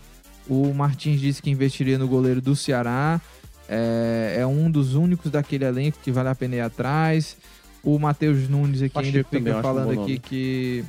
O 0.50 0.74
Martins 0.74 1.22
disse 1.22 1.42
que 1.42 1.50
investiria 1.50 1.98
no 1.98 2.08
goleiro 2.08 2.42
do 2.42 2.56
Ceará. 2.56 3.22
É, 3.68 4.38
é 4.40 4.48
um 4.48 4.70
dos 4.70 4.96
únicos 4.96 5.32
daquele 5.32 5.64
elenco 5.64 6.00
que 6.04 6.12
vale 6.12 6.30
a 6.30 6.36
pena 6.36 6.56
ir 6.56 6.62
atrás. 6.62 7.38
O 7.84 8.00
Matheus 8.00 8.50
Nunes 8.50 8.82
aqui 8.82 8.94
Pacheco 8.94 9.18
ainda 9.18 9.30
fica 9.30 9.60
um 9.60 9.62
falando 9.62 10.02
aqui 10.02 10.18
que. 10.18 10.84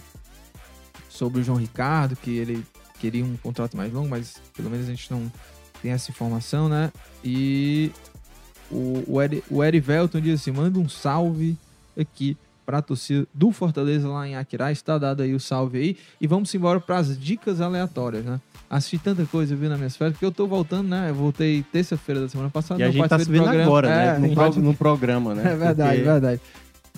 Sobre 1.11 1.42
o 1.42 1.44
João 1.44 1.58
Ricardo, 1.58 2.16
que 2.16 2.30
ele 2.30 2.64
queria 2.98 3.22
um 3.22 3.36
contrato 3.36 3.76
mais 3.76 3.92
longo, 3.92 4.08
mas 4.08 4.40
pelo 4.56 4.70
menos 4.70 4.86
a 4.86 4.90
gente 4.90 5.11
não 5.11 5.30
tem 5.82 5.90
essa 5.92 6.11
informação, 6.11 6.68
né? 6.68 6.90
E 7.22 7.92
o, 8.70 9.04
o, 9.06 9.22
Eri, 9.22 9.44
o 9.50 9.62
Erivelton 9.62 10.20
diz 10.20 10.40
assim: 10.40 10.50
manda 10.50 10.78
um 10.78 10.88
salve 10.88 11.56
aqui 11.98 12.36
pra 12.64 12.80
torcida 12.80 13.26
do 13.34 13.52
Fortaleza 13.52 14.08
lá 14.08 14.26
em 14.26 14.36
Aquirá. 14.36 14.72
Está 14.72 14.96
dado 14.96 15.22
aí 15.22 15.34
o 15.34 15.40
salve 15.40 15.78
aí. 15.78 15.96
E 16.20 16.26
vamos 16.26 16.54
embora 16.54 16.80
pras 16.80 17.18
dicas 17.18 17.61
aleatórias, 17.61 18.24
né? 18.24 18.40
Assisti 18.70 18.98
tanta 18.98 19.26
coisa, 19.26 19.56
viu, 19.56 19.68
nas 19.68 19.78
minhas 19.78 19.96
férias, 19.96 20.14
porque 20.14 20.24
eu 20.24 20.30
tô 20.30 20.46
voltando, 20.46 20.88
né? 20.88 21.10
Eu 21.10 21.14
voltei 21.16 21.64
terça-feira 21.72 22.20
da 22.20 22.28
semana 22.28 22.48
passada. 22.50 22.80
E 22.80 22.84
a 22.84 22.90
gente 22.90 22.98
tá 23.00 23.18
se 23.18 23.26
participei 23.26 23.40
do 23.40 23.44
vendo 23.46 23.64
programa. 23.64 23.70
agora, 23.70 23.88
É, 23.90 24.18
né? 24.20 24.28
No, 24.28 24.34
pro- 24.34 24.62
no 24.62 24.74
programa, 24.74 25.34
né? 25.34 25.42
é 25.52 25.56
verdade, 25.56 25.90
Porque- 25.98 26.10
verdade. 26.10 26.40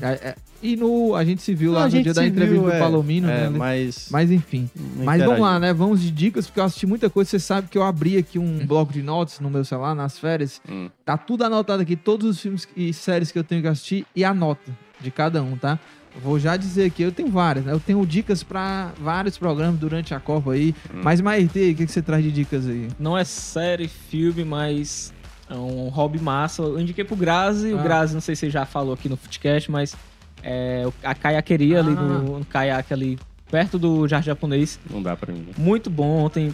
É, 0.00 0.10
é. 0.28 0.34
E 0.62 0.76
no, 0.76 1.14
a 1.16 1.24
gente 1.24 1.42
se 1.42 1.54
viu 1.54 1.72
lá 1.72 1.80
Não, 1.80 1.86
a 1.86 1.90
no 1.90 2.02
dia 2.02 2.14
da 2.14 2.24
entrevista 2.26 2.60
viu, 2.60 2.70
do 2.70 2.72
é, 2.72 2.78
Palomino, 2.78 3.28
é, 3.28 3.48
né? 3.50 3.58
Mas, 3.58 4.08
Mas 4.10 4.30
enfim. 4.30 4.70
Mas 4.96 5.22
vamos 5.22 5.40
lá, 5.40 5.58
né? 5.58 5.72
Vamos 5.72 6.00
de 6.00 6.10
dicas, 6.10 6.46
porque 6.46 6.60
eu 6.60 6.64
assisti 6.64 6.86
muita 6.86 7.10
coisa. 7.10 7.30
Você 7.30 7.38
sabe 7.40 7.68
que 7.68 7.76
eu 7.76 7.82
abri 7.82 8.16
aqui 8.16 8.38
um 8.38 8.64
bloco 8.66 8.92
de 8.92 9.02
notas 9.02 9.40
no 9.40 9.50
meu 9.50 9.64
celular, 9.64 9.94
nas 9.94 10.18
férias. 10.18 10.60
Hum. 10.70 10.88
Tá 11.04 11.16
tudo 11.16 11.42
anotado 11.44 11.82
aqui, 11.82 11.96
todos 11.96 12.26
os 12.28 12.40
filmes 12.40 12.68
e 12.76 12.92
séries 12.92 13.32
que 13.32 13.38
eu 13.38 13.44
tenho 13.44 13.60
que 13.62 13.68
assistir 13.68 14.06
e 14.14 14.24
a 14.24 14.32
nota 14.32 14.70
de 15.00 15.10
cada 15.10 15.42
um, 15.42 15.56
tá? 15.56 15.78
Vou 16.20 16.38
já 16.38 16.56
dizer 16.56 16.84
aqui, 16.86 17.02
eu 17.02 17.12
tenho 17.12 17.30
várias, 17.30 17.64
né? 17.64 17.72
Eu 17.72 17.80
tenho 17.80 18.04
dicas 18.04 18.42
pra 18.42 18.92
vários 19.00 19.38
programas 19.38 19.78
durante 19.80 20.12
a 20.14 20.20
Copa 20.20 20.52
aí. 20.52 20.74
Hum. 20.92 21.00
Mas, 21.02 21.20
Maite, 21.20 21.46
o 21.46 21.74
que, 21.74 21.86
que 21.86 21.86
você 21.92 22.02
traz 22.02 22.22
de 22.22 22.30
dicas 22.30 22.66
aí? 22.68 22.88
Não 22.98 23.16
é 23.16 23.24
série, 23.24 23.88
filme, 23.88 24.44
mas 24.44 25.12
é 25.48 25.54
um 25.54 25.88
hobby 25.88 26.18
massa. 26.20 26.62
Eu 26.62 26.78
indiquei 26.78 27.02
pro 27.04 27.16
Grazi. 27.16 27.72
Ah. 27.72 27.76
O 27.76 27.82
Grazi, 27.82 28.12
não 28.14 28.20
sei 28.20 28.34
se 28.36 28.40
você 28.40 28.50
já 28.50 28.66
falou 28.66 28.92
aqui 28.94 29.08
no 29.08 29.16
Footcast, 29.16 29.70
mas 29.70 29.96
é, 30.42 30.86
a 31.02 31.14
caiaqueria 31.14 31.80
ali 31.80 31.90
Ah. 31.96 32.00
no, 32.02 32.38
no 32.40 32.44
caiaque 32.44 32.92
ali, 32.92 33.18
perto 33.50 33.78
do 33.78 34.06
Jardim 34.06 34.26
Japonês. 34.26 34.78
Não 34.90 35.02
dá 35.02 35.16
pra 35.16 35.32
mim. 35.32 35.46
Muito 35.56 35.88
bom. 35.88 36.24
Ontem, 36.24 36.52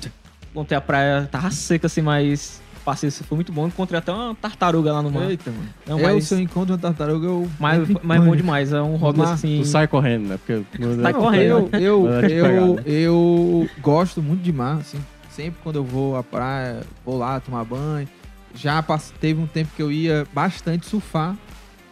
ontem 0.54 0.74
a 0.76 0.80
praia 0.80 1.28
tava 1.30 1.50
seca 1.50 1.86
assim, 1.88 2.00
mas 2.02 2.62
o 2.88 2.90
passeio 2.90 3.12
foi 3.12 3.36
muito 3.36 3.52
bom. 3.52 3.66
Encontrei 3.66 3.98
até 3.98 4.10
uma 4.10 4.34
tartaruga 4.34 4.92
lá 4.92 5.02
no 5.02 5.10
mar. 5.10 5.30
Eita, 5.30 5.50
mano. 5.50 5.68
Não, 5.86 5.98
eu, 5.98 6.14
mas, 6.14 6.24
se 6.24 6.34
eu 6.34 6.40
encontro 6.40 6.72
uma 6.72 6.78
tartaruga, 6.80 7.26
eu... 7.26 7.48
mas, 7.58 7.86
mas 8.02 8.22
é 8.22 8.24
bom 8.24 8.34
demais. 8.34 8.72
É 8.72 8.80
um 8.80 8.96
hobby 8.96 9.20
assim. 9.20 9.60
Tu 9.60 9.66
sai 9.66 9.86
correndo, 9.86 10.28
né? 10.28 10.38
Porque 10.38 10.62
Sai 11.02 11.12
dá- 11.12 11.14
correndo. 11.14 11.68
Eu, 11.74 11.80
eu, 11.80 12.08
eu, 12.30 12.74
né? 12.76 12.82
eu 12.86 13.68
gosto 13.80 14.22
muito 14.22 14.42
de 14.42 14.52
mar, 14.52 14.78
assim. 14.78 14.98
Sempre 15.30 15.60
quando 15.62 15.76
eu 15.76 15.84
vou 15.84 16.16
à 16.16 16.22
praia, 16.22 16.80
vou 17.04 17.18
lá 17.18 17.38
tomar 17.40 17.64
banho. 17.64 18.08
Já 18.54 18.82
passe- 18.82 19.12
teve 19.20 19.40
um 19.40 19.46
tempo 19.46 19.70
que 19.76 19.82
eu 19.82 19.92
ia 19.92 20.26
bastante 20.32 20.86
surfar. 20.86 21.36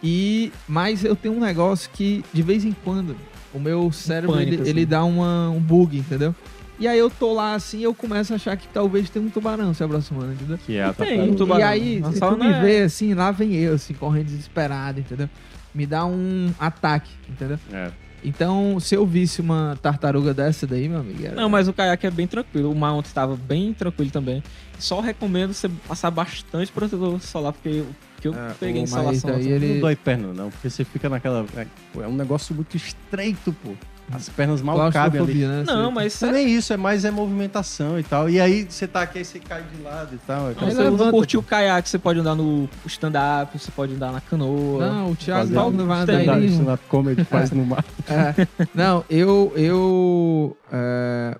E, 0.01 0.51
mas 0.67 1.03
eu 1.03 1.15
tenho 1.15 1.35
um 1.35 1.39
negócio 1.39 1.89
que, 1.93 2.23
de 2.33 2.41
vez 2.41 2.65
em 2.65 2.75
quando, 2.83 3.15
o 3.53 3.59
meu 3.59 3.91
cérebro, 3.91 4.35
pânico, 4.35 4.53
ele, 4.53 4.61
assim. 4.61 4.69
ele 4.69 4.85
dá 4.85 5.03
uma, 5.03 5.49
um 5.49 5.59
bug, 5.59 5.97
entendeu? 5.97 6.35
E 6.79 6.87
aí 6.87 6.99
eu 6.99 7.09
tô 7.09 7.33
lá 7.33 7.55
assim, 7.55 7.79
eu 7.81 7.93
começo 7.93 8.33
a 8.33 8.35
achar 8.35 8.55
que 8.55 8.67
talvez 8.67 9.09
tem 9.09 9.21
um 9.21 9.29
tubarão 9.29 9.73
se 9.73 9.83
aproximando, 9.83 10.33
entendeu? 10.33 10.59
Que 10.63 10.77
é 10.77 10.83
a 10.83 10.93
Tem, 10.93 11.19
um 11.21 11.35
tubarão. 11.35 11.59
E 11.61 11.63
aí, 11.63 12.03
se 12.13 12.19
tu 12.19 12.31
não 12.31 12.37
me 12.37 12.51
é- 12.51 12.61
vê 12.61 12.81
assim, 12.83 13.13
lá 13.15 13.31
vem 13.31 13.55
eu, 13.55 13.73
assim, 13.73 13.93
correndo 13.95 14.25
desesperado, 14.27 14.99
entendeu? 14.99 15.27
Me 15.73 15.85
dá 15.87 16.05
um 16.05 16.51
ataque, 16.59 17.11
entendeu? 17.27 17.59
É. 17.73 17.91
Então, 18.23 18.79
se 18.79 18.95
eu 18.95 19.05
visse 19.05 19.41
uma 19.41 19.77
tartaruga 19.81 20.33
dessa 20.33 20.65
daí, 20.67 20.89
meu 20.89 20.99
amigo, 20.99 21.23
era... 21.25 21.35
Não, 21.35 21.47
mas 21.49 21.67
o 21.67 21.73
caiaque 21.73 22.05
é 22.07 22.11
bem 22.11 22.27
tranquilo. 22.27 22.71
O 22.73 22.83
ontem 22.83 23.07
estava 23.07 23.35
bem 23.35 23.73
tranquilo 23.73 24.09
também. 24.11 24.43
Só 24.79 24.99
recomendo 24.99 25.53
você 25.53 25.69
passar 25.87 26.11
bastante 26.11 26.71
protetor 26.71 27.19
solar, 27.21 27.53
porque 27.53 27.69
eu, 27.69 27.87
que 28.19 28.27
eu 28.27 28.33
É, 28.33 28.53
peguei 28.59 28.81
o 28.81 28.83
insolação. 28.83 29.29
Maíta 29.31 29.31
aí, 29.33 29.41
assim. 29.41 29.65
ele- 29.65 29.73
Não 29.75 29.81
dói 29.81 29.95
perna, 29.95 30.33
não, 30.33 30.49
porque 30.49 30.69
você 30.69 30.83
fica 30.83 31.07
naquela. 31.09 31.45
É, 31.55 31.65
pô, 31.93 32.01
é 32.01 32.07
um 32.07 32.15
negócio 32.15 32.53
muito 32.55 32.75
estreito, 32.75 33.55
pô. 33.63 33.73
As 34.11 34.29
pernas 34.29 34.61
mal 34.61 34.89
cabem 34.91 35.21
ali. 35.21 35.45
né? 35.45 35.63
Não, 35.67 35.91
mas 35.91 36.19
Não 36.21 36.29
é 36.29 36.31
nem 36.31 36.47
isso, 36.55 36.71
é 36.71 36.77
mais 36.77 37.03
é 37.03 37.11
movimentação 37.11 37.99
e 37.99 38.03
tal. 38.03 38.29
E 38.29 38.39
aí 38.39 38.65
você 38.69 38.87
tá 38.87 39.01
aqui, 39.01 39.17
aí 39.19 39.25
você 39.25 39.37
cai 39.37 39.63
de 39.63 39.81
lado 39.81 40.15
e 40.15 40.17
tal. 40.19 40.51
É 40.51 40.53
Não, 40.59 40.71
você 40.71 40.81
levanta, 40.83 41.11
curtir 41.11 41.37
o 41.37 41.43
caiaque, 41.43 41.89
você 41.89 41.99
pode 41.99 42.19
andar 42.19 42.35
no 42.35 42.69
stand-up, 42.85 43.59
você 43.59 43.69
pode 43.71 43.93
andar 43.95 44.13
na 44.13 44.21
canoa. 44.21 44.87
Não, 44.89 45.11
o 45.11 45.15
Thiago 45.15 45.53
Paulo 45.53 45.75
não 45.75 45.87
vai 45.87 46.01
andar 46.01 46.19
stand-up, 46.21 46.41
em 46.41 46.45
stand-up 46.47 46.83
comedy 46.87 47.23
faz 47.25 47.51
no 47.51 47.65
mar. 47.65 47.83
É. 48.09 48.47
Não, 48.73 49.03
eu... 49.09 49.51
Eu, 49.57 50.57
é, 50.71 51.37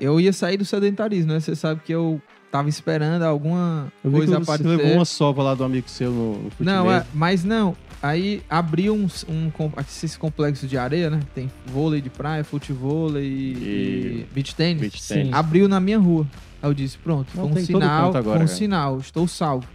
eu 0.00 0.18
ia 0.18 0.32
sair 0.32 0.56
do 0.56 0.64
sedentarismo, 0.64 1.32
né? 1.32 1.40
Você 1.40 1.54
sabe 1.54 1.82
que 1.84 1.92
eu 1.92 2.20
tava 2.50 2.68
esperando 2.68 3.22
alguma 3.22 3.92
Eu 4.04 4.10
vi 4.10 4.16
coisa 4.18 4.38
que 4.38 4.44
você 4.44 4.52
aparecer. 4.52 4.76
levou 4.76 4.92
uma 4.96 5.04
sova 5.04 5.42
lá 5.42 5.54
do 5.54 5.64
amigo 5.64 5.88
seu 5.88 6.10
no, 6.10 6.32
no 6.42 6.50
Não, 6.58 6.90
é, 6.90 7.04
mas 7.14 7.44
não. 7.44 7.76
Aí 8.02 8.42
abriu 8.48 8.94
um, 8.94 9.06
um 9.28 9.50
com- 9.50 9.70
esses 9.80 10.16
complexos 10.16 10.68
de 10.68 10.78
areia, 10.78 11.10
né? 11.10 11.20
Tem 11.34 11.50
vôlei 11.66 12.00
de 12.00 12.08
praia, 12.08 12.42
futevôlei 12.42 13.22
e, 13.24 13.28
E- 13.28 14.20
e 14.22 14.26
beach 14.32 14.54
tênis. 14.54 14.80
Beach 14.80 15.02
Sim. 15.02 15.14
tennis. 15.14 15.32
Abriu 15.34 15.68
na 15.68 15.78
minha 15.80 15.98
rua. 15.98 16.26
Aí 16.62 16.68
eu 16.70 16.74
disse, 16.74 16.96
pronto, 16.98 17.28
Não, 17.34 17.48
com 17.48 17.58
um 17.58 17.64
sinal, 17.64 18.16
agora, 18.16 18.38
com 18.38 18.44
um 18.44 18.48
sinal, 18.48 18.98
estou 18.98 19.28
salvo. 19.28 19.66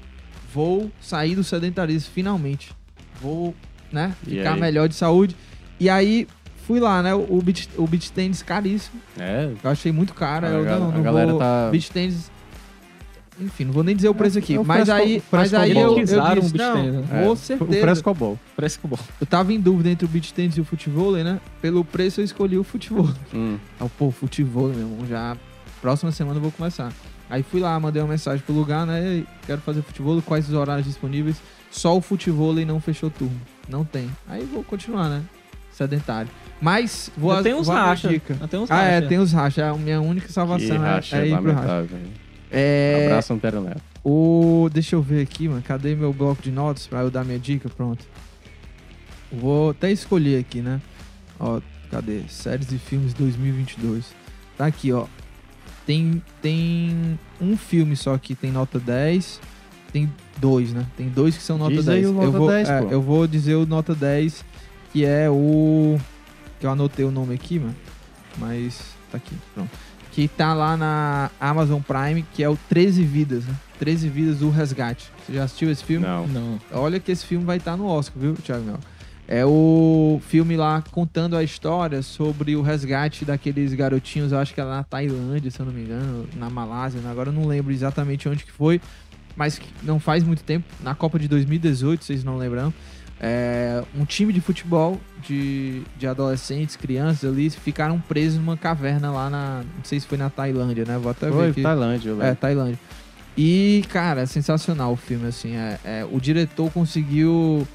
Vou 0.54 0.92
sair 1.02 1.36
do 1.36 1.44
sedentarismo 1.44 2.12
finalmente. 2.14 2.72
Vou, 3.22 3.54
né, 3.92 4.14
ficar 4.24 4.58
melhor 4.58 4.88
de 4.90 4.96
saúde. 4.96 5.36
E 5.80 5.90
aí 5.90 6.28
fui 6.66 6.80
lá, 6.80 7.04
né? 7.04 7.14
O 7.14 7.42
beach, 7.44 7.70
o 7.78 7.86
beach 7.86 8.12
tênis 8.12 8.42
caríssimo. 8.42 9.00
É, 9.20 9.52
Eu 9.64 9.70
achei 9.70 9.92
muito 9.92 10.14
caro. 10.14 10.46
A 10.48 10.50
eu 10.50 10.66
não, 10.66 10.90
a 10.90 10.94
não 10.94 11.04
galera 11.04 11.30
vou. 11.32 11.40
tá- 11.40 11.70
Beach 11.72 11.92
tênis. 11.92 12.32
Enfim, 13.40 13.66
não 13.66 13.74
vou 13.74 13.84
nem 13.84 13.96
dizer 13.96 14.08
o 14.10 14.16
preço 14.16 14.38
aqui. 14.38 14.56
é 14.56 14.60
o 14.60 14.66
mas 14.66 14.88
fresco- 14.88 14.94
aí, 15.04 15.24
mas 15.32 15.54
aí 15.54 15.72
frescobol. 15.72 15.92
eu, 15.94 15.98
eu 16.00 16.04
disse, 16.06 16.16
um 16.18 16.50
beach 16.52 16.58
não, 16.58 16.74
tênis, 16.76 16.94
né? 16.94 17.04
com 17.10 17.32
é, 17.32 17.36
certeza. 17.36 17.72
O 17.72 17.82
frescobol. 17.82 18.40
Parece 18.56 18.80
que 18.80 18.88
bom. 18.88 18.98
Eu 19.20 19.28
tava 19.28 19.54
em 19.54 19.60
dúvida 19.60 19.90
entre 19.90 20.06
o 20.06 20.08
beach 20.08 20.34
tênis 20.34 20.56
e 20.58 20.62
o 20.62 20.66
futebol, 20.66 21.12
né? 21.14 21.40
Pelo 21.62 21.84
preço 21.84 22.22
eu 22.22 22.26
escolhi 22.26 22.58
o 22.58 22.64
futebol. 22.64 23.10
Hum. 23.34 23.58
Aí, 23.80 23.90
pô, 23.98 24.10
futebol, 24.12 24.70
meu 24.70 24.80
irmão, 24.80 25.06
já 25.08 25.36
próxima 25.82 26.12
semana 26.12 26.38
eu 26.38 26.42
vou 26.42 26.52
começar. 26.52 26.92
Aí 27.30 27.44
fui 27.44 27.60
lá, 27.60 27.78
mandei 27.80 28.02
uma 28.02 28.08
mensagem 28.10 28.44
pro 28.46 28.54
lugar, 28.54 28.86
né? 28.86 29.04
"Ei, 29.04 29.26
Quero 29.46 29.60
fazer 29.62 29.82
futebol, 29.82 30.22
quais 30.22 30.48
os 30.48 30.54
horários 30.54 30.86
disponíveis? 30.88 31.38
Só 31.72 31.98
o 31.98 32.02
futebol 32.02 32.54
não 32.54 32.80
fechou 32.80 33.10
turno. 33.10 33.40
Não 33.68 33.84
tem. 33.84 34.10
Aí 34.28 34.44
vou 34.46 34.64
continuar, 34.64 35.10
né? 35.10 35.22
Sedentário. 35.72 36.30
Mas 36.62 37.12
vou 37.18 37.32
Ainda 37.32 37.44
tem 37.44 37.54
uns 37.54 37.68
racha. 37.68 38.08
dica. 38.08 38.34
Ainda 38.34 38.48
tem 38.48 38.60
uns 38.60 38.72
Ah, 38.72 38.82
é, 38.84 38.96
racha. 38.96 39.08
tem 39.08 39.18
os 39.20 39.32
rachas. 39.34 39.64
A 39.66 39.74
minha 39.74 40.00
única 40.00 40.28
Que 40.28 40.32
salvação 40.34 40.76
é, 40.76 40.80
racha 40.80 41.18
é 41.18 41.28
ir 41.28 41.38
pro 41.38 41.52
racha. 41.52 41.86
É, 42.52 43.06
Abraço, 43.08 43.34
Antero 43.34 43.62
Neto. 43.62 43.82
o... 44.04 44.70
Deixa 44.72 44.96
eu 44.96 45.02
ver 45.02 45.22
aqui, 45.22 45.48
mano. 45.48 45.62
Cadê 45.62 45.96
meu 45.96 46.14
bloco 46.14 46.42
de 46.42 46.52
notas 46.52 46.88
pra 46.88 47.02
eu 47.02 47.12
dar 47.12 47.24
minha 47.24 47.40
dica? 47.40 47.70
Pronto. 47.70 48.06
Vou 49.32 49.72
até 49.72 49.92
escolher 49.92 50.40
aqui, 50.40 50.62
né? 50.62 50.82
Ó, 51.40 51.60
cadê? 51.92 52.22
Séries 52.30 52.72
e 52.72 52.78
filmes 52.78 53.14
2022. 53.14 54.14
Tá 54.58 54.66
aqui, 54.68 54.92
ó. 54.92 55.06
Tem, 55.86 56.22
tem 56.42 57.20
um 57.40 57.58
filme 57.58 57.96
só 57.96 58.18
que 58.18 58.34
tem 58.36 58.52
nota 58.52 58.80
10. 58.80 59.42
Tem 59.92 60.12
dois, 60.38 60.74
né? 60.74 60.86
Tem 60.98 61.10
dois 61.10 61.38
que 61.38 61.44
são 61.44 61.58
nota 61.58 61.76
Diz 61.76 61.86
10. 61.86 61.98
aí 61.98 62.06
o 62.06 62.14
nota 62.14 62.26
eu, 62.26 62.32
vou, 62.32 62.48
10, 62.50 62.70
é, 62.70 62.80
eu 62.92 63.02
vou 63.02 63.28
dizer 63.28 63.56
o 63.56 63.66
nota 63.66 63.96
10, 63.96 64.44
que 64.92 65.06
é 65.06 65.30
o. 65.30 65.98
Que 66.60 66.66
eu 66.66 66.72
anotei 66.72 67.06
o 67.06 67.12
nome 67.12 67.36
aqui, 67.36 67.60
mano. 67.60 67.76
Mas 68.38 68.82
tá 69.12 69.18
aqui, 69.18 69.36
pronto. 69.54 69.70
Que 70.16 70.30
tá 70.30 70.54
lá 70.54 70.78
na 70.78 71.30
Amazon 71.40 71.82
Prime, 71.82 72.26
que 72.34 72.42
é 72.42 72.50
o 72.50 72.58
13 72.70 73.04
Vidas, 73.04 73.44
né? 73.44 73.54
13 73.80 74.08
Vidas 74.08 74.40
do 74.40 74.50
Resgate. 74.50 75.12
Você 75.20 75.34
já 75.34 75.44
assistiu 75.44 75.70
esse 75.70 75.84
filme? 75.84 76.08
Não. 76.08 76.26
Não. 76.26 76.60
Olha 76.72 77.02
que 77.02 77.12
esse 77.12 77.26
filme 77.26 77.44
vai 77.44 77.58
estar 77.58 77.76
no 77.76 77.86
Oscar, 77.86 78.18
viu, 78.18 78.34
Thiago 78.36 78.64
Mel? 78.64 78.80
É 79.28 79.44
o 79.46 80.22
filme 80.26 80.56
lá 80.56 80.84
contando 80.92 81.36
a 81.36 81.44
história 81.44 82.02
sobre 82.02 82.56
o 82.56 82.62
resgate 82.62 83.26
daqueles 83.26 83.74
garotinhos, 83.74 84.32
eu 84.32 84.38
acho 84.38 84.54
que 84.54 84.62
é 84.62 84.64
lá 84.64 84.78
na 84.78 84.84
Tailândia, 84.84 85.50
se 85.50 85.60
eu 85.60 85.66
não 85.66 85.74
me 85.74 85.82
engano, 85.82 86.30
na 86.36 86.48
Malásia, 86.48 87.02
né? 87.02 87.10
agora 87.10 87.30
eu 87.30 87.34
não 87.34 87.48
lembro 87.48 87.74
exatamente 87.74 88.30
onde 88.30 88.46
que 88.46 88.52
foi, 88.52 88.80
mas 89.36 89.60
não 89.82 90.00
faz 90.00 90.24
muito 90.24 90.44
tempo, 90.44 90.66
na 90.82 90.94
Copa 90.94 91.18
de 91.18 91.28
2018, 91.28 92.06
vocês 92.06 92.24
não 92.24 92.38
lembram, 92.38 92.72
é, 93.20 93.84
um 93.96 94.04
time 94.06 94.34
de 94.34 94.42
futebol 94.42 95.00
de, 95.22 95.82
de 95.98 96.06
adolescentes, 96.08 96.76
crianças 96.76 97.30
ali, 97.30 97.50
ficaram 97.50 98.00
presos 98.00 98.38
numa 98.40 98.58
caverna 98.58 99.12
lá 99.12 99.30
na, 99.30 99.64
não 99.76 99.84
sei 99.84 100.00
se 100.00 100.06
foi 100.08 100.18
na 100.18 100.30
Tailândia, 100.30 100.86
né? 100.86 100.98
Vou 100.98 101.10
até 101.12 101.28
ver 101.30 101.54
Foi. 101.54 101.64
Tailândia, 101.64 102.10
eu 102.10 102.22
É. 102.22 102.36
Tailândia. 102.36 102.80
E, 103.38 103.84
cara, 103.90 104.22
é 104.22 104.26
sensacional 104.26 104.94
o 104.94 104.96
filme, 104.96 105.28
assim. 105.28 105.56
É, 105.56 105.80
é, 105.84 106.08
o 106.10 106.20
diretor 106.20 106.72
conseguiu 106.72 107.68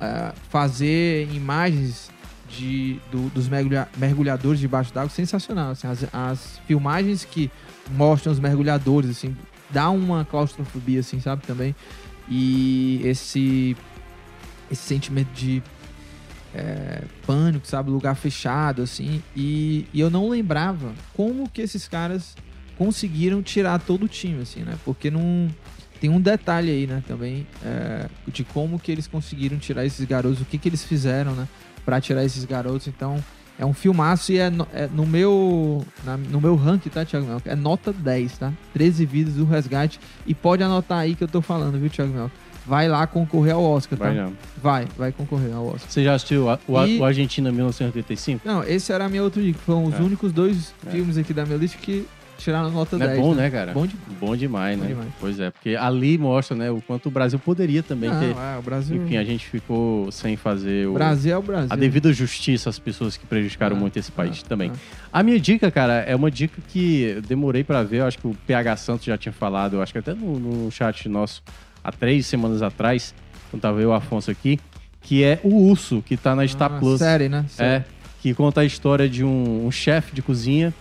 é, 0.00 0.32
fazer 0.48 1.28
imagens 1.32 2.10
de, 2.48 2.98
do- 3.10 3.28
dos 3.30 3.48
mergulha- 3.48 3.88
mergulhadores 3.96 4.60
debaixo 4.60 4.92
d'água 4.94 5.10
sensacional. 5.10 5.72
Assim, 5.72 5.86
as, 5.88 6.04
as 6.12 6.60
filmagens 6.66 7.24
que 7.24 7.50
mostram 7.90 8.32
os 8.32 8.38
mergulhadores, 8.38 9.10
assim, 9.10 9.36
dá 9.70 9.90
uma 9.90 10.24
claustrofobia, 10.24 11.00
assim, 11.00 11.20
sabe, 11.20 11.42
também. 11.46 11.74
E 12.28 13.00
esse, 13.04 13.76
esse 14.70 14.82
sentimento 14.82 15.28
de 15.32 15.62
é, 16.54 17.02
pânico, 17.26 17.66
sabe, 17.66 17.90
lugar 17.90 18.14
fechado, 18.16 18.82
assim. 18.82 19.22
E, 19.36 19.86
e 19.92 20.00
eu 20.00 20.10
não 20.10 20.28
lembrava 20.28 20.92
como 21.14 21.48
que 21.48 21.60
esses 21.60 21.86
caras 21.86 22.34
conseguiram 22.76 23.42
tirar 23.42 23.80
todo 23.80 24.04
o 24.04 24.08
time, 24.08 24.42
assim, 24.42 24.60
né? 24.60 24.74
Porque 24.84 25.10
não 25.10 25.48
tem 26.00 26.08
um 26.10 26.20
detalhe 26.20 26.70
aí, 26.70 26.86
né, 26.86 27.02
também, 27.08 27.44
é, 27.64 28.08
de 28.28 28.44
como 28.44 28.78
que 28.78 28.92
eles 28.92 29.08
conseguiram 29.08 29.58
tirar 29.58 29.84
esses 29.84 30.04
garotos, 30.06 30.40
o 30.40 30.44
que 30.44 30.56
que 30.56 30.68
eles 30.68 30.84
fizeram, 30.84 31.32
né, 31.32 31.48
pra 31.84 32.00
tirar 32.00 32.24
esses 32.24 32.44
garotos. 32.44 32.86
Então, 32.86 33.22
é 33.58 33.66
um 33.66 33.74
filmaço 33.74 34.30
e 34.30 34.38
é, 34.38 34.48
no, 34.48 34.68
é 34.72 34.86
no 34.86 35.04
meu 35.04 35.84
na- 36.04 36.16
no 36.16 36.40
meu 36.40 36.54
ranking, 36.54 36.88
tá, 36.88 37.04
Thiago 37.04 37.26
Mel? 37.26 37.42
É 37.44 37.56
nota 37.56 37.92
10, 37.92 38.38
tá? 38.38 38.52
13 38.72 39.04
vidas 39.04 39.34
do 39.34 39.44
resgate. 39.44 39.98
E 40.24 40.32
pode 40.32 40.62
anotar 40.62 40.98
aí 40.98 41.16
que 41.16 41.24
eu 41.24 41.28
tô 41.28 41.42
falando, 41.42 41.76
viu, 41.80 41.90
Thiago 41.90 42.12
Mel? 42.12 42.30
Vai 42.68 42.86
lá 42.88 43.06
concorrer 43.06 43.54
ao 43.54 43.62
Oscar, 43.62 43.98
tá? 43.98 44.04
Vai 44.06 44.14
não. 44.14 44.32
Vai, 44.62 44.86
vai 44.96 45.10
concorrer 45.12 45.54
ao 45.54 45.66
Oscar. 45.68 45.88
Você 45.90 46.04
já 46.04 46.14
assistiu 46.14 46.50
a- 46.50 46.58
o, 46.68 46.84
E- 46.84 46.98
o 46.98 47.04
Argentina 47.04 47.50
1985? 47.50 48.46
Não, 48.46 48.62
esse 48.62 48.92
era 48.92 49.06
a 49.06 49.08
minha 49.08 49.22
outra 49.22 49.40
dica. 49.42 49.58
Foram 49.64 49.84
os 49.86 49.94
É. 49.94 50.02
únicos 50.02 50.32
dois 50.32 50.74
É. 50.86 50.90
filmes 50.90 51.16
aqui 51.16 51.32
da 51.32 51.46
minha 51.46 51.56
lista 51.58 51.78
que 51.78 52.06
tiraram 52.36 52.70
nota 52.70 52.96
Não 52.96 53.04
10. 53.06 53.18
é 53.18 53.22
bom, 53.22 53.34
né, 53.34 53.50
cara? 53.50 53.72
Bom 53.72 53.84
de... 53.86 53.96
Bom 54.20 54.36
demais, 54.36 54.76
Bom 54.76 54.82
né? 54.84 54.90
demais. 54.90 55.08
Pois 55.18 55.40
é, 55.40 55.50
porque 55.50 55.74
ali 55.74 56.16
mostra, 56.18 56.56
né, 56.56 56.70
o 56.70 56.80
quanto 56.80 57.06
o 57.06 57.10
Brasil 57.10 57.36
poderia 57.38 57.82
também 57.82 58.08
Não, 58.10 58.20
ter. 58.20 58.30
é, 58.30 58.58
o 58.58 58.62
Brasil... 58.62 59.02
Enfim, 59.02 59.16
a 59.16 59.24
gente 59.24 59.44
ficou 59.46 60.12
sem 60.12 60.36
fazer 60.36 60.86
o, 60.86 60.92
Brasil 60.94 61.32
é 61.34 61.36
o 61.38 61.42
Brasil. 61.42 61.66
a 61.70 61.74
devida 61.74 62.12
justiça 62.12 62.70
às 62.70 62.78
pessoas 62.78 63.16
que 63.16 63.26
prejudicaram 63.26 63.76
Ah, 63.76 63.80
muito 63.80 63.98
esse 63.98 64.12
país 64.12 64.40
ah, 64.44 64.48
também. 64.48 64.70
ah. 64.72 65.18
A 65.18 65.22
minha 65.24 65.40
dica, 65.40 65.68
cara, 65.70 65.94
é 65.94 66.14
uma 66.14 66.30
dica 66.30 66.60
que 66.68 67.02
eu 67.16 67.22
demorei 67.22 67.64
pra 67.64 67.82
ver. 67.82 68.00
Eu 68.00 68.06
acho 68.06 68.18
que 68.18 68.26
o 68.28 68.36
PH 68.46 68.76
Santos 68.76 69.06
já 69.06 69.16
tinha 69.18 69.32
falado, 69.32 69.74
eu 69.76 69.82
acho 69.82 69.92
que 69.92 69.98
até 69.98 70.14
no, 70.14 70.38
no 70.38 70.70
chat 70.70 71.08
nosso, 71.08 71.42
há 71.82 71.90
três 71.92 72.26
semanas 72.26 72.62
atrás, 72.62 73.14
quando 73.50 73.60
tava 73.62 73.78
eu 73.78 73.82
e 73.82 73.86
o 73.86 73.92
Afonso 73.92 74.30
aqui, 74.30 74.58
que 75.02 75.22
é 75.24 75.40
o 75.42 75.68
Urso, 75.70 76.02
que 76.06 76.16
tá 76.16 76.34
na 76.36 76.46
Star 76.46 76.72
Ah, 76.74 76.78
Plus. 76.78 76.98
Série, 76.98 77.28
né? 77.28 77.44
Série. 77.48 77.68
É, 77.76 77.84
que 78.20 78.34
conta 78.34 78.60
a 78.60 78.64
história 78.64 79.08
de 79.08 79.24
um, 79.24 79.66
um 79.66 79.70
chefe 79.70 80.14
de 80.14 80.20
cozinha 80.22 80.74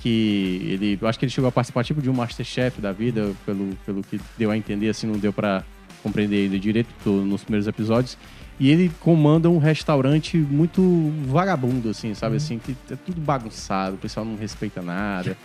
que 0.00 0.60
ele, 0.70 0.98
eu 1.00 1.08
acho 1.08 1.18
que 1.18 1.24
ele 1.24 1.32
chegou 1.32 1.48
a 1.48 1.52
participar 1.52 1.82
tipo 1.82 2.02
de 2.02 2.10
um 2.10 2.12
Masterchef 2.12 2.80
da 2.80 2.92
vida, 2.92 3.32
pelo, 3.46 3.70
pelo 3.86 4.02
que 4.02 4.20
deu 4.36 4.50
a 4.50 4.56
entender, 4.56 4.90
assim, 4.90 5.06
não 5.06 5.18
deu 5.18 5.32
pra 5.32 5.64
compreender 6.02 6.36
ele 6.36 6.58
direito 6.58 6.88
tô 7.02 7.10
nos 7.22 7.42
primeiros 7.42 7.66
episódios. 7.66 8.18
E 8.60 8.70
ele 8.70 8.92
comanda 9.00 9.48
um 9.50 9.58
restaurante 9.58 10.36
muito 10.36 11.10
vagabundo, 11.26 11.88
assim, 11.88 12.10
Uhum. 12.10 12.14
sabe? 12.14 12.36
Assim, 12.36 12.58
que 12.58 12.76
é 12.90 12.96
tudo 12.96 13.20
bagunçado, 13.20 13.96
o 13.96 13.98
pessoal 13.98 14.24
não 14.26 14.36
respeita 14.36 14.80
nada. 14.82 15.36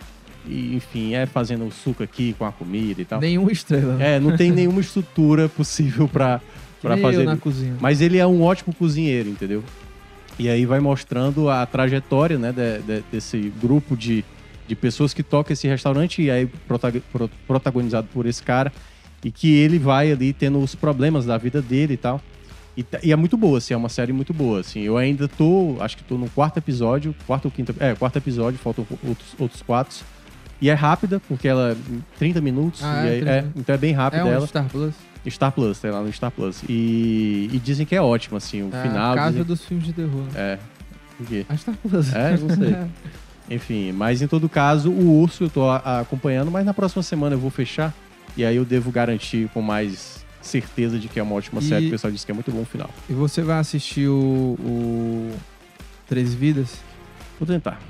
E, 0.50 0.74
enfim, 0.74 1.14
é 1.14 1.26
fazendo 1.26 1.64
o 1.64 1.70
suco 1.70 2.02
aqui 2.02 2.34
com 2.38 2.44
a 2.44 2.50
comida 2.52 3.00
e 3.00 3.04
tal. 3.04 3.20
Nenhuma 3.20 3.52
estrela. 3.52 3.94
né? 3.96 4.16
É, 4.16 4.20
não 4.20 4.36
tem 4.36 4.50
nenhuma 4.50 4.80
estrutura 4.80 5.48
possível 5.48 6.08
pra 6.08 6.40
nem 6.84 7.00
fazer. 7.00 7.24
na 7.24 7.36
cozinha. 7.36 7.76
Mas 7.80 8.00
ele 8.00 8.18
é 8.18 8.26
um 8.26 8.42
ótimo 8.42 8.74
cozinheiro, 8.74 9.28
entendeu? 9.28 9.62
E 10.38 10.48
aí 10.48 10.64
vai 10.66 10.80
mostrando 10.80 11.48
a 11.48 11.64
trajetória 11.66 12.38
né, 12.38 12.50
de- 12.52 12.82
de- 12.82 13.04
desse 13.12 13.52
grupo 13.60 13.96
de, 13.96 14.24
de 14.66 14.74
pessoas 14.74 15.12
que 15.14 15.22
tocam 15.22 15.52
esse 15.52 15.68
restaurante, 15.68 16.22
e 16.22 16.30
aí 16.30 16.46
protago- 16.66 17.00
pro- 17.12 17.30
protagonizado 17.46 18.08
por 18.12 18.26
esse 18.26 18.42
cara, 18.42 18.72
e 19.22 19.30
que 19.30 19.52
ele 19.54 19.78
vai 19.78 20.10
ali 20.10 20.32
tendo 20.32 20.58
os 20.58 20.74
problemas 20.74 21.26
da 21.26 21.36
vida 21.36 21.60
dele 21.60 21.94
e 21.94 21.96
tal. 21.98 22.20
E, 22.76 22.84
e 23.02 23.12
é 23.12 23.16
muito 23.16 23.36
boa, 23.36 23.58
assim, 23.58 23.74
é 23.74 23.76
uma 23.76 23.90
série 23.90 24.12
muito 24.12 24.32
boa, 24.32 24.60
assim. 24.60 24.80
Eu 24.80 24.96
ainda 24.96 25.28
tô, 25.28 25.76
acho 25.80 25.96
que 25.98 26.04
tô 26.04 26.16
no 26.16 26.30
quarto 26.30 26.56
episódio, 26.56 27.14
quarto 27.26 27.44
ou 27.46 27.50
quinto, 27.50 27.74
é, 27.78 27.94
quarto 27.94 28.16
episódio, 28.16 28.58
faltam 28.58 28.86
outros, 29.06 29.34
outros 29.38 29.60
quatro. 29.60 29.96
E 30.60 30.68
é 30.68 30.74
rápida, 30.74 31.20
porque 31.26 31.48
ela 31.48 31.72
é 31.72 31.76
30 32.18 32.40
minutos, 32.40 32.82
Ah, 32.84 33.06
é, 33.06 33.10
aí- 33.10 33.16
30 33.20 33.30
é, 33.30 33.44
então 33.56 33.74
é 33.74 33.78
bem 33.78 33.92
rápida 33.92 34.28
É 34.28 34.32
ela. 34.32 34.46
Star 34.46 34.66
Plus. 34.68 34.94
Star 35.28 35.52
Plus, 35.52 35.78
tem 35.78 35.90
lá 35.90 36.02
no 36.02 36.12
Star 36.12 36.30
Plus. 36.30 36.62
E, 36.68 37.48
e 37.52 37.58
dizem 37.58 37.84
que 37.86 37.94
é 37.94 38.00
ótimo, 38.02 38.36
assim, 38.36 38.62
o 38.62 38.70
É 38.74 38.82
final. 38.82 39.12
a 39.12 39.16
casa 39.16 39.30
dizem- 39.30 39.44
dos 39.44 39.64
filmes 39.64 39.86
de 39.86 39.92
terror. 39.92 40.24
É. 40.34 40.58
O 41.18 41.24
quê? 41.24 41.44
A 41.48 41.56
Star 41.56 41.74
Plus. 41.76 42.14
É, 42.14 42.36
não 42.36 42.48
sei. 42.50 42.76
Enfim, 43.50 43.92
mas 43.92 44.22
em 44.22 44.26
todo 44.28 44.48
caso, 44.48 44.90
o 44.90 45.20
urso 45.20 45.44
eu 45.44 45.50
tô 45.50 45.68
acompanhando, 45.70 46.50
mas 46.50 46.64
na 46.64 46.72
próxima 46.72 47.02
semana 47.02 47.34
eu 47.34 47.38
vou 47.40 47.50
fechar. 47.50 47.92
E 48.36 48.44
aí 48.44 48.54
eu 48.56 48.64
devo 48.64 48.92
garantir 48.92 49.48
com 49.52 49.60
mais 49.60 50.24
certeza 50.40 50.98
de 50.98 51.08
que 51.08 51.18
é 51.18 51.22
uma 51.22 51.34
ótima 51.34 51.60
E- 51.60 51.64
série. 51.64 51.88
O 51.88 51.90
pessoal 51.90 52.12
disse 52.12 52.24
que 52.24 52.30
é 52.30 52.34
muito 52.34 52.50
bom 52.52 52.60
o 52.62 52.64
final. 52.64 52.88
E 53.08 53.12
você 53.12 53.42
vai 53.42 53.58
assistir 53.58 54.08
o, 54.08 54.56
o 54.60 55.32
Três 56.08 56.32
Vidas? 56.32 56.78
Vou 57.38 57.46
tentar. 57.46 57.80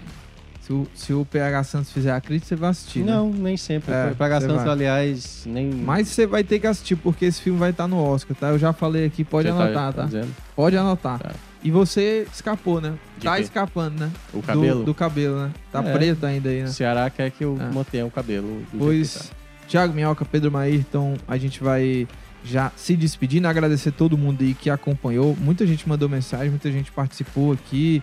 Se 0.71 0.75
o, 0.75 0.87
se 0.95 1.13
o 1.13 1.25
PH 1.25 1.65
Santos 1.65 1.91
fizer 1.91 2.13
a 2.13 2.21
crítica, 2.21 2.47
você 2.51 2.55
vai 2.57 2.71
assistir, 2.71 3.01
né? 3.01 3.13
Não, 3.13 3.29
nem 3.29 3.57
sempre. 3.57 3.93
É, 3.93 4.15
Pra 4.17 4.29
você 4.29 4.47
Santos, 4.47 4.63
vai. 4.63 4.69
aliás, 4.73 5.43
nem. 5.45 5.69
Mas 5.69 6.07
você 6.07 6.29
vai 6.29 6.45
ter 6.45 6.61
que 6.61 6.67
assistir, 6.69 6.95
porque 6.95 7.25
esse 7.25 7.41
filme 7.43 7.59
vai 7.59 7.71
estar 7.71 7.89
no 7.89 7.99
Oscar, 8.01 8.37
tá? 8.37 8.49
Eu 8.51 8.59
já 8.59 8.73
falei 8.73 9.05
aqui, 9.05 9.25
pode 9.25 9.49
Você 9.49 9.61
anotar, 9.61 9.93
tá? 9.93 10.05
dizendo? 10.05 10.29
Pode 10.55 10.77
anotar. 10.77 11.19
Tá. 11.19 11.33
E 11.65 11.73
você 11.73 12.25
escapou, 12.33 12.81
né? 12.81 12.95
De 13.19 13.25
tá 13.25 13.35
quê? 13.35 13.43
escapando, 13.43 13.99
né? 13.99 14.11
O 14.33 14.37
Do- 14.37 14.43
cabelo. 14.45 14.85
Do, 14.85 14.95
cabelo, 14.95 15.41
né? 15.41 15.51
Tá 15.73 15.83
É. 15.83 15.93
preto 15.93 16.25
ainda 16.25 16.49
aí, 16.49 16.61
O 16.61 16.65
né? 16.67 16.71
Ceará 16.71 17.11
quer 17.11 17.33
que 17.33 17.45
eu 17.45 17.59
É. 17.61 17.75
mantenha 17.75 18.07
o 18.07 18.11
cabelo. 18.11 18.63
do 18.73 18.79
Pois, 18.79 19.15
tá. 19.15 19.25
Thiago 19.67 19.93
Minhoca, 19.93 20.25
Pedro 20.25 20.53
Maírton, 20.53 21.17
a 21.27 21.37
gente 21.37 21.65
vai 21.65 22.07
já 22.45 22.71
se 22.77 22.95
despedindo, 22.97 23.47
agradecer 23.47 23.91
todo 23.91 24.17
mundo 24.17 24.41
aí 24.43 24.55
que 24.55 24.71
acompanhou. 24.71 25.37
Muita 25.39 25.67
gente 25.67 25.87
mandou 25.89 26.09
mensagem, 26.09 26.49
muita 26.49 26.71
gente 26.71 26.91
participou 26.93 27.53
aqui, 27.53 28.01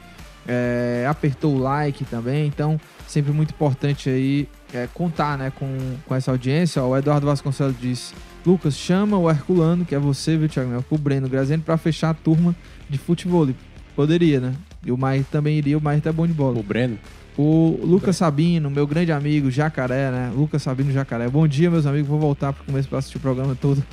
é, 0.47 1.05
apertou 1.09 1.55
o 1.55 1.59
like 1.59 2.05
também. 2.05 2.47
Então, 2.47 2.79
sempre 3.07 3.31
muito 3.31 3.51
importante 3.51 4.09
aí 4.09 4.47
é, 4.73 4.87
contar 4.93 5.37
né, 5.37 5.51
com, 5.51 5.77
com 6.05 6.15
essa 6.15 6.31
audiência. 6.31 6.81
Ó, 6.81 6.89
o 6.89 6.97
Eduardo 6.97 7.25
Vasconcelos 7.25 7.75
diz: 7.79 8.13
Lucas, 8.45 8.75
chama 8.75 9.17
o 9.17 9.29
Herculano, 9.29 9.85
que 9.85 9.93
é 9.93 9.99
você, 9.99 10.37
viu, 10.37 10.47
Thiago 10.47 10.69
Minhoca, 10.69 10.87
o 10.95 10.97
Breno 10.97 11.27
Graziano, 11.27 11.63
pra 11.63 11.77
fechar 11.77 12.11
a 12.11 12.13
turma 12.13 12.55
de 12.89 12.97
futebol. 12.97 13.47
Poderia, 13.95 14.39
né? 14.39 14.53
E 14.85 14.91
o 14.91 14.97
Mair 14.97 15.25
também 15.31 15.57
iria, 15.57 15.77
o 15.77 15.81
Mair 15.81 16.01
tá 16.01 16.11
bom 16.11 16.25
de 16.25 16.33
bola. 16.33 16.59
O 16.59 16.63
Breno. 16.63 16.97
O 17.37 17.79
Lucas 17.83 18.17
Sabino, 18.17 18.69
meu 18.69 18.87
grande 18.87 19.11
amigo, 19.11 19.51
Jacaré, 19.51 20.09
né? 20.09 20.31
Lucas 20.35 20.63
Sabino 20.63 20.91
Jacaré. 20.91 21.27
Bom 21.29 21.47
dia, 21.47 21.69
meus 21.69 21.85
amigos. 21.85 22.07
Vou 22.07 22.19
voltar 22.19 22.51
para 22.51 22.63
começo 22.63 22.89
para 22.89 22.97
assistir 22.97 23.17
o 23.17 23.19
programa 23.19 23.55
todo. 23.55 23.83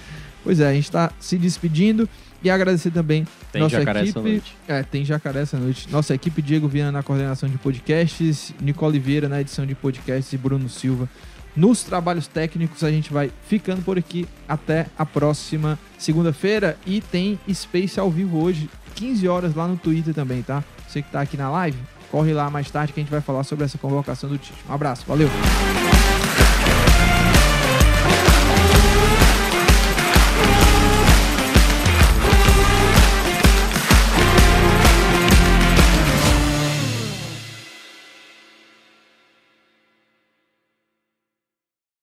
Pois 0.42 0.60
é, 0.60 0.68
a 0.68 0.72
gente 0.72 0.84
está 0.84 1.10
se 1.18 1.36
despedindo 1.36 2.08
e 2.44 2.50
agradecer 2.50 2.90
também 2.90 3.26
Tem 3.50 3.62
nossa 3.62 3.78
jacaré 3.78 4.00
essa 4.00 4.10
equipe. 4.10 4.30
noite. 4.30 4.56
É, 4.68 4.82
tem 4.82 5.04
Jacaré 5.04 5.40
essa 5.40 5.58
noite. 5.58 5.90
Nossa 5.90 6.14
equipe, 6.14 6.42
Diego 6.42 6.68
Viana 6.68 6.92
na 6.92 7.02
coordenação 7.02 7.48
de 7.48 7.56
podcasts, 7.56 8.54
Nicole 8.60 8.98
Vieira 8.98 9.28
na 9.28 9.40
edição 9.40 9.64
de 9.64 9.74
podcasts 9.74 10.32
e 10.32 10.36
Bruno 10.36 10.68
Silva 10.68 11.08
nos 11.56 11.82
trabalhos 11.82 12.26
técnicos. 12.26 12.84
A 12.84 12.90
gente 12.90 13.12
vai 13.12 13.30
ficando 13.48 13.82
por 13.82 13.98
aqui 13.98 14.28
até 14.46 14.86
a 14.98 15.06
próxima 15.06 15.78
segunda-feira 15.98 16.76
e 16.86 17.00
tem 17.00 17.38
Space 17.52 17.98
ao 17.98 18.10
vivo 18.10 18.38
hoje, 18.42 18.68
15 18.94 19.26
horas 19.26 19.54
lá 19.54 19.66
no 19.66 19.76
Twitter 19.76 20.12
também, 20.12 20.42
tá? 20.42 20.62
Você 20.86 21.00
que 21.00 21.10
tá 21.10 21.20
aqui 21.20 21.36
na 21.36 21.50
live, 21.50 21.78
corre 22.10 22.32
lá 22.32 22.50
mais 22.50 22.70
tarde 22.70 22.92
que 22.92 23.00
a 23.00 23.02
gente 23.02 23.10
vai 23.10 23.20
falar 23.20 23.42
sobre 23.44 23.64
essa 23.64 23.78
convocação 23.78 24.28
do 24.28 24.36
Tite. 24.38 24.54
Um 24.68 24.72
abraço, 24.72 25.04
valeu! 25.06 25.30